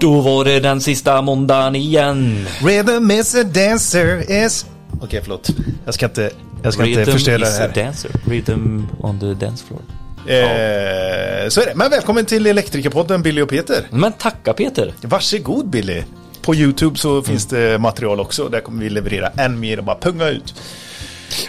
Då 0.00 0.20
var 0.20 0.44
det 0.44 0.60
den 0.60 0.80
sista 0.80 1.22
måndagen 1.22 1.76
igen. 1.76 2.46
Rhythm 2.60 3.10
is 3.10 3.34
a 3.34 3.42
dancer 3.42 4.44
is... 4.46 4.66
Okej, 5.00 5.20
förlåt. 5.22 5.50
Jag 5.84 5.94
ska 5.94 6.06
inte, 6.06 6.30
jag 6.62 6.72
ska 6.74 6.86
inte 6.86 7.12
förstöra 7.12 7.38
det 7.38 7.48
is 7.48 7.58
a 7.58 7.60
här. 7.60 7.84
dancer. 7.84 8.10
Rhythm 8.26 8.82
on 9.00 9.20
the 9.20 9.26
dance 9.26 9.64
floor. 9.66 9.82
Eh, 10.26 11.48
så 11.48 11.60
är 11.60 11.66
det. 11.66 11.72
Men 11.74 11.90
välkommen 11.90 12.24
till 12.24 12.46
Elektrikerpodden, 12.46 13.22
Billy 13.22 13.42
och 13.42 13.48
Peter. 13.48 13.86
Men 13.90 14.12
tacka 14.12 14.52
Peter. 14.52 14.94
Varsågod 15.00 15.68
Billy. 15.68 16.02
På 16.42 16.54
YouTube 16.54 16.96
så 16.98 17.22
finns 17.22 17.46
det 17.46 17.78
material 17.78 18.20
också. 18.20 18.48
Där 18.48 18.60
kommer 18.60 18.82
vi 18.82 18.90
leverera 18.90 19.28
än 19.28 19.60
mer 19.60 19.78
och 19.78 19.84
bara 19.84 19.98
punga 19.98 20.28
ut. 20.28 20.54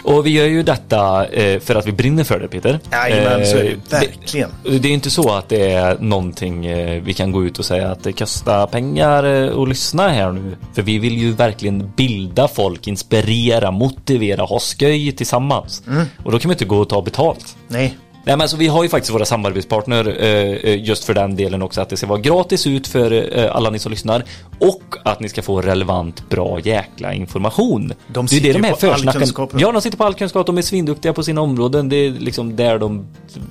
Och 0.02 0.26
vi 0.26 0.30
gör 0.30 0.46
ju 0.46 0.62
detta 0.62 1.26
eh, 1.26 1.60
för 1.60 1.74
att 1.74 1.86
vi 1.86 1.92
brinner 1.92 2.24
för 2.24 2.40
det 2.40 2.48
Peter. 2.48 2.80
Jajamän, 2.92 3.46
så 3.46 3.56
är 3.56 3.64
det 3.64 3.70
Eh, 3.70 4.00
verkligen. 4.00 4.50
Det, 4.64 4.78
det 4.78 4.88
är 4.88 4.92
inte 4.92 5.10
så 5.10 5.30
att 5.30 5.48
det 5.48 5.72
är 5.72 5.98
någonting 5.98 6.66
eh, 6.66 7.02
vi 7.02 7.14
kan 7.14 7.32
gå 7.32 7.44
ut 7.44 7.58
och 7.58 7.64
säga 7.64 7.90
att 7.90 8.04
det 8.04 8.12
kostar 8.12 8.66
pengar 8.66 9.24
eh, 9.24 9.62
att 9.62 9.68
lyssna 9.68 10.08
här 10.08 10.32
nu. 10.32 10.56
För 10.74 10.82
vi 10.82 10.98
vill 10.98 11.18
ju 11.18 11.32
verkligen 11.32 11.92
bilda 11.96 12.48
folk, 12.48 12.86
inspirera, 12.86 13.70
motivera, 13.70 14.42
ha 14.42 14.60
skoj 14.60 15.12
tillsammans. 15.12 15.82
Mm. 15.86 16.06
Och 16.24 16.32
då 16.32 16.38
kan 16.38 16.48
vi 16.48 16.52
inte 16.52 16.64
gå 16.64 16.78
och 16.78 16.88
ta 16.88 17.02
betalt. 17.02 17.56
Nej, 17.68 17.96
Nej 18.24 18.36
men 18.36 18.40
alltså 18.40 18.56
vi 18.56 18.66
har 18.66 18.82
ju 18.82 18.88
faktiskt 18.88 19.14
våra 19.14 19.24
samarbetspartner 19.24 20.16
eh, 20.20 20.70
eh, 20.70 20.84
just 20.84 21.04
för 21.04 21.14
den 21.14 21.36
delen 21.36 21.62
också 21.62 21.80
att 21.80 21.88
det 21.88 21.96
ska 21.96 22.06
vara 22.06 22.20
gratis 22.20 22.66
ut 22.66 22.86
för 22.86 23.38
eh, 23.38 23.56
alla 23.56 23.70
ni 23.70 23.78
som 23.78 23.90
lyssnar 23.90 24.24
och 24.58 24.82
att 25.04 25.20
ni 25.20 25.28
ska 25.28 25.42
få 25.42 25.60
relevant 25.60 26.28
bra 26.28 26.60
jäkla 26.60 27.14
information. 27.14 27.92
De 28.06 28.26
det 28.26 28.36
är 28.36 28.40
det 28.40 28.46
sitter 28.46 28.52
de 28.52 28.68
här 28.68 28.74
på 28.74 28.86
all 28.86 28.92
försnacken. 28.92 29.20
kunskap. 29.20 29.50
Ja, 29.58 29.72
de 29.72 29.82
sitter 29.82 29.98
på 29.98 30.04
all 30.04 30.14
kunskap, 30.14 30.46
de 30.46 30.58
är 30.58 30.62
svinduktiga 30.62 31.12
på 31.12 31.22
sina 31.22 31.40
områden. 31.40 31.88
Det 31.88 31.96
är 31.96 32.10
liksom 32.10 32.56
där 32.56 32.78
de 32.78 33.06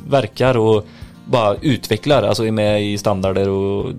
verkar 0.08 0.58
och 0.58 0.86
bara 1.26 1.56
utvecklar, 1.62 2.24
alltså 2.24 2.46
är 2.46 2.52
med 2.52 2.84
i 2.84 2.98
standarder 2.98 3.50
och 3.50 3.92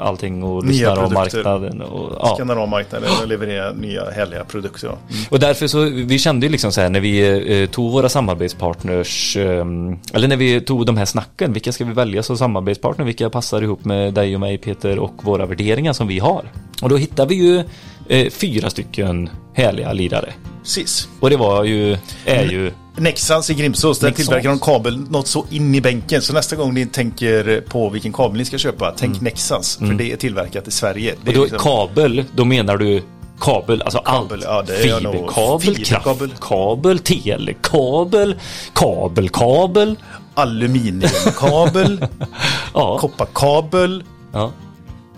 allting 0.00 0.42
och 0.42 0.64
lyssnar 0.64 0.96
av 0.96 1.12
marknaden. 1.12 1.82
Och, 1.82 2.12
ja. 2.20 2.34
skannar 2.36 2.56
av 2.56 2.68
marknaden 2.68 3.08
och 3.22 3.28
leverera 3.28 3.72
nya 3.72 4.10
härliga 4.10 4.44
produkter. 4.44 4.88
Ja. 4.88 4.98
Och 5.30 5.38
därför 5.38 5.66
så, 5.66 5.80
vi 5.84 6.18
kände 6.18 6.46
ju 6.46 6.52
liksom 6.52 6.72
så 6.72 6.80
här 6.80 6.88
när 6.88 7.00
vi 7.00 7.62
eh, 7.62 7.68
tog 7.68 7.92
våra 7.92 8.08
samarbetspartners, 8.08 9.36
eh, 9.36 9.64
eller 10.12 10.28
när 10.28 10.36
vi 10.36 10.60
tog 10.60 10.86
de 10.86 10.96
här 10.96 11.04
snacken, 11.04 11.52
vilka 11.52 11.72
ska 11.72 11.84
vi 11.84 11.92
välja 11.92 12.22
som 12.22 12.38
samarbetspartner, 12.38 13.04
vilka 13.04 13.30
passar 13.30 13.62
ihop 13.62 13.84
med 13.84 14.14
dig 14.14 14.34
och 14.34 14.40
mig 14.40 14.58
Peter 14.58 14.98
och 14.98 15.24
våra 15.24 15.46
värderingar 15.46 15.92
som 15.92 16.06
vi 16.06 16.18
har. 16.18 16.44
Och 16.82 16.88
då 16.88 16.96
hittade 16.96 17.28
vi 17.28 17.34
ju 17.34 17.64
eh, 18.08 18.30
fyra 18.30 18.70
stycken 18.70 19.30
härliga 19.54 19.92
lirare. 19.92 20.32
Precis. 20.62 21.08
Och 21.20 21.30
det 21.30 21.36
var 21.36 21.64
ju, 21.64 21.98
är 22.24 22.44
ju, 22.44 22.72
Nexans 22.96 23.50
i 23.50 23.54
Grimsås, 23.54 23.98
där 23.98 24.08
Nexans. 24.08 24.26
tillverkar 24.28 24.48
de 24.48 24.58
kabel 24.58 24.98
något 25.10 25.26
så 25.26 25.46
in 25.50 25.74
i 25.74 25.80
bänken. 25.80 26.22
Så 26.22 26.32
nästa 26.32 26.56
gång 26.56 26.74
ni 26.74 26.86
tänker 26.86 27.60
på 27.60 27.88
vilken 27.88 28.12
kabel 28.12 28.38
ni 28.38 28.44
ska 28.44 28.58
köpa, 28.58 28.94
tänk 28.96 29.20
Nexans. 29.20 29.76
För 29.76 29.86
det 29.94 30.12
är 30.12 30.16
tillverkat 30.16 30.68
i 30.68 30.70
Sverige. 30.70 31.14
Det 31.24 31.30
Mm. 31.30 31.40
och 31.40 31.46
är 31.46 31.50
då 31.50 31.54
liksom- 31.54 31.86
kabel, 31.88 32.24
då 32.34 32.44
menar 32.44 32.76
du 32.76 33.02
kabel, 33.40 33.82
alltså 33.82 33.98
Kabel, 33.98 34.44
allt. 34.44 34.68
ja, 34.68 34.74
Fiberkabel, 34.76 35.74
fiberkabel. 35.74 36.28
kraftkabel, 36.30 36.98
telekabel, 36.98 38.34
kabelkabel. 38.74 39.96
Aluminiumkabel, 40.34 42.06
Ja. 42.74 42.98
kopparkabel, 42.98 44.04
Ja. 44.32 44.52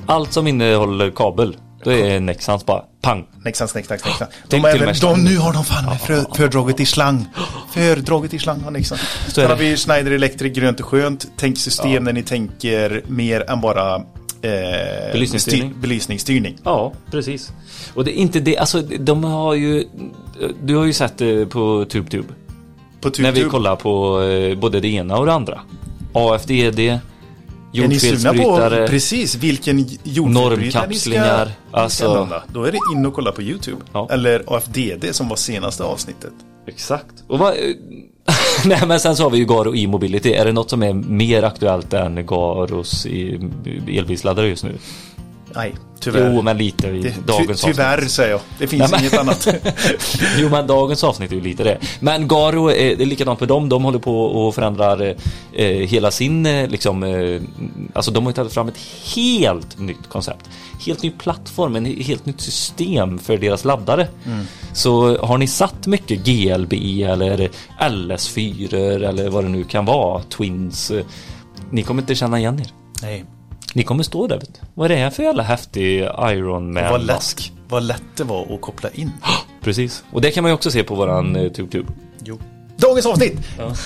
Allt 0.06 0.32
som 0.32 0.46
innehåller 0.46 1.10
kabel, 1.10 1.56
då 1.86 1.92
är 1.92 2.20
Nexans 2.20 2.66
bara 2.66 2.82
pang. 3.02 3.26
Nexans, 3.44 3.74
Nexans, 3.74 4.04
Nexans. 4.04 4.30
Tänk 4.48 4.64
De 4.64 4.68
även, 4.70 4.94
slang. 4.94 5.14
de, 5.24 5.24
nu 5.30 5.38
har 5.38 5.52
de 5.52 5.64
fan 5.64 5.84
med 5.84 6.00
för, 6.00 6.24
fördraget 6.36 6.80
i 6.80 6.86
slang. 6.86 7.24
Fördraget 7.72 8.34
i 8.34 8.38
slang 8.38 8.60
har 8.60 8.70
Nexans. 8.70 9.00
Så 9.28 9.40
är 9.40 9.44
Sen 9.44 9.50
har 9.50 9.56
det. 9.56 9.64
vi 9.70 9.76
Schneider 9.76 10.10
Electric, 10.10 10.52
grönt 10.56 10.80
och 10.80 10.86
skönt. 10.86 11.26
Tänk 11.36 11.58
system 11.58 12.04
när 12.04 12.12
ni 12.12 12.22
tänker 12.22 13.02
mer 13.06 13.50
än 13.50 13.60
bara 13.60 13.94
eh, 13.96 14.02
Belysningsstyrning. 15.12 15.70
styr- 15.72 15.80
belysningsstyrning. 15.80 16.58
Ja, 16.64 16.92
precis. 17.10 17.52
Och 17.94 18.04
det 18.04 18.18
är 18.18 18.20
inte 18.20 18.40
det, 18.40 18.58
alltså 18.58 18.82
de 18.82 19.24
har 19.24 19.54
ju, 19.54 19.84
du 20.62 20.76
har 20.76 20.84
ju 20.84 20.92
sett 20.92 21.18
det 21.18 21.46
på 21.46 21.84
TubeTube. 21.88 22.28
På 23.00 23.08
När 23.08 23.12
vi 23.12 23.22
TubeTube. 23.24 23.50
kollar 23.50 23.76
på 23.76 24.22
eh, 24.22 24.58
både 24.58 24.80
det 24.80 24.88
ena 24.88 25.16
och 25.16 25.26
det 25.26 25.32
andra. 25.32 25.60
AFDD, 26.12 26.80
Är 27.72 27.88
ni 27.88 28.00
sugna 28.00 28.34
på 28.34 28.87
precis 28.88 29.34
vilken 29.34 29.87
jordfelsbrytare 30.04 30.87
ni 30.88 30.94
ska, 30.94 31.47
alltså- 31.71 32.09
använda? 32.09 32.43
Då 32.53 32.65
är 32.65 32.72
det 32.72 32.78
in 32.94 33.06
och 33.06 33.15
kolla 33.15 33.32
på 33.32 33.43
YouTube. 33.43 33.82
Ja. 33.93 34.09
Eller 34.10 34.44
AFDD 34.47 35.04
som 35.15 35.28
var 35.28 35.37
senaste 35.37 35.84
avsnittet. 35.84 36.32
Exakt. 36.66 37.15
Och 37.28 37.38
vad, 37.38 37.55
Nej 38.65 38.82
men 38.87 39.00
sen 39.00 39.16
så 39.16 39.22
har 39.22 39.31
vi 39.31 39.38
ju 39.38 39.44
Garo 39.44 39.76
e-mobility. 39.76 40.32
Är 40.32 40.44
det 40.44 40.53
något 40.53 40.71
som 40.71 40.82
är 40.82 40.93
mer 40.93 41.43
aktuellt 41.43 41.93
än 41.93 42.26
Garos 42.26 43.06
elbilsladdare 43.87 44.49
just 44.49 44.65
nu? 44.65 44.78
Nej, 45.56 45.75
tyvärr. 46.00 46.33
Jo 46.34 46.43
men 46.43 46.59
lite 46.59 46.87
i 46.89 47.03
det, 47.03 47.11
ty, 47.11 47.21
dagens 47.27 47.61
tyvärr 47.62 47.94
avsnitt. 47.97 48.11
säger 48.11 48.31
jag. 48.31 48.41
Det 48.59 48.67
finns 48.67 48.91
Nej, 48.91 49.00
inget 49.00 49.19
annat. 49.19 49.49
Jo 50.39 50.49
men 50.49 50.67
dagens 50.67 51.05
avsnitt 51.05 51.31
är 51.33 51.37
ju 51.37 51.43
lite 51.43 51.65
det. 51.65 51.78
Men 52.00 52.28
Garo, 52.28 52.71
är, 52.71 52.97
det 52.97 53.03
är 53.05 53.06
likadant 53.06 53.39
för 53.39 53.47
dem. 53.47 53.69
De 53.69 53.84
håller 53.84 53.99
på 53.99 54.21
och 54.25 54.55
förändrar 54.55 55.15
eh, 55.53 55.67
hela 55.67 56.11
sin, 56.11 56.47
eh, 56.47 56.69
liksom, 56.69 57.03
eh, 57.03 57.41
alltså 57.94 58.11
de 58.11 58.27
har 58.27 58.33
tagit 58.33 58.53
fram 58.53 58.69
ett 58.69 58.78
helt 59.17 59.78
nytt 59.78 60.09
koncept. 60.09 60.49
Helt 60.87 61.03
ny 61.03 61.11
plattform, 61.11 61.77
en 61.77 61.84
helt 61.87 62.27
nytt 62.27 62.41
system 62.41 63.19
för 63.19 63.37
deras 63.37 63.65
laddare. 63.65 64.09
Så 64.73 65.19
har 65.27 65.38
ni 65.38 65.47
satt 65.47 65.87
mycket 65.87 66.25
GLB 66.25 66.73
eller 67.03 67.49
LS4 67.81 68.75
eller 69.05 69.28
vad 69.28 69.44
det 69.44 69.49
nu 69.50 69.65
kan 69.65 69.84
vara, 69.84 70.23
Twins. 70.23 70.91
eh, 70.91 71.05
Ni 71.71 71.83
kommer 71.83 72.03
inte 72.03 72.15
känna 72.15 72.38
igen 72.38 72.61
er. 72.61 72.67
Nej. 73.03 73.25
Ni 73.76 73.82
kommer 73.82 74.03
stå 74.03 74.26
där 74.26 74.38
vet. 74.38 74.60
Vad 74.75 74.91
är 74.91 74.94
det 74.94 75.00
här 75.00 75.10
för 75.10 75.22
jävla 75.22 75.42
häftig 75.42 75.98
Iron 76.22 76.75
Vad 76.75 76.91
Man 76.91 77.06
lätt, 77.06 77.53
vad 77.69 77.82
lätt 77.82 78.03
det 78.16 78.25
var 78.25 78.54
att 78.54 78.60
koppla 78.60 78.88
in. 78.94 79.12
Precis. 79.62 80.04
Och 80.12 80.20
det 80.20 80.31
kan 80.31 80.42
man 80.42 80.50
ju 80.50 80.54
också 80.54 80.70
se 80.70 80.82
på 80.82 80.94
våran 80.94 81.37
eh, 81.37 81.53
TubeTube. 81.53 81.88
Jo. 82.25 82.38
Dagens 82.76 83.06
avsnitt! 83.06 83.32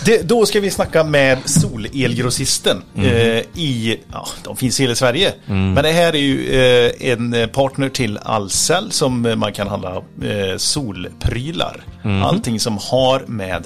Det, 0.05 0.29
då 0.29 0.47
ska 0.47 0.61
vi 0.61 0.71
snacka 0.71 1.05
med 1.05 1.39
Solelgrossisten 1.45 2.83
Mhm. 2.95 3.05
eh, 3.07 3.13
i, 3.55 4.01
ja, 4.13 4.27
de 4.45 4.57
finns 4.57 4.81
i 4.81 4.83
hela 4.83 4.95
Sverige. 4.95 5.33
Mm. 5.47 5.73
Men 5.73 5.85
det 5.85 5.91
här 5.93 6.13
är 6.13 6.19
ju 6.19 6.49
eh, 6.51 7.11
en 7.13 7.49
partner 7.53 7.89
till 7.89 8.19
Ahlsell 8.23 8.91
som 8.93 9.33
man 9.37 9.53
kan 9.53 9.69
handla 9.69 9.97
eh, 9.97 10.57
solprylar. 10.57 11.85
Mhm. 12.05 12.23
Allting 12.23 12.61
som 12.61 12.79
har 12.91 13.25
med 13.27 13.65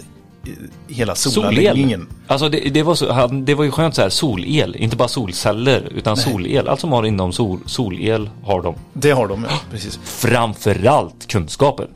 hela 0.88 1.14
solanläggningen. 1.14 2.08
Alltså 2.26 2.48
det, 2.48 2.58
det, 2.60 2.82
var 2.82 2.94
så, 2.94 3.12
han- 3.12 3.44
det 3.44 3.54
var 3.54 3.64
ju 3.64 3.70
skönt 3.70 3.94
så 3.94 4.02
här 4.02 4.08
solel, 4.08 4.76
inte 4.76 4.96
bara 4.96 5.08
solceller 5.08 5.88
utan 5.94 6.16
solel. 6.16 6.68
Allt 6.68 6.80
som 6.80 6.92
har 6.92 7.06
inom 7.06 7.32
sol, 7.32 7.58
solel 7.66 8.30
har 8.44 8.62
de. 8.62 8.74
Det 8.92 9.10
har 9.10 9.28
de, 9.28 9.46
ja. 9.50 9.58
Precis. 9.70 10.00
Framförallt 10.04 11.26
kunskapen. 11.28 11.88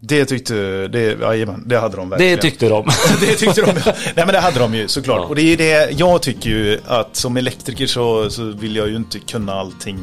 Det 0.00 0.24
tyckte, 0.24 0.54
det, 0.88 1.20
jajamän, 1.20 1.62
det 1.66 1.78
hade 1.78 1.96
de 1.96 2.08
verkligen. 2.10 2.36
Det 2.36 2.42
tyckte 2.42 2.68
de. 2.68 2.86
det 3.20 3.34
tyckte 3.34 3.60
de. 3.60 3.66
ja. 3.84 3.92
Nej 4.16 4.26
men 4.26 4.28
det 4.28 4.40
hade 4.40 4.58
de 4.58 4.74
ju 4.74 4.88
såklart. 4.88 5.28
Och 5.28 5.34
det 5.34 5.42
är 5.42 5.56
det, 5.56 5.90
jag 5.98 6.22
tycker 6.22 6.50
ju 6.50 6.80
att 6.86 7.16
som 7.16 7.36
elektriker 7.36 7.86
så, 7.86 8.30
så 8.30 8.44
vill 8.44 8.76
jag 8.76 8.88
ju 8.88 8.96
inte 8.96 9.18
kunna 9.18 9.52
allting 9.54 9.98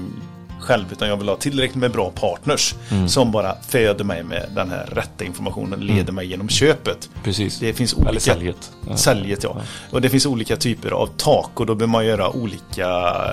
själv 0.64 0.86
utan 0.92 1.08
jag 1.08 1.18
vill 1.18 1.30
ha 1.30 1.36
tillräckligt 1.36 1.76
med 1.78 1.92
bra 1.92 2.12
partners 2.12 2.76
Mm. 2.92 3.10
som 3.10 3.32
bara 3.32 3.56
föder 3.68 4.04
mig 4.04 4.24
med 4.24 4.50
den 4.56 4.70
här 4.70 4.86
rätta 4.86 5.24
informationen, 5.24 5.80
leder 5.80 6.14
mig 6.14 6.28
genom 6.28 6.50
köpet. 6.50 7.10
Precis. 7.24 7.60
Det 7.60 7.74
finns 7.74 7.94
olika... 7.94 8.10
Eller 8.10 8.20
säljet. 8.20 8.72
Ja. 8.90 8.98
Säljet 8.98 9.44
ja. 9.44 9.58
Och 9.92 10.02
det 10.02 10.10
finns 10.10 10.26
olika 10.26 10.56
typer 10.56 10.92
av 10.92 11.08
tak 11.18 11.60
och 11.60 11.66
då 11.66 11.76
behöver 11.76 11.92
man 11.92 12.06
göra 12.06 12.30
olika, 12.30 12.88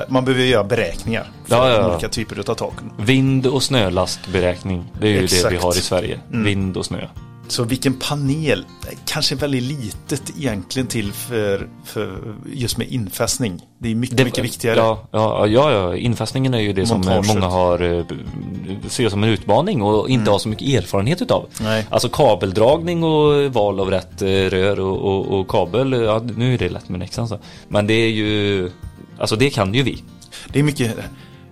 man 0.09 0.25
behöver 0.25 0.45
göra 0.45 0.65
beräkningar 0.65 1.31
för 1.47 1.57
Ja, 1.57 1.69
ja, 1.71 1.77
ja. 1.77 1.93
olika 1.93 2.09
typer 2.09 2.51
av 2.51 2.55
taken. 2.55 2.91
Vind 2.99 3.47
och 3.47 3.63
snölastberäkning. 3.63 4.85
Det 5.01 5.07
är 5.07 5.11
ju 5.13 5.19
det 5.19 5.25
Exakt. 5.25 5.43
Mm. 5.45 5.53
vi 5.55 5.63
har 5.63 5.73
i 5.77 5.81
Sverige. 5.81 6.19
Vind 6.29 6.77
och 6.77 6.87
snö. 6.87 7.07
Så 7.51 7.65
vilken 7.65 7.95
panel, 7.95 8.65
kanske 9.05 9.35
väldigt 9.35 9.63
litet 9.63 10.23
egentligen 10.39 10.89
till 10.89 11.13
för, 11.13 11.69
för 11.85 12.35
just 12.53 12.77
med 12.77 12.89
infästning. 12.89 13.63
Det 13.79 13.91
är 13.91 13.95
mycket, 13.95 14.25
mycket 14.25 14.45
viktigare. 14.45 14.77
Ja, 14.77 15.09
ja, 15.11 15.47
ja, 15.47 15.73
ja, 15.73 15.97
infästningen 15.97 16.55
är 16.55 16.59
ju 16.59 16.73
det 16.73 16.87
som 16.87 17.01
Montaget. 17.01 17.27
många 17.27 17.47
har 17.47 17.81
eh, 17.83 18.05
ser 18.89 19.09
som 19.09 19.23
en 19.23 19.29
utmaning 19.29 19.83
och 19.83 20.09
inte 20.09 20.31
har 20.31 20.39
så 20.39 20.49
mycket 20.49 20.69
erfarenhet 20.69 21.23
utav. 21.23 21.47
Mm. 21.61 21.73
Nej. 21.73 21.87
Alltså 21.91 22.09
kabeldragning 22.09 23.03
och 23.05 23.53
val 23.53 23.81
av 23.81 23.91
rätt 23.91 24.23
eh, 24.23 24.27
rör 24.27 24.81
och, 24.81 24.99
och, 24.99 25.41
och 25.41 25.49
kabel, 25.49 25.93
ja 25.93 26.23
nu 26.37 26.55
är 26.55 26.59
det 26.59 26.69
lätt 26.69 26.89
med 26.89 26.99
Nexan 26.99 27.29
så. 27.29 27.39
Men 27.69 27.87
det 27.87 27.95
är 27.95 28.11
ju, 28.11 28.71
alltså 29.19 29.37
det 29.37 29.51
kan 29.51 29.75
ju 29.75 29.83
vi. 29.83 30.03
Det 30.53 30.59
är 30.59 30.63
mycket, 30.63 30.97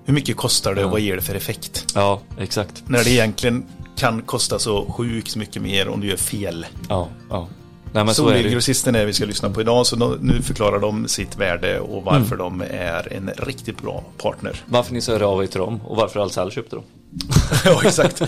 hur 0.05 0.15
mycket 0.15 0.37
kostar 0.37 0.75
det 0.75 0.85
och 0.85 0.91
vad 0.91 1.01
ger 1.01 1.17
det 1.17 1.23
för 1.23 1.35
effekt? 1.35 1.87
Ja, 1.95 2.21
exakt. 2.39 2.83
När 2.87 3.05
det 3.05 3.11
egentligen 3.11 3.67
kan 3.99 4.23
kosta 4.23 4.59
så 4.59 4.85
sjukt 4.93 5.37
mycket 5.37 5.63
mer 5.63 5.89
om 5.89 6.01
du 6.01 6.07
gör 6.07 6.17
fel. 6.17 6.67
Ja, 6.89 7.09
ja. 7.31 7.49
Nej 7.93 8.05
så 8.15 8.29
är. 8.29 8.35
Solelgrossisten 8.37 8.95
är 8.95 9.07
vi 9.07 9.13
ska 9.13 9.25
lyssna 9.25 9.51
på 9.51 9.61
idag 9.61 9.87
så 9.87 9.97
nu 10.21 10.43
förklarar 10.43 10.79
de 10.79 11.09
sitt 11.09 11.37
värde 11.37 11.81
och 11.81 12.03
varför 12.05 12.35
Mm. 12.35 12.59
de 12.59 12.63
är 12.71 13.13
en 13.13 13.31
riktigt 13.37 13.83
bra 13.83 14.05
partner. 14.23 14.63
Varför 14.67 14.93
ni 14.95 15.01
så 15.01 15.13
hörde 15.13 15.27
av 15.27 15.43
er 15.43 15.47
till 15.47 15.61
dem 15.61 15.81
och 15.85 15.97
varför 15.97 16.21
Ahlsell 16.21 16.51
köpte 16.51 16.77
dem. 16.77 16.85
ja, 17.65 17.81
exakt. 17.85 18.21
Eh, 18.21 18.27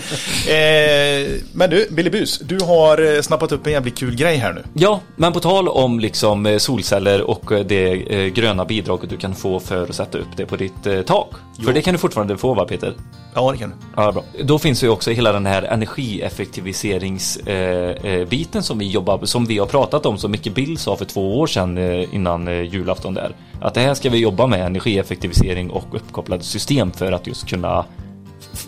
men 1.53 1.69
du, 1.69 1.87
Billy 1.91 2.09
Bus, 2.09 2.39
du 2.39 2.59
har 2.59 3.15
eh, 3.15 3.21
snappat 3.21 3.51
upp 3.51 3.67
en 3.67 3.73
jävligt 3.73 3.97
kul 3.97 4.15
grej 4.15 4.37
här 4.37 4.53
nu. 4.53 4.63
Ja, 4.73 4.99
men 5.15 5.33
på 5.33 5.39
tal 5.39 5.67
om 5.67 5.99
liksom 5.99 6.45
eh, 6.45 6.57
solceller 6.57 7.21
och 7.21 7.51
eh, 7.51 7.65
det 7.65 7.95
gröna 8.29 8.65
bidraget 8.65 9.09
du 9.09 9.17
kan 9.17 9.35
få 9.35 9.59
för 9.59 9.83
att 9.83 9.95
sätta 9.95 10.17
upp 10.17 10.37
det 10.37 10.45
på 10.45 10.55
ditt 10.55 11.05
tak. 11.05 11.27
Jo. 11.57 11.65
För 11.65 11.73
det 11.73 11.81
kan 11.81 11.93
du 11.93 11.97
fortfarande 11.97 12.37
få 12.37 12.53
va 12.53 12.65
Peter? 12.65 12.93
Ja, 13.33 13.51
det 13.51 13.57
kan 13.57 13.69
du. 13.69 13.75
Ja, 13.95 14.11
bra. 14.11 14.23
Då 14.43 14.59
finns 14.59 14.83
ju 14.83 14.89
också 14.89 15.11
hela 15.11 15.31
den 15.31 15.45
här 15.45 15.63
energieffektiviseringsbiten 15.63 18.63
som 18.63 18.79
vi 18.79 18.89
jobbar 18.89 19.25
som 19.25 19.45
vi 19.45 19.57
har 19.57 19.67
pratat 19.67 20.05
om, 20.05 20.17
som 20.17 20.31
Micke 20.31 20.53
Bill 20.53 20.77
sa 20.77 20.97
för 20.97 21.05
två 21.05 21.39
år 21.39 21.47
sedan 21.47 21.77
innan 22.11 22.65
julafton 22.65 23.13
där. 23.13 23.35
Att 23.61 23.73
det 23.73 23.81
här 23.81 23.93
ska 23.93 24.09
vi 24.09 24.17
jobba 24.17 24.47
med, 24.47 24.65
energieffektivisering 24.65 25.69
och 25.69 25.95
uppkopplade 25.95 26.43
system 26.43 26.91
för 26.91 27.11
att 27.11 27.27
just 27.27 27.47
kunna 27.47 27.85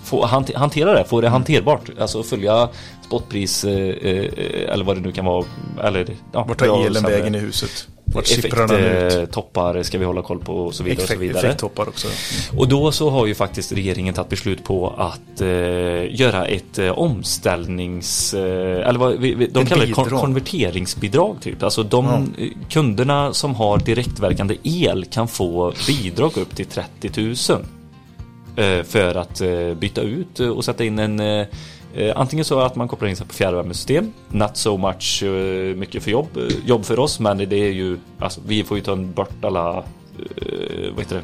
få 0.03 0.25
hantera 0.55 0.93
det, 0.93 1.05
få 1.05 1.21
det 1.21 1.29
hanterbart. 1.29 1.89
Alltså 1.99 2.23
följa 2.23 2.69
spotpris 3.05 3.63
eh, 3.63 3.71
eh, 3.71 4.73
eller 4.73 4.85
vad 4.85 4.97
det 4.97 5.01
nu 5.01 5.11
kan 5.11 5.25
vara. 5.25 5.45
Eller, 5.83 6.07
ja, 6.31 6.43
Vart 6.43 6.59
tar 6.59 6.85
elen 6.85 7.03
vägen 7.03 7.35
i 7.35 7.39
huset? 7.39 7.87
Vart 8.13 8.31
Effekttoppar 8.31 9.83
ska 9.83 9.97
vi 9.97 10.05
hålla 10.05 10.21
koll 10.21 10.39
på 10.39 10.53
och 10.53 10.75
så 10.75 10.83
vidare. 10.83 11.03
Effekt, 11.03 11.11
och 11.11 11.15
så 11.15 11.19
vidare. 11.19 11.47
Effekttoppar 11.47 11.87
också. 11.87 12.07
Och 12.57 12.67
då 12.67 12.91
så 12.91 13.09
har 13.09 13.25
ju 13.25 13.35
faktiskt 13.35 13.71
regeringen 13.71 14.13
tagit 14.13 14.29
beslut 14.29 14.63
på 14.63 14.93
att 14.97 15.41
eh, 15.41 16.15
göra 16.19 16.45
ett 16.45 16.79
eh, 16.79 16.89
omställnings... 16.89 18.33
Eh, 18.33 18.87
eller 18.87 18.99
vad 18.99 19.19
vi, 19.19 19.33
de 19.33 19.59
en 19.59 19.65
kallar 19.65 19.85
det 19.85 19.91
kon 19.91 20.09
konverteringsbidrag 20.09 21.37
typ. 21.41 21.63
Alltså 21.63 21.83
de 21.83 22.33
ja. 22.37 22.45
kunderna 22.69 23.33
som 23.33 23.55
har 23.55 23.77
direktverkande 23.77 24.57
el 24.63 25.05
kan 25.05 25.27
få 25.27 25.73
bidrag 25.87 26.37
upp 26.37 26.55
till 26.55 26.65
30 26.65 27.11
000. 27.49 27.65
Eh, 28.55 28.83
för 28.83 29.15
att 29.15 29.41
eh, 29.41 29.73
byta 29.73 30.01
ut 30.01 30.39
och 30.39 30.65
sätta 30.65 30.83
in 30.83 30.99
en 30.99 31.45
Antingen 32.15 32.45
så 32.45 32.59
att 32.59 32.75
man 32.75 32.87
kopplar 32.87 33.09
in 33.09 33.15
sig 33.15 33.27
på 33.27 33.33
fjärrvärmesystem, 33.33 34.13
not 34.29 34.57
so 34.57 34.77
much 34.77 35.23
mycket 35.75 36.03
för 36.03 36.11
jobb, 36.11 36.27
jobb 36.65 36.85
för 36.85 36.99
oss, 36.99 37.19
men 37.19 37.37
det 37.37 37.55
är 37.55 37.71
ju, 37.71 37.97
alltså, 38.19 38.41
vi 38.47 38.63
får 38.63 38.77
ju 38.77 38.83
ta 38.83 38.95
bort 38.95 39.45
alla, 39.45 39.83
vad 40.91 40.99
heter 40.99 41.21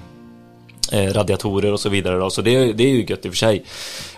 det, 0.91 1.13
radiatorer 1.13 1.73
och 1.73 1.79
så 1.79 1.89
vidare 1.89 2.17
då, 2.17 2.29
så 2.29 2.41
det, 2.41 2.73
det 2.73 2.83
är 2.83 2.89
ju 2.89 3.05
gött 3.05 3.25
i 3.25 3.29
och 3.29 3.33
för 3.33 3.37
sig. 3.37 3.65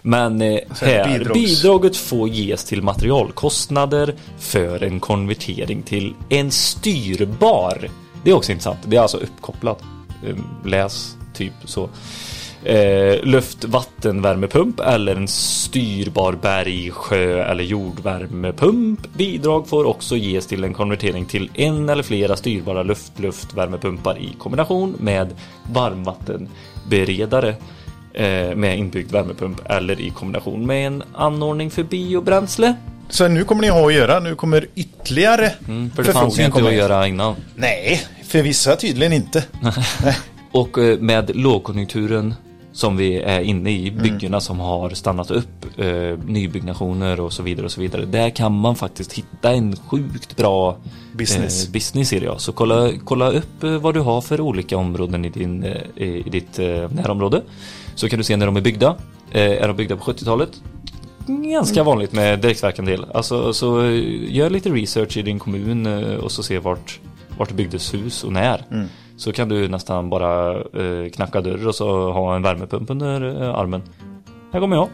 Men 0.02 0.42
här, 0.42 1.18
bidrags... 1.18 1.34
bidraget 1.34 1.98
får 1.98 2.30
ges 2.30 2.66
till 2.66 2.81
materialkostnader 2.81 4.16
för 4.40 4.84
en 4.84 5.00
konvertering 5.00 5.84
till 5.84 6.13
en 6.30 6.52
styrbar. 6.52 7.90
Det 8.24 8.31
är 8.31 8.36
också 8.36 8.52
intressant, 8.52 8.80
det 8.86 8.98
är 8.98 9.02
alltså 9.02 9.18
uppkopplat. 9.18 9.84
Läs 10.66 11.16
typ 11.34 11.54
så 11.66 11.90
eh, 12.63 13.24
luft 13.24 13.66
vattenvärmepump 13.66 14.80
eller 14.80 15.16
en 15.16 15.28
styrbar 15.28 16.34
berg, 16.34 16.92
sjö 16.92 17.44
eller 17.44 17.63
jordvärmepump. 17.63 19.13
Bidrag 19.13 19.68
får 19.68 19.86
också 19.86 20.16
ges 20.16 20.48
till 20.48 20.63
en 20.63 20.74
konvertering 20.74 21.25
till 21.25 21.50
en 21.54 21.90
eller 21.90 22.04
flera 22.04 22.36
styrbara 22.36 22.84
luft-luftvärmepumpar 22.84 24.18
i 24.18 24.36
kombination 24.38 24.96
med 25.00 25.28
varmvattenberedare 25.72 27.56
eh, 28.13 28.56
med 28.56 28.78
inbyggd 28.78 29.12
värmepump 29.12 29.62
eller 29.66 30.02
i 30.02 30.10
kombination 30.10 30.66
med 30.66 30.88
en 30.88 31.04
anordning 31.13 31.72
för 31.72 31.84
biobränsle. 31.84 32.75
Så 33.10 33.28
nu 33.28 33.44
kommer 33.44 33.62
ni 33.62 33.68
ha 33.68 33.88
att 33.88 33.94
göra, 33.94 34.19
nu 34.19 34.36
kommer 34.36 34.68
ytterligare 34.75 35.52
mm, 35.68 35.92
För 35.92 36.04
det 36.04 36.13
fanns 36.13 36.40
ju 36.40 36.46
inte 36.46 36.68
att 36.68 36.74
göra 36.74 37.08
innan. 37.08 37.36
Nej, 37.56 38.02
för 38.24 38.42
vissa 38.42 38.75
tydligen 38.75 39.13
inte. 39.13 39.44
Och 40.52 40.78
eh, 40.78 41.00
med 41.00 41.36
lågkonjunkturen 41.36 42.36
som 42.74 42.98
vi 42.98 43.18
är 43.18 43.42
inne 43.42 43.72
i, 43.72 43.90
mm. 43.90 44.04
byggena 44.04 44.28
mm. 44.28 44.42
som 44.42 44.60
har 44.60 44.90
stannat 44.90 45.32
upp, 45.32 45.80
eh, 45.80 46.18
nybyggnationer 46.26 47.20
och 47.20 47.34
så 47.34 47.44
vidare 47.44 47.66
och 47.66 47.72
så 47.72 47.82
vidare. 47.82 48.06
Där 48.06 48.30
kan 48.30 48.60
man 48.60 48.76
faktiskt 48.76 49.14
hitta 49.14 49.52
en 49.52 49.76
sjukt 49.76 50.38
bra 50.38 50.78
business, 51.14 51.66
eh, 51.66 51.72
business 51.72 52.14
i 52.14 52.20
det. 52.20 52.26
Ja. 52.26 52.38
Så 52.38 52.52
kolla, 52.52 52.92
kolla 53.04 53.32
upp 53.32 53.64
eh, 53.64 53.78
vad 53.78 53.94
du 53.94 54.00
har 54.00 54.22
för 54.22 54.42
olika 54.42 54.78
områden 54.78 55.26
i, 55.26 55.30
din, 55.30 55.64
eh, 55.64 56.08
i 56.08 56.30
ditt 56.30 56.60
eh, 56.60 56.92
närområde. 56.92 57.42
Så 57.96 58.10
kan 58.10 58.18
du 58.18 58.24
se 58.24 58.38
när 58.38 58.46
de 58.46 58.58
är 58.58 58.62
byggda. 58.62 58.96
Eh, 59.32 59.42
är 59.42 59.68
de 59.68 59.78
byggda 59.78 59.96
på 59.96 60.12
70-talet? 60.12 60.50
Ganska 61.28 61.80
mm. 61.80 61.86
vanligt 61.86 62.14
med 62.14 62.40
direktverkande 62.40 62.94
el. 62.94 63.06
Alltså, 63.14 63.54
så 63.54 63.82
gör 64.28 64.50
lite 64.50 64.70
research 64.70 65.18
i 65.18 65.22
din 65.22 65.40
kommun 65.40 65.86
och 66.18 66.32
så 66.32 66.44
se 66.44 66.60
vart, 66.60 67.00
vart 67.38 67.50
det 67.50 67.56
byggdes 67.56 67.94
hus 67.94 68.24
och 68.24 68.34
när. 68.34 68.66
Mm. 68.72 68.88
Så 69.22 69.32
kan 69.32 69.50
du 69.50 69.68
nästan 69.68 70.10
bara 70.10 70.56
eh, 70.56 71.10
knacka 71.14 71.42
dörr 71.42 71.68
och 71.68 71.76
så 71.76 72.12
ha 72.12 72.36
en 72.36 72.42
värmepump 72.42 72.90
under 72.90 73.44
eh, 73.44 73.56
armen. 73.56 73.82
Här 74.54 74.60
kommer 74.60 74.76
jag. 74.76 74.88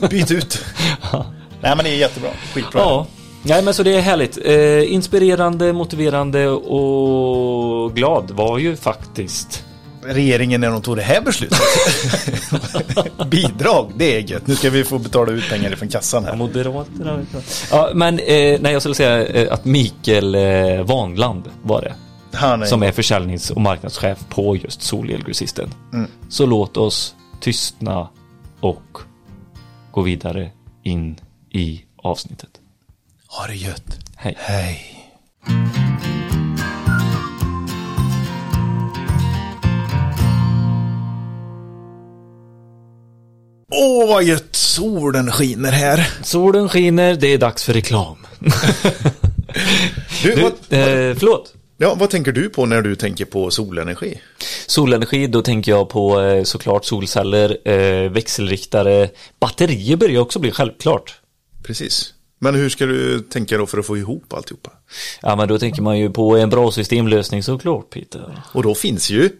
Byt 0.10 0.30
ut. 0.30 0.64
ja. 1.12 1.26
Nej 1.60 1.76
men 1.76 1.84
det 1.84 1.90
är 1.90 1.96
jättebra. 1.96 2.30
Skitbra. 2.54 2.80
Ja. 2.80 3.06
Nej 3.42 3.62
men 3.62 3.74
så 3.74 3.82
det 3.82 3.94
är 3.94 4.00
härligt. 4.00 4.38
Eh, 4.44 4.92
inspirerande, 4.92 5.72
motiverande 5.72 6.48
och 6.48 7.94
glad 7.94 8.30
var 8.30 8.58
ju 8.58 8.76
faktiskt 8.76 9.64
regeringen 10.04 10.60
när 10.60 10.70
de 10.70 10.82
tog 10.82 10.96
det 10.96 11.02
här 11.02 11.20
beslutet. 11.20 11.58
Bidrag, 13.30 13.92
det 13.96 14.16
är 14.16 14.20
gött. 14.20 14.46
Nu 14.46 14.56
ska 14.56 14.70
vi 14.70 14.84
få 14.84 14.98
betala 14.98 15.32
ut 15.32 15.48
pengar 15.50 15.76
från 15.76 15.88
kassan 15.88 16.24
här. 16.24 16.36
Moderaterna. 16.36 17.20
Ja, 17.70 17.90
men 17.94 18.18
eh, 18.18 18.60
nej, 18.60 18.72
jag 18.72 18.82
skulle 18.82 18.94
säga 18.94 19.26
eh, 19.26 19.52
att 19.52 19.64
Mikael 19.64 20.34
eh, 20.34 20.82
Vanland 20.82 21.42
var 21.62 21.80
det. 21.82 21.94
Är 22.32 22.64
som 22.64 22.82
är 22.82 22.92
försäljnings 22.92 23.50
och 23.50 23.60
marknadschef 23.60 24.18
på 24.28 24.56
just 24.56 24.82
Solelgrossisten. 24.82 25.74
Mm. 25.92 26.10
Så 26.28 26.46
låt 26.46 26.76
oss 26.76 27.14
tystna 27.40 28.08
och 28.60 28.98
gå 29.90 30.02
vidare 30.02 30.50
in 30.82 31.16
i 31.50 31.84
avsnittet. 31.96 32.50
Ha 33.28 33.46
det 33.46 33.54
gött. 33.54 33.98
Hej. 34.16 34.34
Hej. 34.38 34.94
Åh, 43.70 44.08
vad 44.08 44.24
gött! 44.24 44.56
Solen 44.56 45.30
skiner 45.30 45.72
här. 45.72 46.10
Solen 46.22 46.68
skiner, 46.68 47.14
det 47.14 47.26
är 47.26 47.38
dags 47.38 47.64
för 47.64 47.72
reklam. 47.72 48.16
du, 50.22 50.34
du 50.34 50.42
vad, 50.42 50.52
eh, 50.52 51.16
förlåt. 51.16 51.54
Ja, 51.80 51.94
vad 51.94 52.10
tänker 52.10 52.32
du 52.32 52.48
på 52.48 52.66
när 52.66 52.82
du 52.82 52.96
tänker 52.96 53.24
på 53.24 53.50
solenergi? 53.50 54.20
Solenergi, 54.66 55.26
då 55.26 55.42
tänker 55.42 55.72
jag 55.72 55.88
på 55.88 56.20
eh, 56.20 56.44
såklart 56.44 56.84
solceller, 56.84 57.68
eh, 57.68 58.10
växelriktare, 58.10 59.10
batterier 59.40 59.96
börjar 59.96 60.20
också 60.20 60.38
bli 60.38 60.50
självklart. 60.50 61.20
Precis. 61.62 62.14
Men 62.38 62.54
hur 62.54 62.68
ska 62.68 62.86
du 62.86 63.20
tänka 63.20 63.58
då 63.58 63.66
för 63.66 63.78
att 63.78 63.86
få 63.86 63.96
ihop 63.96 64.32
alltihopa? 64.32 64.70
Ja, 65.22 65.36
men 65.36 65.48
då 65.48 65.58
tänker 65.58 65.82
man 65.82 65.98
ju 65.98 66.10
på 66.10 66.36
en 66.36 66.50
bra 66.50 66.70
systemlösning 66.70 67.42
såklart, 67.42 67.90
Peter. 67.90 68.42
Och 68.52 68.62
då 68.62 68.74
finns 68.74 69.10
ju 69.10 69.30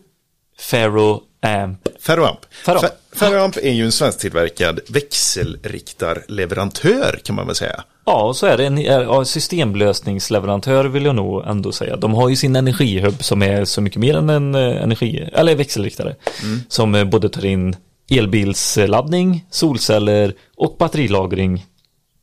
Ferro 0.59 1.23
Amp. 1.41 1.89
Ferroamp. 2.01 2.41
Ferroamp. 2.65 2.93
Ferroamp 3.13 3.57
är 3.57 3.73
ju 3.73 3.85
en 3.85 3.93
svensktillverkad 3.93 4.81
växelriktarleverantör 4.89 7.21
kan 7.25 7.37
man 7.37 7.47
väl 7.47 7.57
säga. 7.57 7.85
Ja, 8.09 8.35
så 8.35 8.47
är 8.47 8.57
det. 8.57 8.67
En 8.67 9.27
systemlösningsleverantör 9.27 10.85
vill 10.85 11.05
jag 11.05 11.15
nog 11.15 11.47
ändå 11.47 11.73
säga. 11.73 11.97
De 11.97 12.15
har 12.15 12.29
ju 12.29 12.37
sin 12.37 12.57
energihub 12.57 13.25
som 13.25 13.43
är 13.43 13.65
så 13.65 13.81
mycket 13.81 14.01
mer 14.01 14.17
än 14.17 14.31
en 14.31 14.55
eh, 14.55 14.83
energi, 14.83 15.29
eller 15.33 15.57
växelriktare. 15.57 16.17
Mm. 16.43 16.61
Som 16.69 16.95
eh, 16.95 17.05
både 17.05 17.29
tar 17.29 17.45
in 17.45 17.77
elbilsladdning, 18.11 19.45
solceller 19.51 20.35
och 20.57 20.77
batterilagring 20.79 21.67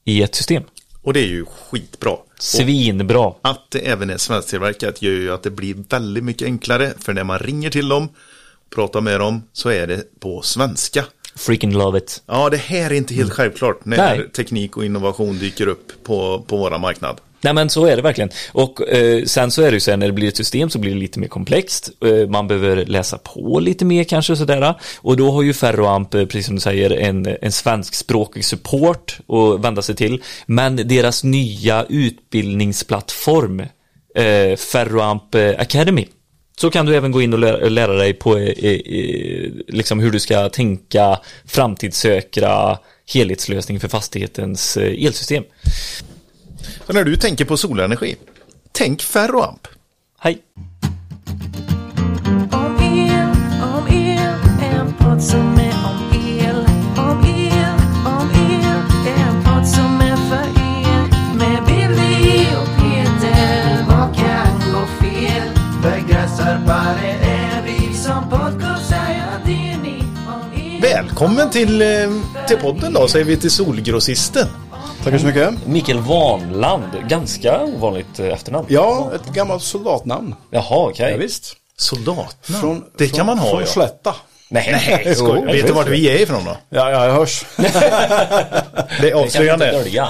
i 0.05 0.23
ett 0.23 0.35
system. 0.35 0.63
Och 1.01 1.13
det 1.13 1.19
är 1.19 1.27
ju 1.27 1.45
skitbra. 1.45 2.15
Svinbra. 2.39 3.19
Och 3.19 3.39
att 3.41 3.71
det 3.71 3.79
även 3.79 4.09
är 4.09 4.17
svensktillverkat 4.17 5.01
gör 5.01 5.11
ju 5.11 5.33
att 5.33 5.43
det 5.43 5.51
blir 5.51 5.75
väldigt 5.89 6.23
mycket 6.23 6.45
enklare. 6.45 6.93
För 6.99 7.13
när 7.13 7.23
man 7.23 7.39
ringer 7.39 7.69
till 7.69 7.89
dem, 7.89 8.09
pratar 8.75 9.01
med 9.01 9.19
dem, 9.19 9.43
så 9.53 9.69
är 9.69 9.87
det 9.87 10.19
på 10.19 10.41
svenska. 10.41 11.05
Freaking 11.37 11.73
love 11.73 11.97
it. 11.97 12.23
Ja, 12.25 12.49
det 12.49 12.57
här 12.57 12.91
är 12.91 12.93
inte 12.93 13.13
helt 13.13 13.27
mm. 13.27 13.35
självklart 13.35 13.85
när 13.85 13.97
Nej. 13.97 14.29
teknik 14.29 14.77
och 14.77 14.85
innovation 14.85 15.37
dyker 15.37 15.67
upp 15.67 16.03
på, 16.03 16.45
på 16.47 16.57
våra 16.57 16.77
marknad. 16.77 17.19
Nej 17.45 17.53
men 17.53 17.69
så 17.69 17.85
är 17.85 17.95
det 17.95 18.01
verkligen. 18.01 18.29
Och 18.51 18.89
eh, 18.89 19.23
sen 19.23 19.51
så 19.51 19.61
är 19.61 19.65
det 19.65 19.73
ju 19.73 19.79
så 19.79 19.91
här 19.91 19.97
när 19.97 20.07
det 20.07 20.13
blir 20.13 20.27
ett 20.27 20.37
system 20.37 20.69
så 20.69 20.79
blir 20.79 20.91
det 20.91 20.99
lite 20.99 21.19
mer 21.19 21.27
komplext. 21.27 21.89
Eh, 22.05 22.29
man 22.29 22.47
behöver 22.47 22.85
läsa 22.85 23.17
på 23.17 23.59
lite 23.59 23.85
mer 23.85 24.03
kanske 24.03 24.35
sådär. 24.35 24.75
Och 25.01 25.17
då 25.17 25.31
har 25.31 25.41
ju 25.43 25.53
Ferroamp, 25.53 26.13
eh, 26.13 26.25
precis 26.25 26.45
som 26.45 26.55
du 26.55 26.61
säger, 26.61 26.91
en, 26.91 27.37
en 27.41 27.51
svenskspråkig 27.51 28.45
support 28.45 29.19
att 29.27 29.65
vända 29.65 29.81
sig 29.81 29.95
till. 29.95 30.21
Men 30.45 30.75
deras 30.75 31.23
nya 31.23 31.85
utbildningsplattform, 31.89 33.59
eh, 34.15 34.55
Ferroamp 34.57 35.35
eh, 35.35 35.49
Academy, 35.59 36.07
så 36.55 36.69
kan 36.69 36.85
du 36.85 36.95
även 36.95 37.11
gå 37.11 37.21
in 37.21 37.33
och 37.33 37.39
lära, 37.39 37.69
lära 37.69 37.93
dig 37.93 38.13
på 38.13 38.37
eh, 38.37 38.69
eh, 38.69 39.51
liksom 39.67 39.99
hur 39.99 40.11
du 40.11 40.19
ska 40.19 40.49
tänka 40.49 41.19
framtidssäkra 41.45 42.77
helhetslösning 43.13 43.79
för 43.79 43.87
fastighetens 43.87 44.77
eh, 44.77 45.05
elsystem. 45.05 45.43
Så 46.87 46.93
när 46.93 47.03
du 47.03 47.15
tänker 47.15 47.45
på 47.45 47.57
solenergi, 47.57 48.15
tänk 48.71 49.01
Ferroamp. 49.01 49.67
Hej! 50.19 50.41
Om 52.51 52.77
el, 52.81 53.29
om 53.61 53.87
el, 53.87 54.39
en 54.61 54.93
podd 54.93 55.23
som 55.23 55.54
välkommen 71.15 71.49
till, 71.49 71.81
eh, 71.81 71.87
till 72.47 72.57
podden 72.57 72.93
då, 72.93 73.07
säger 73.07 73.25
vi 73.25 73.37
till 73.37 73.51
Solgrossisten. 73.51 74.47
Tackar 75.03 75.17
så 75.17 75.25
mycket. 75.25 75.67
Mikael 75.67 75.99
Vanland, 75.99 76.83
ganska 77.07 77.61
ovanligt 77.63 78.19
eh, 78.19 78.27
efternamn. 78.27 78.65
Ja, 78.69 79.11
ett 79.15 79.33
gammalt 79.33 79.63
soldatnamn. 79.63 80.35
Jaha, 80.51 80.89
okej. 80.89 81.11
Ja, 81.11 81.17
visst. 81.17 81.55
Soldatnamn. 81.77 82.61
Från, 82.61 82.83
det 82.97 83.07
från, 83.07 83.17
kan 83.17 83.25
man 83.25 83.39
ha 83.39 83.49
Från 83.49 83.59
ja. 83.59 83.65
Slätta. 83.65 84.15
Nej, 84.49 84.69
Nej, 85.05 85.15
skoj. 85.15 85.39
Jo, 85.45 85.51
Vet 85.51 85.67
du 85.67 85.73
vart 85.73 85.87
vi 85.87 86.09
är 86.09 86.21
ifrån 86.21 86.45
då? 86.45 86.57
Ja, 86.69 86.91
ja, 86.91 87.05
jag 87.05 87.13
hörs. 87.13 87.45
Det 87.57 87.67
är 87.75 87.81
det 87.81 88.89
kan 88.89 89.01
vi 89.01 89.07
inte 89.07 89.15
avslöjande. 89.15 89.71
dölja. 89.71 90.07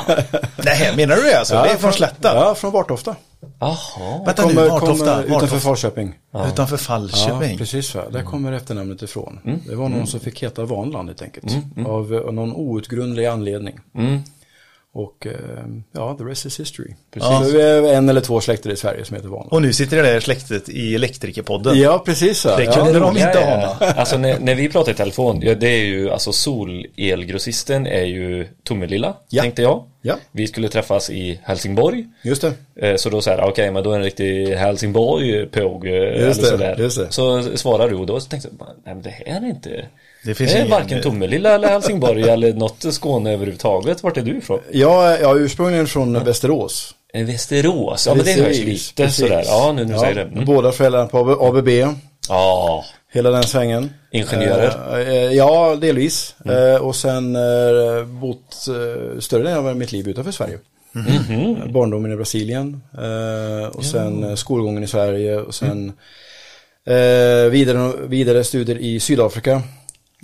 Nej, 0.56 0.94
menar 0.96 1.16
du 1.16 1.22
det 1.22 1.40
alltså? 1.40 1.56
det 1.64 1.70
är 1.70 1.78
från 1.78 1.94
Slätta? 1.94 2.36
Ja, 2.36 2.56
från 2.56 2.72
Vartofta. 2.72 3.16
Jaha. 3.60 4.24
Vänta 4.25 4.46
nu, 4.48 4.54
Kommer, 4.54 4.70
Vartofta. 4.70 5.06
kommer 5.24 5.36
utanför. 5.38 5.60
Falköping. 5.60 6.14
Utanför 6.48 6.75
Ja, 6.75 6.78
Falköping. 6.78 7.58
precis. 7.58 7.96
Va? 7.96 8.02
Där 8.12 8.24
kommer 8.24 8.52
efternamnet 8.52 9.02
ifrån. 9.02 9.40
Det 9.68 9.75
var 9.75 9.90
någon 9.90 10.08
som 10.08 10.20
fick 10.20 10.44
heta 10.44 10.66
Vanland 10.66 11.10
helt 11.10 11.22
enkelt. 11.22 11.58
Av, 11.88 12.14
av 12.28 12.34
någon 12.34 12.54
outgrundlig 12.56 13.25
anledning. 13.25 13.80
Och 14.98 15.28
eh, 15.28 15.34
ja, 15.92 16.16
the 16.18 16.24
rest 16.24 16.46
is 16.46 16.60
history. 16.60 16.90
Precis. 17.14 17.30
Ja. 17.30 17.44
Så 17.44 17.52
vi 17.52 17.62
är 17.62 17.94
en 17.94 18.10
eller 18.10 18.22
två 18.22 18.42
släkter 18.42 18.70
i 18.70 18.75
Sverige 18.75 19.06
som 19.06 19.16
heter 19.16 19.30
Vanland. 19.30 19.52
Och 19.52 19.62
nu 19.62 19.74
sitter 19.74 19.98
det 19.98 20.04
där 20.04 20.20
släktet 20.20 20.70
i 20.70 20.96
Elektrikerpodden. 20.96 21.80
Ja, 21.80 22.00
precis. 22.06 22.46
Va? 22.46 22.58
Det 22.58 22.64
ja. 22.64 22.72
kunde 22.72 22.94
de 22.94 23.00
roliga 23.00 23.28
inte 23.28 23.54
ana. 23.54 23.92
Alltså 23.96 24.18
när, 24.18 24.40
när 24.40 24.56
vi 24.56 24.70
pratar 24.70 24.92
i 24.92 24.96
telefon, 24.96 25.40
ja, 25.44 25.56
det 25.56 25.68
är 25.68 25.84
ju 25.86 26.10
alltså 26.10 26.32
solelgrossisten 26.34 27.88
är 27.88 28.04
ju 28.04 28.48
Tomelilla, 28.64 29.14
Ja. 29.30 29.42
tänkte 29.42 29.62
jag. 29.62 29.84
Ja. 30.02 30.16
Vi 30.32 30.48
skulle 30.48 30.70
träffas 30.70 31.10
i 31.10 31.40
Helsingborg. 31.44 32.06
Just 32.24 32.42
det. 32.42 32.54
Eh, 32.88 32.96
Så 32.96 33.10
då 33.10 33.22
säger 33.22 33.38
jag, 33.38 33.50
okej 33.50 33.72
men 33.72 33.84
då 33.84 33.90
är 33.92 33.94
det 33.94 34.00
en 34.00 34.04
riktig 34.04 34.48
Helsingborg-påg 34.56 35.84
det, 35.86 36.34
sådär. 36.36 36.75
just 36.80 36.98
det. 37.00 37.12
Så 37.12 37.58
svarar 37.58 37.90
du 37.90 37.96
och 37.96 38.06
då 38.06 38.20
tänkte 38.20 38.50
jag, 38.60 38.68
nej 38.86 38.94
men 38.96 39.02
det 39.02 39.10
här 39.10 39.42
är 39.42 39.46
inte 39.50 39.86
Det 40.25 40.32
Det, 40.32 40.36
finns 40.36 40.51
är 40.51 40.58
ingen- 40.58 40.72
varken 40.72 41.01
Tomelilla 41.01 41.55
eller 41.55 41.67
Helsingborg 41.67 42.22
eller 42.29 42.53
något 42.53 42.86
Skåne 42.94 43.34
överhuvudtaget. 43.34 44.03
Vart 44.03 44.17
är 44.17 44.22
du 44.22 44.38
ifrån? 44.38 44.60
Jag, 44.72 45.22
jag 45.22 45.38
är 45.38 45.41
ursprungligen 45.41 45.88
från 45.88 46.24
Västerås. 46.24 46.96
Eh, 47.13 47.25
Västerås, 47.25 48.08
ja 48.08 48.15
men 48.15 48.25
det 48.25 48.32
hörs 48.34 48.58
lite 48.60 49.03
precis. 49.03 49.15
sådär. 49.20 49.44
Ja 49.46 49.72
nu 49.75 49.86
när 49.86 49.94
du 49.94 50.00
säger 50.00 50.15
det. 50.15 50.22
Mm. 50.22 50.46
Båda 50.46 50.72
föräldrarna 50.72 51.05
på 51.08 51.17
ABB. 51.41 51.70
Ja, 52.29 52.86
Hela 53.13 53.29
den 53.32 53.44
svängen. 53.44 53.89
Ingenjörer? 54.12 55.00
Eh, 55.01 55.08
eh, 55.08 55.15
ja, 55.34 55.75
delvis. 55.82 56.36
Mm. 56.46 56.74
Eh, 56.74 56.82
och 56.82 56.96
sen 56.96 57.36
eh, 57.36 58.03
bott 58.05 58.67
eh, 58.67 59.20
större 59.20 59.44
delen 59.44 59.67
av 59.67 59.75
mitt 59.77 59.91
liv 59.91 60.08
utanför 60.08 60.32
Sverige. 60.32 60.58
Mhm. 60.91 61.74
Barndomen 61.74 62.12
i 62.12 62.15
Brasilien. 62.15 62.82
Eh, 62.98 63.67
och 63.67 63.86
sen 63.86 64.24
eh, 64.24 64.36
skolgången 64.36 64.84
i 64.84 64.88
Sverige. 64.88 65.38
Och 65.38 65.55
sen 65.55 65.94
eh, 66.88 67.50
vidare, 67.51 67.91
vidare 68.08 68.44
studier 68.44 68.77
i 68.77 69.00
Sydafrika. 69.00 69.62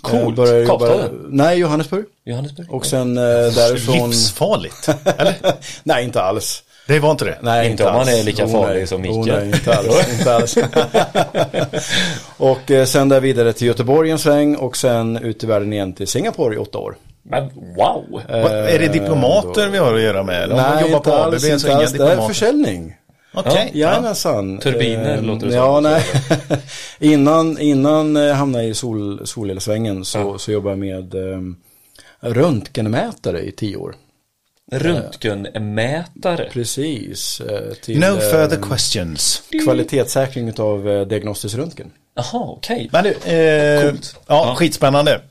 Coolt. 0.02 0.38
Eh, 0.40 0.44
började 0.46 0.64
jobba-? 0.64 1.10
Nej, 1.30 1.58
Johannesburg. 1.60 2.06
Johannesburg. 2.26 2.74
Och 2.74 2.86
sen 2.86 3.18
eh, 3.18 3.24
därifrån. 3.24 4.10
Livsfarligt. 4.10 4.90
Eller? 5.18 5.36
Nej, 5.84 6.04
inte 6.04 6.22
alls. 6.22 6.64
Det 6.88 7.00
var 7.00 7.12
inte 7.12 7.26
det? 7.26 7.38
Nej, 7.42 7.72
Inte 7.72 7.86
om 7.86 7.92
man 7.94 8.02
alls. 8.02 8.10
är 8.20 8.24
lika 8.24 8.46
Oh, 8.46 8.52
farlig 8.52 8.78
nej. 8.78 8.88
som 8.88 9.02
Oh, 9.06 9.20
Mikael. 9.20 9.40
nej, 9.40 9.48
inte 9.54 9.76
alls. 9.78 10.10
inte 10.20 10.36
alls. 10.36 10.58
och 12.38 12.72
eh, 12.72 12.86
sen 12.86 13.10
där 13.10 13.20
vidare 13.20 13.54
till 13.54 13.68
Göteborg 13.68 14.12
en 14.12 14.20
sväng 14.20 14.56
och 14.56 14.78
sen 14.78 15.18
ut 15.18 15.44
i 15.44 15.48
världen 15.48 15.74
igen 15.74 15.94
till 15.94 16.08
Singapore 16.08 16.56
i 16.56 16.58
åtta 16.58 16.78
år. 16.78 16.96
Men 17.24 17.44
wow! 17.78 18.22
Eh, 18.30 18.42
Vad- 18.42 18.52
är 18.52 18.80
det 18.80 18.88
diplomater 18.88 19.68
vi 19.70 19.78
har 19.78 19.94
att 19.96 20.02
göra 20.02 20.24
med? 20.24 20.44
Eller 20.44 20.56
om 20.56 20.62
man 20.62 20.76
Nej, 20.76 20.82
jobbar 20.84 20.98
inte 20.98 21.10
på 21.10 21.16
ABB 21.16 21.34
alls. 21.34 21.44
är 21.46 21.54
Inte 21.54 21.76
alls. 21.76 21.92
Det 21.92 22.12
är 22.12 22.28
försäljning. 22.28 22.96
Okej. 23.34 23.72
ja. 23.74 23.88
Jajamensan. 23.88 24.60
Turbiner 24.60 25.18
Eh, 25.18 25.24
låter 25.24 25.48
det 25.48 25.56
Ja, 25.56 25.76
som. 25.76 25.84
nej. 25.84 26.04
innan, 27.14 27.60
innan 27.60 28.16
jag 28.16 28.36
hamnade 28.36 28.64
i 28.66 28.74
sol, 28.74 29.22
solelsvängen 29.28 30.06
så, 30.06 30.18
Ja. 30.18 30.38
så 30.38 30.52
jobbade 30.52 30.72
jag 30.76 30.80
med 30.80 31.16
um, 31.16 31.58
röntgenmätare 32.20 33.42
i 33.42 33.52
tio 33.52 33.76
år. 33.78 33.96
Röntgenmätare. 34.72 36.50
Precis. 36.54 37.42
eh, 37.42 37.74
Till, 37.74 38.00
No 38.00 38.06
eh, 38.06 38.20
further 38.20 38.62
questions. 38.70 39.42
Kvalitetssäkring 39.64 40.54
av 40.60 40.90
eh, 40.90 41.08
diagnostisk 41.08 41.56
röntgen. 41.58 41.92
Jaha, 42.16 42.44
okej. 42.58 42.90
Men 42.92 43.04
du, 43.04 43.10
eh, 43.26 43.36
ja, 43.36 43.92
Ja. 44.28 44.44
Mm. 44.44 44.56
skitspännande. 44.56 45.22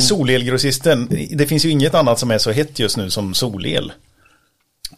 Solelgrossisten, 0.00 1.08
det 1.30 1.46
finns 1.46 1.64
ju 1.64 1.70
inget 1.70 1.94
annat 1.94 2.18
som 2.18 2.30
är 2.30 2.38
så 2.38 2.50
hett 2.50 2.78
just 2.78 2.96
nu 2.96 3.10
som 3.10 3.34
solel. 3.34 3.92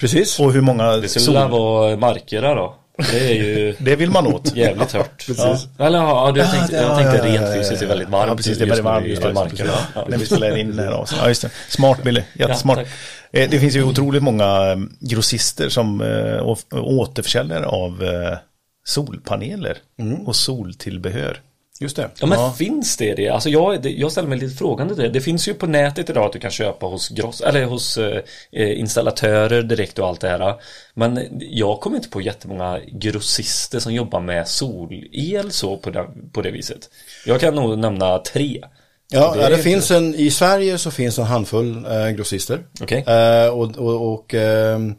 Precis. 0.04 0.40
Och 0.40 0.52
hur 0.52 0.60
många 0.60 0.96
Det 0.96 1.08
skulle 1.08 1.24
sol... 1.24 1.50
vara 1.50 1.96
markerna 1.96 2.54
då. 2.54 2.74
Det 3.12 3.30
är 3.30 3.34
ju 3.34 3.76
Det 3.78 3.96
vill 3.96 4.10
man 4.10 4.26
åt. 4.26 4.56
jävligt 4.56 4.92
hört. 4.98 5.26
Precis. 5.26 5.68
Ja. 5.78 5.86
Eller 5.86 5.98
ja, 5.98 6.32
du 6.34 6.40
tänkte, 6.42 6.76
Ja, 6.76 6.82
jag 6.82 6.90
ja, 6.90 6.96
tänkte 6.96 7.16
ja, 7.16 7.34
ja, 7.34 7.40
rent 7.40 7.48
ja, 7.50 7.54
fysiskt 7.62 7.82
är 7.82 7.86
ja. 7.86 7.88
väldigt 7.88 8.08
varmt. 8.08 8.28
Ja, 8.30 8.36
precis. 8.36 8.58
Det 8.58 8.64
är 8.64 8.66
väldigt 8.66 8.78
just 8.78 8.82
nu 8.84 8.90
varmt 8.90 9.06
i 9.06 9.10
just 9.10 9.22
nu. 9.22 9.32
markerna. 9.32 9.70
Ja, 9.94 10.00
Ja, 10.00 10.04
när 10.08 10.18
vi 10.18 10.26
spelar 10.26 10.56
in 10.56 10.76
det 10.76 10.82
här 10.82 10.90
avsnittet. 10.92 11.22
Ja, 11.22 11.28
just 11.28 11.42
det. 11.42 11.50
Smart 11.68 12.02
Billy. 12.02 12.22
Jättesmart. 12.34 12.76
tack. 12.78 12.86
Eh, 13.32 13.50
det 13.50 13.58
finns 13.58 13.74
ju 13.76 13.82
otroligt 13.84 14.22
många 14.22 14.70
eh, 14.72 14.76
grossister 15.00 15.68
som 15.68 16.00
eh, 16.00 16.42
å- 16.48 16.56
återförsäljare 16.72 17.66
av 17.66 18.02
eh, 18.04 18.38
solpaneler 18.84 19.76
Mm. 20.00 20.26
och 20.26 20.36
soltillbehör. 20.36 21.38
Just 21.80 21.96
det. 21.96 22.10
Ja 22.20 22.26
men 22.26 22.38
Ja. 22.38 22.54
finns 22.58 22.96
det 22.96 23.14
det? 23.14 23.28
Alltså 23.28 23.48
jag, 23.50 23.86
jag 23.86 24.12
ställer 24.12 24.28
mig 24.28 24.38
lite 24.38 24.56
frågande 24.56 24.94
till 24.94 25.02
det. 25.04 25.10
Det 25.10 25.20
finns 25.20 25.48
ju 25.48 25.54
på 25.54 25.66
nätet 25.66 26.10
idag 26.10 26.24
att 26.26 26.32
du 26.32 26.38
kan 26.38 26.50
köpa 26.50 26.86
hos 26.86 27.08
gross, 27.08 27.40
eller 27.40 27.64
hos 27.64 27.98
eh, 27.98 28.20
eh, 28.52 28.78
installatörer 28.80 29.62
direkt 29.62 29.98
och 29.98 30.06
allt 30.08 30.20
det 30.20 30.28
här. 30.28 30.54
Men 30.94 31.28
jag 31.40 31.80
kommer 31.80 31.96
inte 31.96 32.08
på 32.08 32.20
jättemånga 32.20 32.80
grossister 32.86 33.78
som 33.78 33.92
jobbar 33.94 34.20
med 34.20 34.48
solel 34.48 35.50
så 35.52 35.76
på 35.76 35.90
det, 35.90 36.06
på 36.32 36.42
det 36.42 36.50
viset. 36.50 36.90
Jag 37.26 37.40
kan 37.40 37.54
nog 37.54 37.78
nämna 37.78 38.18
tre. 38.18 38.64
Ja, 39.10 39.34
Det 39.34 39.48
det, 39.56 39.58
finns 39.58 39.90
en, 39.90 40.14
i 40.14 40.30
Sverige 40.30 40.78
så 40.78 40.90
finns 40.90 41.18
en 41.18 41.24
handfull 41.24 41.84
eh, 41.84 42.08
grossister. 42.10 42.60
Okej. 42.80 43.04
Eh, 43.06 43.48
och 43.48 43.76
och, 43.76 44.12
och 44.14 44.34
ehm, 44.34 44.94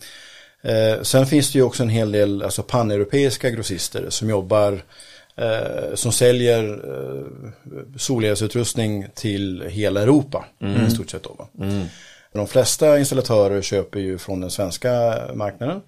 eh, 0.63 1.01
sen 1.01 1.25
finns 1.27 1.51
det 1.51 1.60
ju 1.60 1.63
också 1.63 1.84
en 1.84 1.89
hel 1.89 2.12
del 2.12 2.44
alltså 2.44 2.63
paneuropeiska 2.63 3.50
grossister 3.50 4.05
som 4.10 4.29
jobbar 4.29 4.84
eh, 5.36 5.96
som 5.96 6.12
säljer 6.12 6.63
eh, 6.63 7.24
solelsutrustning 7.98 9.06
till 9.15 9.63
hela 9.70 10.01
Europa 10.01 10.46
i 10.88 10.92
stort 10.92 11.10
sett. 11.10 11.24
Då, 11.24 11.36
va? 11.39 11.48
De 12.34 12.48
flesta 12.48 13.00
installatörer 13.00 13.62
köper 13.62 14.00
ju 14.00 14.18
från 14.18 14.42
den 14.42 14.51
svenska 14.51 15.13
marknaden. 15.34 15.82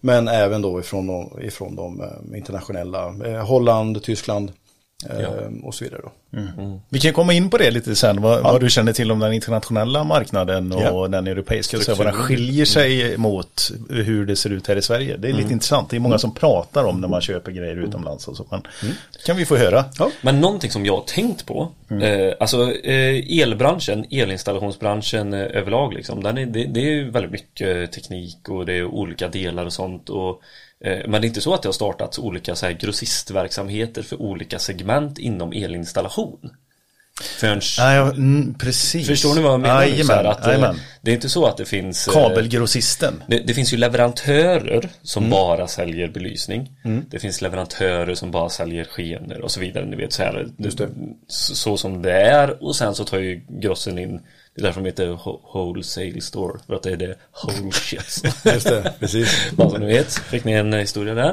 Men 0.00 0.28
även 0.28 0.62
då 0.62 0.80
ifrån 0.80 1.06
de, 1.06 1.42
ifrån 1.42 1.76
de 1.76 2.00
eh, 2.00 2.36
internationella, 2.38 3.14
eh, 3.26 3.46
Holland, 3.46 4.02
Tyskland 4.02 4.52
eh, 5.10 5.20
Ja. 5.20 5.30
och 5.62 5.74
så 5.74 5.84
vidare. 5.84 6.00
Då. 6.04 6.12
Vi 6.88 7.00
kan 7.00 7.12
komma 7.12 7.32
in 7.32 7.50
på 7.50 7.58
det 7.58 7.70
lite 7.70 7.96
sen, 7.96 8.22
vad, 8.22 8.42
vad 8.42 8.60
du 8.60 8.70
känner 8.70 8.92
till 8.92 9.12
om 9.12 9.18
den 9.18 9.32
internationella 9.32 10.04
marknaden 10.04 10.72
och 10.72 10.82
Ja. 10.82 11.08
den 11.08 11.26
europeiska. 11.26 11.78
Så 11.78 11.94
vad 11.94 12.06
den 12.06 12.14
skiljer 12.14 12.64
sig 12.64 13.18
mot 13.18 13.70
hur 13.90 14.26
det 14.26 14.36
ser 14.36 14.50
ut 14.50 14.66
här 14.68 14.76
i 14.76 14.82
Sverige. 14.82 15.16
Det 15.16 15.28
är 15.28 15.32
lite 15.32 15.52
intressant, 15.52 15.90
det 15.90 15.96
är 15.96 16.00
många 16.00 16.18
som 16.18 16.34
pratar 16.34 16.84
om 16.84 17.00
när 17.00 17.08
man 17.08 17.20
köper 17.20 17.52
grejer 17.52 17.76
utomlands 17.76 18.28
och 18.28 18.36
så. 18.36 18.46
Men 18.50 18.62
kan 19.26 19.36
vi 19.36 19.44
få 19.46 19.56
höra. 19.56 19.84
Ja. 19.98 20.10
Men 20.22 20.40
någonting 20.40 20.70
som 20.70 20.86
jag 20.86 20.96
har 20.96 21.04
tänkt 21.04 21.46
på, 21.46 21.72
eh, 22.02 22.34
alltså 22.40 22.72
eh, 22.72 23.40
elbranschen, 23.40 24.04
elinstallationsbranschen 24.10 25.32
eh, 25.34 25.40
överlag 25.40 25.94
liksom, 25.94 26.22
den 26.22 26.38
är, 26.38 26.46
det, 26.46 26.64
det 26.64 26.80
är 26.80 27.04
väldigt 27.04 27.32
mycket 27.32 27.92
teknik 27.92 28.48
och 28.48 28.66
det 28.66 28.72
är 28.72 28.84
olika 28.84 29.28
delar 29.28 29.66
och 29.66 29.72
sånt. 29.72 30.10
Och, 30.10 30.40
eh, 30.84 30.98
men 31.08 31.20
det 31.20 31.26
är 31.26 31.28
inte 31.28 31.40
så 31.40 31.54
att 31.54 31.62
det 31.62 31.68
har 31.68 31.72
startats 31.72 32.18
olika 32.18 32.54
så 32.54 32.66
här, 32.66 32.72
grossistverksamheter 32.72 34.02
för 34.02 34.22
olika 34.22 34.58
segment 34.58 35.18
inom 35.18 35.52
elinstallation. 35.52 36.23
Förrän, 37.38 37.60
Nej, 37.78 37.96
ja, 37.96 38.10
mm, 38.10 38.54
precis. 38.54 39.06
förstår 39.06 39.34
ni 39.34 39.40
vad 39.42 39.52
jag 39.52 39.60
menar? 39.60 39.86
nu? 39.86 40.04
Så 40.04 40.12
här, 40.12 40.24
att, 40.24 40.40
eh, 40.46 40.52
jajamän. 40.52 40.76
det 41.02 41.10
är 41.10 41.14
inte 41.14 41.28
så 41.28 41.46
att 41.46 41.56
det 41.56 41.64
finns 41.64 42.08
eh, 42.08 42.12
Kabelgrossisten. 42.14 43.22
det, 43.28 43.38
det 43.38 43.54
finns 43.54 43.72
ju 43.72 43.76
leverantörer 43.76 44.88
som 45.02 45.22
Mm. 45.22 45.30
bara 45.30 45.66
säljer 45.68 46.08
belysning. 46.08 46.70
Det 47.10 47.18
finns 47.18 47.40
leverantörer 47.42 48.14
som 48.14 48.30
bara 48.30 48.48
säljer 48.50 48.84
skener 48.84 49.40
och 49.40 49.50
så 49.50 49.60
vidare. 49.60 49.86
Ni 49.86 49.96
vet 49.96 50.12
så 50.12 50.22
här. 50.22 50.48
Det, 50.56 50.70
så, 50.70 50.88
så 51.54 51.76
som 51.76 52.02
det 52.02 52.12
är. 52.12 52.62
Och 52.64 52.76
sen 52.76 52.94
så 52.94 53.04
tar 53.04 53.18
ju 53.18 53.44
grossen 53.48 53.98
in. 53.98 54.20
Det 54.56 54.60
är 54.60 54.64
därför 54.64 54.80
de 54.80 54.86
heter 54.86 55.06
ho- 55.06 55.40
wholesale 55.54 56.20
store. 56.20 56.58
För 56.66 56.74
att 56.74 56.82
det 56.82 56.90
är 56.90 56.96
det 56.96 57.14
whole 57.42 57.72
shit. 57.72 58.22
Just 58.44 58.66
det, 58.68 58.92
precis. 59.00 59.50
Bara 59.52 59.70
så 59.70 59.78
ni 59.78 59.86
vet. 59.86 60.12
Fick 60.14 60.44
ni 60.44 60.52
en 60.52 60.72
historia 60.72 61.14
där. 61.14 61.30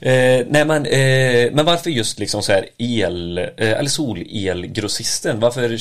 Eh, 0.00 0.46
nej 0.48 0.64
men, 0.64 0.86
eh, 0.86 1.52
men 1.52 1.64
varför 1.64 1.90
just 1.90 2.18
liksom 2.18 2.42
så 2.42 2.52
här 2.52 2.66
el, 2.78 3.38
eh, 3.38 3.48
eller 3.56 3.88
solelgrossisten? 3.90 5.40
Varför, 5.40 5.78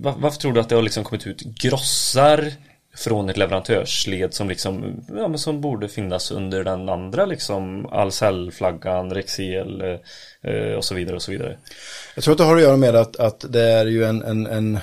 var, 0.00 0.14
varför 0.18 0.40
tror 0.40 0.52
du 0.52 0.60
att 0.60 0.68
det 0.68 0.74
har 0.74 0.82
liksom 0.82 1.04
kommit 1.04 1.26
ut 1.26 1.40
grossar 1.42 2.52
från 2.96 3.30
ett 3.30 3.36
leverantörsled 3.36 4.34
som 4.34 4.48
liksom, 4.48 5.04
ja 5.16 5.28
men 5.28 5.38
som 5.38 5.60
borde 5.60 5.88
finnas 5.88 6.30
under 6.30 6.64
den 6.64 6.88
andra 6.88 7.26
liksom 7.26 7.86
Ahlsell-flaggan, 7.86 9.10
Rexel 9.14 9.80
eh, 10.42 10.72
och 10.76 10.84
så 10.84 10.94
vidare 10.94 11.16
och 11.16 11.22
så 11.22 11.30
vidare. 11.32 11.56
Jag 12.14 12.24
tror 12.24 12.32
att 12.32 12.38
det 12.38 12.44
har 12.44 12.56
att 12.56 12.62
göra 12.62 12.76
med 12.76 12.96
att, 12.96 13.16
att 13.16 13.44
det 13.48 13.62
är 13.62 13.86
ju 13.86 14.04
en, 14.04 14.22
en, 14.22 14.46
en 14.46 14.78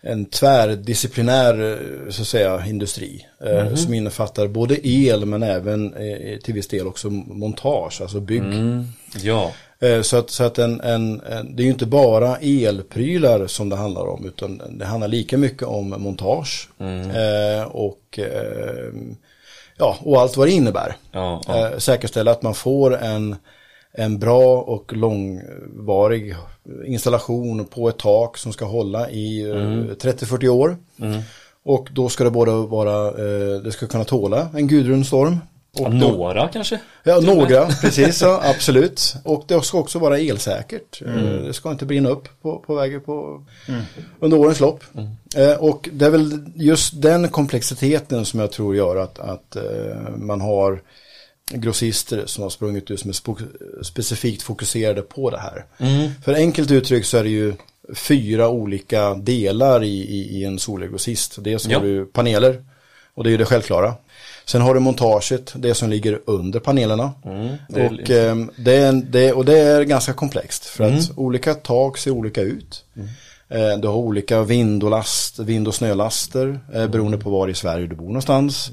en 0.00 0.24
tvärdisciplinär 0.26 1.72
eh, 1.72 2.10
så 2.10 2.22
att 2.22 2.28
säga, 2.28 2.66
industri. 2.66 3.26
Mm. 3.40 3.76
Som 3.76 3.94
innefattar 3.94 4.46
både 4.46 4.88
el 4.88 5.26
men 5.26 5.42
även 5.42 5.94
till 6.44 6.54
viss 6.54 6.68
del 6.68 6.86
också 6.86 7.10
montage, 7.10 8.00
alltså 8.00 8.20
bygg. 8.20 8.42
Mm. 8.42 8.84
Ja. 9.22 9.52
Så 10.02 10.16
att, 10.16 10.30
så 10.30 10.44
att 10.44 10.58
en, 10.58 10.80
en, 10.80 11.20
en, 11.20 11.56
det 11.56 11.62
är 11.62 11.64
ju 11.64 11.70
inte 11.70 11.86
bara 11.86 12.36
elprylar 12.36 13.46
som 13.46 13.68
det 13.68 13.76
handlar 13.76 14.06
om 14.06 14.26
utan 14.26 14.62
det 14.78 14.84
handlar 14.84 15.08
lika 15.08 15.38
mycket 15.38 15.62
om 15.62 15.88
montage. 15.98 16.68
Mm. 16.80 17.10
Eh, 17.10 17.62
och, 17.62 18.18
eh, 18.18 18.92
ja, 19.76 19.96
och 20.00 20.20
allt 20.20 20.36
vad 20.36 20.46
det 20.46 20.52
innebär. 20.52 20.96
Ja, 21.12 21.42
ja. 21.46 21.68
Eh, 21.68 21.78
säkerställa 21.78 22.30
att 22.30 22.42
man 22.42 22.54
får 22.54 22.96
en 22.96 23.36
en 23.92 24.18
bra 24.18 24.60
och 24.60 24.96
långvarig 24.96 26.34
installation 26.86 27.64
på 27.64 27.88
ett 27.88 27.98
tak 27.98 28.38
som 28.38 28.52
ska 28.52 28.64
hålla 28.64 29.10
i 29.10 29.50
eh, 29.50 29.56
mm. 29.56 29.90
30-40 29.94 30.48
år. 30.48 30.76
Mm. 31.00 31.22
Och 31.62 31.88
då 31.92 32.08
ska 32.08 32.24
det 32.24 32.30
både 32.30 32.52
vara, 32.52 33.08
eh, 33.08 33.60
det 33.60 33.72
ska 33.72 33.86
kunna 33.86 34.04
tåla 34.04 34.48
en 34.54 34.66
Gudrunstorm. 34.66 35.38
Och 35.78 35.94
några 35.94 36.42
då, 36.42 36.52
kanske? 36.52 36.80
Ja, 37.02 37.20
några, 37.20 37.66
precis, 37.82 38.22
ja, 38.22 38.40
absolut. 38.44 39.14
Och 39.24 39.44
det 39.46 39.64
ska 39.64 39.78
också 39.78 39.98
vara 39.98 40.18
elsäkert. 40.18 41.02
Eh, 41.02 41.12
mm. 41.12 41.46
Det 41.46 41.52
ska 41.52 41.70
inte 41.70 41.86
brinna 41.86 42.08
upp 42.08 42.28
på, 42.42 42.58
på 42.58 42.74
vägen 42.74 43.00
på, 43.00 43.44
mm. 43.68 43.82
under 44.20 44.38
årens 44.38 44.60
lopp. 44.60 44.84
Mm. 44.94 45.58
Och 45.58 45.88
det 45.92 46.06
är 46.06 46.10
väl 46.10 46.44
just 46.54 47.02
den 47.02 47.28
komplexiteten 47.28 48.24
som 48.24 48.40
jag 48.40 48.52
tror 48.52 48.76
gör 48.76 48.96
att, 48.96 49.18
att 49.18 49.56
man 50.16 50.40
har 50.40 50.82
grossister 51.50 52.22
som 52.26 52.42
har 52.42 52.50
sprungit 52.50 52.90
ut 52.90 53.00
som 53.00 53.10
är 53.10 53.84
specifikt 53.84 54.42
fokuserade 54.42 55.02
på 55.02 55.30
det 55.30 55.38
här. 55.38 55.64
Mm. 55.78 56.10
För 56.24 56.34
enkelt 56.34 56.70
uttryckt 56.70 57.06
så 57.06 57.16
är 57.16 57.24
det 57.24 57.30
ju 57.30 57.54
fyra 57.94 58.48
olika 58.48 59.14
delar 59.14 59.82
i, 59.82 59.98
i, 59.98 60.38
i 60.38 60.44
en 60.44 60.58
solgrossist. 60.58 61.36
Dels 61.38 61.66
ja. 61.66 61.78
har 61.78 61.86
du 61.86 62.04
paneler 62.06 62.64
och 63.14 63.24
det 63.24 63.28
är 63.28 63.32
ju 63.32 63.36
det 63.36 63.44
självklara. 63.44 63.94
Sen 64.44 64.60
har 64.60 64.74
du 64.74 64.80
montaget, 64.80 65.52
det 65.56 65.74
som 65.74 65.90
ligger 65.90 66.20
under 66.26 66.60
panelerna. 66.60 67.12
Mm, 67.24 67.56
det 67.68 67.86
och, 67.86 68.10
eh, 68.10 68.36
det 68.56 68.74
är, 68.74 68.92
det, 68.92 69.32
och 69.32 69.44
det 69.44 69.58
är 69.58 69.82
ganska 69.82 70.12
komplext 70.12 70.64
för 70.64 70.84
mm. 70.84 70.98
att 70.98 71.10
olika 71.16 71.54
tak 71.54 71.98
ser 71.98 72.10
olika 72.10 72.40
ut. 72.40 72.84
Mm. 72.96 73.08
Eh, 73.48 73.78
du 73.78 73.88
har 73.88 73.94
olika 73.94 74.42
vind 74.42 74.84
och, 74.84 74.90
last, 74.90 75.38
vind 75.38 75.68
och 75.68 75.74
snölaster 75.74 76.60
eh, 76.74 76.86
beroende 76.86 77.18
på 77.18 77.30
var 77.30 77.48
i 77.48 77.54
Sverige 77.54 77.86
du 77.86 77.96
bor 77.96 78.06
någonstans. 78.06 78.70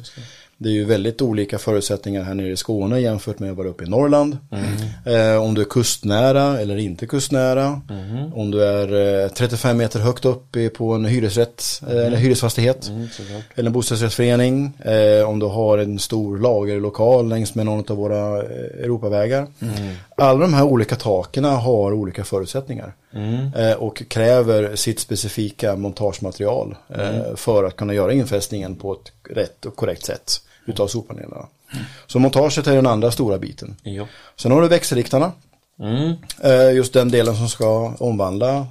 Det 0.58 0.70
är 0.70 0.74
ju 0.74 0.86
väldigt 0.86 1.22
olika 1.22 1.58
förutsättningar 1.58 2.24
här 2.24 2.34
nere 2.34 2.50
i 2.50 2.56
Skåne 2.56 3.00
jämfört 3.00 3.40
med 3.40 3.52
att 3.52 3.58
vara 3.58 3.68
uppe 3.68 3.84
i 3.84 3.90
Norrland. 3.90 4.38
Mm. 4.52 5.34
Eh, 5.34 5.42
om 5.42 5.54
du 5.54 5.62
är 5.62 5.66
kustnära 5.66 6.60
eller 6.60 6.78
inte 6.78 7.08
kustnära. 7.08 7.82
Mm. 7.90 8.34
Om 8.34 8.52
du 8.52 8.64
är 8.64 9.24
eh, 9.24 9.30
35 9.30 9.78
meter 9.78 10.00
högt 10.00 10.26
upp 10.26 10.58
på 10.78 10.94
en 10.94 11.06
hyresrätt 11.06 11.64
mm. 11.82 11.98
eller 11.98 12.18
hyresfastighet. 12.18 12.88
Mm, 12.88 13.08
eller 13.56 13.70
en 13.70 13.74
bostadsrättsförening. 13.74 14.74
Eh, 14.80 15.30
om 15.30 15.40
du 15.40 15.46
har 15.46 15.78
en 15.78 16.00
stor 16.00 16.38
lagerlokal 16.38 17.30
längs 17.30 17.56
med 17.56 17.66
någon 17.66 17.92
av 17.92 17.98
våra 17.98 18.38
eh, 18.38 18.84
Europavägar. 18.84 19.48
Mm. 19.60 19.96
Alla 20.18 20.40
de 20.40 20.54
här 20.54 20.64
olika 20.64 20.96
taken 20.96 21.44
har 21.44 21.94
olika 21.94 22.24
förutsättningar. 22.24 22.94
Mm. 23.15 23.53
Eh, 23.53 23.74
och 23.74 24.03
kräver 24.10 24.75
sitt 24.75 25.00
specifika 25.00 25.75
montagematerial 25.75 26.75
mm. 26.95 27.38
för 27.38 27.63
att 27.63 27.75
kunna 27.75 27.93
göra 27.93 28.13
infästningen 28.13 28.75
på 28.75 28.93
ett 28.93 29.36
rätt 29.38 29.65
och 29.65 29.75
korrekt 29.75 30.05
sätt 30.05 30.41
utav 30.65 30.88
solpanelerna. 30.88 31.48
Mm. 31.74 31.86
Så 32.07 32.19
montaget 32.19 32.67
är 32.67 32.75
den 32.75 32.88
andra 32.88 33.12
stora 33.12 33.38
biten. 33.38 33.75
Jo. 33.84 34.07
Sen 34.36 34.51
har 34.51 34.62
du 34.62 34.67
växelriktarna. 34.67 35.31
Mm. 35.79 36.13
Eh, 36.43 36.75
just 36.75 36.93
den 36.93 37.12
delen 37.12 37.36
som 37.36 37.50
ska 37.50 37.93
omvandla 38.00 38.67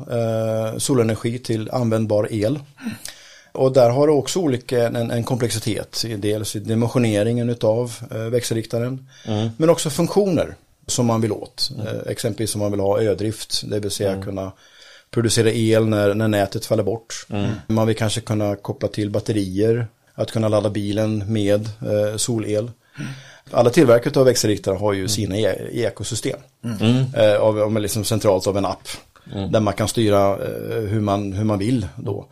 solenergi 0.79 1.39
till 1.39 1.71
användbar 1.71 2.29
el. 2.31 2.59
Och 3.53 3.73
där 3.73 3.91
har 3.91 4.07
du 4.07 4.13
också 4.13 4.41
olika, 4.41 4.87
en, 4.87 5.11
en 5.11 5.25
komplexitet. 5.25 6.05
Dels 6.19 6.57
i 6.57 6.61
dimensioneringen 6.61 7.51
utav 7.51 7.93
växelriktaren. 8.31 9.09
Mm. 9.27 9.49
Men 9.57 9.71
också 9.71 9.91
funktioner 9.91 10.55
som 10.87 11.07
man 11.07 11.21
vill 11.21 11.33
åt. 11.33 11.71
Mm. 11.75 11.87
Eh, 11.87 12.03
exempelvis 12.07 12.55
om 12.55 12.61
man 12.61 12.71
vill 12.71 12.81
ha 12.81 13.03
ödrift, 13.03 13.63
det 13.71 13.81
vill 13.81 13.91
säga 13.91 14.11
mm. 14.11 14.25
kunna 14.25 14.53
producera 15.11 15.51
el 15.51 15.87
när, 15.87 16.15
när 16.15 16.29
nätet 16.29 16.67
faller 16.67 16.83
bort. 16.83 17.27
Mm. 17.31 17.51
Man 17.67 17.87
vill 17.87 17.97
kanske 17.97 18.21
kunna 18.21 18.57
koppla 18.57 18.89
till 18.89 19.11
batterier, 19.11 19.87
att 20.15 20.33
kunna 20.33 20.49
ladda 20.49 20.71
bilen 20.71 21.33
med 21.33 21.61
eh, 21.67 22.17
solel. 22.17 22.71
Alla 23.51 23.71
tillverkare 23.71 24.21
av 24.21 24.27
växelriktare 24.27 24.77
har 24.77 24.93
ju 24.93 24.99
mm. 24.99 25.09
sina 25.09 25.37
e 25.37 25.69
ekosystem. 25.73 26.39
Mm. 26.65 27.05
Eh, 27.17 27.37
av, 27.37 27.59
av 27.59 27.81
liksom 27.81 28.05
centralt 28.05 28.47
av 28.47 28.57
en 28.57 28.65
app. 28.65 28.89
Mm. 29.33 29.53
Där 29.53 29.61
man 29.61 29.75
kan 29.75 29.89
styra 29.89 30.33
eh, 30.33 30.81
hur, 30.81 31.01
man, 31.01 31.33
hur 31.33 31.45
man 31.45 31.59
vill 31.59 31.87
då. 31.97 32.27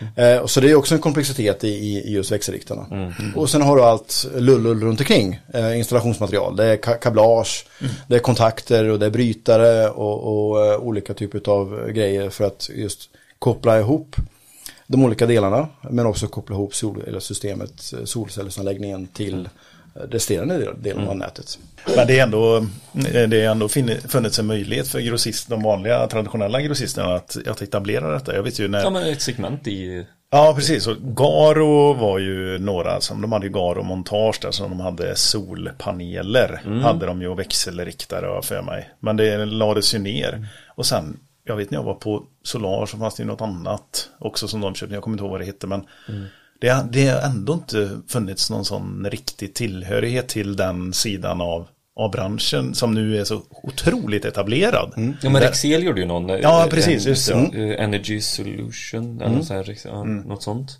Mm. 0.00 0.38
Eh, 0.38 0.46
så 0.46 0.60
det 0.60 0.70
är 0.70 0.74
också 0.74 0.94
en 0.94 1.00
komplexitet 1.00 1.64
i, 1.64 1.68
i 1.68 2.12
just 2.12 2.32
växelriktarna. 2.32 2.86
Mm. 2.90 3.12
Och 3.36 3.50
sen 3.50 3.62
har 3.62 3.76
du 3.76 3.82
allt 3.82 4.26
lullull 4.34 4.80
runt 4.80 5.00
omkring. 5.00 5.40
Eh, 5.54 5.78
installationsmaterial, 5.78 6.56
det 6.56 6.64
är 6.64 6.76
ka 6.76 6.94
kablage, 6.94 7.66
mm. 7.80 7.92
det 8.08 8.14
är 8.14 8.20
kontakter 8.20 8.88
och 8.88 8.98
det 8.98 9.06
är 9.06 9.10
brytare 9.10 9.90
och, 9.90 10.18
och 10.22 10.56
uh, 10.56 10.76
olika 10.76 11.14
typer 11.14 11.50
av 11.50 11.90
grejer 11.90 12.30
för 12.30 12.44
att 12.44 12.70
just 12.74 13.08
koppla 13.38 13.78
ihop 13.78 14.16
de 14.86 15.04
olika 15.04 15.26
delarna. 15.26 15.68
Men 15.90 16.06
också 16.06 16.26
koppla 16.26 16.56
ihop 16.56 16.74
sol, 16.74 17.02
eller 17.06 17.20
systemet, 17.20 17.92
eh, 17.92 18.04
solcellsanläggningen 18.04 19.06
till 19.06 19.48
resterande 19.94 20.74
delen 20.80 21.02
av 21.02 21.06
mm. 21.06 21.18
nätet. 21.18 21.58
Men 21.96 22.06
det 22.06 22.18
är 22.18 22.22
ändå, 22.22 22.66
det 22.92 23.40
är 23.40 23.50
ändå 23.50 23.68
funnits 24.08 24.38
en 24.38 24.46
möjlighet 24.46 24.88
för 24.88 25.00
grossist, 25.00 25.48
de 25.48 25.62
vanliga 25.62 26.06
traditionella 26.06 26.60
grossisterna 26.60 27.14
att, 27.14 27.36
att 27.48 27.62
etablera 27.62 28.12
detta. 28.12 28.34
Jag 28.34 28.42
vet 28.42 28.58
ju 28.58 28.68
när... 28.68 28.80
Ja, 28.80 28.90
men 28.90 29.12
ett 29.12 29.22
segment 29.22 29.66
i... 29.66 30.06
Ja, 30.30 30.52
precis. 30.56 30.86
Och 30.86 30.96
Garo 30.96 31.92
var 31.92 32.18
ju 32.18 32.58
några 32.58 33.00
som, 33.00 33.20
de 33.20 33.32
hade 33.32 33.46
ju 33.46 33.52
Garo 33.52 33.82
montage 33.82 34.38
där 34.42 34.50
som 34.50 34.70
de 34.70 34.80
hade 34.80 35.16
solpaneler. 35.16 36.60
Mm. 36.66 36.80
Hade 36.80 37.06
de 37.06 37.22
ju 37.22 37.34
växelriktare 37.34 38.42
för 38.42 38.62
mig. 38.62 38.90
Men 39.00 39.16
det 39.16 39.44
lades 39.44 39.94
ju 39.94 39.98
ner. 39.98 40.48
Och 40.74 40.86
sen, 40.86 41.20
jag 41.44 41.56
vet 41.56 41.70
när 41.70 41.78
jag 41.78 41.84
var 41.84 41.94
på 41.94 42.22
Solar 42.42 42.86
så 42.86 42.98
fanns 42.98 43.14
det 43.14 43.22
ju 43.22 43.26
något 43.26 43.40
annat 43.40 44.08
också 44.18 44.48
som 44.48 44.60
de 44.60 44.74
köpte. 44.74 44.94
Jag 44.94 45.02
kommer 45.02 45.14
inte 45.14 45.24
ihåg 45.24 45.30
vad 45.30 45.40
det 45.40 45.46
hette 45.46 45.66
men 45.66 45.84
mm 46.08 46.26
det, 46.60 46.86
det 46.92 47.06
har 47.06 47.20
ändå 47.20 47.52
inte 47.52 48.00
funnits 48.08 48.50
någon 48.50 48.64
sån 48.64 49.06
riktig 49.10 49.54
tillhörighet 49.54 50.28
till 50.28 50.56
den 50.56 50.92
sidan 50.92 51.40
av, 51.40 51.68
av 51.96 52.10
branschen 52.10 52.74
som 52.74 52.94
nu 52.94 53.20
är 53.20 53.24
så 53.24 53.42
otroligt 53.50 54.24
etablerad. 54.24 54.92
Mm. 54.96 55.16
Ja 55.22 55.30
men 55.30 55.42
Rexel 55.42 55.84
gjorde 55.84 56.00
ju 56.00 56.06
någon. 56.06 56.28
Ja 56.28 56.68
precis, 56.70 57.06
en, 57.06 57.10
just 57.10 57.28
det. 57.28 57.34
Mm. 57.34 57.70
Energy 57.78 58.20
Solution 58.20 59.20
eller 59.20 59.32
mm. 59.32 59.42
så 59.42 59.54
här, 59.54 59.76
ja, 59.84 60.00
mm. 60.00 60.28
något 60.28 60.42
sånt. 60.42 60.78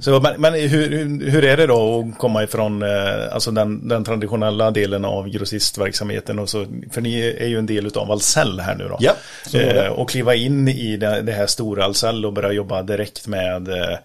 Så, 0.00 0.20
men, 0.20 0.40
men 0.40 0.54
hur, 0.54 0.88
hur 1.30 1.44
är 1.44 1.56
det 1.56 1.66
då 1.66 2.00
att 2.00 2.18
komma 2.18 2.42
ifrån 2.42 2.82
eh, 2.82 3.32
alltså 3.32 3.50
den, 3.50 3.88
den 3.88 4.04
traditionella 4.04 4.70
delen 4.70 5.04
av 5.04 5.28
grossistverksamheten 5.28 6.38
och 6.38 6.48
så, 6.48 6.66
för 6.90 7.00
ni 7.00 7.20
är 7.20 7.46
ju 7.46 7.58
en 7.58 7.66
del 7.66 7.86
av 7.86 8.10
Ahlsell 8.10 8.60
här 8.60 8.74
nu 8.74 8.88
då. 8.88 8.98
Ja, 9.00 9.12
eh, 9.58 9.86
och 9.86 10.10
kliva 10.10 10.34
in 10.34 10.68
i 10.68 10.96
det, 10.96 11.22
det 11.22 11.32
här 11.32 11.46
stora 11.46 11.84
Ahlsell 11.84 12.26
och 12.26 12.32
börja 12.32 12.52
jobba 12.52 12.82
direkt 12.82 13.26
med 13.26 13.68
eh, 13.68 13.98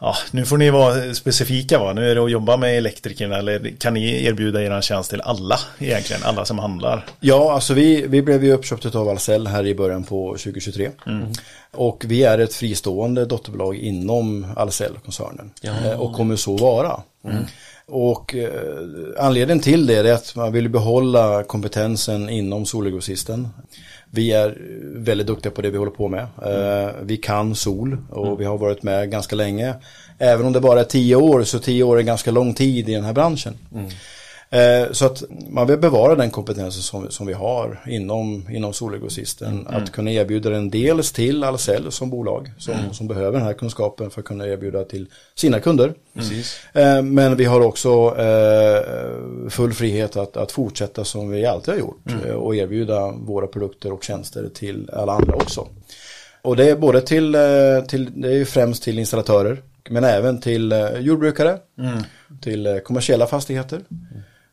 ja, 0.00 0.16
nu 0.30 0.44
får 0.44 0.56
ni 0.56 0.70
vara 0.70 1.14
specifika 1.14 1.78
va? 1.78 1.92
Nu 1.92 2.10
är 2.10 2.14
det 2.14 2.24
att 2.24 2.30
jobba 2.30 2.56
med 2.56 2.78
elektrikerna 2.78 3.36
eller 3.36 3.72
kan 3.78 3.94
ni 3.94 4.24
erbjuda 4.24 4.62
er 4.62 4.80
tjänst 4.80 5.10
till 5.10 5.20
alla 5.20 5.58
egentligen, 5.78 6.22
alla 6.24 6.44
som 6.44 6.58
handlar? 6.58 7.06
Ja, 7.20 7.52
alltså 7.52 7.74
vi, 7.74 8.06
vi 8.06 8.22
blev 8.22 8.44
ju 8.44 8.52
uppköpta 8.52 8.98
av 8.98 9.08
Ahlsell 9.08 9.46
här 9.46 9.66
i 9.66 9.74
början 9.74 10.04
på 10.04 10.28
2023. 10.30 10.90
Mm. 11.06 11.32
Och 11.72 12.04
vi 12.08 12.22
är 12.22 12.38
ett 12.38 12.54
fristående 12.54 13.24
dotterbolag 13.24 13.76
inom 13.76 14.46
Ahlsell-koncernen 14.56 15.50
eh, 15.62 16.00
och 16.00 16.12
kommer 16.12 16.36
så 16.36 16.56
vara. 16.56 17.00
Mm. 17.24 17.44
Och 17.88 18.34
eh, 18.34 18.50
anledningen 19.18 19.60
till 19.60 19.86
det 19.86 19.96
är 19.96 20.12
att 20.12 20.36
man 20.36 20.52
vill 20.52 20.68
behålla 20.68 21.42
kompetensen 21.42 22.28
inom 22.28 22.66
solgrossisten. 22.66 23.48
Vi 24.16 24.32
är 24.32 24.58
väldigt 24.94 25.26
duktiga 25.26 25.52
på 25.52 25.62
det 25.62 25.70
vi 25.70 25.78
håller 25.78 25.90
på 25.90 26.08
med. 26.08 26.26
Mm. 26.44 26.94
Vi 27.02 27.16
kan 27.16 27.54
sol 27.54 27.98
och 28.10 28.26
mm. 28.26 28.38
vi 28.38 28.44
har 28.44 28.58
varit 28.58 28.82
med 28.82 29.10
ganska 29.10 29.36
länge. 29.36 29.74
Även 30.18 30.46
om 30.46 30.52
det 30.52 30.60
bara 30.60 30.80
är 30.80 30.84
tio 30.84 31.16
år 31.16 31.42
så 31.42 31.58
tio 31.58 31.82
år 31.82 31.98
är 31.98 32.02
ganska 32.02 32.30
lång 32.30 32.54
tid 32.54 32.88
i 32.88 32.94
den 32.94 33.04
här 33.04 33.12
branschen. 33.12 33.54
Mm. 33.74 33.90
Eh, 34.50 34.92
så 34.92 35.06
att 35.06 35.22
man 35.48 35.66
vill 35.66 35.78
bevara 35.78 36.14
den 36.14 36.30
kompetensen 36.30 36.82
som, 36.82 37.10
som 37.10 37.26
vi 37.26 37.32
har 37.32 37.80
inom, 37.86 38.48
inom 38.50 38.72
Solgrossisten. 38.72 39.66
Mm. 39.66 39.66
Att 39.66 39.92
kunna 39.92 40.10
erbjuda 40.10 40.50
den 40.50 40.70
dels 40.70 41.12
till 41.12 41.44
Ahlsell 41.44 41.92
som 41.92 42.10
bolag 42.10 42.52
som, 42.58 42.74
mm. 42.74 42.92
som 42.92 43.08
behöver 43.08 43.38
den 43.38 43.46
här 43.46 43.52
kunskapen 43.52 44.10
för 44.10 44.20
att 44.20 44.26
kunna 44.26 44.46
erbjuda 44.46 44.84
till 44.84 45.06
sina 45.34 45.60
kunder. 45.60 45.94
Mm. 46.74 47.14
Men 47.14 47.36
vi 47.36 47.44
har 47.44 47.60
också 47.60 48.16
eh, 48.18 49.48
full 49.50 49.72
frihet 49.72 50.16
att, 50.16 50.36
att 50.36 50.52
fortsätta 50.52 51.04
som 51.04 51.30
vi 51.30 51.46
alltid 51.46 51.74
har 51.74 51.78
gjort 51.78 52.10
mm. 52.10 52.36
och 52.36 52.56
erbjuda 52.56 53.10
våra 53.10 53.46
produkter 53.46 53.92
och 53.92 54.04
tjänster 54.04 54.48
till 54.54 54.90
alla 54.92 55.12
andra 55.12 55.34
också. 55.34 55.68
Och 56.42 56.56
det 56.56 56.70
är 56.70 56.76
både 56.76 57.00
till, 57.00 57.36
till 57.88 58.22
det 58.22 58.36
är 58.36 58.44
främst 58.44 58.82
till 58.82 58.98
installatörer 58.98 59.62
men 59.90 60.04
även 60.04 60.40
till 60.40 60.74
jordbrukare, 60.98 61.58
mm. 61.78 61.98
till 62.40 62.80
kommersiella 62.84 63.26
fastigheter 63.26 63.80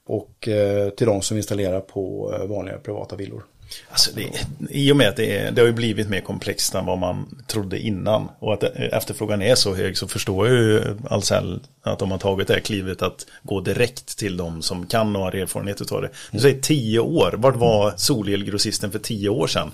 och 0.08 0.48
eh, 0.48 0.90
till 0.90 1.08
de 1.08 1.22
som 1.22 1.38
installerar 1.38 1.80
på 1.80 2.34
eh, 2.34 2.48
vanliga 2.48 2.78
privata 2.78 3.16
villor. 3.16 3.44
Alltså 3.90 4.12
det, 4.16 4.46
I 4.70 4.92
och 4.92 4.98
med 4.98 5.10
att 5.10 5.16
det, 5.16 5.38
är, 5.38 5.52
det 5.52 5.62
har 5.62 5.68
ju 5.68 5.74
blivit 5.74 6.10
mer 6.10 6.22
komplext 6.22 6.76
än 6.76 6.86
vad 6.86 6.98
man 6.98 7.44
trodde 7.48 7.80
innan 7.80 8.30
och 8.40 8.54
att 8.54 8.64
eh, 8.64 8.70
efterfrågan 8.76 9.42
är 9.42 9.56
så 9.56 9.76
hög 9.76 9.98
så 9.98 10.08
förstår 10.08 10.48
jag 10.48 10.56
ju 10.56 10.98
Ahlsell 11.10 11.60
att 11.82 12.00
de 12.00 12.12
har 12.12 12.18
tagit 12.18 12.48
det 12.48 12.54
här 12.54 12.62
klivet 12.62 13.02
att 13.02 13.26
gå 13.44 13.62
direkt 13.62 14.18
till 14.18 14.38
de 14.38 14.62
som 14.62 14.86
kan 14.86 15.16
och 15.16 15.22
har 15.22 15.36
erfarenhet 15.36 15.92
av 15.92 16.02
det. 16.02 16.10
Du 16.32 16.40
säger 16.40 16.62
tio 16.62 17.00
år, 17.00 17.36
vart 17.38 17.56
var 17.56 17.94
solelgrossisten 17.98 18.92
för 18.92 19.00
tio 19.00 19.30
år 19.30 19.48
sedan? 19.48 19.72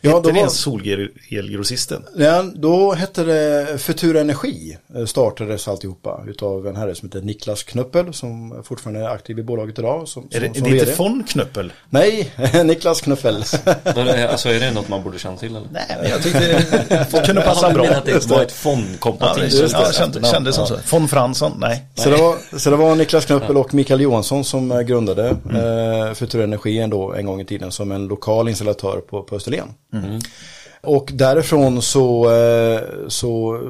Ja, 0.00 0.16
hette 0.16 0.32
det 0.32 0.40
var... 0.40 0.48
solelgrossisten? 0.48 2.04
Ja, 2.16 2.44
då 2.54 2.92
hette 2.92 3.24
det 3.24 3.78
Futura 3.78 4.20
Energi 4.20 4.76
startades 5.06 5.68
alltihopa 5.68 6.24
utav 6.28 6.66
en 6.66 6.76
herre 6.76 6.94
som 6.94 7.08
heter 7.08 7.22
Niklas 7.22 7.62
Knöppel 7.62 8.14
som 8.14 8.62
fortfarande 8.64 9.00
är 9.00 9.08
aktiv 9.08 9.38
i 9.38 9.42
bolaget 9.42 9.78
idag. 9.78 10.08
Som, 10.08 10.28
är 10.30 10.40
det, 10.40 10.46
som, 10.46 10.54
som 10.54 10.66
är 10.66 10.70
det 10.70 10.78
inte 10.78 10.94
von 11.02 11.24
Knöppel? 11.28 11.72
Nej, 11.90 12.32
Niklas 12.64 13.00
Knöppel. 13.00 13.36
alltså 14.30 14.48
är 14.48 14.60
det 14.60 14.70
något 14.70 14.88
man 14.88 15.02
borde 15.02 15.18
känna 15.18 15.36
till 15.36 15.56
eller? 15.56 15.68
Nej, 15.72 15.96
men 16.02 16.10
jag 16.10 16.22
tyckte 16.22 16.38
det 17.10 17.26
kunde 17.26 17.40
passa 17.40 17.72
bra. 17.72 17.86
att 17.86 18.04
det 18.04 18.26
var 18.26 18.42
ett 18.42 18.52
fondkompatibelt. 18.52 19.72
Ja, 19.72 19.82
ja, 19.86 19.92
kändes, 19.92 20.30
kändes 20.30 20.54
som 20.54 20.66
så. 20.66 20.76
Von 20.90 21.08
Fransson, 21.08 21.52
nej. 21.58 21.86
Så 21.94 22.10
det, 22.10 22.16
var, 22.16 22.58
så 22.58 22.70
det 22.70 22.76
var 22.76 22.94
Niklas 22.94 23.24
Knöppel 23.24 23.56
och 23.56 23.74
Mikael 23.74 24.00
Johansson 24.00 24.44
som 24.44 24.72
eh, 24.72 24.80
grundade 24.80 25.36
mm. 25.50 25.56
eh, 25.56 26.14
Futura 26.14 26.44
Energi 26.44 26.78
ändå 26.78 27.12
en 27.12 27.26
gång 27.26 27.40
i 27.40 27.44
tiden 27.44 27.72
som 27.72 27.92
en 27.92 28.08
lokal 28.08 28.48
installatör 28.48 29.00
på, 29.00 29.22
på 29.22 29.36
Österlen. 29.36 29.68
Mm. 30.04 30.20
Och 30.80 31.10
därifrån 31.14 31.82
så, 31.82 32.30
eh, 32.30 32.80
så 33.08 33.60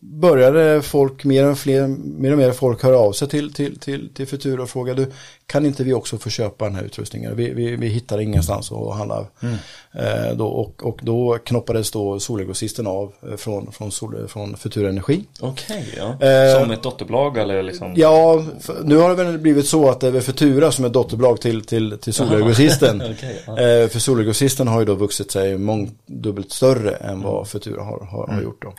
började 0.00 0.82
folk, 0.82 1.24
mer 1.24 1.50
och, 1.50 1.58
fler, 1.58 1.86
mer 2.18 2.32
och 2.32 2.38
mer 2.38 2.52
folk 2.52 2.82
höra 2.82 2.98
av 2.98 3.12
sig 3.12 3.28
till, 3.28 3.52
till, 3.52 3.78
till, 3.78 4.14
till 4.14 4.26
Futura 4.26 4.62
och 4.62 4.70
frågade 4.70 5.06
kan 5.48 5.66
inte 5.66 5.84
vi 5.84 5.94
också 5.94 6.18
få 6.18 6.30
köpa 6.30 6.64
den 6.64 6.74
här 6.74 6.82
utrustningen? 6.82 7.36
Vi, 7.36 7.50
vi, 7.50 7.76
vi 7.76 7.86
hittar 7.86 8.20
ingenstans 8.20 8.72
att 8.72 8.96
handla. 8.96 9.26
Mm. 9.42 9.54
Eh, 9.92 10.36
då, 10.36 10.46
och, 10.46 10.86
och 10.86 10.98
då 11.02 11.38
knoppades 11.44 11.90
då 11.90 12.20
Solegrossisten 12.20 12.86
av 12.86 13.12
eh, 13.30 13.36
från, 13.36 13.72
från, 13.72 13.92
Sol, 13.92 14.28
från 14.28 14.56
Futura 14.56 14.88
Energi. 14.88 15.24
Okej, 15.40 15.94
ja. 15.96 16.26
Eh, 16.26 16.60
som 16.60 16.70
ett 16.70 16.82
dotterbolag 16.82 17.38
eller 17.38 17.62
liksom? 17.62 17.92
Ja, 17.96 18.44
nu 18.84 18.96
har 18.96 19.08
det 19.08 19.24
väl 19.24 19.38
blivit 19.38 19.66
så 19.66 19.90
att 19.90 20.00
det 20.00 20.08
är 20.08 20.20
Futura 20.20 20.72
som 20.72 20.84
är 20.84 20.88
dotterbolag 20.88 21.40
till, 21.40 21.64
till, 21.64 21.98
till 21.98 22.12
Solegrossisten. 22.12 23.02
okay, 23.10 23.34
ja. 23.46 23.52
eh, 23.52 23.88
för 23.88 23.98
Solegrossisten 23.98 24.68
har 24.68 24.80
ju 24.80 24.86
då 24.86 24.94
vuxit 24.94 25.30
sig 25.30 25.58
mångdubbelt 25.58 26.52
större 26.52 26.90
än 26.90 27.22
vad 27.22 27.34
mm. 27.34 27.46
Futura 27.46 27.82
har, 27.82 27.98
har, 27.98 28.26
har 28.26 28.32
mm. 28.32 28.44
gjort 28.44 28.62
då. 28.62 28.72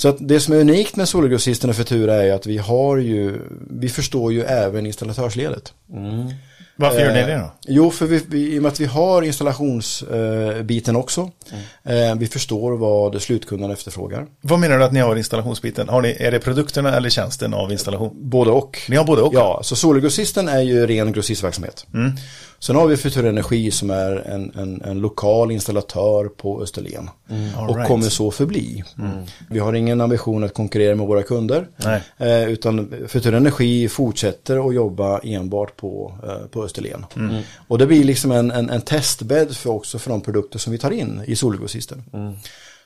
Så 0.00 0.08
att 0.08 0.16
det 0.20 0.40
som 0.40 0.54
är 0.54 0.58
unikt 0.58 0.96
med 0.96 1.08
Solgrossisten 1.08 1.70
och 1.70 1.76
Futura 1.76 2.14
är 2.14 2.32
att 2.32 2.46
vi 2.46 2.58
har 2.58 2.96
ju, 2.96 3.40
vi 3.70 3.88
förstår 3.88 4.32
ju 4.32 4.42
även 4.42 4.86
installatörsledet. 4.86 5.72
Mm. 5.92 6.28
Varför 6.80 7.00
gör 7.00 7.12
ni 7.12 7.22
det 7.22 7.34
då? 7.34 7.44
Eh, 7.44 7.50
jo, 7.68 7.90
för 7.90 8.06
vi, 8.06 8.22
vi, 8.28 8.54
i 8.54 8.58
och 8.58 8.62
med 8.62 8.72
att 8.72 8.80
vi 8.80 8.84
har 8.84 9.22
installationsbiten 9.22 10.94
eh, 10.94 11.00
också. 11.00 11.30
Mm. 11.84 12.10
Eh, 12.10 12.18
vi 12.18 12.26
förstår 12.26 12.76
vad 12.76 13.22
slutkunden 13.22 13.70
efterfrågar. 13.70 14.26
Vad 14.40 14.58
menar 14.58 14.78
du 14.78 14.84
att 14.84 14.92
ni 14.92 15.00
har 15.00 15.16
installationsbiten? 15.16 15.88
Har 15.88 16.02
ni, 16.02 16.16
är 16.20 16.30
det 16.30 16.38
produkterna 16.38 16.96
eller 16.96 17.10
tjänsten 17.10 17.54
av 17.54 17.72
installation? 17.72 18.10
Både 18.14 18.50
och. 18.50 18.78
Ni 18.88 18.96
har 18.96 19.04
både 19.04 19.22
och? 19.22 19.34
Ja, 19.34 19.60
så 19.62 19.76
Solgrossisten 19.76 20.48
är 20.48 20.60
ju 20.60 20.86
ren 20.86 21.12
grossistverksamhet. 21.12 21.86
Mm. 21.94 22.12
Sen 22.62 22.76
har 22.76 22.86
vi 22.86 22.96
Futura 22.96 23.28
Energi 23.28 23.70
som 23.70 23.90
är 23.90 24.16
en, 24.16 24.52
en, 24.54 24.82
en 24.82 25.00
lokal 25.00 25.50
installatör 25.50 26.28
på 26.28 26.62
Österlen. 26.62 27.10
Mm, 27.30 27.68
och 27.68 27.76
right. 27.76 27.88
kommer 27.88 28.08
så 28.08 28.30
förbli. 28.30 28.84
Mm. 28.98 29.10
Vi 29.50 29.58
har 29.58 29.72
ingen 29.72 30.00
ambition 30.00 30.44
att 30.44 30.54
konkurrera 30.54 30.94
med 30.94 31.06
våra 31.06 31.22
kunder. 31.22 31.68
Eh, 32.18 32.48
utan 32.48 32.92
Futura 33.08 33.36
Energi 33.36 33.88
fortsätter 33.88 34.68
att 34.68 34.74
jobba 34.74 35.18
enbart 35.18 35.76
på, 35.76 36.14
eh, 36.24 36.46
på 36.46 36.64
Österlen. 36.64 37.06
Mm. 37.16 37.42
Och 37.68 37.78
det 37.78 37.86
blir 37.86 38.04
liksom 38.04 38.30
en, 38.30 38.50
en, 38.50 38.70
en 38.70 38.80
testbädd 38.80 39.56
för 39.56 39.70
också 39.70 39.98
för 39.98 40.10
de 40.10 40.20
produkter 40.20 40.58
som 40.58 40.72
vi 40.72 40.78
tar 40.78 40.90
in 40.90 41.22
i 41.26 41.36
Solgrossisten. 41.36 42.02
Mm. 42.12 42.32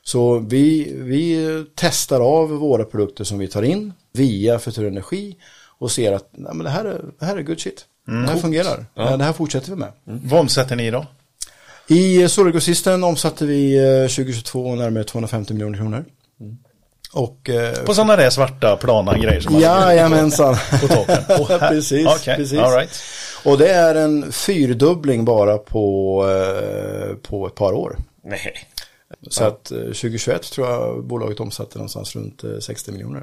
Så 0.03 0.39
vi, 0.39 0.97
vi 0.97 1.65
testar 1.75 2.21
av 2.21 2.51
våra 2.51 2.85
produkter 2.85 3.25
som 3.25 3.39
vi 3.39 3.49
tar 3.49 3.63
in 3.63 3.93
via 4.13 4.59
Futura 4.59 4.89
Energi 4.89 5.37
och 5.79 5.91
ser 5.91 6.13
att 6.13 6.29
nej, 6.33 6.55
men 6.55 6.65
det, 6.65 6.71
här 6.71 6.85
är, 6.85 7.05
det 7.19 7.25
här 7.25 7.37
är 7.37 7.43
good 7.43 7.61
shit. 7.61 7.87
Mm. 8.09 8.23
Det 8.23 8.33
här 8.33 8.39
fungerar. 8.39 8.87
Ja. 8.95 9.17
Det 9.17 9.25
här 9.25 9.33
fortsätter 9.33 9.71
vi 9.71 9.77
med. 9.77 9.93
Mm. 10.07 10.21
Vad 10.25 10.41
omsätter 10.41 10.77
ni 10.77 10.87
idag? 10.87 11.07
I 11.87 12.29
Solgrossisten 12.29 13.05
omsatte 13.05 13.47
vi 13.47 13.77
2022 14.09 14.73
eh, 14.73 14.79
närmare 14.79 15.05
250 15.05 15.53
miljoner 15.53 15.79
kronor. 15.79 16.05
Mm. 16.41 16.59
Och, 17.13 17.51
eh, 17.51 17.85
på 17.85 17.95
sådana 17.95 18.17
där 18.17 18.31
svarta 18.31 18.77
plana 18.77 19.19
grejer 19.19 19.41
som 19.41 19.53
man 19.53 19.63
Jajamensan. 19.63 20.57
på 20.81 20.89
toppen. 20.89 21.25
Oh, 21.29 21.59
precis, 21.69 22.07
okay. 22.07 22.37
precis. 22.37 22.59
All 22.59 22.73
right. 22.73 23.03
Och 23.45 23.59
det 23.59 23.69
är 23.69 23.95
en 23.95 24.33
fyrdubbling 24.33 25.25
bara 25.25 25.59
på, 25.59 26.21
eh, 26.29 27.17
på 27.17 27.47
ett 27.47 27.55
par 27.55 27.73
år. 27.73 27.99
Nej. 28.25 28.69
Så 29.29 29.43
ja. 29.43 29.49
att 29.49 29.65
2021 29.65 30.43
tror 30.43 30.69
jag 30.69 31.05
bolaget 31.05 31.41
omsatte 31.41 31.79
någonstans 31.79 32.17
runt 32.17 32.43
60 32.61 32.93
miljoner. 32.93 33.23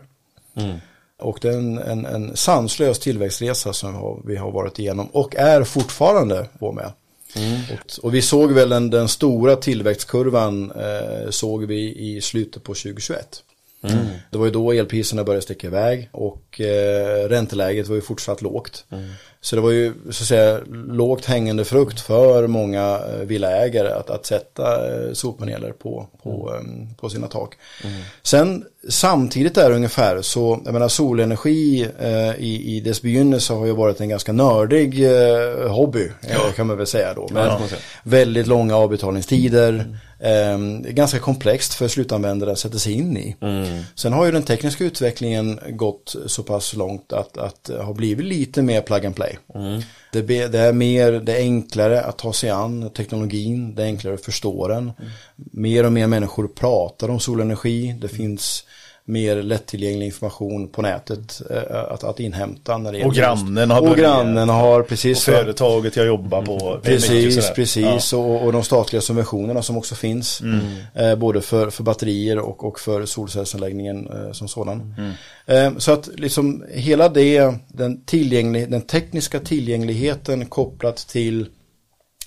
Mm. 0.55 0.77
Och 1.21 1.39
det 1.41 1.49
är 1.49 1.57
en, 1.57 1.77
en, 1.77 2.05
en 2.05 2.37
sanslös 2.37 2.99
tillväxtresa 2.99 3.73
som 3.73 4.21
vi 4.25 4.35
har 4.35 4.51
varit 4.51 4.79
igenom 4.79 5.07
och 5.07 5.35
är 5.35 5.63
fortfarande 5.63 6.47
på 6.59 6.71
med. 6.71 6.91
Mm. 7.35 7.61
Och, 7.73 8.05
och, 8.05 8.13
vi 8.13 8.21
såg 8.21 8.51
väl 8.51 8.69
den, 8.69 8.89
den 8.89 9.07
stora 9.07 9.55
tillväxtkurvan 9.55 10.71
eh, 10.71 11.29
såg 11.29 11.65
vi 11.65 11.95
i 11.97 12.21
slutet 12.21 12.63
på 12.63 12.73
2021. 12.73 13.43
Mm. 13.83 14.05
Det 14.29 14.37
var 14.37 14.45
ju 14.45 14.51
då 14.51 14.71
elpriserna 14.71 15.23
började 15.23 15.41
sticka 15.41 15.67
iväg 15.67 16.09
och 16.11 16.61
eh, 16.61 17.29
ränteläget 17.29 17.87
var 17.87 17.95
ju 17.95 18.01
fortsatt 18.01 18.41
lågt. 18.41 18.85
Mm. 18.91 19.09
Så 19.43 19.55
det 19.55 19.61
var 19.61 19.71
ju 19.71 19.93
så 20.03 20.23
att 20.23 20.27
säga 20.27 20.59
lågt 20.87 21.25
hängande 21.25 21.65
frukt 21.65 21.99
för 21.99 22.47
många 22.47 22.99
eh, 23.09 23.25
villaägare 23.25 23.89
att, 23.89 24.09
att 24.09 24.25
sätta 24.25 24.93
eh, 24.93 25.13
solpaneler 25.13 25.71
på, 25.71 26.07
på, 26.23 26.53
mm. 26.59 26.81
Eh, 26.81 26.95
på 26.95 27.09
sina 27.09 27.27
tak. 27.27 27.55
Mm. 27.83 28.01
Sen 28.23 28.65
samtidigt 28.89 29.57
är 29.57 29.69
det 29.69 29.75
ungefär 29.75 30.21
så, 30.21 30.61
jag 30.65 30.73
menar 30.73 30.87
solenergi 30.87 31.87
eh, 31.99 32.35
i, 32.39 32.77
i 32.77 32.79
dess 32.79 33.01
begynnelse 33.01 33.53
har 33.53 33.65
ju 33.65 33.71
varit 33.71 34.01
en 34.01 34.09
ganska 34.09 34.31
nördig 34.31 35.03
eh, 35.05 35.71
hobby, 35.71 36.11
ja. 36.29 36.51
kan 36.55 36.67
man 36.67 36.77
väl 36.77 36.87
säga 36.87 37.13
då. 37.13 37.27
Med 37.31 37.45
ja. 37.45 37.59
väldigt 38.03 38.47
långa 38.47 38.75
avbetalningstider. 38.75 39.97
Mm. 40.21 40.85
Eh, 40.85 40.91
ganska 40.91 41.19
komplext 41.19 41.73
för 41.73 41.87
slutanvändare 41.87 42.51
att 42.51 42.59
sätta 42.59 42.77
sig 42.77 42.93
in 42.93 43.17
i. 43.17 43.35
Mm. 43.41 43.83
Sen 43.95 44.13
har 44.13 44.25
ju 44.25 44.31
den 44.31 44.43
tekniska 44.43 44.83
utvecklingen 44.83 45.59
gått 45.69 46.15
så 46.25 46.43
pass 46.43 46.75
långt 46.75 47.13
att, 47.13 47.37
att 47.37 47.69
ha 47.81 47.93
blivit 47.93 48.25
lite 48.25 48.61
mer 48.61 48.81
plug 48.81 49.05
and 49.05 49.15
play. 49.15 49.37
Mm. 49.55 49.81
Det, 50.11 50.21
det, 50.47 50.59
är 50.59 50.73
mer, 50.73 51.11
det 51.11 51.37
är 51.37 51.41
enklare 51.41 52.01
att 52.01 52.17
ta 52.17 52.33
sig 52.33 52.49
an 52.49 52.89
teknologin, 52.89 53.75
det 53.75 53.83
är 53.83 53.85
enklare 53.85 54.13
att 54.13 54.25
förstå 54.25 54.67
den. 54.67 54.91
Mm. 54.99 55.11
Mer 55.35 55.85
och 55.85 55.91
mer 55.91 56.07
människor 56.07 56.47
pratar 56.47 57.09
om 57.09 57.19
solenergi, 57.19 57.95
det 58.01 58.07
finns 58.07 58.65
mer 59.05 59.43
lättillgänglig 59.43 60.05
information 60.05 60.67
på 60.67 60.81
nätet 60.81 61.41
äh, 61.49 61.93
att, 61.93 62.03
att 62.03 62.19
inhämta. 62.19 62.77
När 62.77 62.91
det 62.91 63.05
och 63.05 63.13
grannen 63.13 63.71
har 63.71 63.89
Och 63.89 63.97
grannen 63.97 64.49
har 64.49 64.83
precis. 64.83 65.27
Och 65.27 65.33
företaget 65.33 65.95
jag 65.95 66.05
jobbar 66.05 66.41
på. 66.41 66.79
Precis, 66.83 67.51
precis. 67.55 68.13
Ja. 68.13 68.17
Och, 68.17 68.45
och 68.45 68.53
de 68.53 68.63
statliga 68.63 69.01
subventionerna 69.01 69.61
som 69.61 69.77
också 69.77 69.95
finns. 69.95 70.41
Mm. 70.41 70.59
Eh, 70.95 71.15
både 71.15 71.41
för, 71.41 71.69
för 71.69 71.83
batterier 71.83 72.39
och, 72.39 72.63
och 72.63 72.79
för 72.79 73.05
solcellsanläggningen 73.05 74.07
eh, 74.07 74.31
som 74.31 74.47
sådan. 74.47 74.95
Mm. 74.97 75.13
Eh, 75.45 75.77
så 75.77 75.91
att 75.91 76.09
liksom 76.19 76.65
hela 76.71 77.09
det, 77.09 77.53
den, 77.67 78.03
tillgänglig, 78.05 78.71
den 78.71 78.81
tekniska 78.81 79.39
tillgängligheten 79.39 80.45
kopplat 80.45 80.97
till 80.97 81.47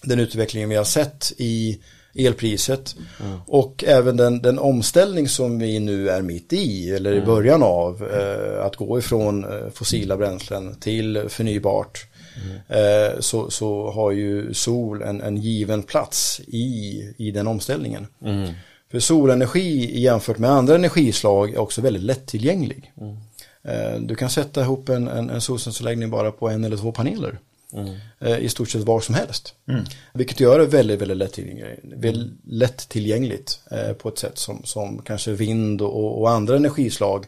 den 0.02 0.20
utvecklingen 0.20 0.68
vi 0.68 0.76
har 0.76 0.84
sett 0.84 1.32
i 1.36 1.80
elpriset. 2.14 2.96
Mm. 3.20 3.40
Och 3.46 3.84
även 3.86 4.16
den, 4.16 4.42
den, 4.42 4.58
omställning 4.58 5.28
som 5.28 5.58
vi 5.58 5.80
nu 5.80 6.08
är 6.08 6.22
mitt 6.22 6.52
i, 6.52 6.90
eller 6.90 7.12
i 7.12 7.16
mm. 7.16 7.26
början 7.26 7.62
av, 7.62 8.08
eh, 8.12 8.66
att 8.66 8.76
gå 8.76 8.98
ifrån 8.98 9.44
eh, 9.44 9.70
fossila 9.72 10.16
bränslen 10.16 10.74
till 10.80 11.24
förnybart. 11.28 12.06
Mm. 12.44 12.56
Eh, 12.68 13.20
så, 13.20 13.50
så 13.50 13.90
har 13.90 14.10
ju 14.10 14.54
sol 14.54 15.02
en, 15.02 15.20
en 15.20 15.36
given 15.36 15.82
plats 15.82 16.40
i, 16.46 17.00
i 17.16 17.30
den 17.30 17.46
omställningen. 17.46 18.06
Mm. 18.24 18.52
För 18.90 19.00
solenergi 19.00 20.00
jämfört 20.00 20.38
med 20.38 20.50
andra 20.50 20.74
energislag 20.74 21.54
är 21.54 21.58
också 21.58 21.80
väldigt 21.80 22.02
lättillgänglig. 22.02 22.92
Mm. 23.00 23.16
Eh, 23.64 24.00
du 24.00 24.14
kan 24.14 24.30
sätta 24.30 24.60
ihop 24.60 24.88
en, 24.88 25.08
en, 25.08 25.30
en 25.30 25.40
solcellsanläggning 25.40 26.10
bara 26.10 26.30
på 26.32 26.48
en 26.48 26.64
eller 26.64 26.76
två 26.76 26.92
paneler. 26.92 27.38
Mm. 27.74 28.42
I 28.42 28.48
stort 28.48 28.70
sett 28.70 28.82
var 28.82 29.00
som 29.00 29.14
helst. 29.14 29.54
Mm. 29.68 29.84
Vilket 30.14 30.40
gör 30.40 30.58
det 30.58 30.66
väldigt, 30.66 31.00
väldigt 31.00 31.16
lättillgängligt, 31.16 32.30
lättillgängligt 32.46 33.60
eh, 33.70 33.92
på 33.92 34.08
ett 34.08 34.18
sätt 34.18 34.38
som, 34.38 34.62
som 34.64 35.02
kanske 35.02 35.32
vind 35.32 35.82
och, 35.82 36.20
och 36.20 36.30
andra 36.30 36.56
energislag 36.56 37.26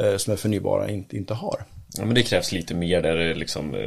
eh, 0.00 0.16
som 0.16 0.32
är 0.32 0.36
förnybara 0.36 0.90
inte, 0.90 1.16
inte 1.16 1.34
har. 1.34 1.64
Ja 1.96 2.04
men 2.04 2.14
det 2.14 2.22
krävs 2.22 2.52
lite 2.52 2.74
mer 2.74 3.02
där 3.02 3.16
det 3.16 3.34
liksom 3.34 3.74
eh, 3.74 3.80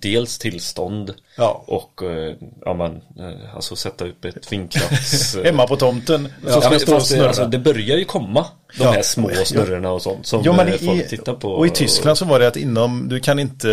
Dels 0.00 0.38
tillstånd 0.38 1.14
ja. 1.36 1.64
och 1.66 2.02
eh, 2.02 2.34
ja, 2.64 2.74
man, 2.74 3.00
eh, 3.18 3.54
alltså 3.54 3.76
sätta 3.76 4.04
upp 4.04 4.24
ett 4.24 4.52
vindkrafts... 4.52 5.36
Hemma 5.44 5.66
på 5.66 5.76
tomten 5.76 6.28
ja, 6.46 6.74
och 6.96 7.02
snurra. 7.02 7.26
Alltså, 7.26 7.46
det 7.46 7.58
börjar 7.58 7.96
ju 7.96 8.04
komma 8.04 8.46
De 8.76 8.84
Ja. 8.84 8.90
här 8.90 9.02
små 9.02 9.30
snurrorna 9.44 9.90
och 9.90 10.02
sånt 10.02 10.26
som 10.26 10.42
Ja, 10.44 10.52
men 10.52 10.68
eh, 10.68 10.74
i, 10.74 10.78
folk 10.78 11.08
tittar 11.08 11.32
på. 11.34 11.50
och 11.52 11.66
i 11.66 11.70
Tyskland 11.70 12.18
så 12.18 12.24
var 12.24 12.38
det 12.40 12.46
att 12.48 12.56
inom, 12.56 13.08
du 13.08 13.20
kan 13.20 13.38
inte, 13.38 13.68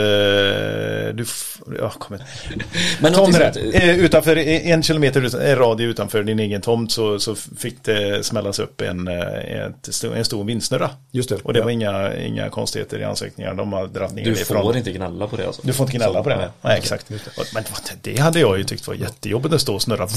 du, 1.11 1.23
f- 1.23 1.57
ja, 1.79 1.89
kom 1.89 2.15
igen. 2.15 2.27
Men 2.99 3.13
Tom 3.13 3.31
någonting 3.31 3.41
det. 3.63 3.71
sånt- 3.71 3.83
Eh, 3.83 3.99
Utanför, 3.99 4.37
en 4.37 4.83
kilometer 4.83 5.41
en 5.41 5.55
radie 5.57 5.87
utanför 5.87 6.23
din 6.23 6.39
egen 6.39 6.61
tomt 6.61 6.91
så, 6.91 7.19
så 7.19 7.35
fick 7.35 7.83
det 7.83 8.25
smällas 8.25 8.59
upp 8.59 8.81
en, 8.81 9.07
eh, 9.07 9.23
ett, 9.65 10.03
en 10.15 10.25
stor 10.25 10.43
vindsnurra. 10.43 10.89
Just 11.11 11.29
det. 11.29 11.35
Och 11.35 11.53
det 11.53 11.59
Ja. 11.59 11.65
var 11.65 11.71
inga, 11.71 12.15
inga 12.17 12.49
konstigheter 12.49 12.99
i 12.99 13.03
ansökningarna. 13.03 13.55
De 13.55 13.73
har 13.73 13.87
dragit 13.87 14.13
ner 14.15 14.23
Du 14.23 14.29
det 14.33 14.45
får 14.45 14.57
ifrån. 14.57 14.77
inte 14.77 14.91
gnälla 14.91 15.27
på 15.27 15.35
det 15.35 15.45
alltså. 15.47 15.61
Du 15.65 15.73
får 15.73 15.85
inte 15.85 15.97
gnälla 15.97 16.23
på 16.23 16.29
det. 16.29 16.37
nej. 16.37 16.47
Nej, 16.61 16.77
exakt. 16.77 17.09
Men 17.53 17.63
det 18.01 18.19
hade 18.19 18.39
jag 18.39 18.57
ju 18.57 18.63
tyckt 18.63 18.87
var 18.87 18.93
jättejobbigt 18.95 19.53
att 19.55 19.61
stå 19.61 19.75
och 19.75 19.81
snurra. 19.81 20.07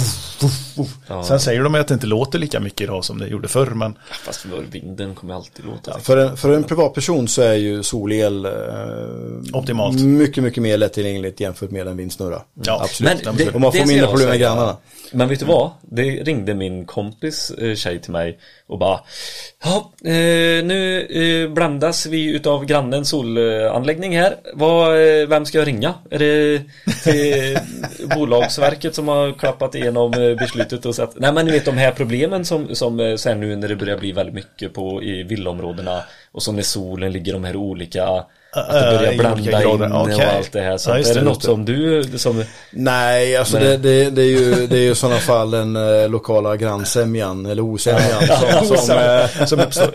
Ja. 1.09 1.23
Sen 1.25 1.41
säger 1.41 1.63
de 1.63 1.75
att 1.75 1.89
det 1.89 1.95
inte 1.95 2.07
låter 2.07 2.39
lika 2.39 2.61
mycket 2.61 2.81
idag 2.81 3.05
som 3.05 3.19
det 3.19 3.27
gjorde 3.27 3.49
förr. 3.49 3.67
Men 3.67 3.95
Fast 4.25 4.41
för 4.41 4.49
vinden 4.71 5.15
kommer 5.15 5.35
alltid 5.35 5.65
låta. 5.65 5.91
Ja, 5.91 5.99
för, 5.99 6.17
en, 6.17 6.37
för 6.37 6.53
en 6.53 6.65
privatperson 6.65 7.29
så 7.29 7.43
är 7.43 7.55
ju 7.55 7.83
solel 7.83 8.45
eh, 8.45 8.53
Optimalt. 9.53 10.01
mycket, 10.01 10.43
mycket 10.45 10.63
mer 10.63 10.77
lättillgängligt 10.77 11.41
jämfört 11.41 11.71
med 11.71 11.89
en 11.89 11.97
vindsnurra. 11.97 12.43
Ja, 12.65 12.81
absolut. 12.85 13.25
Men 13.25 13.37
det- 13.37 13.51
och 13.55 13.61
man 13.61 13.73
får 13.73 13.87
mindre 13.87 14.07
problem 14.07 14.29
med 14.29 14.39
grannarna. 14.41 14.77
Men 15.13 15.29
vet 15.29 15.39
du 15.41 15.45
vad? 15.47 15.71
Det 15.83 16.03
ringde 16.03 16.55
min 16.55 16.85
kompis 16.85 17.51
eh, 17.51 17.75
tjej 17.75 18.01
till 18.01 18.13
mig 18.13 18.39
och 18.67 18.79
bara 18.79 19.01
Ja, 19.65 19.93
eh, 20.05 20.65
nu 20.65 21.07
eh, 21.11 21.51
blandas 21.55 22.07
vi 22.07 22.25
utav 22.35 22.65
grannens 22.65 23.09
solanläggning 23.09 24.17
här. 24.19 24.35
Vad, 24.55 24.89
eh, 25.21 25.29
vem 25.29 25.47
ska 25.47 25.59
jag 25.59 25.67
ringa? 25.69 25.95
Är 26.11 26.19
det 26.19 26.63
till 27.05 27.59
Bolagsverket 28.17 28.95
som 28.95 29.09
har 29.09 29.39
klappat 29.39 29.75
igenom 29.75 30.11
beslutet 30.39 30.87
och 30.87 30.95
sagt 30.95 31.13
Nej 31.17 31.33
men 31.33 31.47
ni 31.47 31.53
vet 31.53 31.65
de 31.65 31.77
här 31.79 31.93
problemen 31.93 32.45
som, 32.45 32.75
som 32.75 33.17
sen 33.19 33.41
nu 33.41 33.57
när 33.57 33.69
det 33.69 33.77
börjar 33.77 33.99
bli 33.99 34.13
väldigt 34.13 34.35
mycket 34.35 34.58
på 34.69 35.03
i 35.03 35.23
villaområdena 35.23 36.03
och 36.33 36.43
så 36.43 36.53
när 36.53 36.63
solen 36.63 37.13
ligger 37.13 37.33
de 37.33 37.45
här 37.45 37.57
olika 37.57 38.05
att 38.53 38.73
det 38.73 38.99
börjar 38.99 39.15
blanda 39.19 39.63
in 39.63 39.79
grader. 39.79 39.93
och 39.93 40.21
allt 40.37 40.53
det 40.53 40.61
här. 40.61 40.79
Så 40.79 40.91
Ja, 40.91 40.99
är 40.99 41.15
det 41.15 41.23
något 41.23 41.41
det. 41.41 41.47
som 41.47 41.65
du 41.65 42.05
som 42.19 42.45
Nej, 42.71 43.37
alltså. 43.37 43.59
Det, 43.59 43.77
det, 43.77 44.11
det, 44.11 44.23
är 44.23 44.27
ju, 44.27 44.67
det 44.67 44.77
är 44.77 44.81
ju 44.83 44.91
i 44.91 44.95
sådana 44.95 45.19
fall 45.19 45.51
den 45.51 45.77
eh, 45.77 46.09
lokala 46.09 46.57
grannsämjan 46.57 47.47
eller 47.47 47.63
osämjan 47.63 48.27
som, 48.67 48.77
som, 48.77 48.97
eh, 48.99 49.45
som 49.47 49.61
uppstår. 49.61 49.91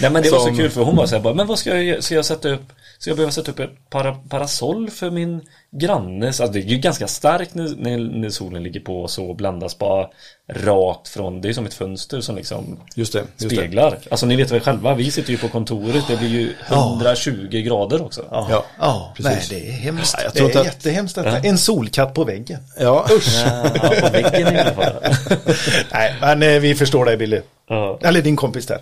Nej 0.00 0.10
men 0.10 0.22
det 0.22 0.30
var 0.30 0.38
så 0.38 0.44
Som- 0.46 0.56
kul 0.56 0.70
för 0.70 0.82
hon 0.82 0.96
var 0.96 1.06
så 1.06 1.14
här 1.16 1.22
bara, 1.22 1.34
men 1.34 1.46
vad 1.46 1.58
ska 1.58 1.78
jag? 1.82 2.02
Ska 2.04 2.14
jag 2.14 2.24
sätta 2.24 2.48
upp 2.48 2.72
Ska 2.98 3.10
jag 3.10 3.16
behöva 3.16 3.32
sätta 3.32 3.50
upp 3.50 3.58
ett 3.60 3.90
para, 3.90 4.12
parasoll 4.28 4.90
för 4.90 5.10
min 5.10 5.40
grannes? 5.72 6.40
Alltså 6.40 6.52
det 6.52 6.60
är 6.60 6.68
ju 6.68 6.78
ganska 6.78 7.08
starkt 7.08 7.54
när, 7.54 7.68
när, 7.76 7.98
när 7.98 8.30
solen 8.30 8.62
ligger 8.62 8.80
på 8.80 9.02
och 9.02 9.10
så 9.10 9.34
blandas 9.34 9.78
bara 9.78 10.06
rakt 10.52 11.08
från 11.08 11.40
Det 11.40 11.48
är 11.48 11.52
som 11.52 11.66
ett 11.66 11.74
fönster 11.74 12.20
som 12.20 12.36
liksom 12.36 12.80
Just 12.94 13.12
det. 13.12 13.18
Just 13.18 13.38
det. 13.38 13.56
speglar 13.56 13.98
Alltså 14.10 14.26
ni 14.26 14.36
vet 14.36 14.50
väl 14.52 14.60
själva, 14.60 14.94
vi 14.94 15.10
sitter 15.10 15.30
ju 15.30 15.38
på 15.38 15.48
kontoret 15.48 16.04
Det 16.08 16.16
blir 16.16 16.28
ju 16.28 16.52
120 16.68 17.48
grader 17.64 18.02
också 18.02 18.24
Ja, 18.30 18.46
Ja, 18.50 18.64
ja 18.80 19.14
nej 19.18 19.34
precis. 19.34 19.48
det 19.48 19.68
är 19.68 19.72
hemskt. 19.72 20.14
Ja, 20.18 20.24
jag 20.24 20.32
det 20.32 20.36
tror 20.38 20.46
är 20.46 20.50
inte 20.50 20.60
att- 20.60 20.66
jättehemskt 20.66 21.14
detta. 21.16 21.38
En 21.38 21.58
solkatt 21.58 22.14
på 22.14 22.24
väggen. 22.24 22.60
Ja, 22.80 23.06
Ja, 23.44 23.70
på 24.00 24.08
väggen 24.12 24.54
i 24.56 24.58
alla 24.60 24.70
fall 24.74 24.92
Nej, 25.92 26.14
men 26.20 26.42
eh, 26.42 26.60
vi 26.60 26.74
förstår 26.74 27.04
dig 27.04 27.16
Billy. 27.16 27.40
Ja. 27.68 27.98
Eller 28.02 28.22
din 28.22 28.36
kompis 28.36 28.66
där. 28.66 28.78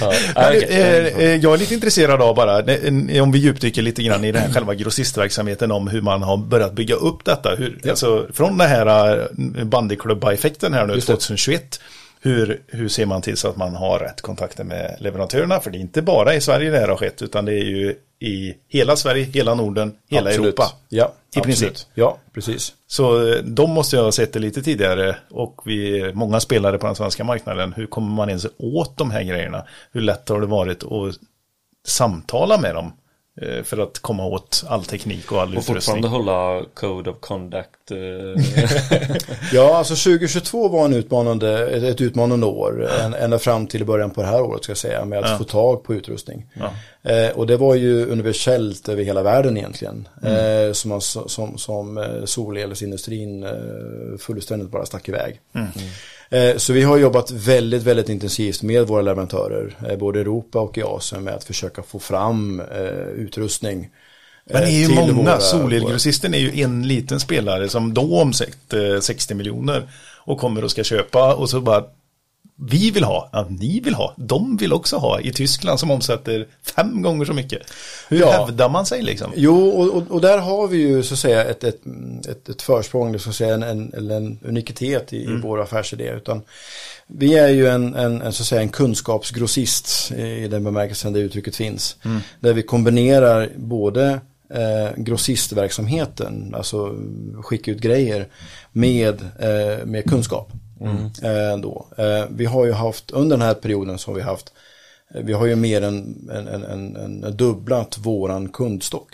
Ja, 0.00 0.12
okej. 0.36 0.66
eh, 0.70 1.06
eh, 1.06 1.36
Jag 1.36 1.54
är 1.54 1.58
lite 1.58 1.74
intresserad 1.74 2.22
av 2.22 2.34
bara, 2.34 2.58
om 3.22 3.32
vi 3.32 3.38
djupdyker 3.38 3.82
lite 3.82 4.02
grann 4.02 4.24
i 4.24 4.32
den 4.32 4.42
här 4.42 4.52
själva 4.52 4.74
grossistverksamheten 4.74 5.70
om 5.72 5.88
hur 5.88 6.00
man 6.00 6.17
har 6.22 6.36
börjat 6.36 6.72
bygga 6.72 6.94
upp 6.94 7.24
detta. 7.24 7.54
Hur, 7.54 7.90
alltså, 7.90 8.26
från 8.32 8.58
den 8.58 8.68
här 8.68 9.18
eh, 9.58 9.64
bandyklubba-effekten 9.64 10.74
här 10.74 10.86
nu 10.86 10.94
Just 10.94 11.06
det. 11.06 11.12
2021. 11.12 11.80
Hur, 12.20 12.62
hur 12.66 12.88
ser 12.88 13.06
man 13.06 13.22
till 13.22 13.36
så 13.36 13.48
att 13.48 13.56
man 13.56 13.74
har 13.74 13.98
rätt 13.98 14.20
kontakter 14.20 14.64
med 14.64 14.96
leverantörerna? 15.00 15.60
För 15.60 15.70
det 15.70 15.78
är 15.78 15.80
inte 15.80 16.02
bara 16.02 16.34
i 16.34 16.40
Sverige 16.40 16.70
det 16.70 16.78
här 16.78 16.88
har 16.88 16.96
skett 16.96 17.22
utan 17.22 17.44
det 17.44 17.52
är 17.52 17.64
ju 17.64 17.94
i 18.20 18.54
hela 18.68 18.96
Sverige, 18.96 19.24
hela 19.24 19.54
Norden, 19.54 19.94
hela 20.08 20.30
absolut. 20.30 20.46
Europa. 20.46 20.72
Ja, 20.88 21.12
I 21.36 21.40
princip. 21.40 21.68
absolut. 21.68 21.88
Ja, 21.94 22.18
precis. 22.34 22.74
Så 22.86 23.28
eh, 23.28 23.42
de 23.42 23.70
måste 23.70 23.96
jag 23.96 24.04
ha 24.04 24.12
sett 24.12 24.32
det 24.32 24.38
lite 24.38 24.62
tidigare 24.62 25.16
och 25.30 25.62
vi 25.64 26.00
är 26.00 26.12
många 26.12 26.40
spelare 26.40 26.78
på 26.78 26.86
den 26.86 26.96
svenska 26.96 27.24
marknaden. 27.24 27.72
Hur 27.72 27.86
kommer 27.86 28.14
man 28.14 28.28
ens 28.28 28.46
åt 28.58 28.96
de 28.96 29.10
här 29.10 29.22
grejerna? 29.22 29.64
Hur 29.92 30.00
lätt 30.00 30.28
har 30.28 30.40
det 30.40 30.46
varit 30.46 30.84
att 30.84 31.14
samtala 31.86 32.60
med 32.60 32.74
dem 32.74 32.92
för 33.64 33.78
att 33.78 33.98
komma 33.98 34.26
åt 34.26 34.64
all 34.68 34.84
teknik 34.84 35.32
och 35.32 35.40
all 35.40 35.48
Och 35.48 35.52
utrustning? 35.52 35.74
fortfarande 35.76 36.08
hålla 36.08 36.64
Code 36.74 37.10
of 37.10 37.16
Conduct 37.20 37.90
eh, 37.90 37.96
Ja, 39.52 39.76
alltså 39.78 39.94
2022 39.94 40.68
var 40.68 40.84
en 40.84 40.94
utmanande, 40.94 41.66
ett, 41.88 42.00
utmanande 42.00 42.46
år. 42.46 42.88
En, 43.00 43.14
ända 43.14 43.38
fram 43.38 43.66
till 43.66 43.84
början 43.84 44.10
på 44.10 44.20
det 44.22 44.26
här 44.28 44.42
året 44.42 44.62
ska 44.64 44.70
jag 44.70 44.78
säga. 44.78 45.04
Med 45.04 45.18
att 45.18 45.30
Ja. 45.30 45.38
få 45.38 45.44
tag 45.44 45.84
på 45.84 45.94
utrustning. 45.94 46.46
Ja. 46.54 46.72
Eh, 47.12 47.30
och 47.30 47.46
det 47.46 47.56
var 47.56 47.74
ju 47.74 48.06
universellt 48.06 48.88
över 48.88 49.02
hela 49.02 49.22
världen 49.22 49.56
egentligen. 49.56 50.08
Mm. 50.22 50.66
Eh, 50.68 50.72
som, 50.72 51.00
som, 51.00 51.58
som 51.58 51.98
eh, 51.98 52.24
solelsindustrin 52.24 53.42
eh, 53.42 53.50
fullständigt 54.18 54.70
bara 54.70 54.86
stack 54.86 55.08
iväg. 55.08 55.40
Mm. 55.54 55.68
Eh, 56.30 56.56
så 56.56 56.72
vi 56.72 56.82
har 56.82 56.96
jobbat 56.98 57.30
väldigt, 57.30 57.82
väldigt 57.82 58.08
intensivt 58.08 58.62
med 58.62 58.86
våra 58.86 59.02
leverantörer. 59.02 59.76
Eh, 59.88 59.96
både 59.98 60.18
i 60.18 60.22
Europa 60.22 60.60
och 60.60 60.78
i 60.78 60.82
Asien 60.82 61.24
med 61.24 61.34
att 61.34 61.44
försöka 61.44 61.82
få 61.82 61.98
fram 61.98 62.60
eh, 62.60 63.08
utrustning. 63.16 63.88
Men 64.52 64.62
det 64.62 64.68
är 64.68 64.88
ju 64.88 64.88
många, 64.94 65.12
våra- 65.12 65.40
Solelgrossisten 65.40 66.34
är 66.34 66.38
ju 66.38 66.62
en 66.62 66.88
liten 66.88 67.20
spelare 67.20 67.68
som 67.68 67.94
då 67.94 68.20
omsätter 68.20 69.00
60 69.00 69.34
miljoner 69.34 69.88
och 70.24 70.38
kommer 70.38 70.64
och 70.64 70.70
ska 70.70 70.84
köpa 70.84 71.34
och 71.34 71.50
så 71.50 71.60
bara 71.60 71.84
vi 72.60 72.90
vill 72.90 73.04
ha, 73.04 73.28
ja, 73.32 73.46
ni 73.50 73.80
vill 73.80 73.94
ha, 73.94 74.14
de 74.16 74.56
vill 74.56 74.72
också 74.72 74.96
ha 74.96 75.20
i 75.20 75.32
Tyskland 75.32 75.80
som 75.80 75.90
omsätter 75.90 76.46
fem 76.62 77.02
gånger 77.02 77.24
så 77.24 77.32
mycket. 77.32 77.62
Hur 78.08 78.20
Ja. 78.20 78.30
hävdar 78.30 78.68
man 78.68 78.86
sig 78.86 79.02
liksom? 79.02 79.32
Jo, 79.36 79.68
och, 79.68 79.96
och, 79.96 80.02
och 80.10 80.20
där 80.20 80.38
har 80.38 80.68
vi 80.68 80.76
ju 80.76 81.02
så 81.02 81.14
att 81.14 81.20
säga 81.20 81.44
ett, 81.44 81.64
ett, 81.64 81.80
ett, 82.28 82.48
ett 82.48 82.62
försprång, 82.62 83.12
det 83.12 83.18
ska 83.18 83.32
säga 83.32 83.54
en, 83.54 83.62
en, 83.62 83.92
eller 83.94 84.16
en 84.16 84.38
unikitet 84.44 85.12
i, 85.12 85.16
i 85.16 85.40
vår 85.42 85.62
affärsidé. 85.62 86.10
Utan 86.16 86.42
vi 87.06 87.34
är 87.38 87.48
ju 87.48 87.66
en, 87.68 87.94
en, 87.94 88.22
en, 88.22 88.32
så 88.32 88.42
att 88.42 88.46
säga, 88.46 88.60
en 88.62 88.68
kunskapsgrossist 88.68 90.12
i 90.12 90.48
den 90.48 90.64
bemärkelsen 90.64 91.12
det 91.12 91.20
uttrycket 91.20 91.56
finns. 91.56 91.96
Där 92.40 92.52
vi 92.52 92.62
kombinerar 92.62 93.48
både 93.56 94.20
eh, 94.54 94.96
grossistverksamheten, 94.96 96.54
alltså 96.54 96.94
skicka 97.42 97.70
ut 97.70 97.80
grejer, 97.80 98.28
med, 98.72 99.20
eh, 99.38 99.86
med 99.86 100.04
kunskap. 100.10 100.52
Eh, 101.22 101.58
då. 101.58 101.86
Eh, 101.98 102.24
vi 102.30 102.44
har 102.44 102.64
ju 102.64 102.72
haft, 102.72 103.10
under 103.10 103.36
den 103.36 103.46
här 103.46 103.54
perioden 103.54 103.98
så 103.98 104.10
har 104.10 104.16
vi 104.16 104.22
haft 104.22 104.52
Eh, 105.14 105.22
Vi 105.22 105.32
har 105.32 105.46
ju 105.46 105.56
mer 105.56 105.82
än, 105.82 106.28
än, 106.32 106.64
än, 106.64 106.96
än, 106.96 107.36
dubblat 107.36 107.98
våran 107.98 108.48
kundstock. 108.48 109.08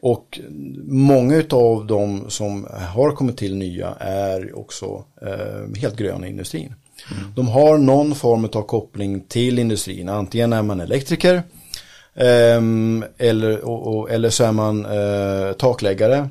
Och 0.00 0.40
många 0.84 1.42
av 1.50 1.86
de 1.86 2.30
som 2.30 2.66
har 2.72 3.10
kommit 3.10 3.36
till 3.36 3.56
nya 3.56 3.94
är 4.00 4.58
också 4.58 5.04
eh, 5.22 5.80
helt 5.80 5.96
gröna 5.96 6.26
i 6.26 6.30
industrin. 6.30 6.74
De 7.36 7.48
har 7.48 7.78
någon 7.78 8.14
form 8.14 8.44
av 8.44 8.62
koppling 8.62 9.20
till 9.20 9.58
industrin. 9.58 10.08
Antingen 10.08 10.52
är 10.52 10.62
man 10.62 10.80
elektriker 10.80 11.42
ehm, 12.16 13.04
eller, 13.18 13.64
och, 13.68 13.86
och, 13.98 14.10
eller 14.10 14.30
så 14.30 14.44
är 14.44 14.52
man 14.52 14.86
eh, 14.86 15.52
takläggare. 15.52 16.28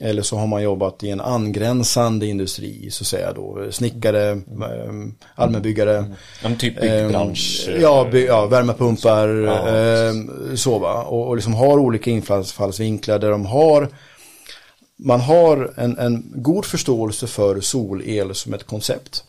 Eller 0.00 0.22
så 0.22 0.36
har 0.36 0.46
man 0.46 0.62
jobbat 0.62 1.02
i 1.02 1.10
en 1.10 1.20
angränsande 1.20 2.26
industri. 2.26 2.90
Så 2.90 3.02
att 3.02 3.06
säga 3.06 3.32
då. 3.32 3.66
Snickare, 3.70 4.30
ehm, 4.30 5.14
allmänbyggare. 5.34 6.04
En 6.44 6.56
typ 6.56 6.82
Ehm, 6.82 7.02
byggbransch 7.02 7.68
eh, 7.68 7.80
Ja, 7.80 8.06
by, 8.12 8.26
ja, 8.26 8.46
värmepumpar, 8.46 9.28
Ja, 9.28 9.68
ehm, 9.68 10.56
så 10.56 10.78
va. 10.78 11.02
Och, 11.02 11.28
och 11.28 11.36
liksom 11.36 11.54
har 11.54 11.78
olika 11.78 12.10
infallsvinklar 12.10 13.18
där 13.18 13.30
de 13.30 13.46
har 13.46 13.88
man 15.04 15.20
har 15.20 15.72
en, 15.76 15.98
en 15.98 16.24
god 16.34 16.64
förståelse 16.64 17.26
för 17.26 17.60
solel 17.60 18.34
som 18.34 18.54
ett 18.54 18.64
koncept. 18.64 19.24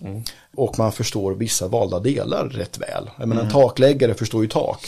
Och 0.56 0.80
man 0.80 0.92
förstår 0.92 1.32
vissa 1.32 1.68
valda 1.68 2.00
delar 2.00 2.46
rätt 2.46 2.78
väl. 2.78 3.10
Jag 3.20 3.28
menar, 3.28 3.42
En 3.44 3.50
takläggare 3.50 4.14
förstår 4.14 4.42
ju 4.42 4.48
tak. 4.50 4.88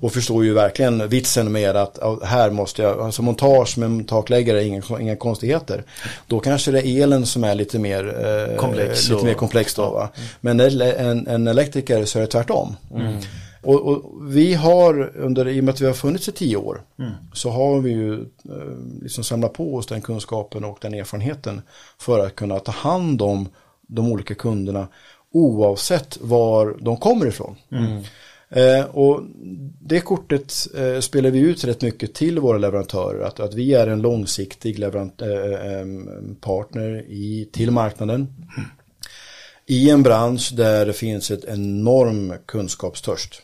Och 0.00 0.12
förstår 0.12 0.44
ju 0.44 0.52
verkligen 0.52 1.08
vitsen 1.08 1.52
med 1.52 1.76
att 1.76 1.98
här 2.22 2.50
måste 2.50 2.82
jag, 2.82 3.00
alltså 3.00 3.22
montage 3.22 3.78
med 3.78 3.86
en 3.86 4.04
takläggare 4.04 4.64
inga, 4.64 4.82
inga 5.00 5.16
konstigheter. 5.16 5.84
Då 6.26 6.40
kanske 6.40 6.70
det 6.70 6.86
är 6.86 7.02
elen 7.02 7.26
som 7.26 7.44
är 7.44 7.54
lite 7.54 7.78
mer 7.78 8.04
eh, 8.50 8.56
Komplex 8.56 9.08
lite 9.08 9.24
mer 9.24 9.34
komplex 9.34 9.74
då 9.74 9.90
va. 9.90 10.08
Men 10.40 10.60
en, 10.60 11.26
en 11.26 11.46
elektriker 11.46 12.04
så 12.04 12.18
är 12.18 12.22
det 12.22 12.28
tvärtom. 12.28 12.76
Och, 13.62 13.80
och 13.80 14.12
vi 14.36 14.54
har 14.54 15.16
under, 15.16 15.48
i 15.48 15.60
och 15.60 15.64
med 15.64 15.72
att 15.72 15.80
vi 15.80 15.86
har 15.86 15.92
funnits 15.92 16.28
i 16.28 16.32
tio 16.32 16.56
år, 16.56 16.82
så 17.32 17.50
har 17.50 17.80
vi 17.80 17.90
ju 17.90 18.12
eh, 18.22 18.22
liksom 19.02 19.24
samlat 19.24 19.52
på 19.52 19.74
oss 19.76 19.86
den 19.86 20.00
kunskapen 20.00 20.64
och 20.64 20.78
den 20.80 20.94
erfarenheten 20.94 21.62
för 21.98 22.26
att 22.26 22.36
kunna 22.36 22.58
ta 22.58 22.72
hand 22.72 23.22
om 23.22 23.48
de 23.86 24.12
olika 24.12 24.34
kunderna 24.34 24.88
oavsett 25.32 26.18
var 26.20 26.76
de 26.80 26.96
kommer 26.96 27.26
ifrån. 27.26 27.56
Eh, 28.54 28.84
och 28.84 29.20
det 29.80 30.00
kortet 30.00 30.54
eh, 30.76 31.00
spelar 31.00 31.30
vi 31.30 31.38
ut 31.38 31.64
rätt 31.64 31.82
mycket 31.82 32.14
till 32.14 32.38
våra 32.38 32.58
leverantörer, 32.58 33.24
att, 33.24 33.40
att 33.40 33.54
vi 33.54 33.74
är 33.74 33.86
en 33.86 34.02
långsiktig 34.02 34.78
leverant, 34.78 35.22
eh, 35.22 35.28
eh, 35.28 35.86
partner 36.40 37.04
i, 37.08 37.48
till 37.52 37.70
marknaden. 37.70 38.28
I 39.72 39.90
en 39.90 40.02
bransch 40.02 40.52
där 40.52 40.86
det 40.86 40.92
finns 40.92 41.30
ett 41.30 41.44
enorm 41.44 42.34
kunskapstörst. 42.46 43.42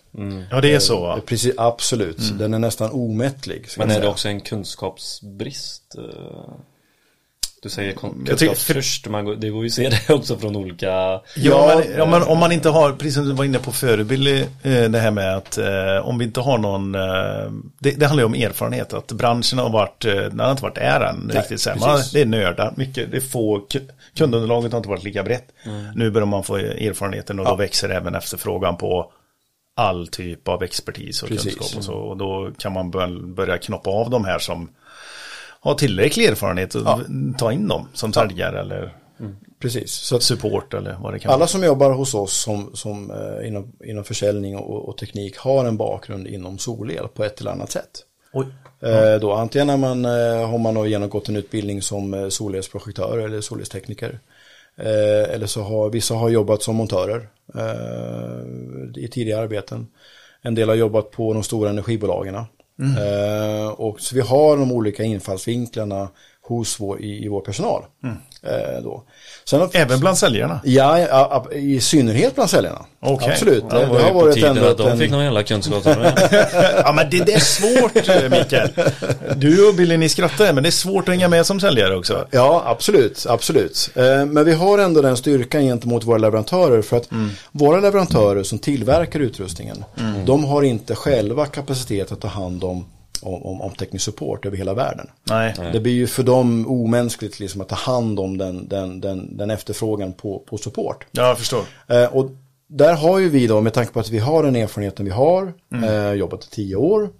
Ja, 0.50 0.60
det 0.60 0.74
är 0.74 0.78
så 0.78 1.00
va? 1.00 1.20
Precis, 1.26 1.54
absolut. 1.56 2.38
Den 2.38 2.54
är 2.54 2.58
nästan 2.58 2.90
omättlig. 2.90 3.66
Men 3.76 3.90
är 3.90 3.94
det 3.94 4.00
säga. 4.00 4.10
också 4.10 4.28
en 4.28 4.40
kunskapsbrist? 4.40 5.94
Du 7.62 7.68
säger 7.68 9.08
man 9.08 9.24
går, 9.24 9.36
det 9.36 9.50
går 9.50 9.62
ju 9.62 9.66
att 9.66 9.72
se 9.72 9.88
det 9.88 10.14
också 10.14 10.38
från 10.38 10.56
olika 10.56 10.86
Ja, 10.86 11.22
Ja, 11.36 11.82
men, 11.88 12.00
om, 12.00 12.10
man, 12.10 12.22
om 12.22 12.38
man 12.38 12.52
inte 12.52 12.68
har, 12.68 12.92
precis 12.92 13.14
som 13.14 13.24
du 13.24 13.32
var 13.32 13.44
inne 13.44 13.58
på 13.58 13.72
förebild, 13.72 14.28
eh, 14.62 14.84
det 14.84 14.98
här 14.98 15.10
med 15.10 15.36
att 15.36 15.58
eh, 15.58 15.96
om 16.08 16.18
vi 16.18 16.24
inte 16.24 16.40
har 16.40 16.58
någon, 16.58 16.94
eh, 16.94 17.52
det, 17.78 17.90
det 17.90 18.06
handlar 18.06 18.22
ju 18.22 18.26
om 18.26 18.34
erfarenhet, 18.34 18.92
att 18.92 19.12
branschen 19.12 19.58
har 19.58 19.70
varit, 19.70 20.00
den 20.00 20.40
har 20.40 20.50
inte 20.50 20.62
varit 20.62 20.78
är 20.78 21.00
än 21.00 21.30
riktigt 21.34 21.60
så 21.60 21.70
här. 21.70 21.78
Man, 21.78 21.96
precis. 21.96 22.12
det 22.12 22.20
är 22.20 22.26
nördar, 22.26 22.74
mycket, 22.76 23.10
det 23.10 23.16
är 23.16 23.20
få, 23.20 23.58
ku- 23.58 23.90
kundunderlaget 24.16 24.72
har 24.72 24.78
inte 24.78 24.88
varit 24.88 25.04
lika 25.04 25.22
brett. 25.22 25.48
Nu 25.94 26.10
börjar 26.10 26.26
man 26.26 26.44
få 26.44 26.56
erfarenheten 26.56 27.38
och 27.38 27.44
då 27.44 27.56
växer 27.56 27.88
även 27.88 28.14
efterfrågan 28.14 28.76
på 28.76 29.12
all 29.76 30.08
typ 30.08 30.48
av 30.48 30.62
expertis 30.62 31.22
och 31.22 31.28
Precis. 31.28 31.54
kunskap 31.54 31.78
och 31.78 31.84
så. 31.84 31.94
Och 31.94 32.16
då 32.16 32.50
kan 32.58 32.72
man 32.72 32.90
börja, 32.90 33.08
börja 33.08 33.58
knoppa 33.58 33.90
av 33.90 34.10
de 34.10 34.24
här 34.24 34.38
som 34.38 34.68
har 35.60 35.74
tillräcklig 35.74 36.24
erfarenhet 36.24 36.74
och 36.74 36.86
ta 37.38 37.52
in 37.52 37.68
dem 37.68 37.88
som 37.94 38.12
säljare 38.12 38.60
eller 38.60 38.94
Precis. 39.60 39.92
Så 39.92 40.16
att 40.16 40.22
support 40.22 40.74
eller 40.74 40.96
vad 41.00 41.12
det 41.12 41.18
kan 41.18 41.28
vara. 41.28 41.36
alla 41.36 41.46
som 41.46 41.64
jobbar 41.64 41.90
hos 41.90 42.14
oss 42.14 42.32
som, 42.32 42.70
som, 42.74 43.10
eh, 43.10 43.48
inom, 43.48 43.72
inom 43.84 44.04
försäljning 44.04 44.56
och, 44.56 44.88
och 44.88 44.98
teknik 44.98 45.36
har 45.36 45.64
en 45.64 45.76
bakgrund 45.76 46.26
inom 46.26 46.58
solel 46.58 47.08
på 47.08 47.24
ett 47.24 47.40
eller 47.40 47.50
annat 47.50 47.70
sätt. 47.70 48.04
Eh, 48.80 49.20
då, 49.20 49.32
antingen 49.32 49.66
när 49.66 49.76
man, 49.76 50.04
eh, 50.04 50.50
har 50.50 50.58
man 50.58 50.74
då 50.74 50.86
genomgått 50.86 51.28
en 51.28 51.36
utbildning 51.36 51.82
som 51.82 52.14
eh, 52.14 52.28
solelsprojektör 52.28 53.18
eller 53.18 53.40
solelstekniker. 53.40 54.18
Eh, 54.76 55.34
eller 55.34 55.46
så 55.46 55.62
har 55.62 55.90
vissa 55.90 56.14
har 56.14 56.28
jobbat 56.28 56.62
som 56.62 56.76
montörer 56.76 57.28
eh, 57.54 59.02
i 59.04 59.08
tidigare 59.08 59.42
arbeten. 59.42 59.86
En 60.42 60.54
del 60.54 60.68
har 60.68 60.76
jobbat 60.76 61.10
på 61.10 61.32
de 61.32 61.42
stora 61.42 61.70
energibolagen. 61.70 62.44
Mm. 62.78 62.96
Eh, 62.96 63.68
och 63.68 64.00
så 64.00 64.14
vi 64.14 64.20
har 64.20 64.56
de 64.56 64.72
olika 64.72 65.02
infallsvinklarna 65.02 66.08
hos 66.48 66.80
vår, 66.80 67.00
i, 67.00 67.24
i 67.24 67.28
vår 67.28 67.40
personal. 67.40 67.82
Eh, 68.42 68.82
då. 68.82 69.02
Sen 69.44 69.60
har, 69.60 69.70
Även 69.72 70.00
bland 70.00 70.18
säljarna? 70.18 70.60
Ja, 70.64 70.98
ja, 70.98 71.46
i 71.52 71.80
synnerhet 71.80 72.34
bland 72.34 72.50
säljarna. 72.50 72.84
Okej. 73.00 73.30
Absolut. 73.32 73.64
Ja, 73.70 73.78
det, 73.78 73.84
det 73.84 73.86
var 73.90 73.98
det 73.98 74.04
har 74.04 74.12
varit 74.14 74.44
ändå 74.44 74.66
att 74.66 74.78
de 74.78 74.88
en- 74.88 74.98
fick 74.98 75.10
någon 75.10 75.24
jävla 75.24 75.42
kunskap. 75.42 75.82
Ja 76.84 76.92
men 76.96 77.10
det, 77.10 77.24
det 77.24 77.32
är 77.34 77.38
svårt 77.40 78.08
eh, 78.08 78.30
Mikael. 78.38 78.70
Du 79.36 79.68
och 79.68 79.74
Billy 79.74 79.96
ni 79.96 80.08
skrattar 80.08 80.52
men 80.52 80.62
det 80.62 80.68
är 80.68 80.70
svårt 80.70 81.08
att 81.08 81.14
hänga 81.14 81.28
med 81.28 81.46
som 81.46 81.60
säljare 81.60 81.96
också. 81.96 82.26
Ja, 82.30 82.62
absolut, 82.66 83.26
absolut. 83.28 83.90
Eh, 83.94 84.24
Men 84.26 84.44
vi 84.44 84.52
har 84.52 84.78
ändå 84.78 85.02
den 85.02 85.16
styrkan 85.16 85.62
gentemot 85.62 86.04
våra 86.04 86.18
leverantörer 86.18 86.82
för 86.82 86.96
att 86.96 87.08
våra 87.52 87.80
leverantörer 87.80 88.42
som 88.42 88.58
tillverkar 88.58 89.20
utrustningen, 89.20 89.84
de 90.24 90.44
har 90.44 90.62
inte 90.62 90.94
själva 90.94 91.46
kapacitet 91.46 92.12
att 92.12 92.20
ta 92.20 92.28
hand 92.28 92.64
om, 92.64 92.84
om, 93.22 93.42
om, 93.42 93.60
om 93.60 93.74
teknisk 93.74 94.04
support 94.04 94.46
över 94.46 94.56
hela 94.56 94.74
världen. 94.74 95.10
Nej. 95.24 95.54
Det 95.72 95.80
blir 95.80 95.92
ju 95.92 96.06
för 96.06 96.22
dem 96.22 96.66
omänskligt 96.68 97.40
liksom 97.40 97.60
att 97.60 97.68
ta 97.68 97.76
hand 97.76 98.20
om 98.20 98.38
den, 98.38 98.68
den, 98.68 99.00
den, 99.00 99.36
den 99.36 99.50
efterfrågan 99.50 100.12
på, 100.12 100.38
på 100.38 100.58
support. 100.58 101.06
Ja, 101.10 101.28
jag 101.28 101.38
förstår. 101.38 101.62
Eh, 101.86 102.16
och 102.16 102.30
där 102.66 102.94
har 102.94 103.18
ju 103.18 103.28
vi 103.28 103.46
då, 103.46 103.60
med 103.60 103.72
tanke 103.72 103.92
på 103.92 104.00
att 104.00 104.10
vi 104.10 104.18
har 104.18 104.42
den 104.42 104.56
erfarenheten 104.56 105.04
vi 105.04 105.10
har, 105.10 105.52
eh, 105.84 106.12
jobbat 106.12 106.44
i 106.44 106.50
tio 106.50 106.76
år, 106.76 107.10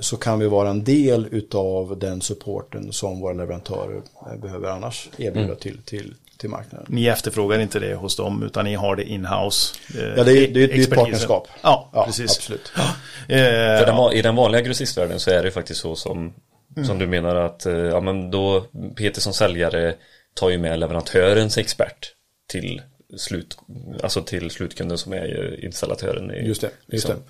så 0.00 0.16
kan 0.16 0.38
vi 0.38 0.46
vara 0.48 0.70
en 0.70 0.84
del 0.84 1.28
utav 1.30 1.98
den 1.98 2.20
supporten 2.20 2.92
som 2.92 3.20
våra 3.20 3.32
leverantörer 3.32 4.02
eh, 4.26 4.40
behöver 4.40 4.68
annars 4.68 5.08
erbjuda 5.18 5.54
till, 5.54 5.78
till, 5.84 6.14
till 6.40 6.50
marknaden. 6.50 6.86
Ni 6.90 7.06
efterfrågar 7.06 7.58
inte 7.58 7.78
det 7.78 7.94
hos 7.94 8.16
dem 8.16 8.42
utan 8.42 8.64
ni 8.64 8.74
har 8.74 8.96
det 8.96 9.04
in-house. 9.04 9.74
eh, 9.98 10.04
Ja, 10.16 10.24
det 10.24 10.32
är, 10.32 10.48
det 10.48 10.64
är, 10.64 10.68
det 10.68 10.74
är 10.74 10.80
ett 10.80 10.90
partnerskap. 10.94 11.48
Ja, 11.62 11.90
Ja, 11.92 12.04
precis. 12.06 12.30
absolut. 12.36 12.72
Eh, 12.76 13.36
För 13.38 13.86
den, 13.86 13.94
ja. 13.94 14.02
va- 14.02 14.12
I 14.12 14.22
den 14.22 14.36
vanliga 14.36 14.60
grossistvärlden 14.62 15.20
så 15.20 15.30
är 15.30 15.42
det 15.42 15.50
faktiskt 15.50 15.80
så 15.80 15.96
som, 15.96 16.32
som 16.86 16.98
du 16.98 17.06
menar 17.06 17.36
att 17.36 17.66
eh, 17.66 17.72
ja, 17.74 18.00
men 18.00 18.30
då 18.30 18.64
Peter 18.96 19.20
som 19.20 19.32
säljare 19.32 19.94
tar 20.34 20.50
ju 20.50 20.58
med 20.58 20.78
leverantörens 20.78 21.58
expert 21.58 22.12
till 22.48 22.82
slut, 23.16 23.58
alltså 24.02 24.22
till 24.22 24.50
slutkunden 24.50 24.98
som 24.98 25.12
är 25.12 25.64
installatören. 25.64 26.30
I, 26.30 26.46
Just 26.46 26.60
det, 26.60 26.66
just 26.66 26.92
liksom. 26.92 27.14
det. 27.14 27.22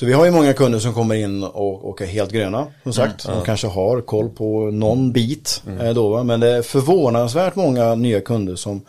Så 0.00 0.06
vi 0.06 0.12
har 0.12 0.24
ju 0.24 0.30
många 0.30 0.52
kunder 0.52 0.78
som 0.78 0.94
kommer 0.94 1.14
in 1.14 1.42
och, 1.42 1.84
och 1.84 2.02
är 2.02 2.06
helt 2.06 2.32
gröna, 2.32 2.66
som 2.82 2.92
sagt. 2.92 3.26
De 3.26 3.44
kanske 3.44 3.66
har 3.66 4.00
koll 4.00 4.28
på 4.28 4.70
någon 4.70 5.12
bit 5.12 5.62
eh, 5.80 5.90
då, 5.90 6.08
va? 6.08 6.22
men 6.22 6.40
det 6.40 6.48
är 6.48 6.62
förvånansvärt 6.62 7.56
många 7.56 7.94
nya 7.94 8.20
kunder 8.20 8.56
som, 8.56 8.82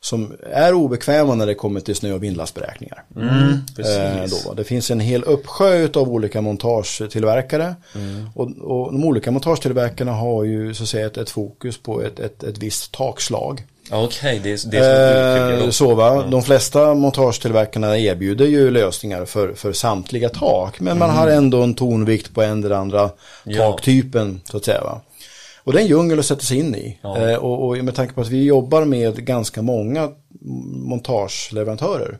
som 0.00 0.32
är 0.52 0.74
obekväma 0.74 1.34
när 1.34 1.46
det 1.46 1.54
kommer 1.54 1.80
till 1.80 1.94
snö 1.94 2.12
och 2.12 2.22
vindlastberäkningar. 2.22 3.04
Eh, 3.78 4.30
då, 4.44 4.54
det 4.54 4.64
finns 4.64 4.90
en 4.90 5.00
hel 5.00 5.24
uppsjö 5.24 5.88
av 5.94 6.08
olika 6.08 6.40
montagetillverkare 6.40 7.74
och, 8.34 8.50
och 8.60 8.92
de 8.92 9.04
olika 9.04 9.30
montagetillverkarna 9.30 10.12
har 10.12 10.44
ju 10.44 10.74
så 10.74 10.82
att 10.82 10.88
säga 10.88 11.06
ett, 11.06 11.16
ett 11.16 11.30
fokus 11.30 11.78
på 11.78 12.02
ett, 12.02 12.20
ett, 12.20 12.42
ett 12.42 12.58
visst 12.58 12.92
takslag. 12.92 13.62
Ja, 13.92 14.04
Okej, 14.04 14.40
det, 14.42 14.50
är- 14.50 14.70
det 14.70 14.78
är 14.78 15.56
som 15.58 15.64
Eh, 15.64 15.70
så 15.70 15.94
va, 15.94 16.24
de 16.30 16.42
flesta 16.42 16.94
montagetillverkarna 16.94 17.98
erbjuder 17.98 18.46
ju 18.46 18.70
lösningar 18.70 19.24
för, 19.24 19.54
för 19.54 19.72
samtliga 19.72 20.28
tak. 20.28 20.80
Men 20.80 20.98
man 20.98 21.10
har 21.10 21.28
ändå 21.28 21.62
en 21.62 21.74
tonvikt 21.74 22.34
på 22.34 22.42
en 22.42 22.64
eller 22.64 22.76
andra 22.76 23.10
Ja. 23.44 23.70
taktypen 23.72 24.40
så 24.44 24.56
att 24.56 24.64
säga 24.64 24.80
va. 24.84 25.00
Och 25.64 25.72
det 25.72 25.78
är 25.78 25.82
en 25.82 25.88
djungel 25.88 26.18
att 26.18 26.26
sätta 26.26 26.40
sig 26.40 26.58
in 26.58 26.74
i. 26.74 26.98
Ja. 27.02 27.28
Eh, 27.30 27.36
och, 27.36 27.68
och 27.68 27.84
med 27.84 27.94
tanke 27.94 28.14
på 28.14 28.20
att 28.20 28.28
vi 28.28 28.44
jobbar 28.44 28.84
med 28.84 29.24
ganska 29.26 29.62
många 29.62 30.08
montageleverantörer. 31.02 32.18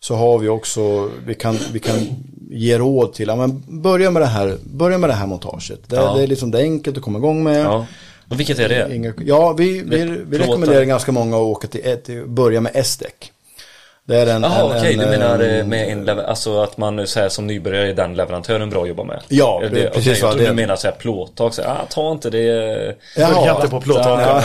Så 0.00 0.14
har 0.14 0.38
vi 0.38 0.48
också, 0.48 1.10
vi 1.26 1.34
kan, 1.34 1.58
vi 1.72 1.78
kan 1.80 1.96
ge 2.50 2.78
råd 2.78 3.12
till, 3.12 3.28
ja, 3.28 3.36
men 3.36 3.62
börja 3.82 4.10
med 4.10 4.22
det 4.22 4.26
här, 4.26 4.56
börja 4.64 4.98
med 4.98 5.10
det 5.10 5.14
här 5.14 5.26
montaget. 5.26 5.80
Det, 5.86 5.96
Ja. 5.96 6.14
det 6.16 6.22
är 6.22 6.26
liksom 6.26 6.50
det 6.50 6.58
är 6.58 6.62
enkelt 6.62 6.96
att 6.96 7.02
komma 7.02 7.18
igång 7.18 7.42
med. 7.42 7.66
Och 8.30 8.40
vilket 8.40 8.58
är 8.58 8.68
det? 8.68 8.94
Inga, 8.94 9.12
ja, 9.24 9.52
vi, 9.52 9.82
vi, 9.82 10.22
vi 10.28 10.38
rekommenderar 10.38 10.84
ganska 10.84 11.12
många 11.12 11.36
att 11.36 11.42
åka 11.42 11.68
till, 11.68 11.96
till 12.04 12.26
börja 12.26 12.60
med 12.60 12.72
S-däck. 12.74 13.32
Det 14.10 14.16
är 14.16 14.26
en, 14.26 14.42
Jaha 14.42 14.60
en, 14.60 14.78
okej, 14.78 14.92
en, 14.92 14.98
du 14.98 15.06
menar 15.06 15.40
eh, 15.40 15.58
eh, 15.58 15.66
med 15.66 15.88
en 15.88 16.08
alltså 16.08 16.62
att 16.62 16.76
man 16.76 17.06
så 17.06 17.20
här, 17.20 17.28
som 17.28 17.46
nybörjare 17.46 17.88
är 17.90 17.94
den 17.94 18.14
leverantören 18.14 18.70
bra 18.70 18.82
att 18.82 18.88
jobba 18.88 19.04
med? 19.04 19.20
Ja, 19.28 19.58
det- 19.62 19.68
det, 19.68 19.90
precis 19.90 20.06
vad 20.06 20.28
Jag 20.28 20.32
trodde 20.32 20.44
det- 20.44 20.50
du 20.50 20.54
menar 20.56 20.76
så 20.76 20.86
här 20.86 20.94
plåttak, 20.94 21.54
så 21.54 21.62
här, 21.62 21.68
ah, 21.70 21.86
ta 21.90 22.12
inte 22.12 22.30
det 22.30 22.96
Börja 23.16 23.54
inte 23.56 23.68
på 23.68 23.80
plåttaken. 23.80 24.36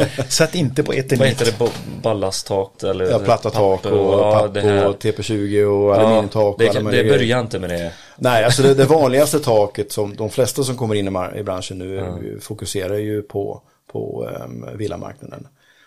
eh, 0.00 0.06
Sätt 0.28 0.54
inte 0.54 0.82
på 0.82 0.92
ett 0.92 1.18
Vad 1.18 1.28
heter 1.28 1.44
det, 1.58 1.70
ballasttak 2.02 2.82
eller 2.82 3.10
Ja, 3.10 3.18
platta 3.18 3.50
tak 3.50 3.82
papper 3.82 3.92
och 3.98 4.20
ja, 4.20 4.32
papp 4.38 4.54
det 4.54 4.60
här. 4.60 4.86
och 4.86 4.98
TP20 5.02 5.64
och 5.64 5.94
aluminiumtak 5.96 6.54
och 6.54 6.58
det, 6.58 6.64
det 6.72 6.90
grejer. 6.90 7.18
börjar 7.18 7.40
inte 7.40 7.58
med 7.58 7.70
det. 7.70 7.92
Nej, 8.16 8.44
alltså 8.44 8.62
det, 8.62 8.74
det 8.74 8.84
vanligaste 8.84 9.38
taket 9.38 9.92
som 9.92 10.16
de 10.16 10.30
flesta 10.30 10.62
som 10.62 10.76
kommer 10.76 10.94
in 10.94 11.08
i, 11.08 11.38
i 11.38 11.42
branschen 11.42 11.78
nu 11.78 11.98
eh, 11.98 12.04
fokuserar 12.40 12.94
ju 12.96 13.22
på, 13.22 13.62
på 13.92 14.28
um, 14.44 14.66
villamarknaden. 14.78 15.46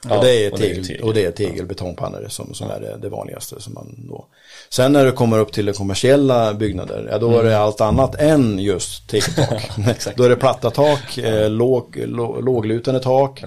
Ja, 0.10 0.18
och, 0.18 0.24
det 0.24 0.46
är 0.46 0.52
och 0.52 0.60
det 0.60 0.66
är 0.66 0.70
tegel, 0.70 0.86
tegel. 0.86 1.04
och 1.04 1.14
det 1.14 1.26
är 1.26 1.32
tegelbetongpannor 1.32 2.26
som, 2.30 2.54
som 2.54 2.72
är 2.72 2.80
det, 2.80 2.98
det 3.02 3.10
vanligaste. 3.10 3.62
Som 3.62 3.74
man 3.74 3.96
då. 4.10 4.26
Sen 4.70 4.94
när 4.94 5.06
det 5.06 5.12
kommer 5.12 5.40
upp 5.40 5.54
till 5.54 5.66
de 5.66 5.74
kommersiella 5.74 6.54
byggnader, 6.54 7.08
ja, 7.12 7.18
då 7.18 7.40
är 7.40 7.44
det 7.44 7.58
allt 7.58 7.82
annat 7.82 8.16
än 8.16 8.60
just 8.60 9.10
tegeltak. 9.10 9.70
då 10.16 10.24
är 10.24 10.30
det 10.30 10.36
platta 10.36 10.72
tak, 10.72 11.18
eh, 11.18 11.50
låg, 11.50 12.04
lå, 12.06 12.42
låglutande 12.42 13.00
tak. 13.00 13.44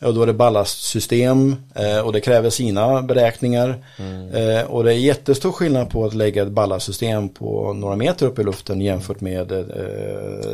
Och 0.00 0.14
då 0.14 0.22
är 0.22 0.26
det 0.26 0.32
ballastsystem 0.32 1.56
eh, 1.74 1.98
och 1.98 2.12
det 2.12 2.20
kräver 2.20 2.50
sina 2.50 3.02
beräkningar. 3.02 3.84
Eh, 4.32 4.70
och 4.70 4.84
det 4.84 4.92
är 4.92 4.98
jättestor 4.98 5.52
skillnad 5.52 5.90
på 5.90 6.04
att 6.04 6.14
lägga 6.14 6.42
ett 6.42 6.48
ballastsystem 6.48 7.28
på 7.28 7.72
några 7.72 7.96
meter 7.96 8.26
upp 8.26 8.38
i 8.38 8.44
luften 8.44 8.80
jämfört 8.80 9.20
med 9.20 9.52
eh, 9.52 9.58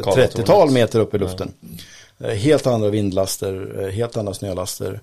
Karlatornet. 0.02 0.36
30-tal 0.36 0.70
meter 0.70 1.00
upp 1.00 1.14
i 1.14 1.18
luften. 1.18 1.52
Eh, 1.62 1.78
Helt 2.36 2.66
andra 2.66 2.88
vindlaster, 2.90 3.80
eh, 3.82 3.88
helt 3.88 4.16
andra 4.16 4.34
snölaster. 4.34 5.00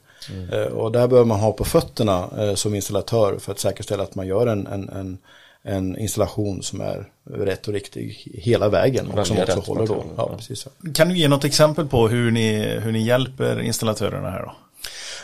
Eh, 0.52 0.60
Och 0.62 0.91
där 0.91 1.08
behöver 1.08 1.28
man 1.28 1.39
ha 1.39 1.52
på 1.52 1.63
fötterna 1.63 2.30
eh, 2.39 2.56
som 2.56 2.76
installatör 2.76 3.38
för 3.39 3.52
att 3.52 3.60
säkerställa 3.60 4.04
att 4.04 4.15
man 4.15 4.28
gör 4.28 4.47
en, 4.47 4.67
en, 4.67 4.89
en, 4.89 5.17
en 5.63 5.97
installation 5.97 6.63
som 6.63 6.82
är 6.82 7.06
rätt 7.34 7.67
och 7.67 7.74
riktig 7.74 8.32
hela 8.34 8.69
vägen 8.69 9.08
och 9.08 9.28
som 9.28 9.38
också 9.58 9.71
håller 9.71 9.88
då. 9.88 10.04
Ja, 10.17 10.32
precis. 10.38 10.67
Kan 10.93 11.10
du 11.10 11.17
ge 11.17 11.28
något 11.28 11.43
exempel 11.45 11.88
på 11.88 12.08
hur 12.08 12.32
ni, 12.32 12.63
hur 12.80 12.91
ni 12.91 13.02
hjälper 13.02 13.62
installatörerna 13.62 14.30
här 14.30 14.41
då? 14.41 14.52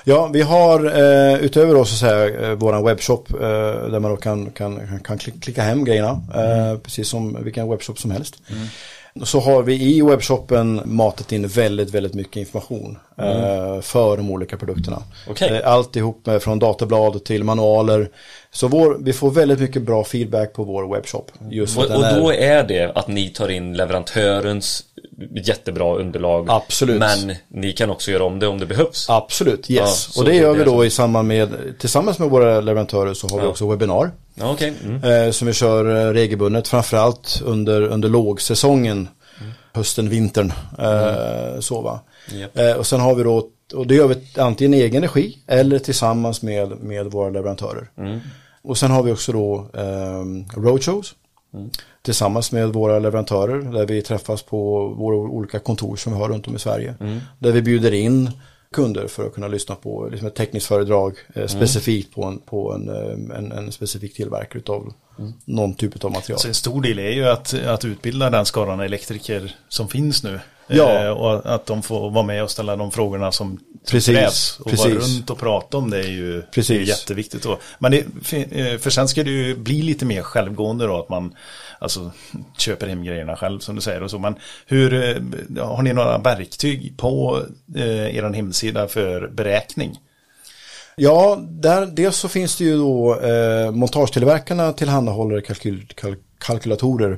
Ja, 0.04 0.28
vi 0.34 0.41
har 0.41 0.86
eh, 0.86 1.36
utöver 1.39 1.73
då 1.73 1.86
så 1.86 1.93
att 1.93 2.00
säga 2.12 2.47
eh, 2.50 2.56
våran 2.56 2.84
webbshop 2.86 3.34
eh, 3.34 3.39
där 3.89 4.00
man 4.00 4.12
då 4.12 4.17
kan, 4.17 4.52
kan, 4.52 5.00
kan 5.04 5.17
kli- 5.17 5.39
klicka 5.41 5.62
hem 5.62 5.86
grejerna, 5.86 6.21
eh, 6.36 6.78
precis 6.80 7.10
som 7.10 7.43
vilken 7.43 7.69
webbshop 7.69 8.00
som 8.00 8.12
helst. 8.12 8.36
Så 9.23 9.39
har 9.39 9.63
vi 9.63 9.97
i 9.97 10.01
webbshoppen 10.01 10.82
matat 10.86 11.32
in 11.32 11.48
väldigt, 11.48 11.89
väldigt 11.89 12.13
mycket 12.13 12.35
information 12.35 12.98
eh, 13.17 13.81
för 13.81 14.17
de 14.17 14.31
olika 14.31 14.58
produkterna. 14.58 15.04
Okej. 15.29 15.50
Eh, 15.50 15.71
Alltihop 15.71 16.25
med, 16.25 16.44
från 16.44 16.60
datablad 16.60 17.23
till 17.23 17.44
manualer. 17.44 18.10
Så 18.52 18.67
vår, 18.67 18.98
vi 19.00 19.13
får 19.13 19.31
väldigt 19.31 19.60
mycket 19.60 19.81
bra 19.81 20.04
feedback 20.04 20.54
på 20.54 20.63
vår 20.63 20.94
webbshop. 20.96 21.31
Just 21.50 21.77
Och, 21.77 21.83
och 21.83 22.04
då 22.15 22.33
är 22.33 22.63
det 22.63 22.92
att 22.96 23.08
ni 23.08 23.29
tar 23.29 23.50
in 23.50 23.73
leverantörens 23.73 24.83
jättebra 25.44 25.96
underlag. 25.96 26.46
Absolut. 26.50 27.00
Men 27.00 27.36
ni 27.48 27.74
kan 27.74 27.90
också 27.90 28.12
göra 28.12 28.24
om 28.24 28.40
det 28.40 28.48
om 28.48 28.60
det 28.60 28.65
behövs. 28.65 29.10
Absolut, 29.10 29.70
yes. 29.72 30.10
Ja, 30.15 30.22
och 30.22 30.28
det 30.30 30.36
gör 30.36 30.54
vi 30.54 30.63
då 30.63 30.72
som- 30.72 30.84
i 30.84 30.90
samband 30.90 31.28
med, 31.28 31.50
tillsammans 31.80 32.20
med 32.20 32.30
våra 32.30 32.62
leverantörer 32.62 33.13
så 33.13 33.28
har 33.28 33.38
vi 33.38 33.44
Ja. 33.44 33.50
också 33.50 33.68
webbinar. 33.70 34.12
Ja, 34.36 34.52
okej. 34.52 34.74
Mm. 34.86 35.04
eh, 35.26 35.32
som 35.32 35.48
vi 35.48 35.54
kör 35.54 36.08
eh, 36.08 36.13
regelbundet, 36.13 36.68
framförallt 36.68 37.42
under, 37.46 37.82
under 37.82 38.10
lågsäsongen, 38.10 39.08
hösten, 39.74 40.10
vintern. 40.10 40.54
Eh, 40.80 41.60
så 41.60 41.82
va. 41.82 42.00
Eh, 42.54 42.72
och 42.78 42.86
sen 42.88 43.00
har 43.00 43.15
vi 43.15 43.24
då, 43.24 43.48
och 43.76 43.88
det 43.88 43.96
gör 43.96 44.08
vi 44.08 44.15
antingen 44.42 44.74
i 44.74 44.82
egen 44.82 45.02
regi 45.02 45.38
eller 45.48 45.80
tillsammans 45.80 46.42
med, 46.42 46.80
med 46.84 47.06
våra 47.06 47.30
leverantörer. 47.30 47.90
Och 48.63 48.78
sen 48.78 48.92
har 48.92 49.04
vi 49.04 49.12
också 49.12 49.32
då 49.32 49.70
eh, 49.74 50.60
roadshows. 50.62 51.15
Tillsammans 52.08 52.51
med 52.51 52.73
våra 52.73 52.99
leverantörer 52.99 53.62
där 53.62 53.85
vi 53.85 54.01
träffas 54.01 54.43
på 54.43 54.87
våra 54.87 55.15
olika 55.15 55.60
kontor 55.60 55.95
som 55.95 56.13
vi 56.13 56.19
har 56.19 56.29
runt 56.29 56.47
om 56.47 56.55
i 56.55 56.60
Sverige. 56.60 56.95
Där 57.39 57.51
vi 57.51 57.62
bjuder 57.62 57.91
in 57.91 58.31
kunder 58.71 59.08
för 59.08 59.27
att 59.27 59.33
kunna 59.33 59.47
lyssna 59.47 59.75
på 59.75 60.08
liksom 60.12 60.27
ett 60.27 60.35
tekniskt 60.35 60.67
föredrag 60.67 61.15
eh, 61.35 61.47
specifikt 61.47 62.15
på, 62.15 62.23
en, 62.23 62.39
på 62.39 62.73
en, 62.73 62.89
eh, 62.89 63.37
en, 63.37 63.51
en 63.51 63.71
specifik 63.71 64.15
tillverkare 64.15 64.62
av 64.67 64.93
någon 65.45 65.73
typ 65.73 66.05
av 66.05 66.12
material. 66.12 66.39
Så 66.39 66.47
en 66.47 66.53
stor 66.53 66.81
del 66.81 66.99
är 66.99 67.12
ju 67.12 67.27
att, 67.27 67.53
att 67.53 67.85
utbilda 67.85 68.29
den 68.29 68.45
skaran 68.45 68.79
elektriker 68.79 69.55
som 69.69 69.87
finns 69.87 70.23
nu. 70.23 70.39
Ja. 70.68 71.04
Eh, 71.04 71.10
och 71.10 71.56
att 71.56 71.65
de 71.65 71.84
får 71.84 72.10
vara 72.10 72.26
med 72.26 72.44
och 72.44 72.52
ställa 72.52 72.76
de 72.76 72.92
frågorna 72.92 73.32
som 73.32 73.60
Precis, 73.92 74.15
krävs. 74.15 74.60
Och 74.60 74.65
vara 74.65 74.90
precis. 74.90 75.15
runt 75.15 75.30
och 75.30 75.38
prata 75.38 75.78
om 75.78 75.90
det 75.90 76.00
är 76.00 76.10
ju, 76.10 76.42
Precis. 76.42 76.68
det 76.68 76.74
är 76.74 76.80
ju 76.80 76.86
jätteviktigt. 76.86 77.44
Då. 77.44 77.60
Men 77.80 77.92
det, 77.92 78.04
för, 78.24 78.38
eh, 78.38 78.78
för 78.78 78.90
sen 78.90 79.08
ska 79.08 79.24
det 79.24 79.30
ju 79.30 79.56
bli 79.56 79.82
lite 79.82 80.06
mer 80.06 80.22
självgående 80.22 80.88
då. 80.88 81.00
Att 81.00 81.10
man 81.10 81.36
alltså, 81.80 82.12
köper 82.58 82.88
hem 82.88 83.04
grejerna 83.04 83.36
själv 83.36 83.60
som 83.60 83.76
du 83.76 83.82
säger. 83.82 84.04
Och 84.04 84.12
så. 84.12 84.20
Men 84.20 84.36
hur, 84.65 84.94
eh, 84.94 85.65
har 85.65 85.82
ni 85.82 85.94
några 85.94 86.18
verktyg 86.18 86.94
på 86.98 87.42
eh, 87.76 88.18
er 88.18 88.34
hemsida 88.34 88.88
för 88.88 89.28
beräkning? 89.28 90.00
Ja, 90.96 91.40
där, 91.42 91.86
dels 91.86 92.18
så 92.18 92.30
finns 92.30 92.56
det 92.56 92.63
ju 92.63 92.78
då 92.78 93.20
eh, 93.20 93.72
montagetillverkarna 93.72 94.74
tillhandahåller 94.74 95.42
kalkyl, 95.42 95.88
kalk, 95.96 96.20
kalkylatorer 96.40 97.18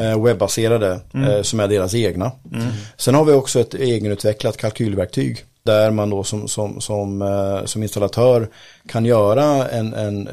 eh, 0.00 0.22
webbaserade 0.22 1.00
eh, 1.14 1.42
som 1.42 1.60
är 1.60 1.68
deras 1.68 1.94
egna. 1.94 2.32
Sen 2.96 3.14
har 3.14 3.24
vi 3.24 3.32
också 3.32 3.60
ett 3.60 3.74
egenutvecklat 3.74 4.56
kalkylverktyg 4.56 5.44
där 5.62 5.90
man 5.90 6.10
då 6.10 6.24
som, 6.24 6.48
som, 6.48 6.80
som, 6.80 7.22
eh, 7.22 7.64
som 7.64 7.82
installatör 7.82 8.48
kan 8.88 9.04
göra 9.04 9.68
en, 9.68 9.94
en, 9.94 10.28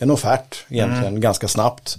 en 0.00 0.10
offert 0.10 0.56
egentligen 0.68 1.20
ganska 1.20 1.48
snabbt. 1.48 1.96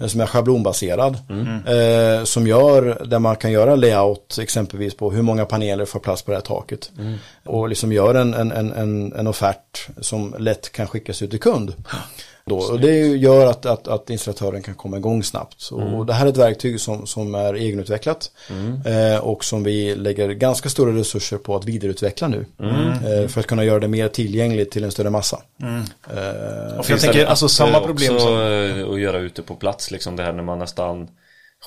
Eh, 0.00 0.06
Som 0.06 0.20
är 0.20 0.26
schablonbaserad. 0.26 1.18
Eh, 1.66 2.24
som 2.24 2.46
gör, 2.46 3.02
där 3.06 3.18
man 3.18 3.36
kan 3.36 3.52
göra 3.52 3.76
layout 3.76 4.38
exempelvis 4.40 4.96
på 4.96 5.10
hur 5.10 5.22
många 5.22 5.44
paneler 5.44 5.84
får 5.84 6.00
plats 6.00 6.22
på 6.22 6.30
det 6.30 6.36
här 6.36 6.42
taket. 6.44 6.90
Och 7.44 7.68
liksom 7.68 7.92
gör 7.92 8.14
en, 8.14 8.34
en, 8.34 8.52
en, 8.52 9.12
en 9.12 9.26
offert 9.26 9.88
som 10.00 10.34
lätt 10.38 10.72
kan 10.72 10.86
skickas 10.86 11.22
ut 11.22 11.30
till 11.30 11.40
kund. 11.40 11.72
Då. 12.50 12.56
Och 12.56 12.80
det 12.80 12.96
gör 12.98 13.46
att, 13.46 13.66
att, 13.66 13.88
att 13.88 14.10
installatören 14.10 14.62
kan 14.62 14.74
komma 14.74 14.96
igång 14.96 15.22
snabbt. 15.22 15.60
Så, 15.60 15.76
och 15.76 16.06
det 16.06 16.12
här 16.12 16.26
är 16.26 16.30
ett 16.30 16.36
verktyg 16.36 16.80
som, 16.80 17.06
som 17.06 17.34
är 17.34 17.54
egenutvecklat 17.54 18.30
eh, 18.86 19.18
och 19.24 19.44
som 19.44 19.64
vi 19.64 19.94
lägger 19.94 20.28
ganska 20.30 20.68
stora 20.68 20.96
resurser 20.96 21.38
på 21.38 21.56
att 21.56 21.64
vidareutveckla 21.64 22.28
nu. 22.28 22.46
Eh, 22.60 23.28
för 23.28 23.40
att 23.40 23.46
kunna 23.46 23.64
göra 23.64 23.78
det 23.80 23.88
mer 23.88 24.08
tillgängligt 24.08 24.70
till 24.70 24.84
en 24.84 24.90
större 24.90 25.10
massa. 25.10 25.42
Eh, 25.62 26.82
För 26.82 26.90
jag 26.90 27.00
tänker 27.00 27.26
alltså 27.26 27.48
samma 27.48 27.80
problem 27.80 28.14
också 28.14 28.26
som... 28.26 28.40
eh, 28.40 28.88
att 28.90 29.00
göra 29.00 29.18
ute 29.18 29.42
på 29.42 29.54
plats 29.54 29.90
liksom 29.90 30.16
det 30.16 30.22
här 30.22 30.32
när 30.32 30.42
man 30.42 30.58
nästan 30.58 31.08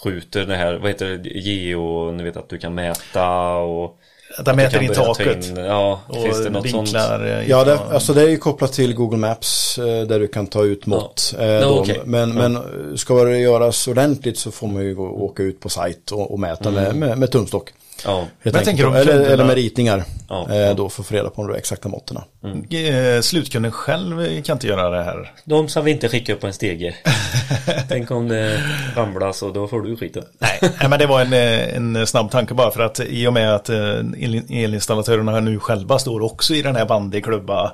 skjuter 0.04 0.46
det 0.46 0.56
här, 0.56 0.74
vad 0.74 0.88
heter 0.88 1.18
det, 1.18 1.30
geo, 1.30 2.12
ni 2.12 2.24
vet 2.24 2.38
att 2.38 2.50
du 2.50 2.58
kan 2.58 2.76
mäta 2.76 3.56
och 3.56 4.00
Att 4.38 4.46
den 4.46 4.58
du 4.58 4.64
mäter 4.64 4.82
in 4.82 4.94
taket. 4.94 5.46
in- 5.50 5.56
ja, 5.58 6.00
Och 6.08 6.24
finns 6.24 6.44
det 6.44 6.50
något 6.50 6.66
vinklar. 6.66 6.84
sånt? 7.18 7.24
eh, 7.24 7.50
Ja, 7.50 7.64
det, 7.64 7.80
alltså 7.80 8.14
det 8.14 8.22
är 8.22 8.28
ju 8.30 8.38
kopplat 8.38 8.74
till 8.74 8.94
Google 8.96 9.18
Maps 9.18 9.78
eh, 9.80 9.86
där 10.08 10.20
du 10.20 10.28
kan 10.28 10.48
ta 10.48 10.64
ut 10.64 10.86
mått. 10.86 11.36
eh, 11.40 11.46
Ja, 11.48 11.62
då. 11.62 11.80
okej. 11.80 12.02
Men, 12.06 12.34
men 12.34 12.56
eh, 12.56 12.62
ska 12.96 13.24
det 13.24 13.38
göras 13.40 13.88
ordentligt 13.88 14.38
så 14.40 14.52
får 14.52 14.68
man 14.68 14.84
ju 14.84 14.96
gå, 14.96 15.04
åka 15.08 15.44
ut 15.44 15.60
på 15.60 15.70
sajt 15.70 16.12
och, 16.12 16.32
och 16.32 16.40
mäta 16.40 16.72
med, 16.72 16.96
med, 16.96 17.18
med 17.18 17.32
tumstock. 17.32 17.70
Ja, 18.06 18.26
jag 18.44 18.64
tänker 18.64 18.86
om 18.86 18.96
eller, 18.96 19.14
kunderna- 19.14 19.30
eller 19.34 19.44
med 19.46 19.56
ritningar. 19.56 20.04
Ja. 20.30 20.54
eh, 20.56 20.76
Då 20.76 20.90
för 20.90 21.02
att 21.02 21.08
få 21.08 21.14
reda 21.16 21.30
på 21.30 21.48
de 21.48 21.56
exakta 21.58 21.90
måtten. 21.90 22.18
Eh, 22.18 23.22
Slutkunden 23.22 23.72
själv 23.72 24.42
kan 24.44 24.56
inte 24.56 24.68
göra 24.68 24.90
det 24.90 25.04
här. 25.04 25.32
de 25.46 25.70
som 25.70 25.86
vi 25.86 25.92
inte 25.92 26.10
skickar 26.10 26.34
upp 26.34 26.40
på 26.42 26.48
en 26.48 26.54
stege. 26.54 26.96
Tänk 27.90 28.12
om 28.12 28.28
det 28.28 28.62
ramlar 28.96 29.32
så 29.32 29.50
då 29.52 29.68
får 29.68 29.82
du 29.82 29.98
skiten. 29.98 30.24
Nej, 30.40 30.90
men 30.90 31.00
det 31.00 31.06
var 31.08 31.22
en, 31.22 31.34
eh, 31.34 31.76
en 31.76 32.08
snabb 32.08 32.32
tanke 32.32 32.54
bara 32.54 32.72
för 32.72 32.82
att 32.82 33.00
i 33.00 33.28
och 33.28 33.34
med 33.34 33.56
att 33.56 33.70
eh, 33.70 33.78
el- 34.18 34.44
elinstallatörerna 34.50 35.40
nu 35.40 35.60
själva 35.60 36.00
står 36.00 36.22
också 36.22 36.54
i 36.54 36.62
den 36.62 36.76
här 36.76 36.86
bandyklubba 36.86 37.72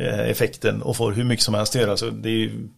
effekten 0.00 0.82
och 0.82 0.96
får 0.96 1.12
hur 1.12 1.24
mycket 1.24 1.44
som 1.44 1.54
helst 1.54 1.76
att 1.76 1.82
göra 1.82 1.96
så 1.96 2.06
det 2.10 2.28
är 2.28 2.32
ju 2.32 2.68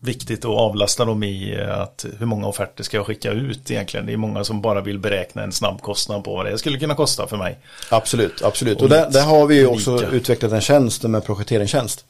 viktigt 0.00 0.44
att 0.44 0.50
avlasta 0.50 1.04
dem 1.04 1.22
i 1.22 1.58
eh, 1.60 1.80
att 1.80 2.06
hur 2.18 2.26
många 2.26 2.46
offerter 2.46 2.84
ska 2.84 2.96
jag 2.96 3.06
skicka 3.06 3.30
ut 3.30 3.70
egentligen. 3.70 4.06
Det 4.06 4.12
är 4.12 4.16
många 4.16 4.44
som 4.44 4.60
bara 4.60 4.80
vill 4.80 4.98
beräkna 4.98 5.42
en 5.42 5.52
snabb 5.52 5.80
kostnad 5.80 6.24
på 6.24 6.36
vad 6.36 6.46
det 6.46 6.58
skulle 6.58 6.78
kunna 6.78 6.94
kosta 6.94 7.26
för 7.26 7.36
mig. 7.36 7.58
Absolut, 7.90 8.42
absolut. 8.42 8.76
Och, 8.76 8.82
Och 8.82 8.88
där, 8.88 9.10
där 9.10 9.22
har 9.22 9.46
vi 9.46 9.54
ju 9.54 9.66
också 9.66 10.04
utvecklat 10.12 10.52
en 10.52 10.60
tjänst 10.60 11.02
med 11.02 11.24
projekteringstjänst. 11.24 12.04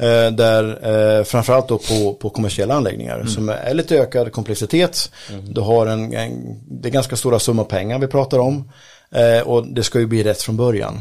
Eh, 0.00 0.32
där 0.32 1.18
eh, 1.18 1.24
framförallt 1.24 1.68
då 1.68 1.78
på, 1.78 2.14
på 2.14 2.30
kommersiella 2.30 2.74
anläggningar 2.74 3.24
som 3.24 3.48
är 3.48 3.74
lite 3.74 3.98
ökad 3.98 4.32
komplexitet. 4.32 5.12
Du 5.42 5.60
har 5.60 5.86
en, 5.86 6.14
en, 6.14 6.60
det 6.68 6.88
är 6.88 6.92
ganska 6.92 7.16
stora 7.16 7.38
summor 7.38 7.64
pengar 7.64 7.98
vi 7.98 8.06
pratar 8.06 8.38
om. 8.38 8.70
Eh, 9.14 9.48
och 9.48 9.66
det 9.66 9.82
ska 9.82 10.00
ju 10.00 10.06
bli 10.06 10.22
rätt 10.22 10.42
från 10.42 10.56
början. 10.56 11.00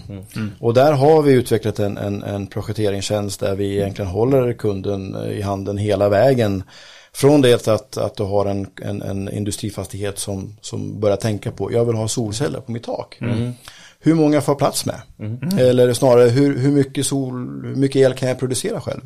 Och 0.60 0.74
där 0.74 0.94
har 0.94 1.22
vi 1.22 1.32
utvecklat 1.32 1.80
en, 1.80 1.98
en, 1.98 2.24
en 2.24 2.48
projekteringstjänst 2.48 3.40
där 3.40 3.56
vi 3.56 3.76
egentligen 3.78 4.12
håller 4.12 4.54
kunden 4.54 5.16
i 5.32 5.42
handen 5.42 5.78
hela 5.78 6.10
vägen. 6.10 6.64
Från 7.14 7.42
det 7.42 7.68
att, 7.68 7.98
att 7.98 8.16
du 8.16 8.24
har 8.24 8.46
en, 8.46 8.68
en, 8.82 9.02
en 9.02 9.30
industrifastighet 9.30 10.20
som, 10.20 10.58
som 10.62 11.00
börjar 11.00 11.18
tänka 11.18 11.52
på, 11.52 11.72
jag 11.74 11.86
vill 11.86 11.96
ha 11.96 12.08
solceller 12.08 12.60
på 12.60 12.72
mitt 12.72 12.84
tak. 12.84 13.18
Hur 14.00 14.14
många 14.14 14.42
får 14.42 14.56
plats 14.56 14.86
med? 14.86 15.02
Eller 15.60 15.94
snarare, 15.94 16.30
hur, 16.30 16.58
hur, 16.58 16.72
mycket 16.72 17.06
sol, 17.06 17.34
hur 17.66 17.76
mycket 17.76 17.96
el 17.96 18.14
kan 18.14 18.30
jag 18.30 18.40
producera 18.40 18.82
själv? 18.82 19.02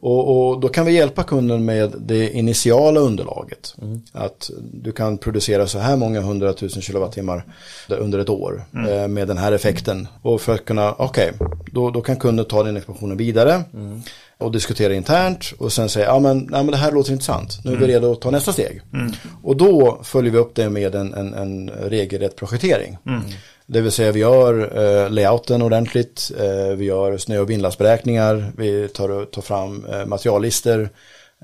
Och, 0.00 0.48
och 0.50 0.60
då 0.60 0.68
kan 0.68 0.86
vi 0.86 0.92
hjälpa 0.92 1.22
kunden 1.22 1.64
med 1.64 1.94
det 1.98 2.30
initiala 2.30 3.00
underlaget. 3.00 3.74
Att 4.12 4.50
du 4.72 4.92
kan 4.92 5.18
producera 5.18 5.66
så 5.66 5.78
här 5.78 5.96
många 5.96 6.20
hundratusen 6.20 6.82
kilowattimmar 6.82 7.44
under 7.88 8.18
ett 8.18 8.28
år 8.28 8.64
eh, 8.88 9.08
med 9.08 9.28
den 9.28 9.38
här 9.38 9.52
effekten. 9.52 10.08
Och 10.22 10.40
för 10.40 10.54
att 10.54 10.64
kunna, 10.64 10.92
okej, 10.92 11.32
då, 11.72 11.90
då 11.90 12.00
kan 12.00 12.16
kunden 12.16 12.44
ta 12.44 12.62
den 12.62 12.76
ekvationen 12.76 13.16
vidare 13.16 13.64
och 14.38 14.52
diskutera 14.52 14.94
internt 14.94 15.52
och 15.58 15.72
sen 15.72 15.88
säga, 15.88 16.06
ja 16.06 16.18
men, 16.18 16.38
nej, 16.38 16.64
men 16.64 16.66
det 16.66 16.76
här 16.76 16.92
låter 16.92 17.12
intressant, 17.12 17.58
nu 17.64 17.72
är 17.72 17.76
vi 17.76 17.86
redo 17.86 18.12
att 18.12 18.20
ta 18.20 18.30
nästa 18.30 18.52
steg. 18.52 18.80
Och 19.42 19.56
då 19.56 20.00
följer 20.02 20.32
vi 20.32 20.38
upp 20.38 20.54
det 20.54 20.70
med 20.70 20.94
en, 20.94 21.14
en, 21.14 21.34
en 21.34 21.70
regelrätt 21.70 22.36
projektering. 22.36 22.96
Det 23.66 23.80
vill 23.80 23.92
säga 23.92 24.12
vi 24.12 24.20
gör 24.20 24.78
eh, 24.78 25.10
layouten 25.10 25.62
ordentligt, 25.62 26.32
eh, 26.38 26.76
vi 26.76 26.84
gör 26.84 27.18
snö 27.18 27.38
och 27.38 27.50
vindlastberäkningar, 27.50 28.52
vi 28.56 28.88
tar, 28.88 29.24
tar 29.24 29.42
fram 29.42 29.84
eh, 29.84 30.06
materiallister 30.06 30.90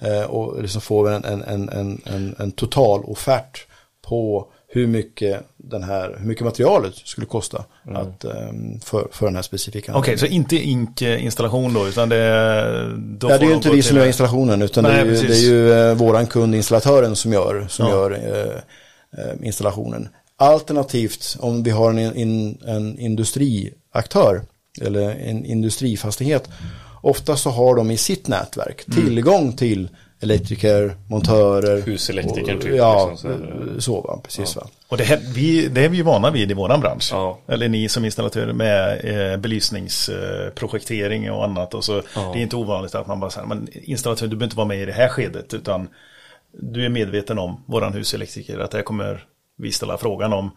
eh, 0.02 0.22
och 0.22 0.62
liksom 0.62 0.80
får 0.80 1.08
vi 1.08 1.14
en, 1.14 1.24
en, 1.24 1.42
en, 1.68 2.00
en, 2.04 2.34
en, 2.38 2.52
total 2.52 3.04
offert 3.04 3.66
på 4.08 4.46
hur 4.68 4.86
mycket, 4.86 5.40
den 5.56 5.82
här, 5.82 6.16
hur 6.18 6.26
mycket 6.26 6.44
materialet 6.44 6.94
skulle 6.94 7.26
kosta 7.26 7.64
att, 7.94 8.24
ehm, 8.24 8.80
för, 8.80 9.08
för 9.12 9.26
den 9.26 9.34
här 9.34 9.42
specifika 9.42 9.94
Okej, 9.94 10.18
så 10.18 10.26
inte 10.26 10.56
ink-installation 10.56 11.74
då 11.74 11.88
utan 11.88 12.08
det, 12.08 12.16
då 12.96 13.30
Ja, 13.30 13.38
det 13.38 13.44
är 13.44 13.48
ju 13.48 13.54
inte 13.54 13.70
vi 13.70 13.82
som 13.82 13.96
gör 13.96 14.06
installationen 14.06 14.62
utan 14.62 14.84
Nej, 14.84 15.04
det 15.04 15.10
är 15.10 15.22
ju, 15.22 15.28
det 15.28 15.34
är 15.34 15.50
ju 15.50 15.72
eh, 15.72 15.94
våran 15.94 16.26
kund, 16.26 16.54
installatören 16.54 17.16
som 17.16 17.32
gör, 17.32 17.66
som 17.68 17.86
Ja. 17.86 17.92
gör 17.92 18.10
eh, 18.10 19.24
eh, 19.24 19.46
installationen. 19.46 20.08
Alternativt 20.36 21.36
om 21.40 21.62
vi 21.62 21.70
har 21.70 21.90
en, 21.90 21.98
en, 21.98 22.58
en 22.66 22.98
industriaktör 22.98 24.42
eller 24.80 25.10
en 25.10 25.44
industrifastighet. 25.44 26.48
Ofta 27.02 27.36
så 27.36 27.50
har 27.50 27.74
de 27.76 27.90
i 27.90 27.96
sitt 27.96 28.28
nätverk 28.28 28.84
Mm. 28.88 29.04
tillgång 29.04 29.52
till 29.52 29.88
elektriker, 30.20 30.96
montörer. 31.08 31.82
Huselektrikern 31.82 32.56
och- 32.56 32.62
typ, 32.62 32.74
Ja, 32.76 33.08
liksom, 33.10 33.30
så 33.78 34.00
va, 34.00 34.20
precis 34.24 34.56
va. 34.56 34.66
Och 34.88 34.96
det, 34.96 35.04
här, 35.04 35.20
vi, 35.34 35.68
det 35.68 35.84
är 35.84 35.88
vi 35.88 35.96
ju 35.96 36.02
vana 36.02 36.30
vid 36.30 36.50
i 36.50 36.54
våran 36.54 36.80
bransch. 36.80 37.08
Ja. 37.12 37.38
Eller 37.48 37.68
ni 37.68 37.88
som 37.88 38.04
installatörer 38.04 38.52
med 38.52 39.00
eh, 39.32 39.36
belysningsprojektering 39.36 41.30
och 41.32 41.44
annat. 41.44 41.74
Och 41.74 41.84
så, 41.84 42.02
Ja. 42.14 42.30
Det 42.32 42.38
är 42.38 42.42
inte 42.42 42.56
ovanligt 42.56 42.94
att 42.94 43.06
man 43.06 43.20
bara 43.20 43.30
säger, 43.30 43.46
men 43.46 43.68
installatör 43.72 44.26
du 44.26 44.30
behöver 44.36 44.44
inte 44.46 44.56
vara 44.56 44.66
med 44.68 44.82
i 44.82 44.84
det 44.84 44.92
här 44.92 45.08
skedet. 45.08 45.54
Utan 45.54 45.88
du 46.60 46.84
är 46.84 46.88
medveten 46.88 47.38
om, 47.38 47.64
våran 47.66 47.92
huselektriker, 47.92 48.58
att 48.58 48.70
det 48.70 48.78
här 48.78 48.82
kommer 48.84 49.24
vi 49.62 49.72
ställa 49.72 49.98
frågan 49.98 50.32
om 50.32 50.50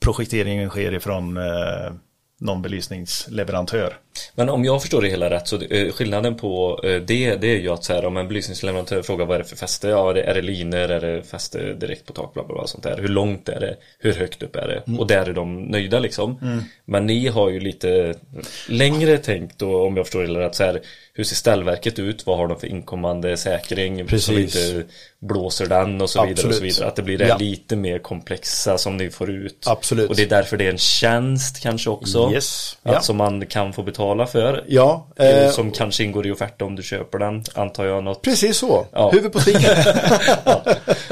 projekteringen 0.00 0.70
sker 0.70 0.94
ifrån 0.94 1.36
eh, 1.36 1.92
någon 2.40 2.62
belysningsleverantör. 2.62 3.94
Men 4.34 4.48
om 4.48 4.64
jag 4.64 4.80
förstår 4.82 5.02
det 5.02 5.08
hela 5.08 5.30
rätt 5.30 5.48
så 5.48 5.62
eh, 5.62 5.92
skillnaden 5.92 6.34
på 6.36 6.80
eh, 6.84 6.96
det, 7.00 7.36
det 7.36 7.46
är 7.46 7.58
ju 7.58 7.68
att 7.70 7.84
så 7.84 7.92
här, 7.92 8.04
om 8.04 8.16
en 8.16 8.28
belysningsleverantör 8.28 9.02
frågar 9.02 9.26
vad 9.26 9.34
är 9.34 9.38
det 9.38 9.48
för 9.48 9.56
fäste? 9.56 9.88
Ja, 9.88 10.12
det, 10.12 10.22
är 10.22 10.34
det 10.34 10.42
liner? 10.42 10.88
Är 10.88 11.00
det 11.00 11.22
fäste 11.22 11.72
direkt 11.72 12.06
på 12.06 12.12
tak? 12.12 12.34
Bla, 12.34 12.44
bla, 12.44 12.54
bla, 12.54 12.66
sånt 12.66 12.84
där. 12.84 12.98
Hur 12.98 13.08
långt 13.08 13.48
är 13.48 13.60
det? 13.60 13.76
Hur 13.98 14.12
högt 14.12 14.42
upp 14.42 14.56
är 14.56 14.68
det? 14.68 14.82
Mm. 14.86 15.00
Och 15.00 15.06
där 15.06 15.28
är 15.28 15.32
de 15.32 15.62
nöjda 15.64 15.98
liksom. 15.98 16.62
Men 16.84 17.06
ni 17.06 17.28
har 17.28 17.50
ju 17.50 17.60
lite 17.60 18.14
längre 18.68 19.18
tänkt 19.18 19.58
då, 19.58 19.86
om 19.86 19.96
jag 19.96 20.06
förstår 20.06 20.20
det 20.20 20.26
hela 20.26 20.40
rätt, 20.40 20.54
så 20.54 20.64
här, 20.64 20.80
hur 21.12 21.24
ser 21.24 21.36
ställverket 21.36 21.98
ut? 21.98 22.26
Vad 22.26 22.38
har 22.38 22.46
de 22.48 22.60
för 22.60 22.66
inkommande 22.66 23.36
säkring? 23.36 24.06
Precis. 24.06 24.56
inte 24.56 24.84
blåser 25.18 25.66
den 25.66 26.00
och 26.00 26.10
så 26.10 26.26
vidare 26.26 26.32
och 26.32 26.38
så 26.38 26.46
Absolut. 26.48 26.76
vidare. 26.76 26.88
Att 26.88 26.96
det 26.96 27.02
blir 27.02 27.18
det 27.18 27.28
Ja. 27.28 27.36
lite 27.36 27.76
mer 27.76 27.98
komplexa 27.98 28.78
som 28.78 28.96
ni 28.96 29.10
får 29.10 29.30
ut. 29.30 29.64
Absolut. 29.66 30.10
Och 30.10 30.16
det 30.16 30.22
är 30.22 30.28
därför 30.28 30.56
det 30.56 30.66
är 30.66 30.70
en 30.70 30.78
tjänst 30.78 31.62
kanske 31.62 31.90
också. 31.90 32.30
Yes. 32.34 32.78
Att 32.82 32.94
Ja. 32.94 33.00
som 33.00 33.16
man 33.16 33.46
kan 33.46 33.72
få 33.72 33.82
betala 33.82 34.05
för. 34.26 34.64
Ja, 34.68 35.06
Eh, 35.18 35.44
eh, 35.44 35.50
som 35.50 35.70
kanske 35.70 36.04
ingår 36.04 36.26
i 36.26 36.32
offerten 36.32 36.66
om 36.66 36.76
du 36.76 36.82
köper 36.82 37.18
den, 37.18 37.44
antar 37.54 37.84
jag 37.84 38.04
något. 38.04 38.22
precis 38.22 38.56
så. 38.56 38.86
Ja. 38.92 39.10
Huvud 39.10 39.32
på 39.32 39.40
spiken. 39.40 39.62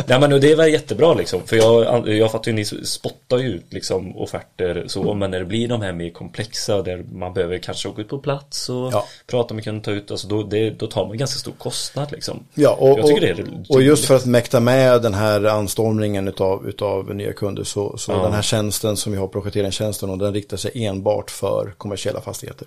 Nej 0.07 0.21
men 0.21 0.41
det 0.41 0.53
är 0.53 0.57
väl 0.57 0.73
jättebra 0.73 1.15
liksom. 1.15 1.41
För 1.47 1.57
jag, 1.57 2.09
jag 2.09 2.33
fattar 2.33 2.51
ju, 2.51 2.55
ni 2.55 2.65
spottar 2.65 3.39
ju 3.39 3.49
ut 3.49 3.65
liksom 3.73 4.17
offerter 4.17 4.85
så. 4.87 5.15
Men 5.15 5.31
när 5.31 5.39
det 5.39 5.45
blir 5.45 5.69
de 5.69 5.81
här 5.83 5.93
mer 5.93 6.11
komplexa 6.11 6.83
där 6.83 7.05
man 7.13 7.33
behöver 7.35 7.59
kanske 7.59 7.89
åka 7.89 8.01
ut 8.03 8.09
på 8.09 8.19
plats 8.19 8.69
och 8.69 8.93
Ja. 8.93 9.05
prata 9.27 9.55
med 9.55 9.65
kunden, 9.65 9.83
ta 9.83 9.91
ut. 9.91 10.11
Alltså 10.11 10.29
då, 10.29 10.43
det, 10.43 10.71
då 10.71 10.87
tar 10.87 11.07
man 11.07 11.19
ganska 11.19 11.39
stor 11.39 11.53
kostnad 11.59 12.13
liksom. 12.13 12.45
Ja, 12.55 12.71
och, 12.81 12.99
Jag 12.99 13.07
tycker 13.07 13.45
och, 13.69 13.75
och 13.77 13.83
just 13.83 14.05
för 14.05 14.17
att 14.17 14.27
mäkta 14.27 14.61
med 14.61 15.03
den 15.03 15.15
här 15.15 15.45
anstormningen 15.45 16.29
utav, 16.29 16.69
utav 16.69 17.15
nya 17.15 17.33
kunder 17.33 17.65
så, 17.65 17.97
så 17.99 18.13
Ja. 18.13 18.23
den 18.23 18.33
här 18.33 18.43
tjänsten 18.43 18.97
som 18.97 19.13
vi 19.13 19.19
har, 19.19 19.29
projekteringstjänsten, 19.29 20.11
och 20.11 20.19
den 20.19 20.35
riktar 20.35 20.57
sig 20.57 20.85
enbart 20.87 21.31
för 21.31 21.75
kommersiella 21.79 22.21
fastigheter. 22.21 22.67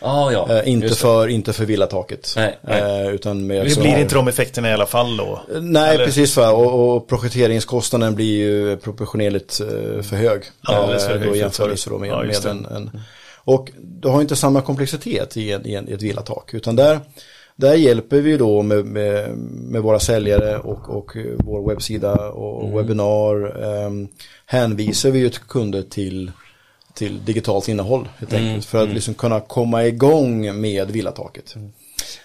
Ah, 0.00 0.30
ja, 0.30 0.46
Eh, 0.50 0.68
inte, 0.72 0.94
för, 0.94 1.28
inte 1.28 1.52
för 1.52 1.64
villataket. 1.64 2.32
Nej, 2.36 2.58
nej. 2.62 3.06
Eh, 3.06 3.14
utan 3.14 3.46
med 3.46 3.66
Det 3.66 3.80
blir 3.80 3.98
inte 3.98 4.14
de 4.14 4.28
effekterna 4.28 4.70
i 4.70 4.72
alla 4.72 4.86
fall 4.86 5.16
då? 5.16 5.40
Nej, 5.60 5.94
Eller? 5.94 6.04
precis 6.04 6.36
va. 6.36 6.50
Och, 6.50 6.96
och 6.96 7.08
projekteringskostnaden 7.08 8.14
blir 8.14 8.36
ju 8.36 8.76
proportionerligt 8.76 9.60
eh, 9.60 10.02
för 10.02 10.16
hög. 10.16 10.42
Alldeles 10.62 11.06
för 11.06 11.14
Eh, 11.14 11.18
hög 11.18 11.28
Då 11.28 11.30
för 11.30 11.36
i 11.36 11.38
ett 11.38 11.42
jämförelse 11.44 11.90
med, 11.90 12.08
Ja, 12.08 12.24
just 12.24 12.44
med 12.44 12.56
det. 12.56 12.60
en, 12.76 12.76
en 12.76 13.00
Och 13.44 13.70
du 13.78 14.08
har 14.08 14.20
inte 14.20 14.36
samma 14.36 14.60
komplexitet 14.60 15.36
i, 15.36 15.50
en, 15.52 15.66
i, 15.66 15.74
en, 15.74 15.88
i 15.88 15.92
ett 15.92 16.02
villatak. 16.02 16.54
Utan 16.54 16.76
där, 16.76 17.00
där 17.56 17.74
hjälper 17.74 18.20
vi 18.20 18.36
då 18.36 18.62
med, 18.62 18.84
med, 18.84 19.30
med 19.70 19.82
våra 19.82 20.00
säljare 20.00 20.58
och, 20.58 20.90
och 20.96 21.16
vår 21.38 21.68
webbsida 21.68 22.14
och 22.30 22.62
Mm. 22.64 22.76
webbinar. 22.76 23.46
Eh, 23.64 23.90
hänvisar 24.46 25.10
vi 25.10 25.18
ju 25.18 25.30
kunder 25.30 25.82
till 25.82 26.30
till 27.00 27.24
digitalt 27.24 27.68
innehåll 27.68 28.08
helt 28.18 28.32
Mm. 28.32 28.44
enkelt. 28.46 28.66
För 28.66 28.82
att 28.82 28.88
liksom 28.94 29.14
kunna 29.14 29.40
komma 29.40 29.84
igång 29.84 30.60
med 30.60 30.90
villataket. 30.90 31.54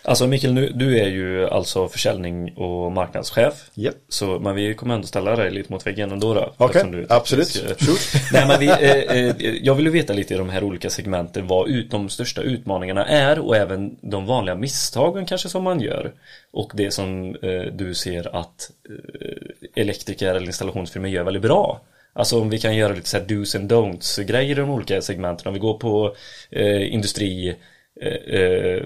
Alltså 0.04 0.28
Mikael, 0.28 0.54
nu, 0.54 0.70
du 0.76 1.00
är 1.00 1.08
ju 1.08 1.48
alltså 1.50 1.88
försäljning 1.88 2.54
och 2.58 2.92
marknadschef. 2.92 3.54
Japp. 3.74 3.96
Så, 4.10 4.40
men 4.40 4.56
vi 4.56 4.74
kommer 4.74 4.96
ändå 4.96 5.08
ställa 5.08 5.36
dig 5.36 5.52
lite 5.52 5.72
mot 5.74 5.88
väggen 5.88 6.12
ändå 6.12 6.34
då. 6.34 6.54
Okej, 6.58 6.82
är 6.82 7.06
absolut. 7.10 7.64
eh. 7.64 7.72
Nej 8.34 8.48
men 8.48 8.60
vi, 8.60 8.68
eh, 8.68 9.18
eh, 9.18 9.36
jag 9.64 9.76
vill 9.76 9.86
ju 9.86 9.92
veta 9.92 10.14
lite 10.14 10.34
i 10.34 10.38
de 10.38 10.50
här 10.50 10.64
olika 10.64 10.90
segmenten 10.90 11.48
vad 11.48 11.70
ut, 11.70 11.92
de 11.92 12.10
största 12.10 12.42
utmaningarna 12.42 13.06
är 13.06 13.40
och 13.40 13.56
även 13.56 13.96
de 14.02 14.26
vanliga 14.26 14.56
misstagen 14.56 15.26
kanske 15.26 15.50
som 15.50 15.64
man 15.64 15.80
gör. 15.82 16.12
Och 16.54 16.72
det 16.74 16.92
som 16.92 17.36
eh, 17.42 17.62
du 17.74 17.94
ser 17.96 18.36
att 18.36 18.72
eh, 18.90 19.82
elektriker 19.82 20.36
eller 20.36 20.48
installationsfirmor 20.48 21.10
gör 21.10 21.24
väldigt 21.24 21.44
bra. 21.44 21.82
Alltså 22.16 22.42
om 22.42 22.50
vi 22.50 22.60
kan 22.60 22.76
göra 22.76 22.94
lite 22.94 23.10
så 23.10 23.18
här 23.18 23.26
do's 23.26 23.58
and 23.58 23.72
don'ts 23.72 24.24
grejer 24.24 24.52
i 24.52 24.54
de 24.62 24.70
olika 24.70 25.02
segmenten. 25.02 25.48
Om 25.48 25.54
vi 25.54 25.60
går 25.60 25.78
på 25.78 26.16
eh, 26.50 26.94
industri 26.94 27.56
eh, 28.02 28.40
eh, 28.40 28.82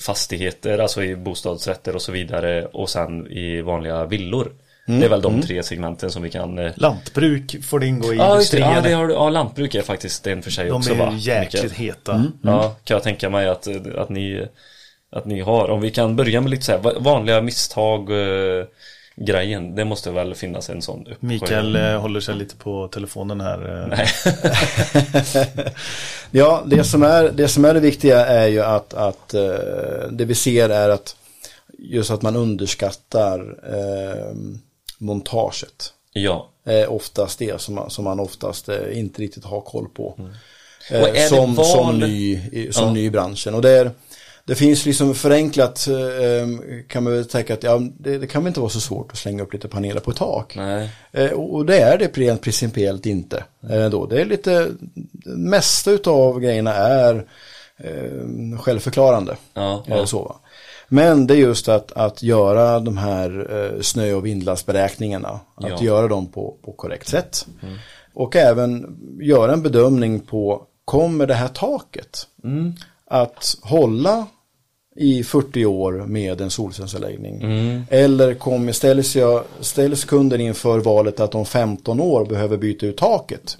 fastigheter, 0.00 0.78
alltså 0.78 1.02
i 1.04 1.16
bostadsrätter 1.16 1.94
och 1.94 2.02
så 2.02 2.12
vidare 2.12 2.66
och 2.66 2.88
sen 2.90 3.26
i 3.26 3.60
vanliga 3.60 4.06
villor. 4.06 4.52
Mm. 4.88 5.00
Det 5.00 5.06
är 5.06 5.10
väl 5.10 5.22
de 5.22 5.42
tre 5.42 5.62
segmenten 5.62 6.10
som 6.10 6.22
vi 6.22 6.30
kan 6.30 6.58
eh, 6.58 6.72
Lantbruk 6.76 7.64
får 7.64 7.80
det 7.80 7.86
ingå 7.86 8.12
i 8.14 8.16
Ja, 8.16 8.32
industrin. 8.32 8.62
Ja, 8.62 8.80
det 8.80 8.92
har, 8.92 9.10
ja, 9.10 9.30
lantbruk 9.30 9.74
är 9.74 9.82
faktiskt 9.82 10.26
en 10.26 10.42
för 10.42 10.50
sig 10.50 10.66
de 10.66 10.72
också 10.72 10.92
är 10.92 10.96
va? 10.96 11.12
ju 11.12 11.18
jäkligt 11.18 11.62
Mikael? 11.62 11.80
heta. 11.86 12.24
Ja, 12.42 12.76
kan 12.84 12.94
jag 12.94 13.02
tänka 13.02 13.30
mig 13.30 13.48
att, 13.48 13.68
att, 13.96 14.08
ni, 14.08 14.46
att 15.12 15.24
ni 15.26 15.40
har. 15.40 15.70
Om 15.70 15.80
vi 15.80 15.90
kan 15.90 16.16
börja 16.16 16.40
med 16.40 16.50
lite 16.50 16.62
så 16.62 16.72
här 16.72 16.78
va- 16.78 16.98
vanliga 16.98 17.40
misstag 17.40 18.10
eh, 18.10 18.64
grejen. 19.26 19.74
Det 19.74 19.84
måste 19.84 20.10
väl 20.10 20.34
finnas 20.34 20.70
en 20.70 20.82
sån 20.82 21.00
uppsjö. 21.00 21.16
Mikael 21.20 21.76
eh, 21.76 22.00
håller 22.00 22.20
sig 22.20 22.34
lite 22.34 22.56
på 22.56 22.88
telefonen 22.88 23.40
här. 23.40 23.82
eh. 23.82 23.86
Nej. 23.88 24.06
Ja, 26.30 26.62
det 26.66 26.84
som, 26.84 27.02
är, 27.02 27.28
det 27.28 27.48
som 27.48 27.64
är 27.64 27.74
det 27.74 27.80
viktiga 27.80 28.26
är 28.26 28.48
ju 28.48 28.60
att, 28.62 28.94
att 28.94 29.34
eh, 29.34 29.42
det 30.10 30.24
vi 30.24 30.34
ser 30.34 30.68
är 30.68 30.88
att 30.88 31.16
just 31.78 32.10
att 32.10 32.22
man 32.22 32.36
underskattar 32.36 33.38
eh, 33.72 34.34
montaget. 34.98 35.92
Ja. 36.12 36.48
Är 36.64 36.90
oftast 36.92 37.38
det 37.38 37.60
som 37.60 37.74
man, 37.74 37.90
som 37.90 38.04
man 38.04 38.20
oftast 38.20 38.68
eh, 38.68 38.98
inte 38.98 39.22
riktigt 39.22 39.44
har 39.44 39.60
koll 39.60 39.88
på. 39.94 40.14
Mm. 40.18 40.30
Och 40.90 40.96
är 40.96 41.06
Eh, 41.08 41.12
det 41.12 41.28
som, 41.28 41.54
val- 41.54 41.66
som, 41.66 41.98
ny, 41.98 42.40
som 42.72 42.86
Ja. 42.86 42.92
ny 42.92 43.04
i 43.04 43.10
branschen. 43.10 43.54
Och 43.54 43.62
det, 43.62 43.70
är, 43.70 43.90
det 44.44 44.54
finns 44.54 44.86
liksom 44.86 45.14
förenklat 45.14 45.86
eh, 45.88 46.48
kan 46.88 47.04
man 47.04 47.12
väl 47.12 47.24
tänka 47.24 47.54
att 47.54 47.62
ja, 47.62 47.80
det, 47.98 48.18
det 48.18 48.26
kan 48.26 48.42
väl 48.42 48.48
inte 48.48 48.60
vara 48.60 48.70
så 48.70 48.80
svårt 48.80 49.12
att 49.12 49.18
slänga 49.18 49.42
upp 49.42 49.52
lite 49.52 49.68
paneler 49.68 50.00
på 50.00 50.12
tak. 50.12 50.56
Eh, 51.12 51.30
Och 51.30 51.66
det 51.66 51.78
är 51.80 51.98
det 51.98 52.18
rent 52.18 52.42
principiellt 52.42 53.06
inte. 53.06 53.44
Eh, 53.70 53.86
Då. 53.90 54.06
Det 54.06 54.20
är 54.20 54.24
lite, 54.24 54.66
det 55.12 55.30
mesta 55.36 55.90
av 56.10 56.40
grejerna 56.40 56.74
är 56.74 57.26
eh, 57.76 58.58
självförklarande. 58.60 59.36
Ja, 59.54 59.84
ja. 59.86 60.06
Så, 60.06 60.22
va. 60.22 60.36
Men 60.88 61.26
det 61.26 61.34
är 61.34 61.38
just 61.38 61.68
att, 61.68 61.92
att 61.92 62.22
göra 62.22 62.80
de 62.80 62.96
här 62.96 63.46
eh, 63.74 63.80
snö 63.80 64.12
och 64.14 64.26
vindlastberäkningarna. 64.26 65.40
Att 65.54 65.70
Ja. 65.70 65.82
göra 65.82 66.08
dem 66.08 66.26
på, 66.26 66.56
på 66.64 66.72
korrekt 66.72 67.08
sätt. 67.08 67.46
Och 68.14 68.36
även 68.36 68.98
göra 69.22 69.52
en 69.52 69.62
bedömning 69.62 70.20
på, 70.20 70.62
kommer 70.84 71.26
det 71.26 71.34
här 71.34 71.48
taket 71.48 72.26
att 73.10 73.56
hålla 73.62 74.26
i 74.96 75.24
40 75.24 75.66
år 75.66 75.92
med 75.92 76.40
en 76.40 76.50
solcellsanläggning? 76.50 77.42
Eller 77.90 78.34
kommer, 78.34 78.72
ställs, 78.72 79.16
jag, 79.16 79.44
ställs 79.60 80.04
kunden 80.04 80.40
inför 80.40 80.78
valet 80.78 81.20
att 81.20 81.34
om 81.34 81.46
15 81.46 82.00
år 82.00 82.24
behöver 82.24 82.56
byta 82.56 82.86
ut 82.86 82.96
taket? 82.96 83.56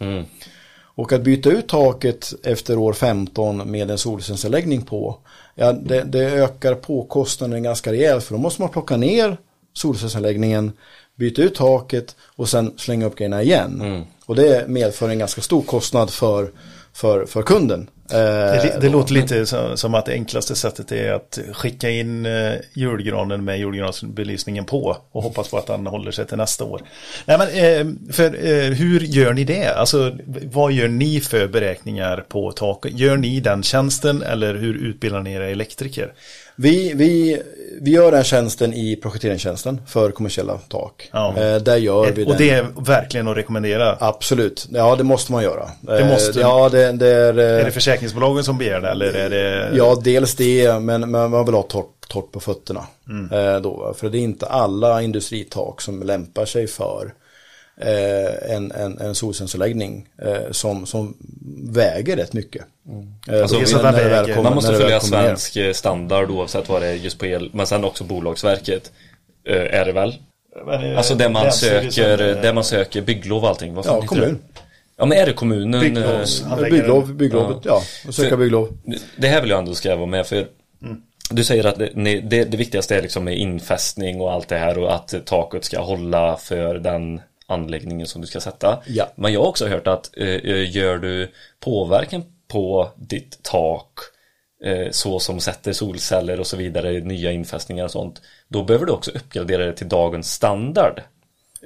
Och 0.95 1.13
att 1.13 1.23
byta 1.23 1.51
ut 1.51 1.69
taket 1.69 2.35
efter 2.45 2.79
år 2.79 2.93
15 2.93 3.71
med 3.71 3.91
en 3.91 3.99
solcellsanläggning 3.99 4.83
på, 4.83 5.19
ja, 5.55 5.73
det, 5.73 6.03
det 6.03 6.25
ökar 6.25 6.75
på 6.75 7.03
kostnaden 7.05 7.63
ganska 7.63 7.93
rejält 7.93 8.25
för 8.25 8.35
då 8.35 8.41
måste 8.41 8.63
man 8.63 8.71
plocka 8.71 8.97
ner 8.97 9.37
solcellsanläggningen, 9.73 10.73
byta 11.17 11.43
ut 11.43 11.55
taket 11.55 12.17
och 12.37 12.49
sen 12.49 12.75
slänga 12.77 13.07
upp 13.07 13.17
grejerna 13.17 13.43
igen. 13.43 14.05
Och 14.27 14.37
det 14.37 14.69
medför 14.69 15.09
en 15.09 15.19
ganska 15.19 15.41
stor 15.41 15.63
kostnad 15.63 16.11
för, 16.11 16.51
för, 16.95 17.27
för 17.27 17.43
kunden. 17.43 17.91
Eh, 18.13 18.17
Det, 18.19 18.77
det 18.81 18.87
då. 18.87 18.93
låter 18.93 19.15
lite 19.15 19.47
som, 19.47 19.77
som 19.77 19.95
att 19.95 20.07
det 20.07 20.13
enklaste 20.13 20.55
sättet 20.57 20.93
är 20.93 21.13
att 21.13 21.39
skicka 21.53 21.91
in 21.91 22.27
eh, 22.27 22.53
julgranen 22.73 23.45
med 23.45 23.59
julgransbelysningen 23.59 24.65
på 24.65 24.97
och 25.13 25.23
hoppas 25.23 25.49
på 25.49 25.59
att 25.59 25.67
den 25.67 25.87
håller 25.87 26.11
sig 26.11 26.27
till 26.27 26.37
nästa 26.37 26.65
år. 26.65 26.83
Nej, 27.27 27.39
men, 27.39 27.49
eh, 27.49 28.13
för, 28.13 28.25
eh, 28.25 28.71
hur 28.73 29.01
gör 29.01 29.33
ni 29.33 29.45
det? 29.45 29.67
Alltså, 29.75 30.17
vad 30.53 30.73
gör 30.73 30.89
ni 30.89 31.21
för 31.21 31.47
beräkningar 31.47 32.25
på 32.29 32.53
taket? 32.53 32.99
Gör 32.99 33.17
ni 33.17 33.41
den 33.41 33.63
tjänsten 33.63 34.23
eller 34.23 34.55
hur 34.55 34.75
utbildar 34.75 35.21
ni 35.21 35.33
era 35.33 35.49
elektriker? 35.49 36.13
Vi, 36.61 36.93
vi, 36.95 37.43
vi 37.81 37.91
gör 37.91 38.13
den 38.13 38.25
tjänsten 38.25 38.75
i 38.75 38.97
projekteringstjänsten 38.97 39.81
för 39.87 40.11
kommersiella 40.11 40.59
tak. 40.69 41.09
Ja. 41.13 41.35
Eh, 41.37 41.57
där 41.57 41.77
gör 41.77 42.13
vi 42.13 42.25
Och 42.25 42.29
den. 42.29 42.37
det 42.39 42.51
är 42.51 42.67
verkligen 42.87 43.29
att 43.29 43.37
rekommendera. 43.37 43.97
Absolut, 44.01 44.67
ja 44.71 44.97
det 44.97 45.05
måste 45.05 45.33
man 45.33 45.43
göra. 45.43 45.71
Det 45.81 46.05
måste- 46.05 46.41
Eh, 46.41 46.47
Ja, 46.47 46.69
det, 46.69 46.93
det 46.93 47.09
är... 47.09 47.39
eh, 47.39 47.45
Är 47.61 47.65
det 47.65 47.71
försäkringsbolagen 47.71 48.45
som 48.45 48.59
begär 48.59 48.81
det 48.81 48.89
eller 48.89 49.13
är 49.13 49.31
det? 49.31 49.71
Ja, 49.77 49.97
dels 50.05 50.35
det, 50.35 50.81
men, 50.81 51.11
men 51.11 51.31
man 51.31 51.45
vill 51.45 51.55
ha 51.55 51.63
torrt, 51.63 52.09
torrt 52.09 52.33
på 52.33 52.41
fötterna. 52.41 52.87
Eh, 53.33 53.61
då, 53.61 53.95
för 53.99 54.09
det 54.09 54.19
är 54.19 54.23
inte 54.23 54.47
alla 54.47 55.03
industritak 55.03 55.81
som 55.81 56.03
lämpar 56.03 56.45
sig 56.45 56.67
för 56.67 57.13
eh, 57.81 58.53
en, 58.57 58.73
en, 58.73 58.99
en 58.99 59.15
solcellsanläggning 59.15 60.09
eh, 60.23 60.51
som, 60.51 60.87
som 60.87 61.17
väger 61.73 62.17
rätt 62.17 62.33
mycket. 62.33 62.63
Eh, 63.31 63.43
Alltså, 63.43 63.59
det 63.59 63.83
när 63.83 63.93
det 63.93 64.09
väger- 64.09 64.35
kommer- 64.35 64.43
Man 64.43 64.55
måste 64.55 64.73
det 64.73 64.79
följa 64.79 64.99
kommer 65.01 65.17
ner. 65.23 65.27
svensk 65.29 65.57
eh, 65.57 65.73
standard 65.73 66.31
oavsett 66.31 66.69
vad 66.69 66.83
det 66.83 66.89
är 66.89 66.95
just 66.95 67.19
på 67.19 67.27
el. 67.27 67.51
Men 67.53 67.67
sen 67.67 67.85
också 67.85 68.05
Bolagsverket. 68.05 68.93
eh, 69.49 69.57
Är 69.81 69.85
det 69.85 69.93
väl? 69.93 70.15
Alltså 70.97 71.15
där 71.15 71.29
man 71.29 71.53
söker, 71.53 72.17
där 72.19 72.53
man 72.53 72.65
söker 72.65 73.03
bygglov 73.03 73.43
och 73.43 73.49
allting. 73.49 73.75
Vad 73.75 73.87
Ja, 73.87 74.01
kommun. 74.07 74.29
det? 74.55 74.61
Ja 74.97 75.07
men 75.07 75.19
är 75.19 75.27
det 75.27 75.33
kommunen? 75.33 75.81
Bygglovs-. 75.81 76.45
Bygglov, 76.71 77.15
bygglovet, 77.15 77.57
ja. 77.65 77.83
Och 78.07 78.15
söka 78.15 78.29
För- 78.29 78.37
bygglov. 78.37 78.79
Det 79.17 79.29
här 79.29 79.41
vill 79.41 79.51
jag 79.51 79.59
ändå 79.59 79.75
skriva 79.75 80.07
med 80.07 80.27
för 80.27 80.47
Du 81.31 81.45
säger 81.45 81.67
att 81.67 81.79
det, 81.79 82.21
det, 82.21 82.45
det 82.45 82.57
viktigaste 82.57 82.97
är 82.97 83.03
liksom 83.03 83.25
med 83.25 83.39
infästning 83.39 84.21
och 84.21 84.33
allt 84.33 84.49
det 84.49 84.59
här 84.59 84.79
och 84.79 84.95
att 84.95 85.15
taket 85.27 85.65
ska 85.65 85.81
hålla 85.81 86.37
för 86.37 86.75
den 86.75 87.21
anläggningen 87.51 88.07
som 88.07 88.21
du 88.21 88.27
ska 88.27 88.41
sätta. 88.41 88.83
Ja. 88.87 89.09
Men 89.15 89.33
jag 89.33 89.41
har 89.41 89.47
också 89.49 89.67
hört 89.69 89.87
att 89.87 90.11
eh, 90.17 90.71
gör 90.77 90.99
du 90.99 91.29
påverkan 91.61 92.25
på 92.49 92.91
ditt 92.97 93.43
tak 93.43 93.91
eh, 94.65 94.91
så 94.91 95.21
som 95.21 95.41
sätter 95.41 95.73
solceller 95.73 96.41
och 96.41 96.47
så 96.47 96.57
vidare, 96.57 96.91
nya 96.93 97.33
infästningar 97.33 97.85
och 97.85 97.91
sånt, 97.91 98.23
då 98.49 98.63
behöver 98.63 98.87
du 98.87 98.93
också 98.93 99.11
uppgradera 99.11 99.67
det 99.67 99.73
till 99.73 99.89
dagens 99.89 100.33
standard. 100.33 101.01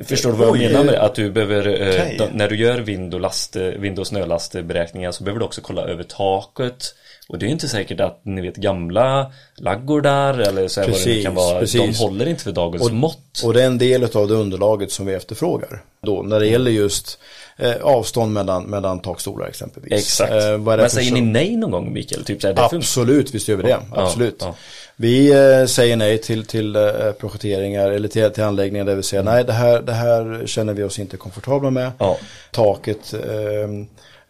Förstår 0.04 0.30
du 0.32 0.36
vad 0.36 0.46
jag 0.46 0.52
Oj, 0.54 0.58
menar 0.66 0.84
med 0.84 0.94
det? 0.94 1.02
Att 1.02 1.14
du 1.14 1.30
behöver, 1.30 1.66
eh, 1.66 1.72
okej. 2.02 2.16
då- 2.18 2.28
när 2.32 2.48
du 2.48 2.56
gör 2.56 2.78
vind 2.78 3.14
och, 3.14 3.20
last, 3.20 3.56
eh, 3.56 3.62
vind 3.62 3.98
och 3.98 4.06
snölastberäkningar 4.06 5.12
så 5.12 5.24
behöver 5.24 5.38
du 5.40 5.44
också 5.46 5.60
kolla 5.60 5.82
över 5.82 6.02
taket. 6.04 6.94
Och 7.28 7.38
det 7.38 7.46
är 7.46 7.50
inte 7.50 7.68
säkert 7.68 8.00
att 8.00 8.20
ni 8.22 8.40
vet 8.40 8.56
gamla 8.56 9.32
laggårdar 9.56 10.38
eller 10.38 10.68
så 10.68 10.80
här 10.80 10.88
vad 10.88 10.98
det 10.98 11.04
Precis, 11.04 11.24
kan 11.24 11.34
vara. 11.34 11.60
precis. 11.60 11.98
De 11.98 12.04
håller 12.04 12.26
inte 12.28 12.42
för 12.42 12.52
dagens 12.52 12.90
mått. 12.90 13.42
Och 13.44 13.54
det 13.54 13.62
är 13.62 13.66
en 13.66 13.78
del 13.78 14.04
av 14.04 14.28
det 14.28 14.34
underlaget 14.34 14.92
som 14.92 15.06
vi 15.06 15.14
efterfrågar. 15.14 15.82
Då, 16.02 16.22
när 16.22 16.40
det 16.40 16.46
gäller 16.46 16.70
just 16.70 17.18
eh, 17.56 17.74
avstånd 17.82 18.32
mellan, 18.32 18.64
mellan 18.64 19.00
takstolar 19.00 19.46
exempelvis. 19.46 19.92
Exakt. 19.92 20.32
Eh, 20.32 20.58
Men 20.58 20.90
säger 20.90 21.12
ni 21.12 21.20
nej 21.20 21.56
någon 21.56 21.70
gång 21.70 21.92
Mikael? 21.92 22.24
Typ 22.24 22.42
så 22.42 22.48
här. 22.48 22.74
Absolut, 22.74 23.34
visst 23.34 23.48
gör 23.48 23.56
vi 23.56 23.62
det. 23.62 23.78
Absolut. 23.90 24.36
ja. 24.40 24.54
Vi 24.96 25.32
eh, 25.32 25.66
säger 25.66 25.96
nej 25.96 26.18
till, 26.18 26.44
till 26.46 26.76
eh, 26.76 26.82
projekteringar 27.20 27.90
eller 27.90 28.08
till, 28.08 28.30
till 28.30 28.44
anläggningar 28.44 28.84
där 28.84 28.94
vi 28.94 29.02
säger 29.02 29.22
nej 29.22 29.44
det 29.44 29.52
här, 29.52 29.82
det 29.82 29.92
här 29.92 30.42
känner 30.46 30.74
vi 30.74 30.82
oss 30.82 30.98
inte 30.98 31.16
komfortabla 31.16 31.70
med. 31.70 31.92
Ja. 31.98 32.16
Taket 32.50 33.14
eh, 33.14 33.20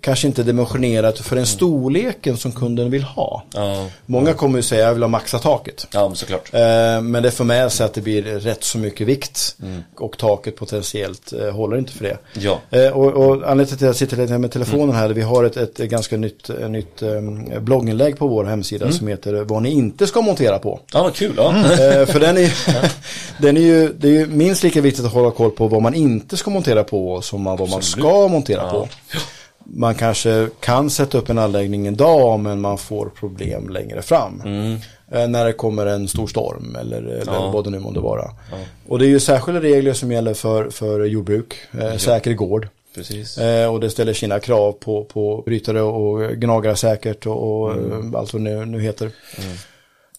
kanske 0.04 0.26
inte 0.26 0.42
dimensionerat 0.42 1.18
för 1.18 1.36
den 1.36 1.46
storleken 1.46 2.36
som 2.36 2.52
kunden 2.52 2.90
vill 2.90 3.02
ha. 3.02 3.42
Ja. 3.54 3.86
Många 4.06 4.32
kommer 4.32 4.58
ju 4.58 4.62
säga 4.62 4.86
jag 4.86 4.94
vill 4.94 5.02
ha 5.02 5.08
maxa 5.08 5.38
taket. 5.38 5.86
Ja, 5.92 6.08
men 6.08 6.16
såklart. 6.16 6.54
Eh, 6.54 6.60
Men 7.02 7.22
det 7.22 7.30
får 7.30 7.44
med 7.44 7.72
sig 7.72 7.86
att 7.86 7.94
det 7.94 8.00
blir 8.00 8.22
rätt 8.22 8.64
så 8.64 8.78
mycket 8.78 9.06
vikt 9.06 9.56
och 9.96 10.18
taket 10.18 10.56
potentiellt 10.56 11.32
eh, 11.32 11.50
håller 11.50 11.76
inte 11.76 11.92
för 11.92 12.04
det. 12.04 12.18
Ja. 12.32 12.58
Eh, 12.70 12.88
Och, 12.88 13.06
och 13.12 13.32
anledningen 13.34 13.66
till 13.66 13.74
att 13.74 13.80
jag 13.80 13.96
sitter 13.96 14.16
lite 14.16 14.38
med 14.38 14.52
telefonen 14.52 14.94
här, 14.94 15.08
vi 15.08 15.22
har 15.22 15.44
ett, 15.44 15.56
ett 15.56 15.76
ganska 15.78 16.16
nytt, 16.16 16.50
nytt 16.68 17.02
eh, 17.02 17.60
blogginlägg 17.60 18.18
på 18.18 18.26
vår 18.28 18.44
hemsida 18.44 18.92
som 18.92 19.08
heter 19.08 19.34
Vad 19.34 19.62
ni 19.62 19.70
inte 19.72 20.06
ska 20.06 20.22
montera 20.22 20.58
på. 20.58 20.80
Ja, 20.92 21.02
vad 21.02 21.14
kul. 21.14 21.34
Ja. 21.36 21.56
Eh, 21.56 22.06
för 22.06 22.20
den 22.20 22.36
är, 22.38 22.52
den 23.42 23.56
är 23.56 23.60
ju, 23.60 23.92
det 23.98 24.08
är 24.08 24.12
ju 24.12 24.26
minst 24.26 24.62
lika 24.62 24.80
viktigt 24.80 25.04
att 25.04 25.12
hålla 25.12 25.30
koll 25.30 25.50
på 25.50 25.68
vad 25.68 25.82
man 25.82 25.94
inte 25.94 26.36
ska 26.36 26.50
montera 26.50 26.84
på 26.84 27.22
som 27.22 27.44
vad 27.44 27.68
man 27.70 27.82
ska 27.82 28.28
montera 28.28 28.70
på. 28.70 28.88
Man 29.66 29.94
kanske 29.94 30.48
kan 30.60 30.90
sätta 30.90 31.18
upp 31.18 31.28
en 31.28 31.38
anläggning 31.38 31.86
idag 31.86 32.40
men 32.40 32.60
man 32.60 32.78
får 32.78 33.06
problem 33.08 33.68
längre 33.68 34.02
fram. 34.02 34.42
Eh, 35.12 35.28
när 35.28 35.44
det 35.44 35.52
kommer 35.52 35.86
en 35.86 36.08
stor 36.08 36.26
storm 36.26 36.76
eller, 36.80 37.02
eller 37.02 37.32
Ja. 37.32 37.50
vad 37.50 37.64
det 37.64 37.70
nu 37.70 37.78
månde 37.78 38.00
vara. 38.00 38.30
Och 38.88 38.98
det 38.98 39.06
är 39.06 39.08
ju 39.08 39.20
särskilda 39.20 39.60
regler 39.60 39.92
som 39.92 40.12
gäller 40.12 40.34
för, 40.34 40.70
för 40.70 41.04
jordbruk, 41.04 41.54
eh, 41.80 41.96
säker 41.96 42.32
gård. 42.34 42.68
Precis. 42.94 43.38
Eh, 43.38 43.72
och 43.72 43.80
det 43.80 43.90
ställer 43.90 44.12
sina 44.12 44.40
krav 44.40 44.72
på, 44.72 45.04
på 45.04 45.42
brytare 45.46 45.82
och 45.82 46.32
gnagare 46.36 46.76
säkert 46.76 47.26
och, 47.26 47.62
och 47.62 47.70
eh, 47.72 47.78
allt 48.14 48.32
vad 48.32 48.44
det 48.44 48.50
nu, 48.50 48.64
nu 48.64 48.80
heter. 48.80 49.10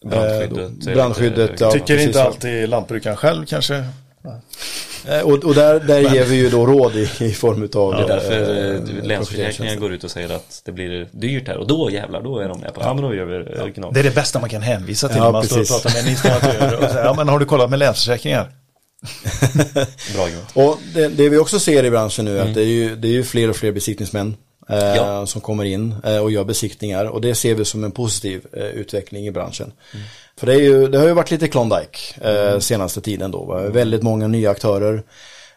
Brandskyddet. 0.05 0.87
Eh, 0.87 0.93
brandskyddet, 0.93 1.59
ja. 1.59 1.71
Tycker 1.71 1.97
inte 2.07 2.23
alltid 2.23 2.69
lantbrukaren 2.69 3.17
själv 3.17 3.45
kanske. 3.45 3.83
Eh, 5.07 5.19
Och, 5.21 5.43
och 5.43 5.55
där, 5.55 5.79
där 5.79 5.99
ger 5.99 6.25
vi 6.25 6.35
ju 6.35 6.49
då 6.49 6.65
råd 6.65 6.95
i, 6.95 7.09
i 7.19 7.33
form 7.33 7.69
av 7.75 7.93
Det 7.95 8.03
är 8.03 8.07
därför 8.07 8.71
eh, 8.71 8.97
eh, 8.99 9.05
Länsförsäkringar 9.05 9.75
går 9.75 9.93
ut 9.93 10.03
och 10.03 10.11
säger 10.11 10.29
att 10.35 10.61
det 10.65 10.71
blir 10.71 11.07
dyrt 11.11 11.47
här 11.47 11.57
och 11.57 11.67
då 11.67 11.89
jävlar, 11.91 12.21
då 12.21 12.39
är 12.39 12.47
de 12.49 12.59
med 12.59 12.73
på 12.73 12.81
Ja 12.81 12.93
men 12.93 13.03
då 13.03 13.13
gör 13.15 13.25
vi 13.25 13.71
gnag. 13.71 13.93
Det 13.93 13.99
är 13.99 14.03
det 14.03 14.15
bästa 14.15 14.39
man 14.39 14.49
kan 14.49 14.61
hänvisa 14.61 15.07
till 15.07 15.17
Ja, 15.17 15.23
när 15.23 15.31
man 15.31 15.43
står 15.43 15.55
och 15.55 15.59
precis. 15.61 15.83
pratar 15.83 15.97
med 15.97 16.03
en 16.05 16.11
installatör. 16.11 16.77
Och 16.83 16.89
säger, 16.91 17.05
ja, 17.05 17.13
men 17.13 17.29
har 17.29 17.39
du 17.39 17.45
kollat 17.45 17.69
med 17.69 17.79
Länsförsäkringar? 17.79 18.51
Bra. 20.15 20.27
Och 20.53 20.79
det, 20.93 21.07
det 21.07 21.29
vi 21.29 21.37
också 21.37 21.59
ser 21.59 21.83
i 21.83 21.89
branschen 21.89 22.25
nu 22.25 22.37
är 22.37 22.41
att 22.41 22.53
det 22.53 22.61
är 22.61 22.65
ju, 22.65 22.95
det 22.95 23.07
är 23.07 23.11
ju 23.11 23.23
fler 23.23 23.49
och 23.49 23.55
fler 23.55 23.71
besiktningsmän 23.71 24.35
Ja. 24.67 25.25
som 25.25 25.41
kommer 25.41 25.65
in 25.65 25.95
eh, 26.03 26.17
och 26.17 26.31
gör 26.31 26.43
besiktningar 26.43 27.05
och 27.05 27.21
det 27.21 27.35
ser 27.35 27.55
vi 27.55 27.65
som 27.65 27.83
en 27.83 27.91
positiv 27.91 28.45
eh, 28.53 28.65
utveckling 28.65 29.27
i 29.27 29.31
branschen. 29.31 29.71
För 30.37 30.47
det, 30.47 30.53
är 30.53 30.59
ju, 30.59 30.87
det 30.87 30.97
har 30.97 31.07
ju 31.07 31.13
varit 31.13 31.31
lite 31.31 31.47
Klondike 31.47 31.99
eh, 32.21 32.59
senaste 32.59 33.01
tiden 33.01 33.31
då. 33.31 33.43
Va? 33.43 33.61
Väldigt 33.69 34.03
många 34.03 34.27
nya 34.27 34.51
aktörer 34.51 35.03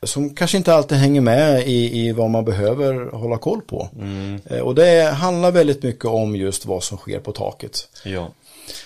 som 0.02 0.34
kanske 0.34 0.56
inte 0.56 0.74
alltid 0.74 0.98
hänger 0.98 1.20
med 1.20 1.68
i, 1.68 2.06
i 2.06 2.12
vad 2.12 2.30
man 2.30 2.44
behöver 2.44 3.10
hålla 3.10 3.38
koll 3.38 3.60
på. 3.60 3.88
Eh, 4.50 4.60
och 4.60 4.74
det 4.74 5.02
handlar 5.02 5.50
väldigt 5.50 5.82
mycket 5.82 6.04
om 6.04 6.36
just 6.36 6.66
vad 6.66 6.82
som 6.82 6.98
sker 6.98 7.20
på 7.20 7.32
taket. 7.32 7.88
Ja. 8.04 8.28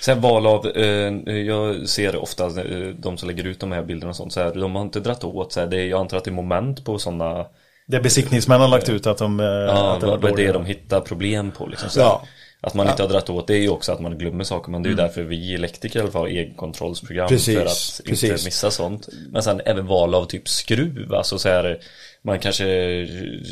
Sen 0.01 0.21
val 0.21 0.47
av, 0.47 0.67
eh, 0.67 1.37
jag 1.37 1.89
ser 1.89 2.17
ofta 2.17 2.47
eh, 2.47 2.89
de 2.89 3.19
som 3.19 3.29
lägger 3.29 3.45
ut 3.45 3.61
de 3.61 3.73
här 3.73 3.83
bilderna 3.83 4.11
och 4.11 4.17
sånt 4.17 4.33
så 4.33 4.41
här, 4.41 4.55
de 4.55 4.75
har 4.75 4.83
inte 4.83 5.01
dratt 5.01 5.25
åt 5.25 5.53
så 5.53 5.61
här, 5.61 5.67
det 5.67 5.77
är, 5.77 5.87
jag 5.87 6.01
antar 6.01 6.17
att 6.17 6.25
det 6.25 6.31
är 6.31 6.33
moment 6.33 6.85
på 6.85 6.99
sådana 6.99 7.47
Det 7.87 8.01
besiktningsmän 8.01 8.61
har 8.61 8.69
lagt 8.69 8.89
ut 8.89 9.07
att 9.07 9.19
de... 9.19 9.41
eh, 9.41 9.47
Ja, 9.47 9.95
att 9.95 10.01
det 10.01 10.07
var 10.07 10.37
det 10.37 10.53
de 10.53 10.65
hittar 10.65 11.01
problem 11.01 11.51
på 11.51 11.67
liksom. 11.67 11.91
Så. 11.91 12.01
Ja. 12.01 12.23
Att 12.65 12.75
man 12.75 12.89
inte 12.89 13.03
har 13.03 13.09
dratt 13.09 13.31
åt 13.31 13.47
det 13.47 13.55
är 13.55 13.61
ju 13.61 13.69
också 13.69 13.93
att 13.93 14.01
man 14.01 14.19
glömmer 14.19 14.45
saker 14.45 14.71
men 14.71 14.83
det 14.83 14.87
är 14.89 14.91
ju 14.91 14.97
därför 14.97 15.23
vi 15.23 15.55
elektriker 15.55 15.99
i 15.99 16.03
alla 16.03 16.11
fall 16.11 16.23
har 16.23 16.29
egenkontrollsprogram 16.29 17.29
Precis, 17.29 17.55
för 17.59 17.65
att 17.67 18.09
inte 18.09 18.27
precis. 18.29 18.45
missa 18.45 18.71
sånt. 18.71 19.09
Men 19.31 19.43
sen 19.43 19.61
även 19.67 19.87
val 19.87 20.15
av 20.15 20.25
typ 20.25 20.49
skruv, 20.49 21.15
alltså 21.15 21.39
så 21.39 21.49
här 21.49 21.79
man 22.25 22.39
kanske 22.39 22.65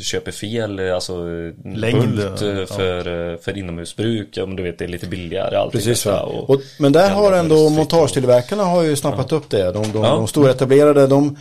köper 0.03 0.31
fel, 0.31 0.79
alltså 0.93 1.13
en 1.13 1.73
Längd, 1.75 2.15
bult 2.15 2.41
ja. 2.41 2.47
eh, 2.47 2.65
för, 2.65 3.31
eh, 3.33 3.37
för 3.37 3.57
inomhusbruk, 3.57 4.27
ja 4.37 4.45
men 4.45 4.55
du 4.55 4.63
vet 4.63 4.79
det 4.79 4.85
är 4.85 4.89
lite 4.89 5.07
billigare 5.07 5.69
Precis, 5.71 6.03
detta 6.03 6.23
och- 6.23 6.49
och, 6.49 6.61
men 6.79 6.91
där 6.91 7.09
har 7.09 7.33
ändå 7.33 7.69
montagetillverkarna 7.69 8.63
har 8.63 8.83
ju 8.83 8.95
snappat 8.95 9.31
upp 9.31 9.49
det. 9.49 9.71
De, 9.71 9.91
de, 9.91 10.03
Ja. 10.03 10.09
de 10.15 10.27
stora 10.27 10.51
etablerade, 10.51 11.07
de, 11.07 11.37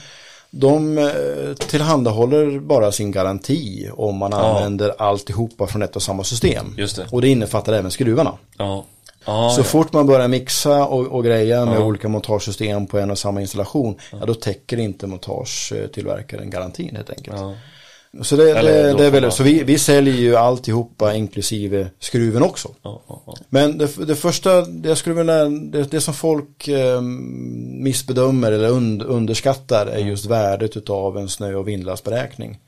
de 0.50 0.98
eh, 0.98 1.54
tillhandahåller 1.58 2.58
bara 2.60 2.92
sin 2.92 3.10
garanti 3.12 3.88
om 3.92 4.16
man 4.16 4.30
Ja. 4.32 4.38
använder 4.38 4.94
alltihopa 5.02 5.66
från 5.66 5.82
ett 5.82 5.96
och 5.96 6.02
samma 6.02 6.24
system. 6.24 6.74
Just 6.78 6.96
det. 6.96 7.06
Och 7.10 7.20
det 7.22 7.28
innefattar 7.28 7.72
även 7.72 7.90
skruvarna. 7.90 8.32
Ja. 8.58 8.84
Ja, 9.26 9.50
Så 9.54 9.60
ja. 9.60 9.64
fort 9.64 9.92
man 9.92 10.06
börjar 10.06 10.28
mixa 10.28 10.84
och, 10.86 11.06
och 11.06 11.24
greja 11.24 11.64
med 11.64 11.74
Ja. 11.80 11.84
olika 11.84 12.08
montagesystem 12.08 12.86
på 12.86 12.98
en 12.98 13.10
och 13.10 13.18
samma 13.18 13.40
installation, 13.40 13.94
ja. 14.12 14.18
då 14.26 14.34
täcker 14.34 14.78
inte 14.78 15.06
montagetillverkaren 15.06 16.50
garantin 16.50 16.96
helt 16.96 17.10
enkelt. 17.10 17.36
Så 18.22 18.36
det, 18.36 18.44
det, 18.44 18.92
det 18.92 19.06
är 19.06 19.10
väl, 19.10 19.32
så 19.32 19.42
vi, 19.42 19.62
vi 19.64 19.78
säljer 19.78 20.14
ju 20.14 20.36
alltihopa 20.36 21.14
inklusive 21.14 21.90
skruven 21.98 22.42
också. 22.42 22.68
Ja, 22.82 23.02
ja, 23.08 23.22
ja. 23.26 23.34
Men 23.48 23.78
det, 23.78 24.06
det 24.06 24.16
första, 24.16 24.62
det 24.62 24.88
jag 24.88 24.98
skulle 24.98 25.16
vilja, 25.16 25.44
det, 25.44 25.90
det 25.90 26.00
som 26.00 26.14
folk 26.14 26.68
eh, 26.68 27.00
missbedömer 27.80 28.52
eller 28.52 28.72
und, 28.72 29.02
underskattar 29.02 29.86
är 29.86 29.98
just 29.98 30.26
värdet 30.26 30.76
utav 30.76 31.18
en 31.18 31.28
snö 31.28 31.54
och 31.54 31.68
vindlastberäkning. 31.68 32.58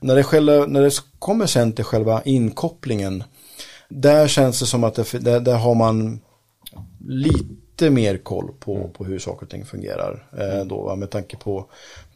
När, 0.00 0.16
det 0.16 0.22
själva, 0.22 0.66
när 0.66 0.82
det 0.82 1.02
kommer 1.18 1.46
sen 1.46 1.72
till 1.72 1.84
själva 1.84 2.22
inkopplingen, 2.24 3.24
där 3.88 4.28
känns 4.28 4.60
det 4.60 4.66
som 4.66 4.84
att 4.84 4.94
det, 4.94 5.18
där, 5.18 5.40
där 5.40 5.56
har 5.56 5.74
man 5.74 6.20
lite 7.08 7.90
mer 7.90 8.16
koll 8.16 8.50
på, 8.60 8.90
på 8.94 9.04
hur 9.04 9.18
saker 9.18 9.46
och 9.46 9.50
ting 9.50 9.64
fungerar. 9.64 10.28
Eh, 10.38 10.64
då, 10.64 10.82
va, 10.82 10.96
med 10.96 11.10
tanke 11.10 11.36
på 11.36 11.66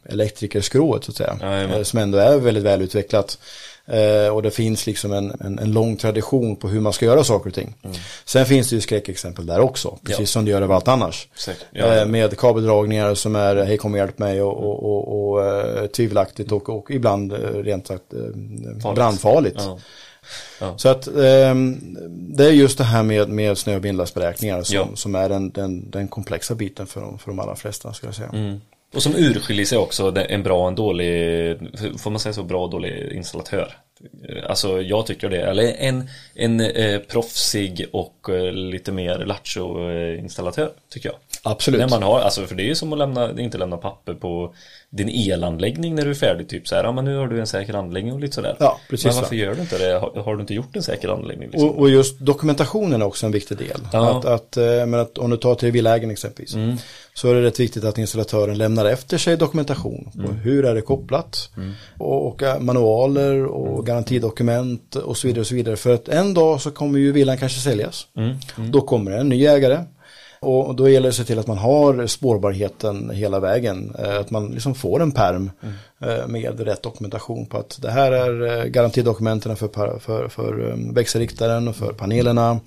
elektrikerskrået 0.05 1.03
så 1.03 1.11
att 1.11 1.17
säga. 1.17 1.37
Jajamän. 1.41 1.77
Eh, 1.77 1.83
som 1.83 1.99
ändå 1.99 2.17
är 2.17 2.37
väldigt 2.37 2.63
välutvecklat. 2.63 3.37
Eh, 3.85 4.33
och 4.35 4.43
det 4.43 4.51
finns 4.51 4.85
liksom 4.87 5.13
en, 5.13 5.31
en, 5.39 5.59
en 5.59 5.71
lång 5.71 5.97
tradition 5.97 6.55
på 6.55 6.67
hur 6.67 6.79
man 6.81 6.93
ska 6.93 7.05
göra 7.05 7.23
saker 7.23 7.49
och 7.49 7.55
ting. 7.55 7.75
Sen 8.25 8.45
finns 8.45 8.69
det 8.69 8.75
ju 8.75 8.81
skräckexempel 8.81 9.45
där 9.45 9.59
också. 9.59 9.97
Precis 10.03 10.19
Ja. 10.19 10.25
som 10.25 10.45
det 10.45 10.51
gör 10.51 10.61
överallt 10.61 10.87
annars. 10.87 11.27
Ja, 11.71 11.85
Eh, 11.95 12.05
med 12.05 12.37
kabeldragningar 12.37 13.15
som 13.15 13.35
är 13.35 13.55
hej 13.55 13.77
kom 13.77 13.91
och 13.93 13.97
hjälp 13.97 14.19
mig 14.19 14.41
och, 14.41 14.57
och, 14.57 14.83
och, 14.83 15.29
och 15.31 15.45
eh, 15.45 15.85
tvivelaktigt 15.87 16.51
och, 16.51 16.69
och 16.69 16.91
ibland 16.91 17.33
eh, 17.33 17.37
rent 17.39 17.87
sagt 17.87 18.13
eh, 18.13 18.93
brandfarligt. 18.93 19.55
Ja. 19.59 19.79
Ja. 20.59 20.73
Så 20.77 20.89
att 20.89 21.07
ehm, 21.07 21.97
det 22.09 22.45
är 22.45 22.51
just 22.51 22.77
det 22.77 22.83
här 22.83 23.03
med, 23.03 23.29
med 23.29 23.51
och 23.51 23.57
som, 24.63 24.75
Ja. 24.75 24.87
som 24.95 25.15
är 25.15 25.29
den, 25.29 25.49
den, 25.51 25.91
den 25.91 26.07
komplexa 26.07 26.55
biten 26.55 26.87
för 26.87 27.01
de, 27.01 27.17
för 27.19 27.31
de 27.31 27.39
allra 27.39 27.55
flesta 27.55 27.93
skulle 27.93 28.07
jag 28.07 28.15
säga. 28.15 28.29
Mm. 28.33 28.61
Och 28.93 29.03
som 29.03 29.15
urskiljer 29.15 29.65
sig 29.65 29.77
också 29.77 30.13
en 30.29 30.43
bra 30.43 30.61
och 30.61 30.67
en 30.67 30.75
dålig, 30.75 31.57
får 31.97 32.09
man 32.09 32.19
säga 32.19 32.33
så, 32.33 32.43
bra 32.43 32.63
och 32.63 32.69
dålig 32.69 33.11
installatör. 33.11 33.77
Alltså 34.49 34.81
jag 34.81 35.05
tycker 35.05 35.29
det, 35.29 35.41
eller 35.41 35.73
en, 35.77 36.09
en 36.35 36.61
eh, 36.61 36.99
proffsig 36.99 37.85
och 37.91 38.29
eh, 38.29 38.51
lite 38.51 38.91
mer 38.91 39.17
lattjo 39.17 39.89
eh, 39.89 40.19
installatör 40.19 40.71
tycker 40.89 41.09
jag. 41.09 41.15
Absolut. 41.43 41.79
När 41.79 41.89
man 41.89 42.03
har, 42.03 42.19
alltså 42.19 42.45
för 42.45 42.55
det 42.55 42.63
är 42.63 42.67
ju 42.67 42.75
som 42.75 42.93
att 42.93 42.99
lämna, 42.99 43.41
inte 43.41 43.57
lämna 43.57 43.77
papper 43.77 44.13
på 44.13 44.53
din 44.89 45.09
elanläggning 45.09 45.95
när 45.95 46.05
du 46.05 46.09
är 46.09 46.15
färdig 46.15 46.49
typ 46.49 46.67
så 46.67 46.75
här, 46.75 46.83
ja 46.83 46.91
men 46.91 47.05
nu 47.05 47.15
har 47.15 47.27
du 47.27 47.39
en 47.39 47.47
säker 47.47 47.73
anläggning 47.73 48.13
och 48.13 48.19
lite 48.19 48.35
sådär. 48.35 48.55
Ja, 48.59 48.79
precis 48.89 49.05
Men 49.05 49.13
så. 49.13 49.21
varför 49.21 49.35
gör 49.35 49.55
du 49.55 49.61
inte 49.61 49.77
det? 49.77 49.99
Har, 49.99 50.23
har 50.23 50.35
du 50.35 50.41
inte 50.41 50.53
gjort 50.53 50.75
en 50.75 50.83
säker 50.83 51.09
anläggning? 51.09 51.49
Liksom? 51.49 51.69
Och, 51.69 51.79
och 51.79 51.89
just 51.89 52.19
dokumentationen 52.19 53.01
är 53.01 53.05
också 53.05 53.25
en 53.25 53.31
viktig 53.31 53.57
del. 53.57 53.81
Ja. 53.93 54.17
Att, 54.17 54.25
att, 54.25 54.57
eh, 54.57 54.85
men 54.85 54.93
att 54.93 55.17
om 55.17 55.29
du 55.29 55.37
tar 55.37 55.55
till 55.55 55.71
villaägaren 55.71 56.11
exempelvis. 56.11 56.55
Mm. 56.55 56.77
Så 57.15 57.29
är 57.29 57.35
det 57.35 57.41
rätt 57.41 57.59
viktigt 57.59 57.83
att 57.83 57.97
installatören 57.97 58.57
lämnar 58.57 58.85
efter 58.85 59.17
sig 59.17 59.37
dokumentation. 59.37 60.11
På 60.15 60.19
Mm. 60.19 60.35
hur 60.35 60.65
är 60.65 60.75
det 60.75 60.81
kopplat? 60.81 61.49
Och, 61.97 62.27
och 62.27 62.43
eh, 62.43 62.59
manualer 62.59 63.45
och 63.45 63.85
garantidokument 63.85 64.95
och 64.95 65.17
så 65.17 65.27
vidare. 65.27 65.41
och 65.41 65.47
så 65.47 65.55
vidare. 65.55 65.75
För 65.75 65.93
att 65.93 66.07
en 66.07 66.33
dag 66.33 66.61
så 66.61 66.71
kommer 66.71 66.99
ju 66.99 67.11
villan 67.11 67.37
kanske 67.37 67.59
säljas. 67.59 68.07
Mm. 68.17 68.35
Då 68.71 68.81
kommer 68.81 69.11
det 69.11 69.17
en 69.17 69.29
ny 69.29 69.45
ägare. 69.45 69.83
Och 70.43 70.75
då 70.75 70.89
gäller 70.89 71.03
det 71.03 71.09
att 71.09 71.15
se 71.15 71.23
till 71.23 71.39
att 71.39 71.47
man 71.47 71.57
har 71.57 72.07
spårbarheten 72.07 73.09
hela 73.09 73.39
vägen. 73.39 73.95
Eh, 73.99 74.19
Att 74.19 74.31
man 74.31 74.51
liksom 74.51 74.75
får 74.75 75.01
en 75.01 75.11
perm 75.11 75.51
eh, 76.01 76.27
med 76.27 76.59
rätt 76.59 76.83
dokumentation 76.83 77.45
på 77.45 77.57
att 77.57 77.79
det 77.81 77.91
här 77.91 78.11
är 78.11 78.59
eh, 78.59 78.65
garantidokumenten 78.65 79.55
för, 79.55 79.67
för, 79.99 80.27
för 80.27 80.75
växelriktaren 80.93 81.67
och 81.67 81.75
för 81.75 81.93
panelerna. 81.93 82.59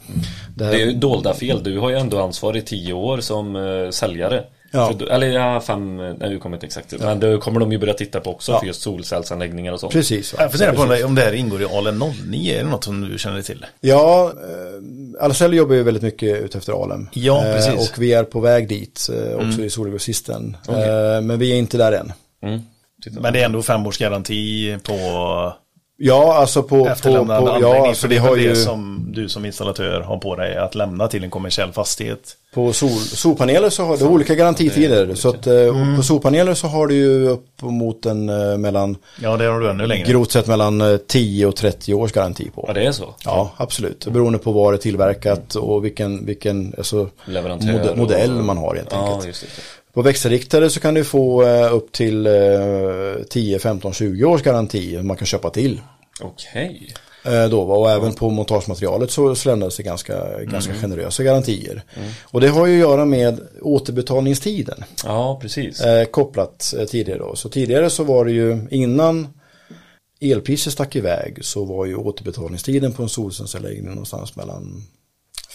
Det 0.56 0.64
här, 0.64 0.72
Det 0.72 0.82
är 0.82 0.86
ju 0.86 0.92
dolda 0.92 1.34
fel. 1.34 1.62
Du 1.62 1.78
har 1.78 1.90
ju 1.90 1.96
ändå 1.96 2.20
ansvar 2.20 2.56
i 2.56 2.62
tio 2.62 2.92
år 2.92 3.20
som 3.20 3.88
säljare. 3.92 4.44
Ja. 4.76 4.92
För, 4.98 5.06
eller 5.06 5.26
ja, 5.26 5.60
fem, 5.60 5.96
nej 5.96 6.30
du 6.30 6.38
kommer 6.38 6.56
inte 6.56 6.66
exakt 6.66 6.94
Men 7.00 7.20
det 7.20 7.38
kommer 7.38 7.60
de 7.60 7.72
ju 7.72 7.78
börja 7.78 7.94
titta 7.94 8.20
på 8.20 8.30
också 8.30 8.52
Ja. 8.52 8.58
för 8.60 8.66
just 8.66 8.82
solcellsanläggningar 8.82 9.72
och 9.72 9.80
sånt. 9.80 9.92
Precis. 9.92 10.32
va? 10.34 10.38
Jag 10.42 10.58
säga 10.58 10.72
på 10.72 10.82
om 10.82 10.88
Precis. 10.88 11.02
det, 11.02 11.06
om 11.08 11.14
det 11.14 11.22
här 11.22 11.32
ingår 11.32 11.62
i 11.62 11.64
ALEN 11.64 12.02
09, 12.30 12.54
är 12.58 12.64
det 12.64 12.70
något 12.70 12.84
som 12.84 13.08
du 13.08 13.18
känner 13.18 13.42
till? 13.42 13.66
Ja, 13.80 14.32
eh, 14.32 15.24
Ahlsell 15.24 15.54
jobbar 15.54 15.74
ju 15.74 15.82
väldigt 15.82 16.02
mycket 16.02 16.40
utefter 16.42 16.82
Alem. 16.82 17.08
Ja, 17.12 17.44
Eh, 17.46 17.54
precis. 17.54 17.90
Och 17.90 18.02
vi 18.02 18.12
är 18.12 18.24
på 18.24 18.40
väg 18.40 18.68
dit 18.68 19.08
eh, 19.12 19.48
också 19.48 19.62
i 19.64 19.70
Solgrossisten. 19.70 20.56
Eh, 20.68 21.20
Men 21.22 21.38
vi 21.38 21.52
är 21.52 21.56
inte 21.56 21.78
där 21.78 21.92
än. 21.92 22.12
Mm. 22.42 22.60
Men 23.20 23.32
det 23.32 23.40
är 23.40 23.44
ändå 23.44 23.62
femårsgaranti 23.62 24.76
på 24.82 24.92
Ja, 25.98 26.34
alltså 26.34 26.62
på... 26.62 26.84
på, 26.84 26.90
efterlämnad 26.90 27.44
på 27.44 27.50
anläggning. 27.50 27.84
ja, 27.84 27.94
så 27.94 28.00
så 28.00 28.06
det 28.06 28.16
har 28.16 28.36
det 28.36 28.42
ju 28.42 28.56
som 28.56 29.06
du 29.14 29.28
som 29.28 29.44
installatör 29.44 30.00
har 30.00 30.18
på 30.18 30.36
dig 30.36 30.56
att 30.56 30.74
lämna 30.74 31.08
till 31.08 31.24
en 31.24 31.30
kommersiell 31.30 31.72
fastighet. 31.72 32.36
på 32.54 32.72
sol, 32.72 32.90
solpaneler 32.90 33.70
så 33.70 33.84
har 33.84 33.96
det 33.96 34.04
olika 34.04 34.34
garantitider. 34.34 35.14
Så 35.14 35.28
att 35.28 35.46
eh, 35.46 35.96
på 35.96 36.02
solpaneler 36.02 36.54
så 36.54 36.66
har 36.66 36.86
du 36.86 36.94
ju 36.94 37.28
upp 37.28 37.46
mot 37.62 38.06
en 38.06 38.28
eh, 38.28 38.58
mellan, 38.58 38.96
Ja, 39.22 39.36
det 39.36 39.44
har 39.44 39.60
du 39.60 39.70
ännu 39.70 39.86
längre. 39.86 40.06
grovt 40.10 40.30
sett 40.32 40.46
mellan 40.46 40.80
eh, 40.80 40.96
10 40.96 41.46
och 41.46 41.56
30 41.56 41.94
års 41.94 42.12
garanti 42.12 42.50
på. 42.54 42.64
Ja 42.68 42.72
det 42.72 42.86
är 42.86 42.92
så. 42.92 43.14
Ja, 43.24 43.50
absolut. 43.56 44.06
Beroende 44.06 44.38
på 44.38 44.52
var 44.52 44.72
det 44.72 44.76
är 44.78 44.80
tillverkat 44.80 45.54
och 45.54 45.84
vilken, 45.84 46.26
vilken 46.26 46.74
alltså, 46.78 47.08
Leverantör 47.24 47.72
mode, 47.72 47.90
och- 47.90 47.98
modell 47.98 48.30
man 48.32 48.56
har 48.58 48.74
helt 48.74 48.88
Ja, 48.92 49.06
enkelt. 49.06 49.26
just 49.26 49.40
det. 49.42 49.46
På 49.96 50.02
växelriktare 50.02 50.70
så 50.70 50.80
kan 50.80 50.94
du 50.94 51.04
få 51.04 51.42
eh, 51.42 51.74
upp 51.74 51.92
till 51.92 52.26
eh, 52.26 52.32
10, 53.30 53.58
15, 53.58 53.92
20 53.92 54.24
års 54.24 54.42
garanti 54.42 55.02
man 55.02 55.16
kan 55.16 55.26
köpa 55.26 55.50
till. 55.50 55.80
Okej. 56.20 56.94
Eh, 57.24 57.48
då, 57.48 57.64
va? 57.64 57.74
och 57.76 57.90
även 57.90 58.12
på 58.12 58.30
montagematerialet 58.30 59.10
så, 59.10 59.34
lämnas 59.44 59.76
det 59.76 59.82
ganska, 59.82 60.42
ganska 60.42 60.74
generösa 60.74 61.22
garantier. 61.22 61.82
Och 62.22 62.40
det 62.40 62.48
har 62.48 62.66
ju 62.66 62.74
att 62.74 62.90
göra 62.90 63.04
med 63.04 63.40
återbetalningstiden 63.62 64.84
Ja, 65.04 65.38
precis. 65.42 65.80
eh, 65.80 66.04
kopplat 66.04 66.74
eh, 66.78 66.84
tidigare. 66.84 67.18
Då. 67.18 67.36
Så 67.36 67.48
tidigare 67.48 67.90
så 67.90 68.04
var 68.04 68.24
det 68.24 68.32
ju 68.32 68.66
innan 68.70 69.28
elpriset 70.20 70.72
stack 70.72 70.96
iväg 70.96 71.38
så 71.44 71.64
var 71.64 71.86
ju 71.86 71.96
återbetalningstiden 71.96 72.92
på 72.92 73.02
en 73.02 73.08
solcellsanläggning 73.08 73.90
någonstans 73.90 74.36
mellan 74.36 74.84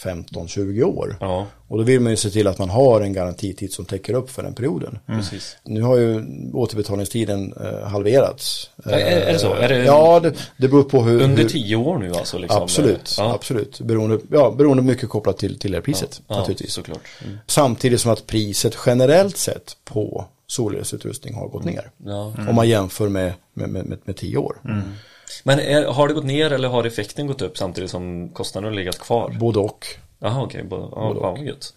15-20 0.04 0.82
år. 0.82 1.16
Ja, 1.20 1.46
Och 1.68 1.78
då 1.78 1.84
vill 1.84 2.00
man 2.00 2.10
ju 2.12 2.16
se 2.16 2.30
till 2.30 2.46
att 2.46 2.58
man 2.58 2.70
har 2.70 3.00
en 3.00 3.12
garantitid 3.12 3.72
som 3.72 3.84
täcker 3.84 4.14
upp 4.14 4.30
för 4.30 4.42
den 4.42 4.54
perioden. 4.54 4.98
precis. 5.06 5.56
Nu 5.64 5.82
har 5.82 5.96
ju 5.96 6.24
återbetalningstiden 6.52 7.54
eh, 7.60 7.88
halverats. 7.88 8.70
Är- 8.84 8.92
är 8.98 9.32
det 9.32 9.38
så? 9.38 9.54
Är 9.54 9.68
det- 9.68 9.84
Ja, 9.84 10.20
det, 10.20 10.34
det 10.56 10.68
beror 10.68 10.82
på 10.82 11.02
hur... 11.02 11.22
Under 11.22 11.42
hur, 11.42 11.48
tio 11.48 11.76
år 11.76 11.98
nu 11.98 12.14
alltså? 12.14 12.38
Liksom. 12.38 12.62
Absolut, 12.62 13.14
Ja. 13.18 13.34
absolut. 13.34 13.80
Beroende, 13.80 14.18
ja, 14.30 14.54
beroende 14.58 14.82
mycket 14.82 15.08
kopplat 15.08 15.38
till, 15.38 15.58
till 15.58 15.74
elpriset 15.74 16.22
Ja, 16.28 16.36
naturligtvis. 16.38 16.72
såklart. 16.72 17.00
Mm. 17.24 17.38
Samtidigt 17.46 18.00
som 18.00 18.12
att 18.12 18.26
priset 18.26 18.76
generellt 18.86 19.36
sett 19.36 19.76
på 19.84 20.24
solelsutrustning 20.46 21.34
har 21.34 21.48
gått 21.48 21.64
ner. 21.64 21.90
Ja. 22.04 22.34
Om 22.48 22.54
man 22.54 22.68
jämför 22.68 23.08
med, 23.08 23.32
med, 23.54 23.68
med, 23.68 23.84
med, 23.86 23.98
med 24.04 24.16
tio 24.16 24.36
år. 24.36 24.56
Men 25.44 25.60
är, 25.60 25.84
har 25.84 26.08
det 26.08 26.14
gått 26.14 26.24
ner 26.24 26.52
eller 26.52 26.68
har 26.68 26.84
effekten 26.84 27.26
gått 27.26 27.42
upp 27.42 27.58
samtidigt 27.58 27.90
som 27.90 28.28
kostnaden 28.28 28.68
har 28.70 28.76
legat 28.76 28.98
kvar? 28.98 29.36
Både 29.40 29.58
och. 29.58 29.86
Jaha 30.18 30.42
okej, 30.42 30.62
både, 30.64 30.82
ja, 30.82 31.08
Både 31.14 31.20
och. 31.20 31.38
gött. 31.38 31.74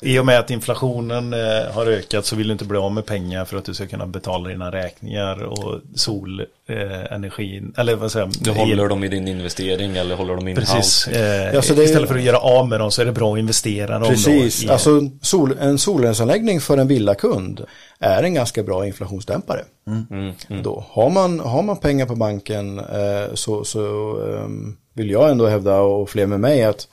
I 0.00 0.18
och 0.18 0.26
med 0.26 0.38
att 0.38 0.50
inflationen 0.50 1.32
eh, 1.32 1.72
har 1.72 1.86
ökat 1.86 2.26
så 2.26 2.36
vill 2.36 2.46
du 2.46 2.52
inte 2.52 2.64
bli 2.64 2.78
av 2.78 2.92
med 2.92 3.06
pengar 3.06 3.44
för 3.44 3.56
att 3.56 3.64
du 3.64 3.74
ska 3.74 3.86
kunna 3.86 4.06
betala 4.06 4.48
dina 4.48 4.72
räkningar 4.72 5.42
och 5.42 5.80
solenergin, 5.94 7.74
eller 7.76 7.96
vad 7.96 8.12
säger 8.12 8.30
Du 8.40 8.50
håller 8.50 8.88
dem 8.88 9.04
i 9.04 9.08
din 9.08 9.28
investering 9.28 9.96
eller 9.96 10.14
håller 10.16 10.36
dem 10.36 10.48
in-house? 10.48 10.74
Precis. 10.76 11.08
Eh, 11.08 11.54
Ja, 11.54 11.62
så 11.62 11.74
det 11.74 11.82
är- 11.82 11.84
Istället 11.84 12.08
för 12.08 12.16
att 12.18 12.22
göra 12.22 12.38
av 12.38 12.68
med 12.68 12.80
dem 12.80 12.90
så 12.90 13.02
är 13.02 13.06
det 13.06 13.12
bra 13.12 13.32
att 13.32 13.38
investera 13.38 13.98
dem. 13.98 14.08
Precis, 14.08 14.60
Då 14.62 14.66
i, 14.68 14.70
alltså 14.72 15.00
sol, 15.22 15.56
en 15.60 15.78
solelsanläggning 15.78 16.60
för 16.60 16.78
en 16.78 16.88
villakund 16.88 17.64
är 17.98 18.22
en 18.22 18.34
ganska 18.34 18.62
bra 18.62 18.86
inflationsdämpare. 18.86 19.60
Mm, 19.86 20.32
Då, 20.62 20.84
har, 20.90 21.10
man, 21.10 21.40
har 21.40 21.62
man 21.62 21.76
pengar 21.76 22.06
på 22.06 22.14
banken 22.16 22.78
eh, 22.78 23.34
så, 23.34 23.64
så 23.64 23.80
ehm, 24.26 24.76
vill 24.94 25.10
jag 25.10 25.30
ändå 25.30 25.46
hävda 25.46 25.80
och 25.80 26.10
fler 26.10 26.26
med 26.26 26.40
mig 26.40 26.64
att 26.64 26.88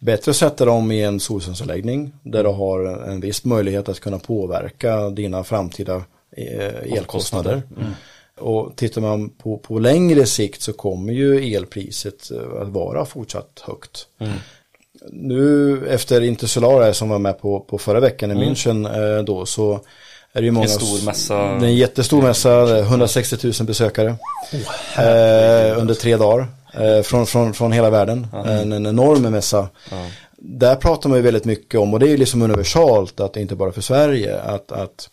bättre 0.00 0.34
sätta 0.34 0.64
dem 0.64 0.90
i 0.92 1.02
en 1.02 1.20
solcellsanläggning 1.20 2.12
där 2.22 2.44
du 2.44 2.50
har 2.50 2.84
en 3.08 3.20
viss 3.20 3.44
möjlighet 3.44 3.88
att 3.88 4.00
kunna 4.00 4.18
påverka 4.18 5.10
dina 5.10 5.44
framtida 5.44 6.04
eh, 6.36 6.92
elkostnader. 6.98 7.62
Och 8.38 8.76
tittar 8.76 9.00
man 9.00 9.28
på, 9.28 9.58
på 9.58 9.78
längre 9.78 10.26
sikt 10.26 10.62
så 10.62 10.72
kommer 10.72 11.12
ju 11.12 11.54
elpriset 11.54 12.30
eh, 12.30 12.62
att 12.62 12.68
vara 12.68 13.04
fortsatt 13.04 13.62
högt. 13.66 14.06
Nu 15.12 15.78
efter 15.88 16.20
Intersolar 16.20 16.92
som 16.92 17.08
var 17.08 17.18
med 17.18 17.38
på, 17.40 17.60
på 17.60 17.78
förra 17.78 18.00
veckan 18.00 18.30
i 18.30 18.34
München 18.34 19.16
eh, 19.18 19.24
då 19.24 19.46
så 19.46 19.80
är 20.32 20.40
det 20.40 20.44
ju 20.44 20.50
många... 20.50 20.64
En 20.64 20.70
stor 20.70 21.06
mässa. 21.06 21.34
Det 21.36 21.66
är 21.66 21.70
en 21.70 21.76
jättestor 21.76 22.22
mässa, 22.22 22.78
160 22.78 23.36
000 23.42 23.52
besökare. 23.66 24.08
eh, 24.96 25.80
under 25.80 25.94
tre 25.94 26.16
dagar. 26.16 26.46
Eh, 26.74 27.02
från, 27.02 27.26
från, 27.26 27.54
från 27.54 27.72
hela 27.72 27.90
världen. 27.90 28.26
En, 28.46 28.72
en 28.72 28.86
enorm 28.86 29.22
mässa. 29.22 29.68
Där 30.36 30.74
pratar 30.74 31.08
man 31.08 31.18
ju 31.18 31.22
väldigt 31.22 31.44
mycket 31.44 31.80
om, 31.80 31.94
och 31.94 32.00
det 32.00 32.06
är 32.06 32.10
ju 32.10 32.16
liksom 32.16 32.42
universalt, 32.42 33.20
att 33.20 33.32
det 33.32 33.40
inte 33.40 33.56
bara 33.56 33.72
för 33.72 33.80
Sverige, 33.80 34.40
att, 34.40 34.72
att 34.72 35.10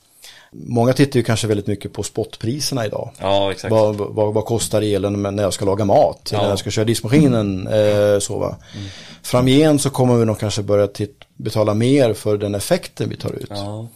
många 0.51 0.93
tittar 0.93 1.17
ju 1.17 1.23
kanske 1.23 1.47
väldigt 1.47 1.67
mycket 1.67 1.93
på 1.93 2.03
spotpriserna 2.03 2.85
idag. 2.85 3.11
Ja, 3.19 3.51
exakt. 3.51 3.71
Vad, 3.71 3.95
vad, 3.95 4.33
vad 4.33 4.45
kostar 4.45 4.81
elen 4.81 5.21
när 5.35 5.43
jag 5.43 5.53
ska 5.53 5.65
laga 5.65 5.85
mat? 5.85 6.29
Ja. 6.31 6.41
När 6.41 6.49
jag 6.49 6.59
ska 6.59 6.69
köra 6.69 6.85
diskmaskinen? 6.85 7.67
Eh, 7.67 8.19
så 8.19 8.37
va. 8.39 8.55
Framgent 9.23 9.81
så 9.81 9.89
kommer 9.89 10.15
vi 10.15 10.25
nog 10.25 10.39
kanske 10.39 10.61
börja 10.61 10.87
betala 11.35 11.73
mer 11.73 12.13
för 12.13 12.37
den 12.37 12.55
effekten 12.55 13.09
vi 13.09 13.15
tar 13.15 13.31
ut. 13.31 13.49
Ja. 13.49 13.87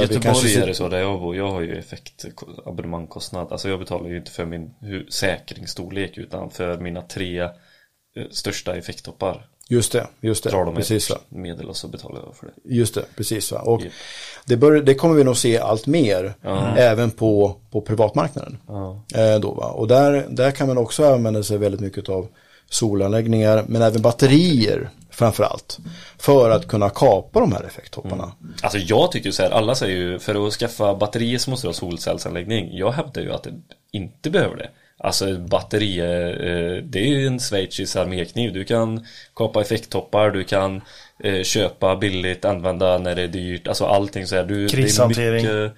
Göteborg 0.00 0.22
kanske 0.22 0.62
är 0.62 0.66
det 0.66 0.74
så 0.74 0.88
där 0.88 0.98
jag 0.98 1.20
bor. 1.20 1.36
Jag 1.36 1.50
har 1.50 1.60
ju 1.60 1.78
effektabonnemangkostnad. 1.78 3.52
Alltså 3.52 3.68
jag 3.68 3.78
betalar 3.78 4.08
ju 4.08 4.16
inte 4.16 4.30
för 4.30 4.44
min 4.44 4.70
säkringsstorlek 5.10 6.18
utan 6.18 6.50
för 6.50 6.78
mina 6.78 7.02
tre 7.02 7.40
eh, 7.40 7.50
största 8.30 8.76
effekttoppar. 8.76 9.46
Just 9.68 9.92
det, 9.92 10.06
just 10.20 10.44
det. 10.44 10.50
Drar 10.50 10.64
de 10.64 10.74
precis 10.74 11.10
va. 11.10 11.16
medel 11.28 11.68
och 11.68 11.76
så 11.76 11.88
betalar 11.88 12.20
jag 12.26 12.36
för 12.36 12.46
det. 12.46 12.74
Just 12.74 12.94
det, 12.94 13.04
precis 13.16 13.52
va. 13.52 13.58
Och 13.58 13.82
Japp. 13.82 13.92
det, 14.46 14.56
bör, 14.56 14.72
det 14.72 14.94
kommer 14.94 15.14
vi 15.14 15.24
nog 15.24 15.36
se 15.36 15.58
allt 15.58 15.86
mer. 15.86 16.34
Ja. 16.42 16.76
Även 16.76 17.10
på, 17.10 17.56
på 17.70 17.80
privatmarknaden. 17.80 18.58
Ja. 18.66 19.04
Eh, 19.14 19.40
då, 19.40 19.54
va? 19.54 19.66
Och 19.66 19.88
där, 19.88 20.26
där 20.30 20.50
kan 20.50 20.66
man 20.66 20.78
också 20.78 21.12
använda 21.12 21.42
sig 21.42 21.58
väldigt 21.58 21.80
mycket 21.80 22.08
av 22.08 22.28
solanläggningar. 22.70 23.64
Men 23.68 23.82
även 23.82 24.02
batterier 24.02 24.90
framför 25.16 25.44
allt. 25.44 25.78
För 26.18 26.50
att 26.50 26.68
kunna 26.68 26.90
kapa 26.90 27.40
de 27.40 27.52
här 27.52 27.64
effekttopparna. 27.64 28.32
Alltså 28.62 28.78
jag 28.78 29.12
tycker 29.12 29.30
så 29.30 29.42
här, 29.42 29.50
alla 29.50 29.74
säger 29.74 29.96
ju 29.96 30.18
för 30.18 30.46
att 30.46 30.52
skaffa 30.52 30.94
batterier 30.94 31.38
så 31.38 31.50
måste 31.50 31.66
du 31.66 31.68
ha 31.68 31.74
solcellsanläggning. 31.74 32.76
Jag 32.76 32.92
hävdar 32.92 33.22
ju 33.22 33.32
att 33.32 33.42
det 33.42 33.52
inte 33.92 34.30
behöver 34.30 34.56
det. 34.56 34.70
Alltså 34.98 35.30
ett 35.30 35.40
batteri, 35.40 35.98
eh, 35.98 36.84
det 36.84 36.98
är 36.98 37.06
ju 37.06 37.26
en 37.26 37.38
schweizisk 37.38 37.96
armékniv. 37.96 38.52
Du 38.52 38.64
kan 38.64 39.06
kapa 39.34 39.60
effekttoppar, 39.60 40.30
du 40.30 40.44
kan 40.44 40.80
eh, 41.24 41.42
köpa 41.42 41.96
billigt, 41.96 42.44
använda 42.44 42.98
när 42.98 43.14
det 43.14 43.22
är 43.22 43.28
dyrt. 43.28 43.68
Alltså 43.68 43.84
allting 43.84 44.26
så 44.26 44.36
här. 44.36 44.44
Du, 44.44 44.68
Krishantering. 44.68 45.70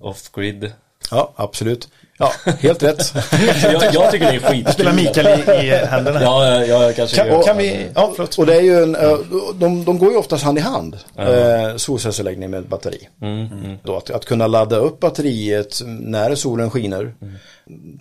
Off-grid. 0.00 0.72
Ja, 1.10 1.32
absolut. 1.36 1.88
Ja, 2.18 2.32
helt 2.60 2.82
rätt. 2.82 3.14
jag, 3.62 3.94
jag 3.94 4.10
tycker 4.10 4.26
det 4.26 4.34
är 4.34 4.38
skitkul. 4.38 4.72
Spelar 4.72 4.92
Mikael 4.92 5.26
i, 5.26 5.66
i 5.66 5.70
händerna. 5.70 6.22
Ja, 6.22 6.56
ja, 6.56 6.64
jag 6.64 6.96
kanske 6.96 7.16
Kan, 7.16 7.26
gör 7.26 7.42
kan 7.42 7.56
vi, 7.56 7.86
ja 7.94 8.12
förlåt. 8.16 8.38
Och 8.38 8.46
det 8.46 8.56
är 8.56 8.60
ju 8.60 8.82
en, 8.82 8.94
eh, 8.94 9.18
de, 9.54 9.84
de 9.84 9.98
går 9.98 10.10
ju 10.12 10.18
oftast 10.18 10.44
hand 10.44 10.58
i 10.58 10.60
hand. 10.60 10.96
Eh, 11.16 11.76
solcellsanläggning 11.76 12.50
med 12.50 12.64
batteri. 12.68 13.08
Mm, 13.22 13.48
Då 13.82 13.96
att, 13.96 14.10
att 14.10 14.24
kunna 14.24 14.46
ladda 14.46 14.76
upp 14.76 15.00
batteriet 15.00 15.82
när 15.86 16.34
solen 16.34 16.70
skiner. 16.70 17.14
Mm. 17.22 17.34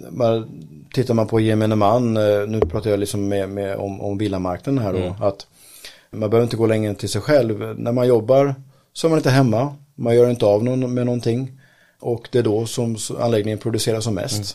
Man, 0.09 0.49
tittar 0.93 1.13
man 1.13 1.27
på 1.27 1.39
gemene 1.39 1.75
man, 1.75 2.17
eh, 2.17 2.47
nu 2.47 2.59
pratar 2.59 2.89
jag 2.89 2.99
liksom 2.99 3.27
med, 3.27 3.49
med, 3.49 3.75
om, 3.75 4.01
om 4.01 4.17
villamarknaden 4.17 4.83
här 4.83 4.93
då. 4.93 4.99
Mm. 4.99 5.21
Att 5.21 5.47
man 6.11 6.29
behöver 6.29 6.43
inte 6.43 6.57
gå 6.57 6.67
längre 6.67 6.95
till 6.95 7.09
sig 7.09 7.21
själv. 7.21 7.75
När 7.77 7.91
man 7.91 8.07
jobbar 8.07 8.55
så 8.93 9.07
är 9.07 9.09
man 9.09 9.19
inte 9.19 9.29
hemma. 9.29 9.75
Man 9.95 10.15
gör 10.15 10.29
inte 10.29 10.45
av 10.45 10.63
någon, 10.63 10.93
med 10.93 11.05
någonting. 11.05 11.58
Och 11.99 12.29
det 12.31 12.39
är 12.39 12.43
då 12.43 12.65
som 12.65 12.97
anläggningen 13.19 13.59
producerar 13.59 13.99
som 13.99 14.15
mest. 14.15 14.35
Mm. 14.35 14.45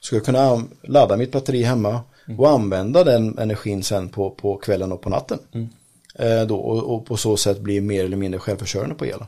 Ska 0.00 0.16
jag 0.16 0.24
kunna 0.24 0.62
ladda 0.82 1.16
mitt 1.16 1.32
batteri 1.32 1.62
hemma 1.62 2.00
och 2.38 2.50
använda 2.50 3.04
den 3.04 3.38
energin 3.38 3.82
sen 3.82 4.08
på, 4.08 4.30
på 4.30 4.56
kvällen 4.56 4.92
och 4.92 5.00
på 5.00 5.10
natten. 5.10 5.38
Mm. 5.52 5.68
Eh, 6.14 6.46
då, 6.46 6.56
och, 6.56 6.94
och 6.94 7.06
på 7.06 7.16
så 7.16 7.36
sätt 7.36 7.60
bli 7.60 7.80
mer 7.80 8.04
eller 8.04 8.16
mindre 8.16 8.40
självförsörjande 8.40 8.94
på 8.94 9.06
el. 9.06 9.24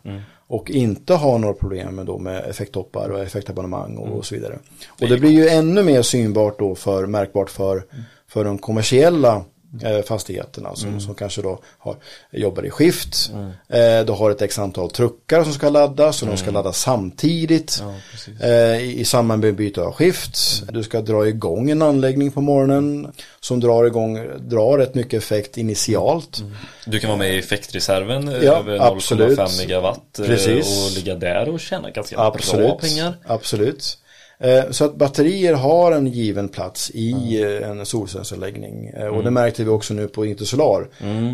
Och 0.46 0.70
inte 0.70 1.14
ha 1.14 1.38
några 1.38 1.54
problem 1.54 1.94
med, 1.94 2.06
då 2.06 2.18
med 2.18 2.44
effekttoppar 2.44 3.08
och 3.08 3.20
effektabonnemang 3.20 3.96
och, 3.96 4.18
och 4.18 4.26
så 4.26 4.34
vidare. 4.34 4.58
Och 4.88 5.08
det 5.08 5.18
blir 5.18 5.30
ju 5.30 5.48
ännu 5.48 5.82
mer 5.82 6.02
synbart 6.02 6.58
då 6.58 6.74
för, 6.74 7.06
märkbart 7.06 7.50
för, 7.50 7.84
för 8.28 8.44
de 8.44 8.58
kommersiella 8.58 9.44
eh, 9.82 10.02
fastigheterna 10.02 10.76
som, 10.76 11.00
som 11.00 11.14
kanske 11.14 11.42
då 11.42 11.58
har, 11.78 11.96
jobbar 12.30 12.66
i 12.66 12.70
skift. 12.70 13.30
Eh, 13.68 14.04
du 14.06 14.12
har 14.12 14.30
ett 14.30 14.42
x 14.42 14.58
antal 14.58 14.90
truckar 14.90 15.44
som 15.44 15.52
ska 15.52 15.68
laddas 15.68 16.22
och 16.22 16.28
de 16.28 16.36
ska 16.36 16.50
laddas 16.50 16.80
samtidigt 16.80 17.82
eh, 18.42 18.50
i, 18.82 19.00
i 19.00 19.04
samband 19.04 19.42
med 19.44 19.54
byte 19.54 19.82
av 19.82 19.92
skift. 19.92 20.62
Du 20.72 20.82
ska 20.82 21.00
dra 21.00 21.28
igång 21.28 21.70
en 21.70 21.82
anläggning 21.82 22.30
på 22.30 22.40
morgonen 22.40 23.12
som 23.40 23.60
drar 23.60 23.84
igång, 23.84 24.14
drar 24.38 24.78
rätt 24.78 24.94
mycket 24.94 25.22
effekt 25.22 25.56
initialt. 25.56 26.42
Du 26.86 26.98
kan 26.98 27.08
vara 27.08 27.18
med 27.18 27.34
i 27.34 27.38
effektreserven 27.38 28.28
eh, 28.28 28.44
Ja, 28.44 28.58
över 28.58 28.78
absolut. 28.92 29.38
0,5 29.38 29.58
megawatt 29.58 30.18
eh, 30.18 30.26
Precis. 30.26 30.86
och 30.86 30.96
ligga 30.96 31.14
där 31.14 31.48
och 31.48 31.60
tjäna 31.60 31.90
ganska 31.90 32.18
Absolut. 32.18 32.66
bra 32.66 32.78
pengar. 32.78 33.14
Absolut. 33.26 33.98
Eh, 34.42 34.70
Så 34.70 34.84
att 34.84 34.94
batterier 34.96 35.54
har 35.54 35.92
en 35.92 36.06
given 36.06 36.48
plats 36.48 36.90
i 36.94 37.40
eh, 37.42 37.70
en 37.70 37.86
solcellsanläggning. 37.86 38.86
Eh, 38.86 39.06
Och 39.06 39.24
det 39.24 39.30
märkte 39.30 39.64
vi 39.64 39.70
också 39.70 39.94
nu 39.94 40.08
på 40.08 40.26
Intersolar. 40.26 40.88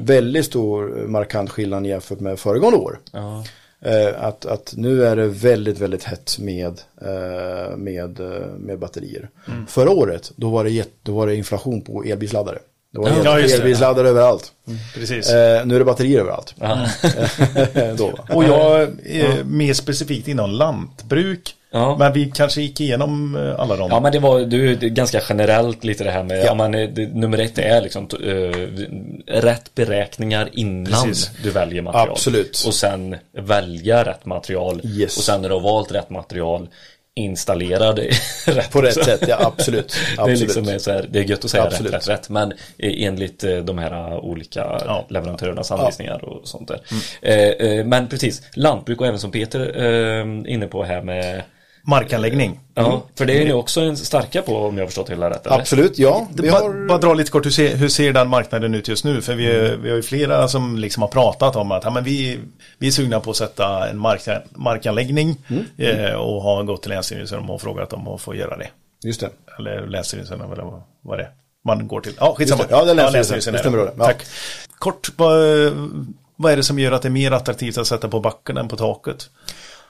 Väldigt 0.04 0.44
stor 0.44 0.98
eh, 1.00 1.04
markant 1.08 1.50
skillnad 1.50 1.86
jämfört 1.86 2.20
med 2.20 2.38
föregående 2.38 2.78
år. 2.78 2.98
Ja. 3.12 3.44
Eh, 3.84 4.24
Att, 4.24 4.46
att 4.46 4.74
nu 4.76 5.04
är 5.04 5.16
det 5.16 5.26
väldigt, 5.26 5.78
väldigt 5.78 6.04
hett 6.04 6.36
med, 6.38 6.80
eh, 7.02 7.76
med, 7.76 8.20
eh, 8.20 8.46
med 8.58 8.78
batterier. 8.78 9.28
Förra 9.68 9.90
året, 9.90 10.32
då 10.36 10.50
var, 10.50 10.64
det 10.64 10.88
då 11.02 11.12
var 11.12 11.26
det 11.26 11.34
inflation 11.36 11.80
på 11.82 12.04
elbilsladdare. 12.04 12.58
Det 12.92 12.98
var 12.98 13.10
Ja, 13.24 13.38
elbilsladdare 13.40 14.08
överallt. 14.08 14.52
Precis. 14.94 15.30
Eh, 15.30 15.66
nu 15.66 15.74
är 15.74 15.78
det 15.78 15.84
batterier 15.84 16.20
överallt. 16.20 16.54
då? 17.98 18.18
Och 18.34 18.44
jag 18.44 18.82
är 19.04 19.44
mer 19.44 19.72
specifikt 19.72 20.28
inom 20.28 20.50
lantbruk. 20.50 21.54
Ja. 21.70 21.96
Men 21.98 22.12
vi 22.12 22.30
kanske 22.34 22.60
gick 22.62 22.80
igenom 22.80 23.36
eh, 23.36 23.60
alla 23.60 23.76
dem. 23.76 23.88
Ja 23.90 24.00
men 24.00 24.12
det 24.12 24.18
var 24.18 24.40
du, 24.40 24.70
är 24.70 24.74
ganska 24.76 25.20
generellt 25.28 25.84
lite 25.84 26.04
det 26.04 26.10
här 26.10 26.22
med, 26.22 26.44
ja. 26.44 26.54
man, 26.54 26.74
är- 26.74 26.86
det, 26.86 27.06
nummer 27.06 27.38
ett 27.38 27.58
är 27.58 27.80
liksom 27.82 28.08
eh, 28.24 29.32
rätt 29.40 29.74
beräkningar 29.74 30.48
innan 30.52 31.04
Precis. 31.04 31.30
du 31.42 31.50
väljer 31.50 31.82
material. 31.82 32.10
Absolut. 32.10 32.64
Och 32.66 32.74
sen 32.74 33.16
välja 33.32 34.04
rätt 34.04 34.24
material. 34.26 34.80
Yes. 34.84 35.16
Och 35.16 35.22
sen 35.24 35.42
när 35.42 35.48
du 35.48 35.54
har 35.54 35.62
valt 35.62 35.92
rätt 35.92 36.10
material, 36.10 36.68
installera 37.14 37.92
det 37.92 38.10
rätt. 38.46 38.70
På 38.72 38.82
rätt 38.82 39.04
sätt, 39.04 39.24
ja 39.28 39.36
absolut. 39.40 39.88
Det 40.16 40.22
är, 40.22 40.22
absolut. 40.22 40.40
liksom 40.40 40.68
är 40.68 40.78
så 40.78 40.90
här, 40.92 41.06
det 41.10 41.18
är 41.18 41.22
gött 41.24 41.44
att 41.44 41.50
säga 41.50 41.62
Absolut. 41.62 41.92
rätt, 41.92 42.08
rätt, 42.08 42.18
rätt. 42.18 42.28
Men 42.28 42.52
eh, 42.52 43.02
enligt 43.06 43.44
eh, 43.44 43.56
de 43.56 43.78
här 43.78 43.90
eh, 44.12 44.16
olika 44.18 44.60
Ja. 44.86 45.06
leverantörernas 45.10 45.70
anvisningar 45.70 46.24
och 46.24 46.48
sånt 46.48 46.68
där. 46.68 46.80
Eh, 47.22 47.84
men 47.84 48.08
precis, 48.08 48.42
lantbruk 48.54 49.00
och 49.00 49.06
även 49.06 49.18
som 49.20 49.30
Peter 49.30 49.82
eh, 49.82 50.52
inne 50.52 50.66
på 50.66 50.84
här 50.84 51.02
med 51.02 51.42
Markanläggning. 51.88 52.60
Ja, 52.74 53.02
för 53.14 53.26
det 53.26 53.42
är 53.42 53.44
ni 53.44 53.52
också 53.52 53.80
en 53.80 53.96
starka 53.96 54.42
på 54.42 54.56
om 54.56 54.76
jag 54.76 54.82
har 54.82 54.86
förstått 54.86 55.10
hela 55.10 55.30
rätt. 55.30 55.46
eller? 55.46 55.58
Absolut, 55.58 55.98
ja. 55.98 56.28
Vi 56.34 56.48
har... 56.48 56.88
bara 56.88 56.98
dra 56.98 57.14
lite 57.14 57.30
kort, 57.30 57.46
hur 57.46 57.50
ser, 57.50 57.76
hur 57.76 57.88
ser 57.88 58.12
den 58.12 58.28
marknaden 58.28 58.74
ut 58.74 58.88
just 58.88 59.04
nu? 59.04 59.22
För 59.22 59.34
vi, 59.34 59.76
vi 59.82 59.88
har 59.88 59.96
ju 59.96 60.02
flera 60.02 60.48
som 60.48 60.78
liksom 60.78 61.02
har 61.02 61.08
pratat 61.08 61.56
om 61.56 61.72
att 61.72 61.84
ja, 61.84 61.90
men 61.90 62.04
vi, 62.04 62.38
vi 62.78 62.86
är 62.86 62.90
sugna 62.90 63.20
på 63.20 63.30
att 63.30 63.36
sätta 63.36 63.88
en 63.88 63.98
mark, 63.98 64.28
markanläggning 64.50 65.36
eh, 65.76 66.12
och 66.12 66.42
har 66.42 66.62
gått 66.62 66.82
till 66.82 66.90
Länsstyrelsen 66.90 67.48
och 67.48 67.60
frågat 67.60 67.92
om 67.92 68.08
att 68.08 68.20
få 68.20 68.34
göra 68.34 68.56
det. 68.56 68.68
Just 69.04 69.20
det. 69.20 69.30
Eller 69.58 69.86
Länsstyrelsen 69.86 70.40
eller 70.40 70.62
vad, 70.62 70.82
vad 71.02 71.18
det 71.18 71.22
är. 71.22 71.30
Man 71.64 71.88
går 71.88 72.00
till. 72.00 72.14
Ja, 72.20 72.34
skitsamma. 72.38 72.62
Det. 72.62 72.70
Ja, 72.70 72.84
det 72.84 72.90
är 72.90 73.10
Länsstyrelsen. 73.10 73.52
Det 73.52 73.58
stämmer 73.58 73.78
då. 73.78 73.90
Ja. 73.98 74.04
Tack. 74.04 74.26
Kort, 74.78 75.08
vad, 75.16 75.38
vad 76.36 76.52
är 76.52 76.56
det 76.56 76.62
som 76.62 76.78
gör 76.78 76.92
att 76.92 77.02
det 77.02 77.08
är 77.08 77.10
mer 77.10 77.32
attraktivt 77.32 77.78
att 77.78 77.86
sätta 77.86 78.08
på 78.08 78.20
backen 78.20 78.56
än 78.56 78.68
på 78.68 78.76
taket? 78.76 79.30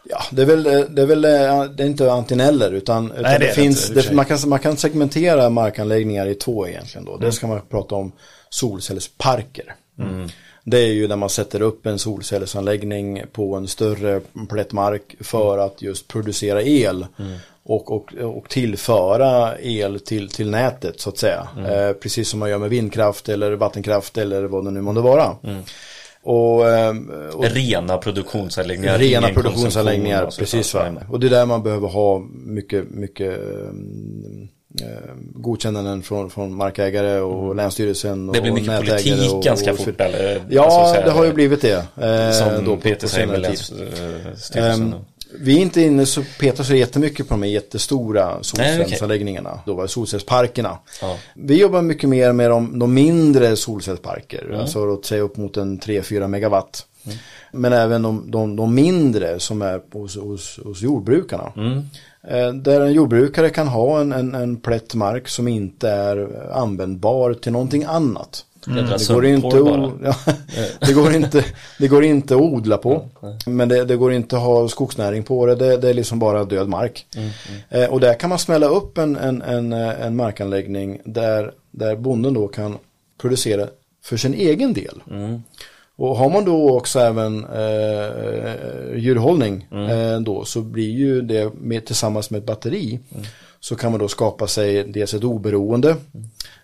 Ja, 0.04 0.22
det 0.30 0.42
är 0.42 0.46
väl, 0.46 0.62
det 0.62 1.02
är 1.02 1.06
väl 1.06 1.24
eh, 1.24 1.64
det 1.64 1.82
är 1.82 1.86
inte 1.86 2.12
antingen 2.12 2.46
eller 2.46 2.72
utan, 2.72 3.12
utan 3.12 3.24
är 3.24 3.38
det, 3.38 3.46
det 3.46 3.52
finns, 3.52 3.88
det, 3.88 4.12
man, 4.12 4.24
kan, 4.24 4.38
man 4.46 4.58
kan 4.58 4.76
segmentera 4.76 5.50
markanläggningar 5.50 6.26
i 6.26 6.34
två 6.34 6.68
egentligen 6.68 7.04
då. 7.04 7.16
Dels 7.16 7.38
kan 7.38 7.48
man 7.48 7.60
prata 7.70 7.94
om 7.94 8.12
solcellsparker. 8.50 9.74
Det 10.64 10.78
är 10.78 10.92
ju 10.92 11.06
där 11.06 11.16
man 11.16 11.30
sätter 11.30 11.62
upp 11.62 11.86
en 11.86 11.98
solcellsanläggning 11.98 13.22
på 13.32 13.54
en 13.54 13.68
större 13.68 14.20
plätt 14.48 14.72
mark 14.72 15.14
för 15.20 15.58
att 15.58 15.82
just 15.82 16.08
producera 16.08 16.62
el. 16.62 17.06
Och, 17.62 17.92
och, 17.92 18.14
och 18.14 18.48
tillföra 18.48 19.58
el 19.58 20.00
till, 20.00 20.28
till 20.28 20.50
nätet 20.50 21.00
så 21.00 21.08
att 21.10 21.18
säga. 21.18 21.48
Eh, 21.68 21.92
precis 21.92 22.28
som 22.28 22.40
man 22.40 22.50
gör 22.50 22.58
med 22.58 22.70
vindkraft 22.70 23.28
eller 23.28 23.52
vattenkraft 23.52 24.18
eller 24.18 24.42
vad 24.42 24.64
det 24.64 24.70
nu 24.70 24.80
månde 24.80 25.00
vara. 25.00 25.36
Och, 26.22 26.70
ehm, 26.70 27.10
och 27.34 27.44
Rena 27.44 27.98
produktionsanläggningar. 27.98 28.98
Rena 28.98 29.28
produktionsanläggningar, 29.28 30.24
alltså, 30.24 30.40
precis 30.40 30.74
va. 30.74 30.92
Och 31.10 31.20
det 31.20 31.26
är 31.26 31.30
där 31.30 31.46
man 31.46 31.62
behöver 31.62 31.88
ha 31.88 32.18
mycket, 32.32 32.90
mycket 32.90 33.38
um, 33.38 34.48
eh, 34.80 35.14
godkännanden 35.34 36.02
från, 36.02 36.30
från 36.30 36.54
markägare 36.54 37.20
och 37.20 37.56
länsstyrelsen. 37.56 38.26
Det 38.26 38.40
blir 38.40 38.50
och 38.50 38.54
mycket 38.54 38.70
nätägare 38.70 39.02
politik 39.02 39.32
och, 39.32 39.42
ganska 39.42 39.72
och, 39.72 39.78
fort 39.78 40.00
eller? 40.00 40.42
Ja, 40.50 40.62
alltså, 40.64 40.94
här, 40.94 41.04
det 41.04 41.10
har 41.10 41.24
ju 41.24 41.32
blivit 41.32 41.62
det. 41.62 41.86
Eh, 41.96 42.32
Som 42.32 42.64
då 42.64 42.76
Peter 42.76 43.08
säger 43.08 43.26
med. 43.26 43.40
Länsstyrelsen. 43.40 44.92
Ehm, 44.92 44.94
vi 45.34 45.56
är 45.56 45.60
inte 45.60 45.80
inne 45.82 46.06
så 46.06 46.22
petar 46.40 46.64
så 46.64 46.74
jättemycket 46.74 47.28
på 47.28 47.34
de 47.34 47.42
här 47.42 47.50
jättestora 47.50 48.42
solcellsanläggningarna. 48.42 49.60
Då 49.66 49.74
var 49.74 49.82
det 49.82 49.88
solcellsparkerna. 49.88 50.78
Ja. 51.00 51.16
Vi 51.34 51.60
jobbar 51.60 51.82
mycket 51.82 52.08
mer 52.08 52.32
med 52.32 52.50
de, 52.50 52.78
de 52.78 52.94
mindre 52.94 53.56
solcellsparker. 53.56 54.44
Mm. 54.44 54.60
Alltså 54.60 54.86
låt 54.86 55.06
säga 55.06 55.22
upp 55.22 55.36
mot 55.36 55.56
en 55.56 55.80
3-4 55.80 56.28
megawatt. 56.28 56.86
Men 57.52 57.72
även 57.72 58.02
de, 58.02 58.30
de, 58.30 58.56
de 58.56 58.74
mindre 58.74 59.40
som 59.40 59.62
är 59.62 59.80
hos, 59.92 60.16
hos, 60.16 60.60
hos 60.64 60.82
jordbrukarna. 60.82 61.52
Mm. 61.56 61.78
Eh, 62.28 62.54
Där 62.54 62.80
en 62.80 62.92
jordbrukare 62.92 63.50
kan 63.50 63.68
ha 63.68 64.00
en, 64.00 64.12
en, 64.12 64.34
en 64.34 64.56
plätt 64.56 64.94
mark 64.94 65.28
som 65.28 65.48
inte 65.48 65.90
är 65.90 66.48
användbar 66.52 67.34
till 67.34 67.52
någonting 67.52 67.84
annat. 67.84 68.44
Jädra 68.66 68.98
Det 68.98 69.14
går, 69.14 69.26
inte 69.26 69.56
ja, 70.04 70.14
det, 70.80 70.92
går 70.92 71.14
inte, 71.14 71.44
det 71.78 71.88
går 71.88 72.04
inte 72.04 72.34
att 72.34 72.40
odla 72.40 72.76
på. 72.76 73.08
Men 73.46 73.68
det, 73.68 73.84
det 73.84 73.96
går 73.96 74.12
inte 74.12 74.36
att 74.36 74.42
ha 74.42 74.68
skogsnäring 74.68 75.22
på 75.22 75.46
det. 75.46 75.54
Det, 75.54 75.76
det 75.76 75.90
är 75.90 75.94
liksom 75.94 76.18
bara 76.18 76.44
död 76.44 76.68
mark. 76.68 77.06
Eh, 77.68 77.84
och 77.84 78.00
där 78.00 78.14
kan 78.14 78.30
man 78.30 78.38
smälla 78.38 78.66
upp 78.66 78.98
en, 78.98 79.16
en, 79.16 79.42
en, 79.42 79.72
eh, 79.72 80.06
en 80.06 80.16
markanläggning 80.16 81.00
där, 81.04 81.52
där 81.70 81.96
bonden 81.96 82.34
då 82.34 82.48
kan 82.48 82.78
producera 83.20 83.66
för 84.04 84.16
sin 84.16 84.34
egen 84.34 84.72
del. 84.72 85.02
Och 85.96 86.16
har 86.16 86.30
man 86.30 86.44
då 86.44 86.76
också 86.76 86.98
även 86.98 87.44
eh, 87.44 88.96
djurhållning 88.96 89.66
eh, 89.72 90.20
då 90.20 90.44
så 90.44 90.60
blir 90.60 90.90
ju 90.90 91.22
det 91.22 91.52
med, 91.54 91.86
tillsammans 91.86 92.30
med 92.30 92.38
ett 92.38 92.46
batteri 92.46 92.98
så 93.60 93.76
kan 93.76 93.90
man 93.90 94.00
då 94.00 94.08
skapa 94.08 94.46
sig 94.46 94.84
dels 94.84 95.14
ett 95.14 95.24
oberoende, 95.24 95.96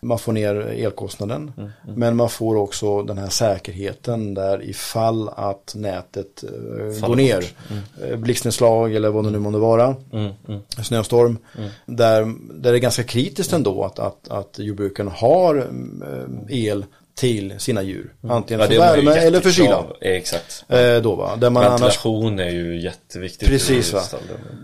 man 0.01 0.19
får 0.19 0.33
ner 0.33 0.55
elkostnaden, 0.55 1.53
men 1.97 2.17
man 2.17 2.31
får 2.31 2.57
också 2.57 3.03
den 3.03 3.19
här 3.19 3.29
säkerheten 3.29 4.35
där 4.35 4.63
ifall 4.63 5.29
att 5.29 5.73
nätet 5.77 6.45
eh, 6.45 7.09
går 7.09 7.17
ner, 7.17 7.45
mm. 8.03 8.21
blixtnedslag 8.21 8.95
eller 8.95 9.11
vad 9.11 9.25
det 9.25 9.31
nu 9.31 9.39
måste 9.39 9.59
vara, 9.59 9.97
snöstorm, 10.83 11.39
där, 11.87 12.21
där 12.55 12.73
det 12.73 12.79
är 12.79 12.81
ganska 12.81 13.03
kritiskt 13.03 13.53
ändå 13.53 13.85
att, 13.85 13.99
att, 13.99 14.29
att 14.29 14.59
jordbrukarna 14.59 15.11
har 15.11 15.57
eh, 15.57 16.59
el 16.59 16.85
till 17.15 17.55
sina 17.59 17.83
djur. 17.83 18.15
Antingen 18.29 18.61
Ja, 18.61 18.67
för 18.67 18.79
värme 18.79 19.11
eller 19.11 19.41
för 19.41 19.51
kyla. 19.51 19.69
jättekrav. 19.69 19.97
Exakt. 20.01 20.65
Eh, 20.69 20.97
då 21.03 21.15
va? 21.15 21.37
Där 21.37 21.51
man, 21.51 21.65
annars, 21.65 21.81
Ventilation 21.81 22.39
är 22.41 22.51
ju 22.51 22.81
jätteviktigt. 22.81 23.49
Precis, 23.49 23.93
va? 23.93 24.01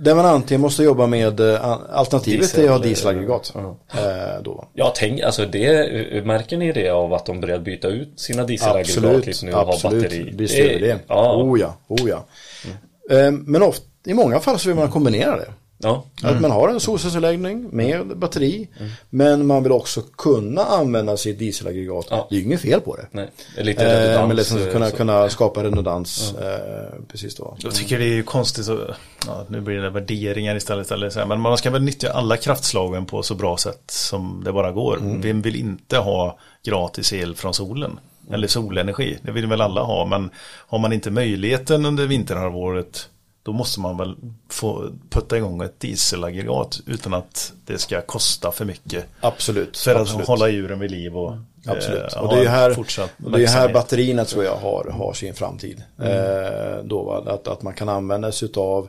där 0.03 0.15
man 0.15 0.27
antingen 0.27 0.61
måste 0.61 0.83
jobba 0.83 1.07
med 1.07 1.41
eh, 1.41 1.71
alternativet 1.91 2.41
Diesel, 2.41 2.61
är 2.65 2.65
att 2.65 2.71
ha 2.71 2.79
dieselaggregat. 2.79 3.53
Ja. 3.55 3.77
Eh, 3.95 4.43
då 4.43 4.55
va? 4.55 4.69
Ja, 4.75 4.93
tänk, 4.97 5.21
alltså 5.21 5.47
det, 5.47 6.25
märker 6.25 6.57
ni 6.57 6.73
det 6.73 6.91
av 6.91 7.15
att 7.15 7.27
de 7.27 7.41
börjar 7.41 7.59
byta 7.59 7.89
ut 7.89 8.21
sina 8.21 8.45
dieselaggregat 8.45 9.27
lite 9.27 9.47
nu 9.47 9.53
och 9.53 9.59
ha 9.59 9.75
absolut. 9.75 10.03
batteri? 10.03 10.31
Visst 10.33 10.59
gör 10.59 10.69
det 10.69 10.79
det. 10.79 10.99
Ja, 11.07 11.37
Oh 11.43 11.61
ja, 11.61 11.77
oh 11.89 12.09
ja. 12.09 12.27
Eh, 13.17 13.31
men 13.31 13.63
ofta, 13.63 13.85
i 14.07 14.15
många 14.15 14.41
fall 14.41 14.59
så 14.59 14.69
vill 14.69 14.77
man 14.77 14.91
kombinera 14.91 15.37
det. 15.37 15.53
Ja. 15.83 16.05
Att 16.23 16.41
man 16.41 16.51
har 16.51 16.69
en 16.69 16.81
solcellsanläggning 16.81 17.69
med 17.73 18.19
batteri. 18.19 18.69
Men 19.11 19.47
man 19.47 19.63
vill 19.63 19.73
också 19.73 20.03
kunna 20.19 20.63
använda 20.65 21.17
sitt 21.17 21.39
dieselaggregat. 21.39 22.07
Ja. 22.11 22.27
Det 22.31 22.35
är 22.37 22.39
ju 22.39 22.45
inget 22.45 22.61
fel 22.61 22.81
på 22.81 22.97
det. 22.97 23.07
Nej, 23.11 23.31
det 23.55 23.61
är 23.61 23.65
lite 23.65 23.85
Eh, 23.85 24.01
redundans. 24.01 24.29
men 24.29 24.37
liksom 24.37 24.59
kunna, 24.73 24.91
kunna 24.91 25.29
skapa 25.29 25.65
redundans. 25.65 26.35
Eh, 26.35 27.01
precis 27.09 27.35
då. 27.37 27.57
Jag 27.59 27.75
tycker 27.75 27.99
det 27.99 28.05
är 28.05 28.15
ju 28.15 28.23
konstigt 28.23 28.65
så, 28.65 28.79
ja, 29.27 29.45
nu 29.49 29.61
blir 29.61 29.77
det 29.77 29.91
värderingar 29.91 30.57
istället. 30.57 30.91
Eller 30.91 31.11
så 31.11 31.27
men 31.27 31.41
man 31.41 31.59
ska 31.59 31.71
väl 31.71 31.83
nyttja 31.83 32.13
alla 32.13 32.37
kraftslagen 32.37 33.07
på 33.07 33.23
så 33.23 33.35
bra 33.35 33.57
sätt 33.57 33.83
som 33.91 34.43
det 34.45 34.53
bara 34.53 34.73
går. 34.73 34.99
Vem 35.23 35.43
vill 35.43 35.57
inte 35.57 35.99
ha 35.99 36.39
gratis 36.65 37.13
el 37.13 37.35
från 37.35 37.55
solen? 37.55 37.99
Eller 38.33 38.47
solenergi, 38.49 39.19
det 39.23 39.33
vill 39.33 39.47
väl 39.47 39.61
alla 39.61 39.83
ha. 39.83 40.05
Men 40.07 40.31
har 40.69 40.79
man 40.79 40.93
inte 40.93 41.11
möjligheten 41.11 41.87
under 41.87 42.07
vinterhalvåret 42.07 43.09
då 43.43 43.53
måste 43.53 43.81
man 43.81 43.97
väl 43.97 44.17
få 44.49 44.91
putta 45.11 45.37
igång 45.37 45.63
ett 45.63 45.81
dieselaggregat 45.81 46.81
utan 46.87 47.15
att 47.15 47.53
det 47.67 47.79
ska 47.79 48.01
kosta 48.01 48.53
för 48.53 48.65
mycket. 48.65 49.05
Absolut. 49.21 49.79
För 49.79 49.95
att 49.95 50.01
absolut. 50.01 50.27
hålla 50.27 50.49
djuren 50.49 50.79
vid 50.79 50.91
liv 50.91 51.17
och 51.17 51.35
Absolut. 51.67 52.15
eh, 52.17 52.23
och 52.23 52.37
det 52.37 52.43
är 52.43 52.49
här, 52.49 52.77
det 53.17 53.43
är 53.43 53.49
här 53.49 53.73
batterierna 53.73 54.25
tror 54.25 54.45
jag 54.45 54.57
har, 54.57 54.85
har 54.85 55.13
sin 55.13 55.35
framtid. 55.35 55.83
Eh, 56.03 56.85
då, 56.85 57.03
va? 57.03 57.25
Att, 57.27 57.49
att 57.49 57.63
man 57.63 57.75
kan 57.75 57.89
använda 57.89 58.33
sig 58.33 58.49
av 58.57 58.89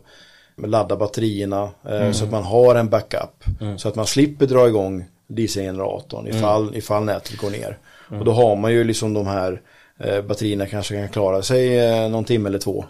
ladda 0.57 0.95
batterierna 0.95 1.69
eh, 1.89 2.11
så 2.11 2.23
att 2.23 2.31
man 2.31 2.43
har 2.43 2.75
en 2.75 2.89
backup. 2.89 3.43
Så 3.77 3.87
att 3.87 3.95
man 3.95 4.07
slipper 4.07 4.45
dra 4.45 4.67
igång 4.67 5.05
dieselgeneratorn 5.27 6.27
ifall, 6.27 6.75
ifall 6.75 7.03
nätet 7.03 7.37
går 7.37 7.49
ner. 7.49 7.77
Och 8.19 8.25
då 8.25 8.31
har 8.31 8.55
man 8.55 8.71
ju 8.71 8.83
liksom 8.83 9.13
de 9.13 9.27
här 9.27 9.61
eh, 9.99 10.21
batterierna 10.21 10.65
kanske 10.65 10.95
kan 10.95 11.09
klara 11.09 11.41
sig 11.41 11.79
eh, 11.79 12.09
någon 12.09 12.25
timme 12.25 12.49
eller 12.49 12.59
två. 12.59 12.85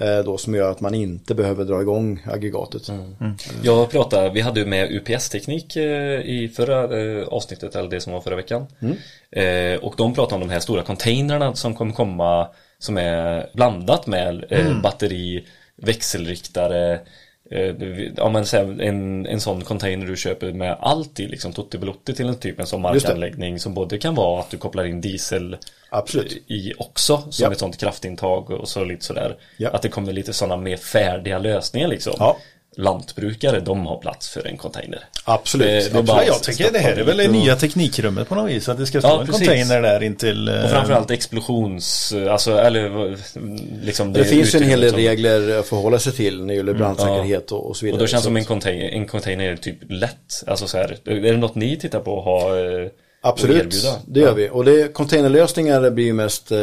Eh, 0.00 0.18
då 0.18 0.38
som 0.38 0.54
gör 0.54 0.70
att 0.70 0.80
man 0.80 0.94
inte 0.94 1.34
behöver 1.34 1.64
dra 1.64 1.80
igång 1.80 2.22
aggregatet. 2.26 2.88
Jag 3.62 3.90
pratade, 3.90 4.30
vi 4.30 4.40
hade 4.40 4.60
ju 4.60 4.66
med 4.66 4.90
UPS-teknik 4.92 5.76
eh, 5.76 6.20
i 6.20 6.52
förra 6.56 7.00
eh, 7.00 7.28
avsnittet, 7.28 7.76
eller 7.76 7.90
det 7.90 8.00
som 8.00 8.12
var 8.12 8.20
förra 8.20 8.36
veckan. 8.36 8.66
Eh, 9.30 9.80
och 9.80 9.94
de 9.96 10.14
pratade 10.14 10.34
om 10.34 10.48
de 10.48 10.52
här 10.52 10.60
stora 10.60 10.82
containrarna 10.82 11.54
som 11.54 11.74
kommer 11.74 11.92
komma 11.92 12.48
som 12.78 12.98
är 12.98 13.50
blandat 13.54 14.06
med 14.06 14.44
batteri, 14.82 15.46
växelriktare, 15.76 17.00
ja, 18.16 18.28
men 18.30 18.44
en, 18.80 19.26
en 19.26 19.40
sån 19.40 19.64
container 19.64 20.06
du 20.06 20.16
köper 20.16 20.52
med 20.52 20.76
allt 20.80 21.20
i, 21.20 21.28
liksom 21.28 21.52
tutti 21.52 21.78
belutti 21.78 22.14
till 22.14 22.28
en 22.28 22.36
typ 22.36 22.60
en 22.60 22.66
sån 22.66 22.82
markanläggning 22.82 23.58
som 23.58 23.74
både 23.74 23.98
kan 23.98 24.14
vara 24.14 24.40
att 24.40 24.50
du 24.50 24.56
kopplar 24.56 24.84
in 24.84 25.00
diesel 25.00 25.56
Absolut. 25.90 26.32
i 26.46 26.72
också 26.78 27.22
som 27.30 27.44
Ja. 27.44 27.52
ett 27.52 27.58
sånt 27.58 27.80
kraftintag 27.80 28.50
och 28.50 28.68
så 28.68 28.84
lite 28.84 29.04
sådär. 29.04 29.36
Ja. 29.56 29.70
Att 29.70 29.82
det 29.82 29.88
kommer 29.88 30.12
lite 30.12 30.32
sådana 30.32 30.56
mer 30.56 30.76
färdiga 30.76 31.38
lösningar 31.38 31.88
liksom. 31.88 32.14
Ja. 32.18 32.36
Lantbrukare, 32.80 33.60
de 33.60 33.86
har 33.86 33.98
plats 33.98 34.28
för 34.28 34.46
en 34.46 34.56
container. 34.56 35.04
Absolut. 35.24 35.66
Det- 35.66 35.72
det 35.72 35.78
är 35.78 36.00
absolut. 36.00 36.08
Ja, 36.08 36.22
jag 36.26 36.42
tycker 36.42 36.72
det 36.72 36.78
här 36.78 36.92
är 36.96 37.04
väl 37.04 37.16
det 37.16 37.28
nya 37.28 37.56
teknikrummet 37.56 38.28
på 38.28 38.34
något 38.34 38.50
vis. 38.50 38.68
Att 38.68 38.78
det 38.78 38.86
ska 38.86 39.00
stå 39.00 39.08
Ja, 39.08 39.20
en 39.20 39.26
precis. 39.26 39.46
container 39.48 39.82
där 39.82 40.02
intill... 40.02 40.48
eh, 40.48 40.64
Och 40.64 40.70
framförallt 40.70 41.10
explosions, 41.10 42.14
alltså 42.30 42.58
eller 42.58 43.16
liksom 43.84 44.12
Det, 44.12 44.24
finns 44.24 44.54
en 44.54 44.62
hel 44.62 44.80
del 44.80 44.94
regler 44.94 45.58
att 45.58 45.66
förhålla 45.66 45.98
sig 45.98 46.12
till 46.12 46.40
när 46.40 46.46
det 46.46 46.54
gäller 46.54 46.74
brandsäkerhet 46.74 47.52
och, 47.52 47.68
och 47.68 47.76
så 47.76 47.84
vidare. 47.84 47.96
Och 47.96 48.00
då 48.00 48.06
känns 48.06 48.22
Så 48.22 48.26
som 48.26 48.36
en 48.36 48.44
container, 48.44 48.88
en 48.88 49.06
container 49.06 49.52
är 49.52 49.56
typ 49.56 49.78
lätt. 49.88 50.44
Alltså 50.46 50.66
så 50.66 50.76
här, 50.78 50.96
är 51.04 51.20
det 51.20 51.36
något 51.36 51.54
ni 51.54 51.76
tittar 51.76 52.00
på 52.00 52.18
att 52.18 52.24
ha? 52.24 52.54
Absolut, 53.20 53.86
det 54.06 54.20
gör 54.20 54.34
vi. 54.34 54.50
Och 54.52 54.64
det, 54.64 54.94
containerlösningar 54.94 55.90
blir 55.90 56.04
ju 56.04 56.12
mest 56.12 56.52
eh, 56.52 56.58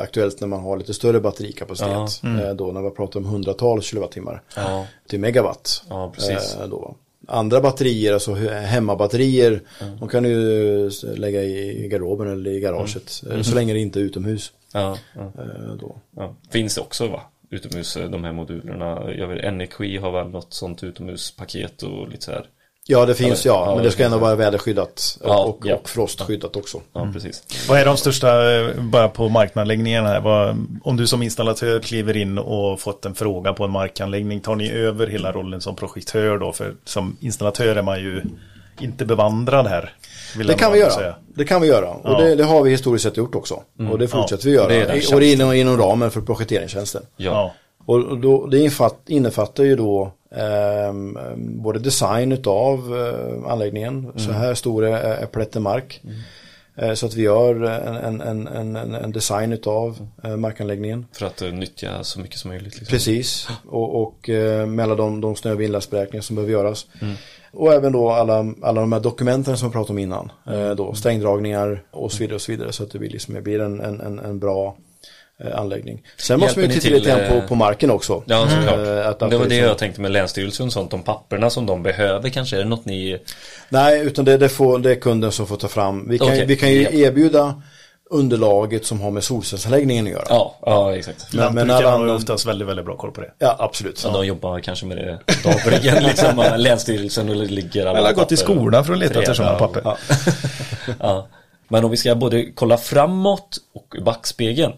aktuellt 0.00 0.40
när 0.40 0.48
man 0.48 0.60
har 0.60 0.76
lite 0.76 0.94
större 0.94 1.20
batterikapacitet. 1.20 2.22
Eh, 2.24 2.54
då 2.54 2.72
när 2.72 2.82
vi 2.82 2.90
pratar 2.90 3.20
om 3.20 3.26
hundratals 3.26 3.84
kilowattimmar 3.86 4.42
Ja. 4.56 4.86
till 5.08 5.20
megawatt. 5.20 5.82
Ja, 5.88 6.12
precis. 6.14 6.56
Eh, 6.60 6.68
då. 6.68 6.96
Andra 7.28 7.60
batterier, 7.60 8.12
alltså 8.12 8.34
he- 8.34 8.60
hemmabatterier, 8.60 9.60
de 10.00 10.08
kan 10.08 10.22
du 10.22 10.90
lägga 11.16 11.42
i 11.42 11.88
garderoben 11.88 12.32
eller 12.32 12.50
i 12.50 12.60
garaget. 12.60 13.22
eh, 13.30 13.42
Så 13.42 13.54
länge 13.54 13.72
det 13.72 13.78
inte 13.80 14.00
är 14.00 14.02
utomhus. 14.02 14.52
Ja, 14.72 14.98
ja, 15.14 15.20
Eh, 15.22 15.74
då. 15.80 15.96
ja. 16.16 16.34
Finns 16.50 16.74
det 16.74 16.80
också 16.80 17.08
va? 17.08 17.20
Utomhus, 17.50 17.98
de 18.10 18.24
här 18.24 18.32
modulerna. 18.32 19.12
Jag 19.12 19.28
vet, 19.28 19.44
Energi 19.44 19.96
har 19.96 20.12
väl 20.12 20.28
något 20.28 20.54
sånt 20.54 20.82
utomhuspaket 20.84 21.82
och 21.82 22.08
lite 22.08 22.24
så 22.24 22.30
här. 22.32 22.46
Ja, 22.88 23.06
det 23.06 23.14
finns 23.14 23.44
Ja, 23.46 23.52
ja, 23.52 23.60
ja, 23.60 23.66
men 23.66 23.76
det 23.78 23.82
det 23.88 23.90
ska 23.90 24.04
ändå 24.04 24.18
vara 24.18 24.34
väderskyddat 24.34 25.18
Ja, 25.24 25.44
och, 25.44 25.58
ja. 25.64 25.74
och 25.74 25.88
frostskyddat 25.88 26.56
också. 26.56 26.80
Ja, 26.92 27.08
precis. 27.12 27.42
Vad 27.68 27.78
är 27.80 27.84
de 27.84 27.96
största, 27.96 28.54
eh, 28.54 28.68
bara 28.82 29.08
på 29.08 29.28
markanläggningarna 29.28 30.08
här? 30.08 30.20
Vad, 30.20 30.66
om 30.82 30.96
du 30.96 31.06
som 31.06 31.22
installatör 31.22 31.80
kliver 31.80 32.16
in 32.16 32.38
och 32.38 32.80
fått 32.80 33.06
en 33.06 33.14
fråga 33.14 33.52
på 33.52 33.64
en 33.64 33.70
markanläggning, 33.70 34.40
tar 34.40 34.54
ni 34.56 34.70
över 34.72 35.06
hela 35.06 35.32
rollen 35.32 35.60
som 35.60 35.76
projektör 35.76 36.38
då? 36.38 36.52
För 36.52 36.74
som 36.84 37.16
installatör 37.20 37.76
är 37.76 37.82
man 37.82 37.98
ju 38.00 38.22
inte 38.80 39.04
bevandrad 39.04 39.66
här. 39.66 39.92
vill 40.36 40.46
Det 40.46 40.54
kan 40.54 40.72
vi 40.72 40.78
göra. 40.78 40.90
säga. 40.90 41.14
Det 41.34 41.44
kan 41.44 41.60
vi 41.60 41.68
göra. 41.68 41.88
Och 41.88 42.22
det, 42.22 42.34
det 42.34 42.44
har 42.44 42.62
vi 42.62 42.70
historiskt 42.70 43.02
sett 43.04 43.16
gjort 43.16 43.34
också. 43.34 43.62
Och 43.90 43.98
det 43.98 44.08
fortsätter 44.08 44.44
vi 44.44 44.50
göra. 44.50 44.68
det 44.68 44.74
är 44.74 44.96
I- 44.96 45.14
och 45.14 45.20
det 45.20 45.26
är 45.26 45.32
inom, 45.34 45.52
inom 45.52 45.76
ramen 45.78 46.10
för 46.10 46.20
projekteringstjänsten. 46.20 47.02
Ja. 47.16 47.30
Ja. 47.30 47.52
Och 47.86 48.18
då, 48.18 48.46
det 48.46 48.70
innefattar 49.06 49.64
ju 49.64 49.76
då 49.76 50.12
ehm, 50.36 51.18
både 51.62 51.78
design 51.78 52.32
utav 52.32 52.96
eh, 52.96 53.50
anläggningen. 53.50 54.12
Så 54.16 54.32
här 54.32 54.54
stor 54.54 54.84
är, 54.84 54.92
är 54.92 55.26
plätten 55.26 55.62
mark. 55.62 56.00
Eh, 56.76 56.94
så 56.94 57.06
att 57.06 57.14
vi 57.14 57.22
gör 57.22 57.62
en, 57.64 58.20
en, 58.20 58.46
en, 58.46 58.76
en, 58.94 59.12
design 59.12 59.52
utav 59.52 60.08
eh, 60.24 60.36
markanläggningen. 60.36 61.06
För 61.12 61.26
att 61.26 61.40
nyttja 61.40 62.04
så 62.04 62.20
mycket 62.20 62.38
som 62.38 62.48
möjligt. 62.48 62.78
Liksom. 62.78 62.92
Precis, 62.92 63.48
och, 63.66 64.02
och 64.02 64.28
med 64.68 64.80
alla 64.80 64.94
de, 64.94 65.20
de 65.20 65.36
snö 65.36 65.52
och 65.52 65.60
vindlastberäkningar 65.60 66.22
som 66.22 66.36
behöver 66.36 66.52
göras. 66.52 66.86
Och 67.52 67.72
även 67.72 67.92
då 67.92 68.10
alla, 68.10 68.54
alla 68.62 68.80
de 68.80 68.92
här 68.92 69.00
dokumenten 69.00 69.56
som 69.56 69.68
vi 69.68 69.72
pratade 69.72 69.92
om 69.92 69.98
innan. 69.98 70.32
Då, 70.76 70.94
stängdragningar 70.94 71.82
och 71.90 72.12
så 72.12 72.18
vidare 72.18 72.34
och 72.34 72.40
så 72.40 72.52
vidare. 72.52 72.72
Så 72.72 72.82
att 72.82 72.90
det 72.90 72.98
blir, 72.98 73.10
liksom, 73.10 73.34
det 73.34 73.42
blir 73.42 73.60
en, 73.60 73.80
en, 73.80 74.18
en, 74.18 74.38
bra 74.38 74.76
anläggning. 75.54 76.02
Sen 76.16 76.40
måste 76.40 76.60
Hjälper 76.60 76.74
vi 76.74 76.74
ni 76.74 76.80
titta 76.80 76.94
lite 76.94 77.04
till, 77.10 77.20
grann 77.28 77.36
eh, 77.36 77.40
på, 77.42 77.48
på 77.48 77.54
marken 77.54 77.90
också. 77.90 78.22
Ja, 78.26 78.48
såklart. 78.48 78.86
Eh, 78.86 79.08
att- 79.08 79.22
att 79.22 79.30
det 79.30 79.36
var 79.36 79.44
det 79.44 79.48
liksom- 79.50 79.68
jag 79.68 79.78
tänkte 79.78 80.00
med 80.00 80.10
Länsstyrelsen 80.10 80.66
och 80.66 80.72
sånt. 80.72 80.90
De 80.90 81.02
papperna 81.02 81.50
som 81.50 81.66
de 81.66 81.82
behöver 81.82 82.28
kanske. 82.30 82.56
Är 82.56 82.60
det 82.60 82.68
något 82.68 82.84
ni... 82.84 83.18
Nej, 83.68 84.00
utan 84.00 84.24
det, 84.24 84.36
det, 84.36 84.48
får, 84.48 84.78
det 84.78 84.90
är 84.90 84.94
kunden 84.94 85.32
som 85.32 85.46
får 85.46 85.56
ta 85.56 85.68
fram. 85.68 86.08
Vi 86.08 86.18
kan, 86.18 86.26
Okej. 86.28 86.46
vi 86.46 86.56
kan 86.56 86.70
ju 86.72 86.82
Ja. 86.82 86.90
erbjuda 86.90 87.62
underlaget 88.10 88.86
som 88.86 89.00
har 89.00 89.10
med 89.10 89.24
solcellsanläggningen 89.24 90.06
att 90.06 90.12
göra. 90.12 90.24
Ja, 90.28 90.56
ja 90.66 90.96
exakt. 90.96 91.32
Men, 91.32 91.54
men 91.54 91.70
alla 91.70 91.90
har 91.90 92.06
ju 92.06 92.12
oftast 92.14 92.46
väldigt, 92.46 92.68
väldigt 92.68 92.86
bra 92.86 92.96
koll 92.96 93.10
på 93.12 93.20
det. 93.20 93.32
ja, 93.38 93.56
absolut. 93.58 94.02
Ja, 94.04 94.10
de 94.10 94.26
jobbar 94.26 94.60
kanske 94.60 94.86
med 94.86 94.96
det 94.96 95.18
dagligen 95.44 96.02
liksom. 96.04 96.44
Länsstyrelsen 96.56 97.28
och 97.28 97.36
ligger 97.36 97.86
alla 97.86 97.98
Eller 97.98 98.08
har 98.08 98.14
gått 98.14 98.32
i 98.32 98.36
skolan 98.36 98.84
för 98.84 98.92
att 98.92 98.98
leta 98.98 99.18
efter 99.18 99.34
sådana 99.34 99.58
papper. 99.58 99.82
Ja. 101.00 101.28
Men 101.68 101.84
om 101.84 101.90
vi 101.90 101.96
ska 101.96 102.14
både 102.14 102.52
kolla 102.54 102.76
framåt 102.76 103.58
och 103.74 103.96
backspegeln 104.04 104.72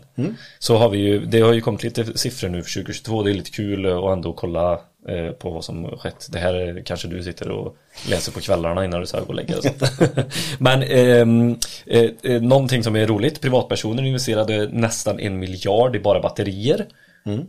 Så 0.59 0.77
har 0.77 0.89
vi 0.89 0.99
ju, 0.99 1.27
det 1.27 1.41
har 1.41 1.53
ju 1.53 1.61
kommit 1.61 1.83
lite 1.83 2.19
siffror 2.19 2.49
nu 2.49 2.63
för 2.63 2.73
2022 2.73 3.23
Det 3.23 3.31
är 3.31 3.35
lite 3.35 3.51
kul 3.51 3.87
att 3.87 4.13
ändå 4.13 4.33
kolla 4.33 4.73
eh, 5.09 5.31
på 5.39 5.51
vad 5.51 5.65
som 5.65 5.99
skett. 5.99 6.27
Det 6.31 6.39
här 6.39 6.55
är, 6.55 6.83
kanske 6.83 7.09
du 7.09 7.23
sitter 7.23 7.51
och 7.51 7.77
läser 8.11 8.33
på 8.33 8.41
kvällarna 8.41 8.85
innan 8.85 9.01
du 9.01 9.07
ska 9.07 9.21
gå 9.21 9.27
och 9.27 9.35
lägga 9.35 9.61
dig. 9.61 9.75
Men 10.59 10.83
ehm, 10.83 11.59
eh, 11.87 12.11
eh, 12.23 12.43
någonting 12.43 12.85
som 12.85 12.97
är 12.97 13.07
roligt 13.07 13.41
Privatpersoner 13.41 14.03
investerade 14.03 14.69
nästan 14.73 15.21
en 15.21 15.39
miljard 15.39 15.97
i 15.97 16.01
bara 16.01 16.21
batterier 16.21 16.87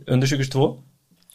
Under 0.06 0.26
2022 0.26 0.76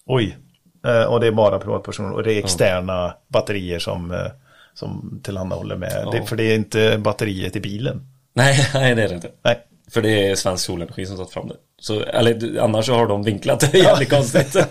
Oj. 0.05 0.37
Eh, 0.85 1.03
och 1.03 1.19
det 1.19 1.27
är 1.27 1.31
bara 1.31 1.59
privatpersoner 1.59 2.11
och 2.11 2.23
det 2.23 2.33
är 2.33 2.39
externa 2.39 3.13
batterier 3.27 3.79
som, 3.79 4.11
eh, 4.11 4.31
som 4.75 5.21
tillhandahåller 5.23 5.75
med. 5.75 6.07
Det, 6.11 6.25
för 6.25 6.35
det 6.35 6.43
är 6.43 6.55
inte 6.55 6.97
batteriet 6.97 7.55
i 7.55 7.59
bilen. 7.59 8.07
Nej, 8.33 8.69
nej 8.73 8.95
det 8.95 9.03
är 9.03 9.09
det 9.09 9.15
inte 9.15 9.31
Nej. 9.43 9.65
För 9.91 10.01
det 10.01 10.29
är 10.29 10.35
Svensk 10.35 10.65
Solenergi 10.65 11.05
som 11.05 11.17
tagit 11.17 11.31
fram 11.33 11.47
det. 11.47 11.55
Så, 11.79 12.01
eller 12.01 12.59
annars 12.59 12.85
så 12.85 12.93
har 12.93 13.07
de 13.07 13.23
vinklat 13.23 13.59
det 13.59 13.77
jävligt 13.77 14.09
konstigt. 14.09 14.55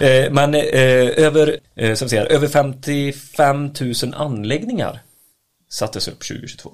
Eh, 0.00 0.32
Men 0.32 0.54
eh, 0.54 1.24
över, 1.24 1.58
eh, 1.76 1.94
som 1.94 2.08
säger, 2.08 2.24
över 2.24 2.48
55 2.48 3.70
000 3.80 4.14
anläggningar 4.14 5.00
sattes 5.70 6.08
upp 6.08 6.18
2022. 6.28 6.70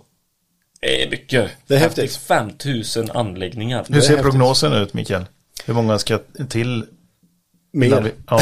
Det 0.81 1.03
är 1.03 1.11
mycket. 1.11 1.51
Det 1.67 1.75
är 1.75 1.79
häftigt. 1.79 2.17
55 2.17 2.51
000 2.97 3.11
anläggningar. 3.17 3.85
Hur 3.89 4.01
ser 4.01 4.09
häftigt. 4.09 4.23
prognosen 4.23 4.73
ut 4.73 4.95
Mikael? 4.95 5.25
Hur 5.65 5.75
många 5.75 5.99
ska 5.99 6.19
till 6.49 6.85
innan 7.73 8.05
vi, 8.05 8.11
Mer. 8.11 8.13
ja, 8.27 8.41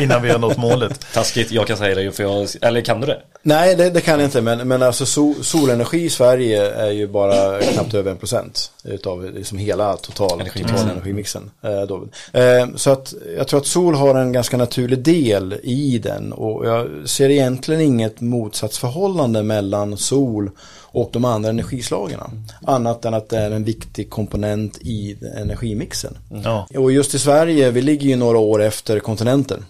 innan 0.00 0.22
vi 0.22 0.30
har 0.30 0.38
nått 0.38 0.56
målet? 0.56 1.06
Taskigt, 1.14 1.50
jag 1.50 1.66
kan 1.66 1.76
säga 1.76 1.94
det 1.94 2.12
för 2.12 2.22
jag, 2.22 2.48
eller 2.60 2.80
kan 2.80 3.00
du 3.00 3.06
det? 3.06 3.22
Nej, 3.42 3.74
det, 3.74 3.90
det 3.90 4.00
kan 4.00 4.20
jag 4.20 4.26
inte. 4.26 4.40
Men, 4.40 4.68
men 4.68 4.82
alltså 4.82 5.06
sol, 5.06 5.34
solenergi 5.44 6.04
i 6.04 6.10
Sverige 6.10 6.70
är 6.70 6.90
ju 6.90 7.06
bara 7.06 7.60
knappt 7.60 7.94
över 7.94 8.10
en 8.10 8.16
procent 8.16 8.70
utav 8.84 9.24
liksom 9.34 9.58
hela 9.58 9.96
total, 9.96 10.40
Energimixen. 10.40 10.76
total 10.76 10.90
energimixen. 10.90 11.50
Eh, 11.62 11.82
då. 11.82 12.08
Eh, 12.40 12.66
så 12.76 12.90
att 12.90 13.14
jag 13.36 13.48
tror 13.48 13.60
att 13.60 13.66
sol 13.66 13.94
har 13.94 14.14
en 14.14 14.32
ganska 14.32 14.56
naturlig 14.56 14.98
del 14.98 15.60
i 15.62 15.98
den 15.98 16.32
och 16.32 16.66
jag 16.66 17.08
ser 17.08 17.30
egentligen 17.30 17.80
inget 17.80 18.20
motsatsförhållande 18.20 19.42
mellan 19.42 19.96
sol 19.96 20.50
och 20.94 21.10
de 21.12 21.24
andra 21.24 21.50
energislagen. 21.50 22.20
Annat 22.66 23.04
än 23.04 23.14
att 23.14 23.28
det 23.28 23.38
är 23.38 23.50
en 23.50 23.64
viktig 23.64 24.10
komponent 24.10 24.78
i 24.80 25.16
energimixen. 25.36 26.18
Ja. 26.44 26.66
Och 26.76 26.92
just 26.92 27.14
i 27.14 27.18
Sverige, 27.18 27.70
vi 27.70 27.82
ligger 27.82 28.06
ju 28.06 28.16
några 28.16 28.38
år 28.38 28.62
efter 28.62 29.00
kontinenten. 29.00 29.64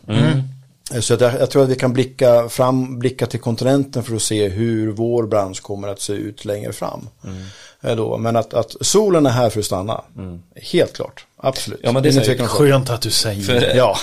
Så 1.01 1.15
att 1.15 1.21
jag, 1.21 1.35
jag 1.41 1.51
tror 1.51 1.63
att 1.63 1.69
vi 1.69 1.75
kan 1.77 1.93
blicka, 1.93 2.49
fram, 2.49 2.99
blicka 2.99 3.27
till 3.27 3.41
kontinenten 3.41 4.03
för 4.03 4.17
att 4.17 4.23
se 4.23 4.49
hur 4.49 4.91
vår 4.93 5.27
bransch 5.27 5.63
kommer 5.63 5.89
att 5.89 6.01
se 6.01 6.13
ut 6.13 6.45
längre 6.45 6.73
fram. 6.73 7.09
Eh, 7.83 7.97
Då. 7.97 8.17
Men 8.19 8.37
att, 8.37 8.55
att 8.55 8.77
solen 8.81 9.27
är 9.27 9.31
här 9.31 9.51
för 9.51 9.61
att 9.61 9.67
stanna. 9.67 10.05
Helt 10.73 10.93
klart, 10.93 11.27
absolut. 11.45 11.81
Ja, 11.83 11.93
men 11.93 12.03
det 12.03 12.09
är 12.09 12.43
om 12.43 12.49
Skönt 12.49 12.91
att 12.91 13.03
du 13.03 13.11
säger 13.11 13.43
För- 13.43 13.61
det. 13.61 13.77
Ja, 13.77 13.97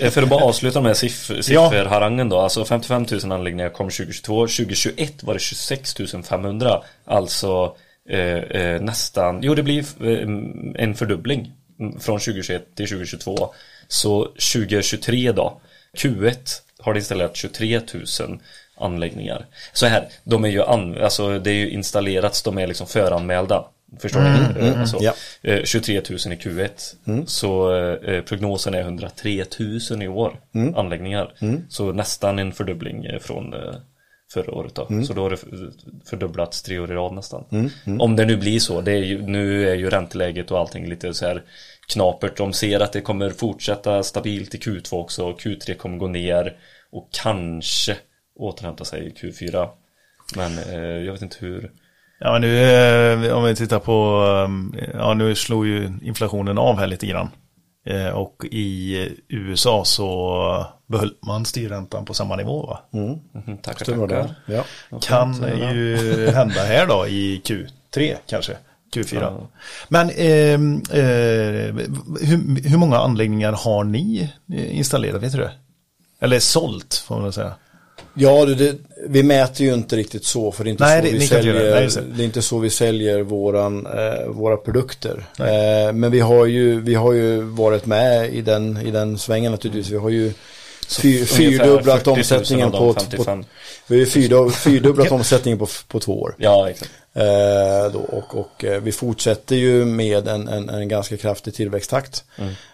För 0.10 0.22
att 0.22 0.28
bara 0.28 0.44
avsluta 0.44 0.80
med 0.80 0.96
siffror, 0.96 1.40
sifferharangen 1.40 2.28
då. 2.28 2.38
Alltså 2.38 2.64
55 2.64 3.06
000 3.10 3.32
anläggningar 3.32 3.68
kom 3.68 3.90
2022. 3.90 4.46
2021 4.46 5.22
var 5.22 5.34
det 5.34 5.40
26 5.40 5.94
500. 6.24 6.82
Alltså 7.04 7.76
eh, 8.10 8.20
eh, 8.20 8.80
nästan, 8.80 9.42
jo 9.42 9.54
det 9.54 9.62
blir 9.62 9.78
eh, 9.78 10.82
en 10.84 10.94
fördubbling 10.94 11.52
mm, 11.80 12.00
från 12.00 12.18
2021 12.18 12.76
till 12.76 12.88
2022. 12.88 13.54
Så 13.88 14.24
2023 14.24 15.32
då, 15.32 15.60
Q1 15.96 16.36
har 16.78 16.94
det 16.94 16.98
installerat 16.98 17.36
23 17.36 17.80
000 18.20 18.40
anläggningar. 18.80 19.46
Så 19.72 19.86
här, 19.86 20.08
de 20.24 20.44
är 20.44 20.48
ju, 20.48 20.62
an, 20.62 21.02
alltså 21.02 21.38
det 21.38 21.50
är 21.50 21.54
ju 21.54 21.70
installerats, 21.70 22.42
de 22.42 22.58
är 22.58 22.66
liksom 22.66 22.86
föranmälda. 22.86 23.64
Förstår 23.98 24.20
ni? 24.20 24.68
Eh, 24.68 24.80
alltså, 24.80 24.98
ja. 25.00 25.14
eh, 25.42 25.64
23 25.64 25.94
000 25.94 26.02
i 26.02 26.36
Q1. 26.36 27.26
Så 27.26 27.74
eh, 27.74 28.22
prognosen 28.22 28.74
är 28.74 28.80
103 28.80 29.44
000 29.90 30.02
i 30.02 30.08
år 30.08 30.40
anläggningar. 30.76 31.32
Så 31.68 31.92
nästan 31.92 32.38
en 32.38 32.52
fördubbling 32.52 33.04
eh, 33.04 33.18
från, 33.18 33.54
eh, 33.54 33.74
förra 34.32 34.54
året 34.54 34.74
då. 34.74 34.86
Mm. 34.90 35.04
Så 35.04 35.12
då 35.12 35.22
har 35.22 35.30
det 35.30 35.38
fördubblats 36.10 36.62
tre 36.62 36.78
år 36.78 36.92
i 36.92 36.94
rad 36.94 37.12
nästan. 37.12 37.44
Om 38.00 38.16
det 38.16 38.24
nu 38.24 38.36
blir 38.36 38.58
så. 38.58 38.80
Det 38.80 38.92
är 38.92 39.04
ju, 39.04 39.22
nu 39.22 39.68
är 39.68 39.74
ju 39.74 39.90
ränteläget 39.90 40.50
och 40.50 40.58
allting 40.58 40.88
lite 40.88 41.14
så 41.14 41.26
här 41.26 41.42
knapert. 41.88 42.36
De 42.36 42.52
ser 42.52 42.80
att 42.80 42.92
det 42.92 43.00
kommer 43.00 43.30
fortsätta 43.30 44.02
stabilt 44.02 44.54
i 44.54 44.58
Q2 44.58 44.94
också. 44.94 45.30
Q3 45.30 45.74
kommer 45.74 45.98
gå 45.98 46.06
ner 46.06 46.56
och 46.90 47.08
kanske 47.22 47.96
återhämta 48.36 48.84
sig 48.84 49.06
i 49.06 49.10
Q4. 49.10 49.68
Men 50.36 50.58
eh, 50.58 51.04
jag 51.04 51.12
vet 51.12 51.22
inte 51.22 51.36
hur. 51.40 51.70
Ja, 52.22 52.32
men 52.32 52.40
nu 52.40 52.62
eh, 53.26 53.36
om 53.36 53.44
vi 53.44 53.54
tittar 53.56 53.78
på, 53.78 54.24
eh, 54.78 54.88
ja 54.94 55.14
nu 55.14 55.34
slår 55.34 55.66
ju 55.66 55.92
inflationen 56.02 56.58
av 56.58 56.78
här 56.78 56.86
lite 56.86 57.06
grann. 57.06 57.28
Eh, 57.86 58.08
Och 58.08 58.44
i 58.50 58.96
USA 59.28 59.84
så 59.84 60.66
behöll 60.86 61.14
man 61.26 61.44
styrräntan 61.44 62.04
på 62.04 62.14
samma 62.14 62.36
nivå 62.36 62.66
va? 62.66 62.80
Tackar, 63.62 63.86
Det 63.92 63.98
var 63.98 64.08
tackar. 64.08 64.34
det. 64.46 64.54
Ja. 64.54 64.64
Kan 65.02 65.34
ju 65.74 65.96
hända 66.34 66.60
här 66.62 66.86
då 66.86 67.06
i 67.06 67.40
Q3 67.44 68.14
kanske. 68.26 68.56
Q4. 68.94 69.46
Men 69.88 70.10
ehm, 70.10 70.82
eh, 70.92 71.74
hur, 72.26 72.68
hur 72.68 72.76
många 72.76 72.98
anläggningar 72.98 73.52
har 73.52 73.84
ni 73.84 74.30
eh, 74.52 74.76
installerat, 74.78 75.22
vet 75.22 75.32
du 75.32 75.38
det? 75.38 75.52
Eller 76.20 76.38
sålt 76.38 76.94
får 77.06 77.14
man 77.14 77.24
väl 77.24 77.32
säga. 77.32 77.52
Ja, 78.14 78.44
det, 78.44 78.76
vi 79.08 79.22
mäter 79.22 79.66
ju 79.66 79.74
inte 79.74 79.96
riktigt 79.96 80.24
så 80.24 80.52
för 80.52 80.64
det 80.64 80.70
är 80.70 80.72
inte, 80.72 80.84
Nej, 80.84 81.00
så, 81.02 81.06
det- 81.06 81.18
vi 81.18 81.26
säljer, 81.26 81.54
Nej, 81.54 81.88
det. 81.94 82.02
det 82.16 82.22
är 82.22 82.24
inte 82.24 82.42
så 82.42 82.58
vi 82.58 82.70
säljer 82.70 83.20
våran, 83.22 83.86
eh, 83.86 84.26
våra 84.28 84.56
produkter. 84.56 85.24
Eh, 85.38 85.92
men 85.92 86.10
vi 86.10 86.20
har, 86.20 86.46
ju, 86.46 86.80
vi 86.80 86.94
har 86.94 87.12
ju 87.12 87.40
varit 87.40 87.86
med 87.86 88.34
i 88.34 88.40
den, 88.40 88.78
i 88.86 88.90
den 88.90 89.18
svängen 89.18 89.52
naturligtvis. 89.52 89.90
Vi 89.92 89.96
har 89.96 90.10
ju 90.10 90.32
fyrdubblat 91.26 91.98
40 92.04 92.10
000 92.10 92.18
omsättningen 92.18 92.70
på, 92.70 92.94
på, 92.94 93.00
55. 93.00 93.44
vi 93.86 93.98
har 94.00 94.50
fyrdubblat 94.50 95.12
omsättningen 95.12 95.58
på, 95.58 95.66
på 95.88 96.00
två 96.00 96.20
år. 96.22 96.34
Ja, 96.38 96.70
exakt. 96.70 96.90
Eh, 97.14 97.92
då, 97.92 97.98
och 97.98 98.36
och 98.38 98.64
eh, 98.64 98.80
vi 98.80 98.92
fortsätter 98.92 99.56
ju 99.56 99.84
med 99.84 100.28
en, 100.28 100.48
en, 100.48 100.68
en 100.68 100.88
ganska 100.88 101.16
kraftig 101.16 101.54
tillväxttakt. 101.54 102.24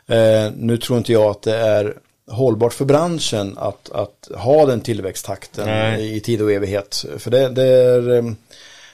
Eh, 0.09 0.51
nu 0.57 0.77
tror 0.77 0.99
inte 0.99 1.13
jag 1.13 1.31
att 1.31 1.43
det 1.43 1.57
är 1.57 1.95
hållbart 2.31 2.73
för 2.73 2.85
branschen 2.85 3.59
att, 3.59 3.91
att 3.91 4.29
ha 4.35 4.67
den 4.67 4.81
tillväxttakten 4.81 5.67
Nej. 5.67 6.17
i, 6.17 6.21
tid 6.21 6.43
och 6.43 6.53
evighet. 6.53 7.05
För 7.19 7.31
det, 7.31 7.49
det 7.49 7.65
är 7.65 8.17
eh, 8.17 8.25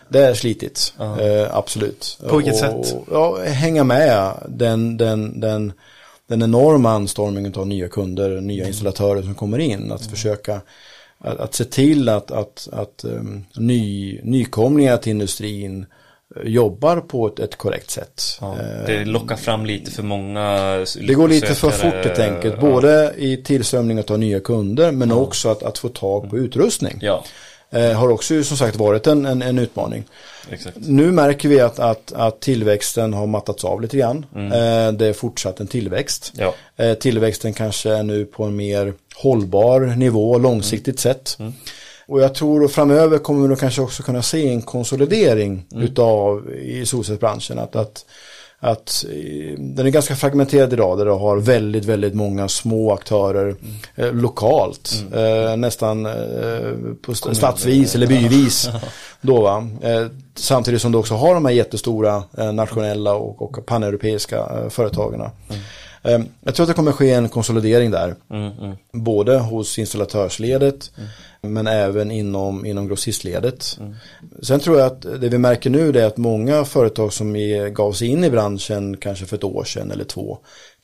det 0.08 0.20
är 0.20 0.34
slitigt, 0.34 0.94
eh, 0.98 1.56
absolut. 1.56 2.18
På 2.28 2.36
vilket 2.36 2.54
och, 2.54 2.86
sätt? 2.86 2.96
Ja, 3.10 3.38
hänga 3.44 3.84
med 3.84 4.32
den, 4.48 4.96
den, 4.96 5.40
den, 5.40 5.72
den 6.26 6.42
enorma 6.42 6.90
anstormningen 6.90 7.54
av 7.54 7.66
nya 7.66 7.88
kunder, 7.88 8.40
nya 8.40 8.66
installatörer 8.66 9.22
som 9.22 9.34
kommer 9.34 9.58
in. 9.58 9.92
Att 9.92 10.06
försöka 10.06 10.60
att, 11.18 11.40
att 11.40 11.54
se 11.54 11.64
till 11.64 12.08
att, 12.08 12.30
att, 12.30 12.68
att 12.72 13.04
um, 13.04 13.44
ny, 13.56 14.20
nykomlingar 14.22 14.96
till 14.96 15.10
industrin 15.10 15.86
jobbar 16.44 16.96
på 17.00 17.26
ett, 17.26 17.38
ett 17.38 17.56
korrekt 17.56 17.90
sätt. 17.90 18.22
Ja, 18.40 18.56
Eh, 18.60 18.86
det 18.86 19.04
lockar 19.04 19.36
fram 19.36 19.66
lite 19.66 19.90
för 19.90 20.02
många 20.02 20.44
det 21.06 21.14
går 21.14 21.28
lite 21.28 21.54
för 21.54 21.70
fort 21.70 21.94
helt 22.04 22.18
enkelt, 22.18 22.54
Ja. 22.54 22.70
både 22.70 23.12
i 23.16 23.36
tillströmning 23.36 24.02
av 24.10 24.18
nya 24.18 24.40
kunder 24.40 24.90
men 24.92 25.12
också 25.12 25.48
att, 25.48 25.62
att 25.62 25.78
få 25.78 25.88
tag 25.88 26.30
på 26.30 26.38
utrustning. 26.38 26.98
Ja, 27.00 27.24
Eh, 27.74 27.92
har 27.92 28.08
också 28.08 28.44
som 28.44 28.56
sagt 28.56 28.76
varit 28.76 29.06
en, 29.06 29.26
en, 29.26 29.42
en 29.42 29.58
utmaning. 29.58 30.04
exakt. 30.50 30.76
Nu 30.80 31.10
märker 31.12 31.48
vi 31.48 31.60
att, 31.60 31.78
att, 31.78 32.12
att 32.12 32.40
tillväxten 32.40 33.12
har 33.14 33.26
mattats 33.26 33.64
av 33.64 33.80
lite 33.82 33.96
grann. 33.96 34.26
Eh, 34.36 34.92
det 34.92 35.06
är 35.06 35.12
fortsatt 35.12 35.60
en 35.60 35.66
tillväxt. 35.66 36.32
Ja. 36.36 36.54
Eh, 36.76 36.94
tillväxten 36.94 37.52
kanske 37.52 37.90
är 37.92 38.02
nu 38.02 38.24
på 38.24 38.44
en 38.44 38.56
mer 38.56 38.94
hållbar 39.16 39.80
nivå 39.80 40.38
långsiktigt 40.38 41.00
sett. 41.00 41.38
Och 42.12 42.20
jag 42.20 42.34
tror 42.34 42.64
att 42.64 42.72
framöver 42.72 43.18
kommer 43.18 43.42
vi 43.42 43.48
då 43.48 43.56
kanske 43.56 43.82
också 43.82 44.02
kunna 44.02 44.22
se 44.22 44.48
en 44.48 44.62
konsolidering 44.62 45.64
utav 45.74 46.50
i 46.54 46.86
solcellsbranschen. 46.86 47.58
Att, 47.58 47.76
att, 47.76 48.04
att 48.58 49.04
eh, 49.10 49.58
den 49.58 49.86
är 49.86 49.90
ganska 49.90 50.16
fragmenterad 50.16 50.72
idag 50.72 50.98
där 50.98 51.04
du 51.04 51.10
har 51.10 51.36
väldigt, 51.36 51.84
väldigt 51.84 52.14
många 52.14 52.48
små 52.48 52.92
aktörer 52.92 53.54
eh, 53.94 54.12
lokalt. 54.12 55.04
Eh, 55.14 55.56
nästan 55.56 56.06
eh, 56.06 56.12
på 57.02 57.12
st- 57.12 57.34
stadsvis 57.34 57.94
eller 57.94 58.06
byvis. 58.06 58.68
Då, 59.20 59.42
va? 59.42 59.68
Eh, 59.82 60.06
samtidigt 60.34 60.82
som 60.82 60.92
du 60.92 60.98
också 60.98 61.14
har 61.14 61.34
de 61.34 61.44
här 61.44 61.52
jättestora 61.52 62.22
eh, 62.38 62.52
nationella 62.52 63.14
och, 63.14 63.42
och 63.42 63.66
paneuropeiska 63.66 64.36
eh, 64.38 64.68
företagen. 64.68 65.20
Eh, 66.04 66.20
jag 66.40 66.54
tror 66.54 66.64
att 66.64 66.68
det 66.68 66.74
kommer 66.74 66.92
ske 66.92 67.10
en 67.10 67.28
konsolidering 67.28 67.90
där. 67.90 68.14
Både 68.92 69.38
hos 69.38 69.78
installatörsledet 69.78 70.90
men 71.42 71.66
även 71.66 72.10
inom, 72.10 72.66
inom 72.66 72.88
grossistledet. 72.88 73.78
Sen 74.42 74.60
tror 74.60 74.78
jag 74.78 74.86
att 74.86 75.02
det 75.02 75.28
vi 75.28 75.38
märker 75.38 75.70
nu 75.70 75.88
är 75.88 76.06
att 76.06 76.16
många 76.16 76.64
företag 76.64 77.12
som 77.12 77.36
gav 77.74 77.92
sig 77.92 78.08
in 78.08 78.24
i 78.24 78.30
branschen 78.30 78.96
kanske 78.96 79.26
för 79.26 79.36
ett 79.36 79.44
år 79.44 79.64
sedan 79.64 79.90
eller 79.90 80.04
två 80.04 80.38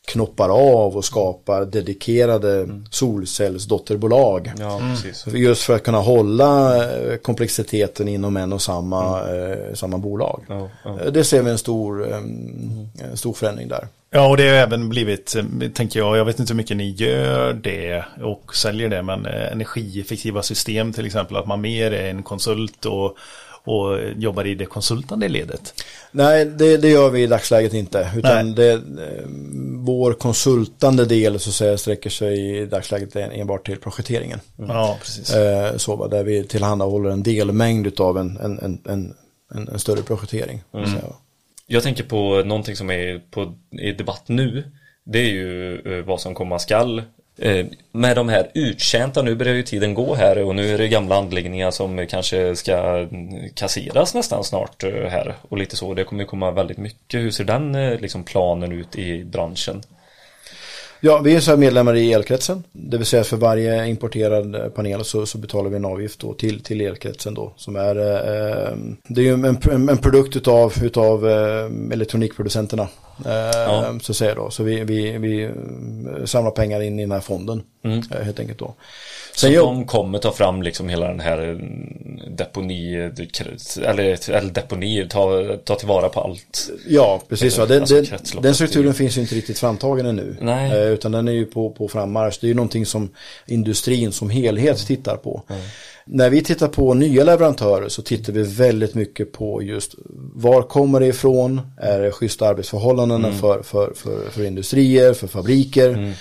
knoppar 0.09 0.49
av 0.49 0.97
och 0.97 1.05
skapar 1.05 1.65
dedikerade 1.65 2.69
solcellsdotterbolag. 2.91 4.53
Ja, 4.59 4.81
precis. 4.81 5.27
Just 5.35 5.63
för 5.63 5.75
att 5.77 5.83
kunna 5.83 5.99
hålla 5.99 6.77
eh, 6.87 7.17
komplexiteten 7.17 8.09
inom 8.09 8.37
en 8.37 8.53
och 8.53 8.63
samma, 8.63 9.31
eh, 9.35 9.75
samma 9.75 9.99
bolag. 9.99 10.45
Ja, 10.49 10.69
ja. 10.85 11.11
Det 11.11 11.25
ser 11.25 11.43
vi 11.43 11.51
en 11.51 11.59
stor, 11.59 12.11
eh, 12.11 12.17
en 13.11 13.17
stor 13.17 13.33
förändring 13.33 13.69
där. 13.69 13.89
Ja, 14.11 14.29
och 14.29 14.37
det 14.37 14.49
har 14.49 14.55
även 14.55 14.89
blivit, 14.89 15.37
eh, 15.37 15.71
tänker 15.75 16.01
jag, 16.01 16.17
jag 16.17 16.25
vet 16.25 16.41
inte 16.41 16.53
hur 16.53 16.57
mycket 16.57 16.77
ni 16.77 16.91
gör 16.91 17.53
det 17.53 18.05
och 18.23 18.57
säljer 18.57 18.89
det, 18.89 19.03
men 19.03 19.27
eh, 19.27 19.53
energieffektiva 19.53 20.43
system 20.43 20.93
till 20.93 21.07
exempel, 21.07 21.37
att 21.37 21.47
man 21.47 21.61
mer 21.61 21.93
är 21.93 22.11
en 22.11 22.23
konsult 22.23 22.85
och, 22.85 23.17
och 23.65 23.99
jobbar 24.17 24.47
i 24.47 24.55
det 24.55 24.67
konsultande 24.67 25.29
ledet. 25.29 25.85
Nej, 26.11 26.45
det, 26.45 26.77
det 26.77 26.89
gör 26.89 27.11
vi 27.11 27.23
i 27.23 27.27
dagsläget 27.27 27.75
inte. 27.75 28.11
Utan 28.17 28.55
det, 28.55 28.73
eh, 28.73 28.81
vår 29.77 30.13
konsultande 30.13 31.05
del 31.05 31.41
så 31.41 31.51
att 31.51 31.55
säga 31.55 31.79
sträcker 31.79 32.11
sig 32.11 32.59
i 32.59 32.67
dagsläget 32.67 33.17
enbart 33.17 33.67
till 33.67 33.79
projekteringen. 33.79 34.41
Ja, 34.57 34.99
precis. 35.01 35.35
Så, 35.77 36.07
där 36.07 36.25
vi 36.25 36.45
tillhandahåller 36.45 37.11
en 37.11 37.23
delmängd 37.23 38.01
av 38.01 38.19
en, 38.19 38.37
en, 38.37 38.59
en, 38.59 38.81
en, 39.55 39.69
en, 39.69 39.79
större 39.79 40.03
projektering. 40.03 40.63
Så, 40.73 40.79
va. 40.79 41.17
Jag 41.71 41.83
tänker 41.83 42.05
på 42.05 42.43
någonting 42.45 42.77
som 42.77 42.91
är 42.91 43.21
på, 43.31 43.55
i 43.71 43.93
debatt 43.93 44.23
nu. 44.27 44.65
Det 45.05 45.19
är 45.19 45.31
ju 45.31 45.75
eh, 45.75 46.05
vad 46.05 46.21
som 46.21 46.35
komma 46.35 46.59
skall. 46.59 47.03
Eh, 47.39 47.67
med 47.93 48.17
de 48.17 48.29
här 48.29 48.51
uttjänta, 48.55 49.23
nu 49.23 49.35
börjar 49.35 49.55
ju 49.55 49.63
tiden 49.63 49.95
gå 49.95 50.15
här 50.15 50.43
och 50.43 50.55
nu 50.55 50.75
är 50.75 50.79
det 50.79 50.89
gamla 50.89 51.17
anläggningar 51.17 51.71
som 51.71 52.07
kanske 52.07 52.57
ska 52.57 52.99
mm, 52.99 53.49
kasseras 53.55 54.15
nästan 54.15 54.45
snart 54.45 54.85
eh, 54.85 54.91
här 54.91 55.35
och 55.49 55.59
lite 55.59 55.77
så. 55.77 55.95
Det 55.95 56.05
kommer 56.05 56.23
ju 56.23 56.27
komma 56.27 56.51
väldigt 56.51 56.79
mycket. 56.79 57.21
Hur 57.21 57.31
ser 57.31 57.45
den 57.45 57.73
liksom 57.97 58.25
planen 58.25 58.73
ut 58.73 58.97
i 58.97 59.25
branschen? 59.25 59.83
Ja, 61.01 61.19
vi 61.19 61.35
är 61.35 61.41
så 61.41 61.51
här 61.51 61.59
medlemmar 61.59 61.95
i 61.97 62.13
elkretsen. 62.13 62.65
Det 62.73 62.97
vill 62.97 63.07
säga 63.07 63.25
för 63.25 63.37
varje 63.37 63.87
importerad 63.87 64.55
eh, 64.55 64.69
panel 64.69 65.05
så, 65.05 65.27
så 65.27 65.39
betalar 65.39 65.71
vi 65.71 65.77
en 65.77 65.85
avgift 65.85 66.21
då 66.21 66.35
till, 66.35 66.63
till 66.63 66.81
elkretsen 66.81 67.35
då. 67.35 67.53
Som 67.57 67.77
är, 67.77 67.97
eh, 67.97 68.77
det 69.09 69.21
är 69.21 69.25
ju 69.25 69.33
en, 69.33 69.45
en, 69.45 69.89
en 69.89 69.99
produkt 69.99 70.37
utav, 70.37 70.73
utav 70.83 71.29
eh, 71.29 71.71
elektronikproducenterna. 71.93 72.83
Eh, 73.27 73.33
Ja. 73.55 73.99
Så 74.03 74.13
att 74.13 74.17
säga 74.17 74.35
då. 74.35 74.51
Så 74.51 74.63
vi, 74.63 74.85
vi, 74.85 75.19
vi 75.19 75.43
eh, 75.45 75.51
samlar 76.25 76.51
pengar 76.51 76.81
in 76.81 76.99
i 76.99 77.03
den 77.03 77.13
här 77.13 77.21
fonden. 77.21 77.63
Eh, 78.11 78.23
helt 78.25 78.41
enkelt 78.41 78.59
då. 78.59 78.75
Så 79.41 79.49
jobb- 79.49 79.67
de 79.67 79.87
kommer 79.87 80.19
ta 80.19 80.33
fram 80.33 80.63
liksom 80.63 80.89
hela 80.89 81.09
den 81.09 81.21
här 81.21 81.39
mm, 81.39 82.37
deponi, 82.37 82.95
eller, 83.83 84.31
eller 84.31 84.51
deponi, 84.53 85.07
ta, 85.11 85.43
ta 85.65 85.75
tillvara 85.75 86.09
på 86.09 86.21
allt. 86.21 86.71
Ja, 86.89 87.23
precis. 87.29 87.57
Den, 87.57 87.81
Alltså 87.81 87.95
den, 87.95 88.05
kretsloppet 88.05 88.43
den 88.43 88.55
strukturen 88.55 88.95
finns 88.95 89.17
ju 89.17 89.21
inte 89.21 89.35
riktigt 89.35 89.59
framtagen 89.59 90.07
ännu. 90.07 90.37
Nej. 90.41 90.71
Eh, 90.73 90.87
utan 90.89 91.13
den 91.13 91.29
är 91.29 91.33
ju 91.33 91.45
på, 91.45 91.71
på 91.71 91.89
frammarsch. 91.89 92.39
Det 92.41 92.47
är 92.47 92.49
ju 92.49 92.55
någonting 92.55 92.87
som 92.87 93.11
industrin 93.47 94.13
som 94.13 94.31
helhet 94.31 94.87
tittar 94.87 95.17
på. 95.17 95.43
När 96.05 96.31
vi 96.31 96.43
tittar 96.43 96.69
på 96.69 96.95
nya 96.95 97.25
leverantörer 97.25 97.89
så 97.89 98.03
tittar 98.03 98.33
vi 98.33 98.43
väldigt 98.43 98.95
mycket 98.95 99.33
på 99.33 99.63
just 99.63 99.95
var 100.35 100.63
kommer 100.63 101.01
det 101.01 101.07
ifrån? 101.07 101.61
Är 101.81 102.01
det 102.01 102.11
schyssta 102.13 102.49
arbetsförhållanden 102.49 103.25
Mm. 103.25 103.39
för, 103.39 103.63
för, 103.63 103.93
för, 103.97 104.31
för 104.31 104.45
industrier, 104.45 105.13
för 105.13 105.27
fabriker? 105.27 106.13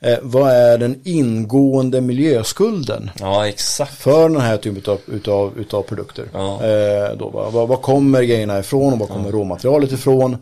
Eh, 0.00 0.18
vad 0.22 0.50
är 0.52 0.78
den 0.78 1.00
ingående 1.04 2.00
miljöskulden? 2.00 3.10
Ja, 3.20 3.48
exakt. 3.48 3.94
för 3.94 4.28
den 4.28 4.40
här 4.40 4.56
typen 4.56 4.78
utav, 4.78 4.98
utav, 5.06 5.52
utav 5.58 5.82
produkter. 5.82 6.24
Ja. 6.32 6.64
Eh, 6.64 7.16
då, 7.18 7.30
va? 7.30 7.50
Var, 7.50 7.66
var 7.66 7.76
kommer 7.76 8.22
grejerna 8.22 8.58
ifrån 8.58 8.92
och 8.92 8.98
var 8.98 9.06
kommer 9.06 9.32
råmaterialet 9.32 9.92
ifrån? 9.92 10.36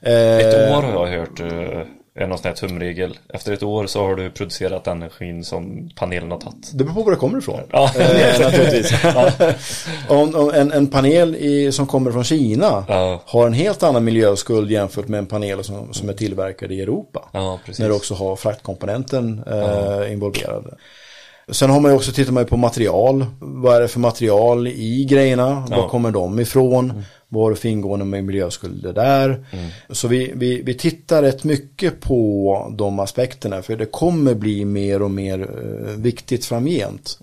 Eh, 0.00 0.36
Ett 0.36 0.70
år 0.76 0.82
har 0.82 1.06
jag 1.08 1.18
hört 1.18 1.40
eh, 1.40 1.80
är 2.16 2.26
någon 2.26 2.38
sån 2.38 2.48
här 2.48 2.54
tumregel. 2.54 3.18
Efter 3.34 3.52
ett 3.52 3.62
år 3.62 3.86
så 3.86 4.06
har 4.06 4.16
du 4.16 4.30
producerat 4.30 4.86
energin 4.86 5.44
som 5.44 5.90
panelen 5.96 6.30
har 6.30 6.38
tagit. 6.38 6.70
Det 6.74 6.84
beror 6.84 6.94
på 6.94 7.02
var 7.02 7.10
det 7.10 7.16
kommer 7.16 7.38
ifrån. 7.38 7.60
Ja, 7.72 7.90
Eh, 7.98 8.40
naturligtvis. 8.40 8.92
om, 10.08 10.34
om 10.34 10.50
en, 10.54 10.72
en 10.72 10.86
panel 10.86 11.36
i, 11.36 11.72
som 11.72 11.86
kommer 11.86 12.12
från 12.12 12.24
Kina 12.24 12.84
Ja. 12.88 13.22
har 13.26 13.46
en 13.46 13.52
helt 13.52 13.82
annan 13.82 14.04
miljöskuld 14.04 14.70
jämfört 14.70 15.08
med 15.08 15.18
en 15.18 15.26
panel 15.26 15.64
som, 15.64 15.92
som 15.94 16.08
är 16.08 16.12
tillverkad 16.12 16.72
i 16.72 16.80
Europa. 16.80 17.28
ja 17.32 17.58
precis. 17.64 17.80
När 17.80 17.88
du 17.88 17.94
också 17.94 18.14
har 18.14 18.36
fraktkomponenten 18.36 19.42
eh, 19.46 20.12
involverad. 20.12 20.64
Sen 21.52 21.70
har 21.70 21.80
man 21.80 21.90
ju 21.90 21.96
också 21.96 22.12
tittat 22.12 22.48
på 22.48 22.56
material. 22.56 23.26
Vad 23.40 23.76
är 23.76 23.80
det 23.80 23.88
för 23.88 24.00
material 24.00 24.66
i 24.68 25.04
grejerna? 25.10 25.66
Ja. 25.70 25.76
Var 25.76 25.88
kommer 25.88 26.10
de 26.10 26.40
ifrån? 26.40 27.02
Vad 27.28 27.42
har 27.42 27.50
du 27.50 27.56
för 27.56 27.68
ingående 27.68 28.04
med 28.04 28.24
miljöskulder 28.24 28.92
där? 28.92 29.44
Så 29.90 30.08
vi, 30.08 30.32
vi, 30.34 30.62
vi 30.62 30.74
tittar 30.74 31.22
rätt 31.22 31.44
mycket 31.44 32.00
på 32.00 32.74
de 32.78 32.98
aspekterna 32.98 33.62
för 33.62 33.76
det 33.76 33.86
kommer 33.86 34.34
bli 34.34 34.64
mer 34.64 35.02
och 35.02 35.10
mer 35.10 35.40
eh, 35.40 35.96
viktigt 35.96 36.44
framgent. 36.44 37.18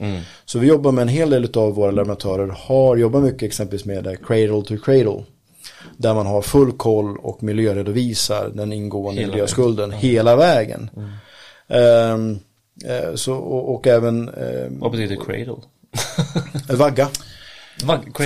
Så 0.46 0.60
vi 0.60 0.68
jobbar 0.68 0.92
med 0.92 1.02
en 1.02 1.08
hel 1.08 1.30
del 1.30 1.50
av 1.54 1.74
våra 1.74 1.92
leverantörer 1.92 2.48
har 2.48 2.98
jobbat 2.98 3.24
mycket 3.24 3.44
exempelvis 3.44 3.86
med 3.86 4.08
eh, 4.08 4.14
cradle 4.14 4.62
to 4.62 4.78
cradle. 4.84 5.24
Där 5.98 6.14
man 6.14 6.26
har 6.26 6.42
full 6.42 6.72
koll 6.72 7.18
och 7.18 7.44
miljöredovisar 7.44 8.52
den 8.54 8.74
ingående 8.74 9.22
Hela 9.22 9.34
miljöskulden 9.34 9.92
hela 9.92 10.36
vägen. 10.36 10.90
Ehm, 11.68 12.40
eh, 12.86 13.16
så, 13.16 13.34
och, 13.34 13.76
och 13.76 13.88
även 13.88 14.30
Vad 14.70 14.92
betyder 14.92 15.16
cradle? 15.16 15.56
vagga. 16.78 17.10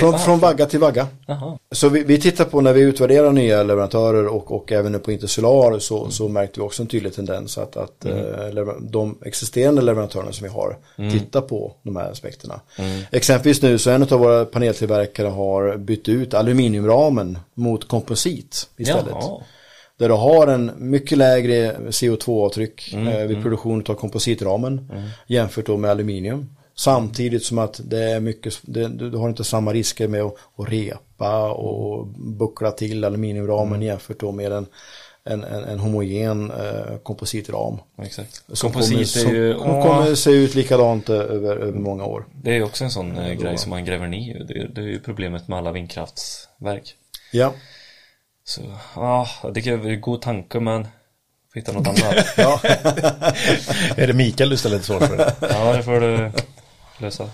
Från, 0.00 0.18
från 0.18 0.38
vagga 0.38 0.66
till 0.66 0.78
vagga. 0.78 1.06
Jaha. 1.26 1.58
Så 1.72 1.88
vi, 1.88 2.02
vi 2.04 2.20
tittar 2.20 2.44
på 2.44 2.60
när 2.60 2.72
vi 2.72 2.80
utvärderar 2.80 3.32
nya 3.32 3.62
leverantörer 3.62 4.26
och, 4.26 4.52
och 4.52 4.72
även 4.72 4.92
nu 4.92 4.98
på 4.98 5.12
Intersolar 5.12 5.78
så, 5.78 6.10
så 6.10 6.28
märkte 6.28 6.60
vi 6.60 6.66
också 6.66 6.82
en 6.82 6.86
tydlig 6.88 7.14
tendens 7.14 7.58
att, 7.58 7.76
att 7.76 8.04
eh, 8.04 8.12
lever- 8.52 8.80
de 8.80 9.18
existerande 9.24 9.82
leverantörerna 9.82 10.32
som 10.32 10.44
vi 10.46 10.52
har 10.52 10.76
tittar 11.12 11.40
på 11.40 11.72
de 11.82 11.96
här 11.96 12.10
aspekterna. 12.10 12.60
Exempelvis 13.12 13.62
nu 13.62 13.78
så 13.78 13.90
en 13.90 14.02
av 14.02 14.08
våra 14.20 14.44
paneltillverkare 14.44 15.28
har 15.28 15.76
bytt 15.76 16.08
ut 16.08 16.34
aluminiumramen 16.34 17.38
mot 17.54 17.88
komposit 17.88 18.68
istället. 18.76 19.06
Jaha. 19.10 19.40
Där 19.98 20.08
du 20.08 20.14
har 20.14 20.46
en 20.46 20.70
mycket 20.76 21.18
lägre 21.18 21.76
CO2-avtryck 21.78 22.94
eh, 22.94 23.26
vid 23.26 23.42
produktion 23.42 23.84
av 23.88 23.94
kompositramen 23.94 24.92
jämfört 25.26 25.66
då 25.66 25.76
med 25.76 25.90
aluminium. 25.90 26.48
Samtidigt 26.78 27.44
som 27.44 27.58
att 27.58 27.80
det 27.84 28.10
är 28.10 28.20
mycket, 28.20 28.58
det, 28.62 28.88
du, 28.88 29.10
du 29.10 29.16
har 29.18 29.28
inte 29.28 29.44
samma 29.44 29.72
risker 29.72 30.08
med 30.08 30.22
att, 30.22 30.34
att 30.56 30.68
repa 30.68 31.52
och 31.52 32.06
buckla 32.18 32.70
till 32.70 33.04
aluminiumramen 33.04 33.82
jämfört 33.82 34.20
då 34.20 34.32
med 34.32 34.52
en, 34.52 34.66
en, 35.24 35.44
en, 35.44 35.64
en 35.64 35.78
homogen 35.78 36.50
eh, 36.50 36.96
kompositram. 37.02 37.78
Exakt. 38.02 38.42
Som 38.52 38.72
Komposit 38.72 39.24
kommer, 39.24 39.34
är 39.38 39.42
ju... 39.44 39.52
som, 39.54 39.62
som 39.62 39.82
kommer 39.82 40.14
se 40.14 40.30
ut 40.30 40.54
likadant 40.54 41.08
eh, 41.08 41.16
över, 41.16 41.56
över 41.56 41.78
många 41.78 42.04
år. 42.04 42.24
Det 42.42 42.56
är 42.56 42.62
också 42.62 42.84
en 42.84 42.90
sån 42.90 43.18
eh, 43.18 43.32
grej 43.34 43.58
som 43.58 43.70
man 43.70 43.84
gräver 43.84 44.06
ner. 44.06 44.44
Det, 44.48 44.54
är- 44.54 44.68
det 44.68 44.80
är 44.80 44.84
ju 44.84 45.00
problemet 45.00 45.48
med 45.48 45.58
alla 45.58 45.72
vindkraftsverk. 45.72 46.94
Ja, 47.32 47.52
Så, 48.44 48.60
ja, 48.94 49.28
det 49.54 49.66
är 49.66 49.86
en 49.86 50.00
god 50.00 50.22
tanke 50.22 50.60
men 50.60 50.86
hitta 51.54 51.72
något 51.72 51.86
annat. 51.88 52.26
ja. 52.36 52.60
Är 53.96 54.06
det 54.06 54.12
Mikael 54.12 54.50
du 54.50 54.56
ställer 54.56 54.76
till 54.76 54.86
svars 54.86 55.08
för? 55.08 55.16
Det? 55.16 55.34
ja, 55.40 55.72
det 55.76 55.82
får 55.82 56.00
du 56.00 56.30
lösa. 56.98 57.30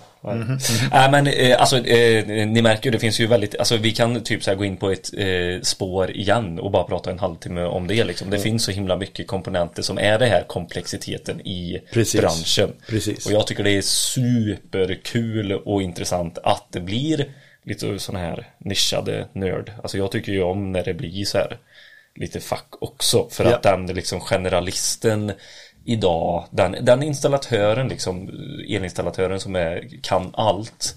Nej 0.93 1.11
men 1.11 1.27
eh, 1.27 1.61
alltså 1.61 1.87
eh, 1.87 2.27
ni 2.27 2.63
märker 2.63 2.85
ju 2.85 2.91
det 2.91 2.99
finns 2.99 3.21
ju 3.21 3.27
väldigt, 3.27 3.59
alltså 3.59 3.77
vi 3.77 3.93
kan 3.93 4.23
typ 4.23 4.45
så 4.45 4.51
här 4.51 4.57
gå 4.57 4.65
in 4.65 4.77
på 4.77 4.91
ett 4.91 5.11
eh, 5.17 5.61
spår 5.63 6.11
igen 6.11 6.59
och 6.59 6.71
bara 6.71 6.85
prata 6.85 7.11
en 7.11 7.19
halvtimme 7.19 7.65
om 7.65 7.87
det 7.87 8.05
liksom. 8.05 8.31
Det 8.31 8.39
finns 8.39 8.65
så 8.65 8.71
himla 8.71 8.97
mycket 8.97 9.27
komponenter 9.27 9.83
som 9.83 9.99
är 9.99 10.19
det 10.19 10.27
här 10.27 10.45
komplexiteten 10.47 11.41
i 11.41 11.81
Precis. 11.93 12.21
branschen. 12.21 12.73
Precis. 12.89 13.27
Och 13.27 13.33
jag 13.33 13.47
tycker 13.47 13.65
det 13.65 13.77
är 13.77 13.83
superkul 13.83 15.53
och 15.53 15.83
intressant 15.83 16.39
att 16.43 16.67
det 16.71 16.81
blir 16.81 17.27
lite 17.65 17.99
sådana 17.99 18.25
här 18.25 18.49
nischade 18.59 19.29
nörd. 19.33 19.73
Alltså 19.83 19.99
jag 19.99 20.11
tycker 20.11 20.33
ju 20.33 20.43
om 20.43 20.73
när 20.73 20.85
det 20.85 20.95
blir 20.95 21.25
så 21.25 21.39
här 21.39 21.59
lite 22.15 22.41
fack 22.41 22.69
också. 22.79 23.29
För 23.31 23.45
att 23.45 23.63
den 23.63 23.87
liksom 23.87 24.21
generalisten 24.21 25.33
idag, 25.85 26.45
den, 26.51 26.77
den 26.81 27.03
installatören 27.03 27.89
liksom, 27.89 28.31
elinstallatören 28.69 29.41
som 29.41 29.57
är, 29.57 29.89
kan 30.03 30.31
allt. 30.33 30.97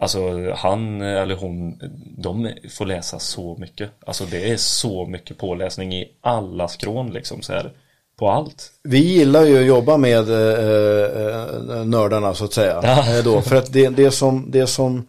Alltså 0.00 0.52
han 0.56 1.02
eller 1.02 1.34
hon, 1.34 1.80
de 2.18 2.52
får 2.70 2.86
läsa 2.86 3.18
så 3.18 3.56
mycket. 3.58 3.90
Alltså 4.06 4.24
det 4.24 4.50
är 4.50 4.56
så 4.56 5.06
mycket 5.06 5.38
påläsning 5.38 5.94
i 5.94 6.08
alla 6.20 6.68
skrån 6.68 7.10
liksom 7.10 7.42
så 7.42 7.52
här. 7.52 7.72
På 8.18 8.30
allt. 8.30 8.72
Vi 8.82 8.98
gillar 8.98 9.44
ju 9.44 9.58
att 9.58 9.66
jobba 9.66 9.96
med 9.96 10.30
eh, 10.30 11.04
eh, 11.26 11.84
nördarna 11.84 12.34
så 12.34 12.44
att 12.44 12.52
säga. 12.52 12.80
Ja. 12.82 13.18
Eh, 13.18 13.24
då, 13.24 13.40
för 13.40 13.56
att 13.56 13.72
det, 13.72 13.88
det, 13.88 14.10
som, 14.10 14.50
det 14.50 14.66
som, 14.66 15.06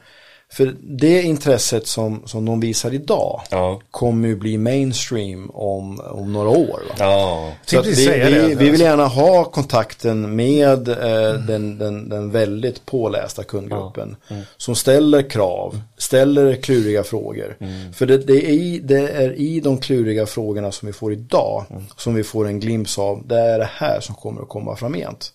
för 0.51 0.75
det 0.81 1.21
intresset 1.21 1.87
som, 1.87 2.21
som 2.25 2.45
de 2.45 2.59
visar 2.59 2.93
idag 2.93 3.41
Ja. 3.49 3.81
kommer 3.91 4.27
ju 4.27 4.35
bli 4.35 4.57
mainstream 4.57 5.49
om, 5.49 5.99
om 5.99 6.33
några 6.33 6.49
år. 6.49 6.81
Va? 6.89 6.95
Ja. 6.97 7.51
Så 7.65 7.81
vi, 7.81 7.93
vi, 7.93 8.23
alltså. 8.23 8.57
vi 8.59 8.69
vill 8.69 8.81
gärna 8.81 9.05
ha 9.07 9.43
kontakten 9.43 10.35
med 10.35 10.87
eh, 10.87 11.33
den, 11.33 11.77
den, 11.77 12.09
den 12.09 12.31
väldigt 12.31 12.85
pålästa 12.85 13.43
kundgruppen. 13.43 14.15
Som 14.57 14.75
ställer 14.75 15.29
krav, 15.29 15.81
ställer 15.97 16.55
kluriga 16.55 17.03
frågor. 17.03 17.57
För 17.93 18.05
det, 18.05 18.17
det, 18.17 18.45
är 18.45 18.51
i, 18.51 18.79
det 18.83 19.09
är 19.09 19.33
i 19.39 19.59
de 19.59 19.77
kluriga 19.77 20.25
frågorna 20.25 20.71
som 20.71 20.85
vi 20.85 20.93
får 20.93 21.13
idag 21.13 21.65
som 21.97 22.15
vi 22.15 22.23
får 22.23 22.47
en 22.47 22.59
glimt 22.59 22.95
av. 22.97 23.27
Det 23.27 23.39
är 23.39 23.59
det 23.59 23.69
här 23.73 23.99
som 23.99 24.15
kommer 24.15 24.41
att 24.41 24.49
komma 24.49 24.75
framgent. 24.75 25.33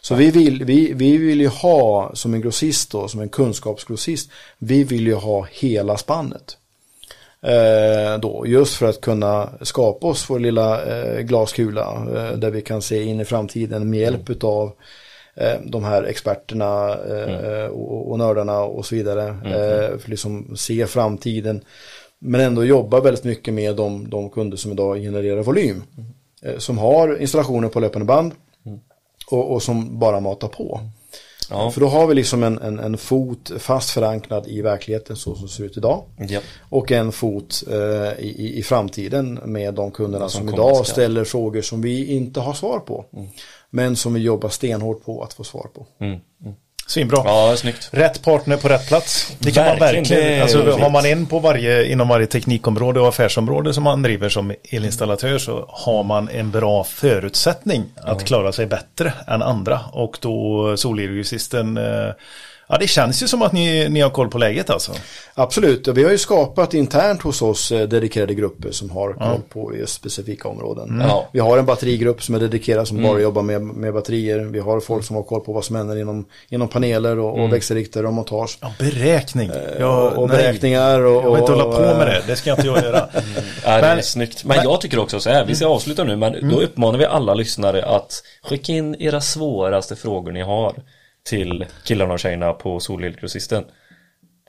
Så 0.00 0.14
vi, 0.14 0.30
vill, 0.30 0.64
vi, 0.64 0.92
vi 0.92 1.16
vill 1.16 1.40
ju 1.40 1.48
ha, 1.48 2.10
som 2.14 2.34
en 2.34 2.40
grossist 2.40 2.90
då, 2.90 3.08
som 3.08 3.20
en 3.20 3.28
kunskapsgrossist, 3.28 4.30
vi 4.58 4.84
vill 4.84 5.06
ju 5.06 5.14
ha 5.14 5.46
hela 5.50 5.96
spannet. 5.96 6.56
Eh, 7.42 8.20
då, 8.20 8.44
just 8.46 8.74
för 8.74 8.86
att 8.86 9.00
kunna 9.00 9.50
skapa 9.62 10.06
oss 10.06 10.30
vår 10.30 10.38
lilla 10.38 10.84
eh, 10.84 11.20
glaskula 11.20 12.06
eh, 12.16 12.38
där 12.38 12.50
vi 12.50 12.62
kan 12.62 12.82
se 12.82 13.02
in 13.02 13.20
i 13.20 13.24
framtiden 13.24 13.90
med 13.90 14.00
hjälp 14.00 14.44
av 14.44 14.72
eh, 15.34 15.60
de 15.64 15.84
här 15.84 16.02
experterna 16.02 16.94
eh, 16.94 17.66
och, 17.66 18.10
och 18.10 18.18
nördarna 18.18 18.60
och 18.60 18.86
så 18.86 18.94
vidare. 18.94 19.28
Eh, 19.28 19.98
för 19.98 20.10
liksom 20.10 20.56
se 20.56 20.86
framtiden. 20.86 21.60
Men 22.18 22.40
ändå 22.40 22.64
jobba 22.64 23.00
väldigt 23.00 23.24
mycket 23.24 23.54
med 23.54 23.76
de, 23.76 24.10
de 24.10 24.30
kunder 24.30 24.56
som 24.56 24.72
idag 24.72 24.96
genererar 24.96 25.42
volym. 25.42 25.82
Eh, 26.42 26.58
som 26.58 26.78
har 26.78 27.20
installationer 27.20 27.68
på 27.68 27.80
löpande 27.80 28.06
band 28.06 28.32
och, 29.30 29.52
och 29.52 29.62
som 29.62 29.98
bara 29.98 30.20
matar 30.20 30.48
på. 30.48 30.80
Ja. 31.50 31.70
För 31.70 31.80
då 31.80 31.86
har 31.88 32.06
vi 32.06 32.14
liksom 32.14 32.42
en, 32.42 32.58
en, 32.58 32.78
en 32.78 32.96
fot 32.98 33.50
fast 33.58 33.90
förankrad 33.90 34.46
i 34.48 34.62
verkligheten 34.62 35.16
så 35.16 35.34
som 35.34 35.46
det 35.46 35.52
ser 35.52 35.64
ut 35.64 35.76
idag. 35.76 36.02
Ja. 36.18 36.40
Och 36.60 36.92
en 36.92 37.12
fot 37.12 37.62
eh, 37.70 38.24
i, 38.24 38.52
i- 38.58 38.62
framtiden 38.62 39.34
med 39.44 39.74
de 39.74 39.90
kunderna 39.90 40.28
Som 40.28 40.38
som, 40.46 40.54
idag 40.54 40.86
ställer 40.86 41.24
frågor 41.24 41.62
som 41.62 41.82
vi 41.82 42.06
inte 42.14 42.40
har 42.40 42.52
svar 42.54 42.78
på. 42.78 43.04
Men 43.70 43.96
som 43.96 44.14
vi 44.14 44.20
jobbar 44.20 44.48
stenhårt 44.48 45.04
på 45.04 45.22
att 45.22 45.32
få 45.32 45.44
svar 45.44 45.66
på. 45.74 45.86
Svinbra. 46.90 47.22
Ja, 47.24 47.56
snyggt. 47.56 47.88
Rätt 47.92 48.22
partner 48.22 48.56
på 48.56 48.68
rätt 48.68 48.88
plats. 48.88 49.32
Det 49.38 49.50
kan 49.50 49.66
man 49.66 49.78
Verkligen, 49.78 50.02
verkligen. 50.04 50.24
det 50.24 50.36
är 50.36 50.42
alltså, 50.42 50.70
har 50.70 50.90
man 50.90 51.06
en 51.06 51.26
på 51.26 51.38
varje, 51.38 51.84
inom 51.84 52.08
varje 52.08 52.26
teknikområde 52.26 53.00
och 53.00 53.08
affärsområde 53.08 53.74
som 53.74 53.84
man 53.84 54.02
driver 54.02 54.28
som 54.28 54.54
elinstallatör 54.70 55.38
så 55.38 55.64
har 55.68 56.02
man 56.02 56.28
en 56.28 56.50
bra 56.50 56.84
förutsättning 56.84 57.84
att 57.96 58.24
klara 58.24 58.52
sig 58.52 58.66
bättre 58.66 59.12
än 59.26 59.42
andra. 59.42 59.80
Och 59.92 60.18
då 60.20 60.76
Solelgrossisten, 60.76 61.76
eh, 61.76 62.10
ja 62.70 62.78
det 62.78 62.86
känns 62.86 63.22
ju 63.22 63.28
som 63.28 63.42
att 63.42 63.52
ni, 63.52 63.88
ni 63.88 64.00
har 64.00 64.10
koll 64.10 64.28
på 64.28 64.38
läget 64.38 64.70
alltså. 64.70 64.92
Absolut, 65.34 65.88
och 65.88 65.98
vi 65.98 66.04
har 66.04 66.10
ju 66.10 66.18
skapat 66.18 66.74
internt 66.74 67.22
hos 67.22 67.42
oss 67.42 67.72
eh, 67.72 67.88
dedikerade 67.88 68.34
grupper 68.34 68.70
som 68.70 68.90
har 68.90 69.12
koll 69.12 69.40
på 69.48 69.76
just 69.76 69.94
specifika 69.94 70.48
områden. 70.48 71.02
Ja. 71.08 71.28
Vi 71.32 71.40
har 71.40 71.58
en 71.58 71.66
batterigrupp 71.66 72.22
som 72.22 72.34
är 72.34 72.38
dedikerad 72.40 72.88
som 72.88 73.02
bara 73.02 73.20
jobbar 73.20 73.42
med, 73.42 73.62
med 73.62 73.94
batterier. 73.94 74.38
Vi 74.38 74.58
har 74.58 74.80
folk 74.80 75.04
som 75.04 75.16
har 75.16 75.22
koll 75.22 75.40
på 75.40 75.52
vad 75.52 75.64
som 75.64 75.76
händer 75.76 75.96
inom, 75.96 76.24
inom 76.48 76.68
paneler 76.68 77.18
och, 77.18 77.38
och 77.38 77.52
växelriktare 77.52 78.06
och 78.06 78.12
montage. 78.12 78.58
Ja, 78.60 78.72
beräkning. 78.78 79.50
och, 79.80 80.12
och 80.12 80.28
nej. 80.28 80.36
beräkningar 80.38 81.00
och... 81.00 81.24
Jag 81.24 81.30
vill 81.30 81.40
inte 81.40 81.52
hålla 81.52 81.64
på 81.64 81.80
med 81.80 82.00
eh, 82.00 82.06
det, 82.06 82.22
det 82.26 82.36
ska 82.36 82.50
jag 82.50 82.58
inte 82.58 82.68
jag 82.68 82.82
göra. 82.82 83.08
Ja, 83.64 83.70
det 83.80 83.86
är 83.86 83.94
Men- 83.94 84.02
snyggt. 84.02 84.44
Men 84.44 84.56
jag 84.62 84.80
tycker 84.80 84.98
också 84.98 85.20
så 85.20 85.30
här, 85.30 85.44
vi 85.44 85.54
ska 85.54 85.66
avsluta 85.66 86.04
nu, 86.04 86.16
men 86.16 86.50
då 86.50 86.60
uppmanar 86.60 86.98
vi 86.98 87.04
alla 87.04 87.34
lyssnare 87.34 87.84
att 87.84 88.22
skicka 88.42 88.72
in 88.72 88.94
era 88.94 89.20
svåraste 89.20 89.96
frågor 89.96 90.32
ni 90.32 90.42
har 90.42 90.74
till 91.24 91.66
killarna 91.84 92.12
och 92.12 92.20
tjejerna 92.20 92.52
på 92.52 92.80
Solelgrossisten. 92.80 93.64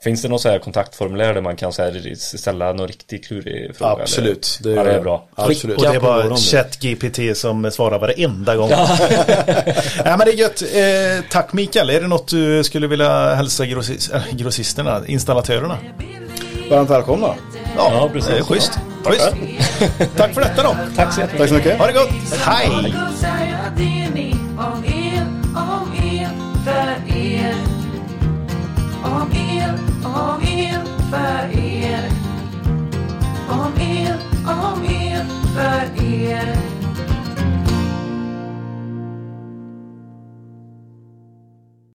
Finns 0.02 0.22
det 0.22 0.28
något 0.28 0.40
så 0.40 0.48
här 0.48 0.58
kontaktformulär 0.58 1.34
där 1.34 1.40
man 1.40 1.56
kan 1.56 1.72
så 1.72 1.82
här 1.82 2.14
ställa 2.14 2.72
någon 2.72 2.88
riktigt 2.88 3.26
klurig 3.26 3.76
fråga? 3.76 4.02
Absolut, 4.02 4.60
Eller? 4.64 4.74
det 4.74 4.80
ja, 4.80 4.84
det 4.84 4.98
är 4.98 5.00
bra. 5.00 5.28
Absolut. 5.34 5.76
Och 5.76 5.82
det 5.82 5.96
är 5.96 6.00
bara. 6.00 6.36
ChatGPT 6.36 7.36
som 7.36 7.70
svarar 7.70 7.98
varenda 7.98 8.56
gång. 8.56 8.70
Ja. 10.04 10.16
men 10.16 10.18
det 10.18 10.32
är 10.32 10.36
gött. 10.36 10.62
Eh, 10.62 11.24
tack 11.30 11.52
Mikael. 11.52 11.90
Är 11.90 12.00
det 12.00 12.08
något 12.08 12.28
du 12.28 12.64
skulle 12.64 12.86
vilja 12.86 13.34
hälsa 13.34 13.66
grossis 13.66 14.10
äh, 14.10 14.22
grossisterna, 14.32 15.02
installatörerna? 15.06 15.78
Varmt 16.70 16.90
välkomna. 16.90 17.34
Ja, 17.76 18.10
precis. 18.12 18.30
Eh, 18.30 18.46
schysst. 18.46 18.78
schysst. 19.04 19.32
tack 20.16 20.34
för 20.34 20.40
detta 20.40 20.62
då. 20.62 20.76
Tack 20.96 21.14
så 21.14 21.20
jättemycket. 21.20 21.38
Tack 21.38 21.48
så 21.48 21.54
mycket. 21.54 21.78
Ha 21.78 21.86
det 21.86 21.92
gott. 21.92 22.38
Hej! 22.38 22.94
De 23.76 24.31
er. 27.22 27.54
Om 29.04 29.30
er, 29.32 29.72
om 30.04 30.42
er, 30.42 30.84
för 31.10 31.58
er. 31.58 32.04
Om 33.48 33.72
er, 33.80 34.16
om 34.46 34.82
er, 34.84 35.24
för 35.54 36.04
er. 36.04 36.81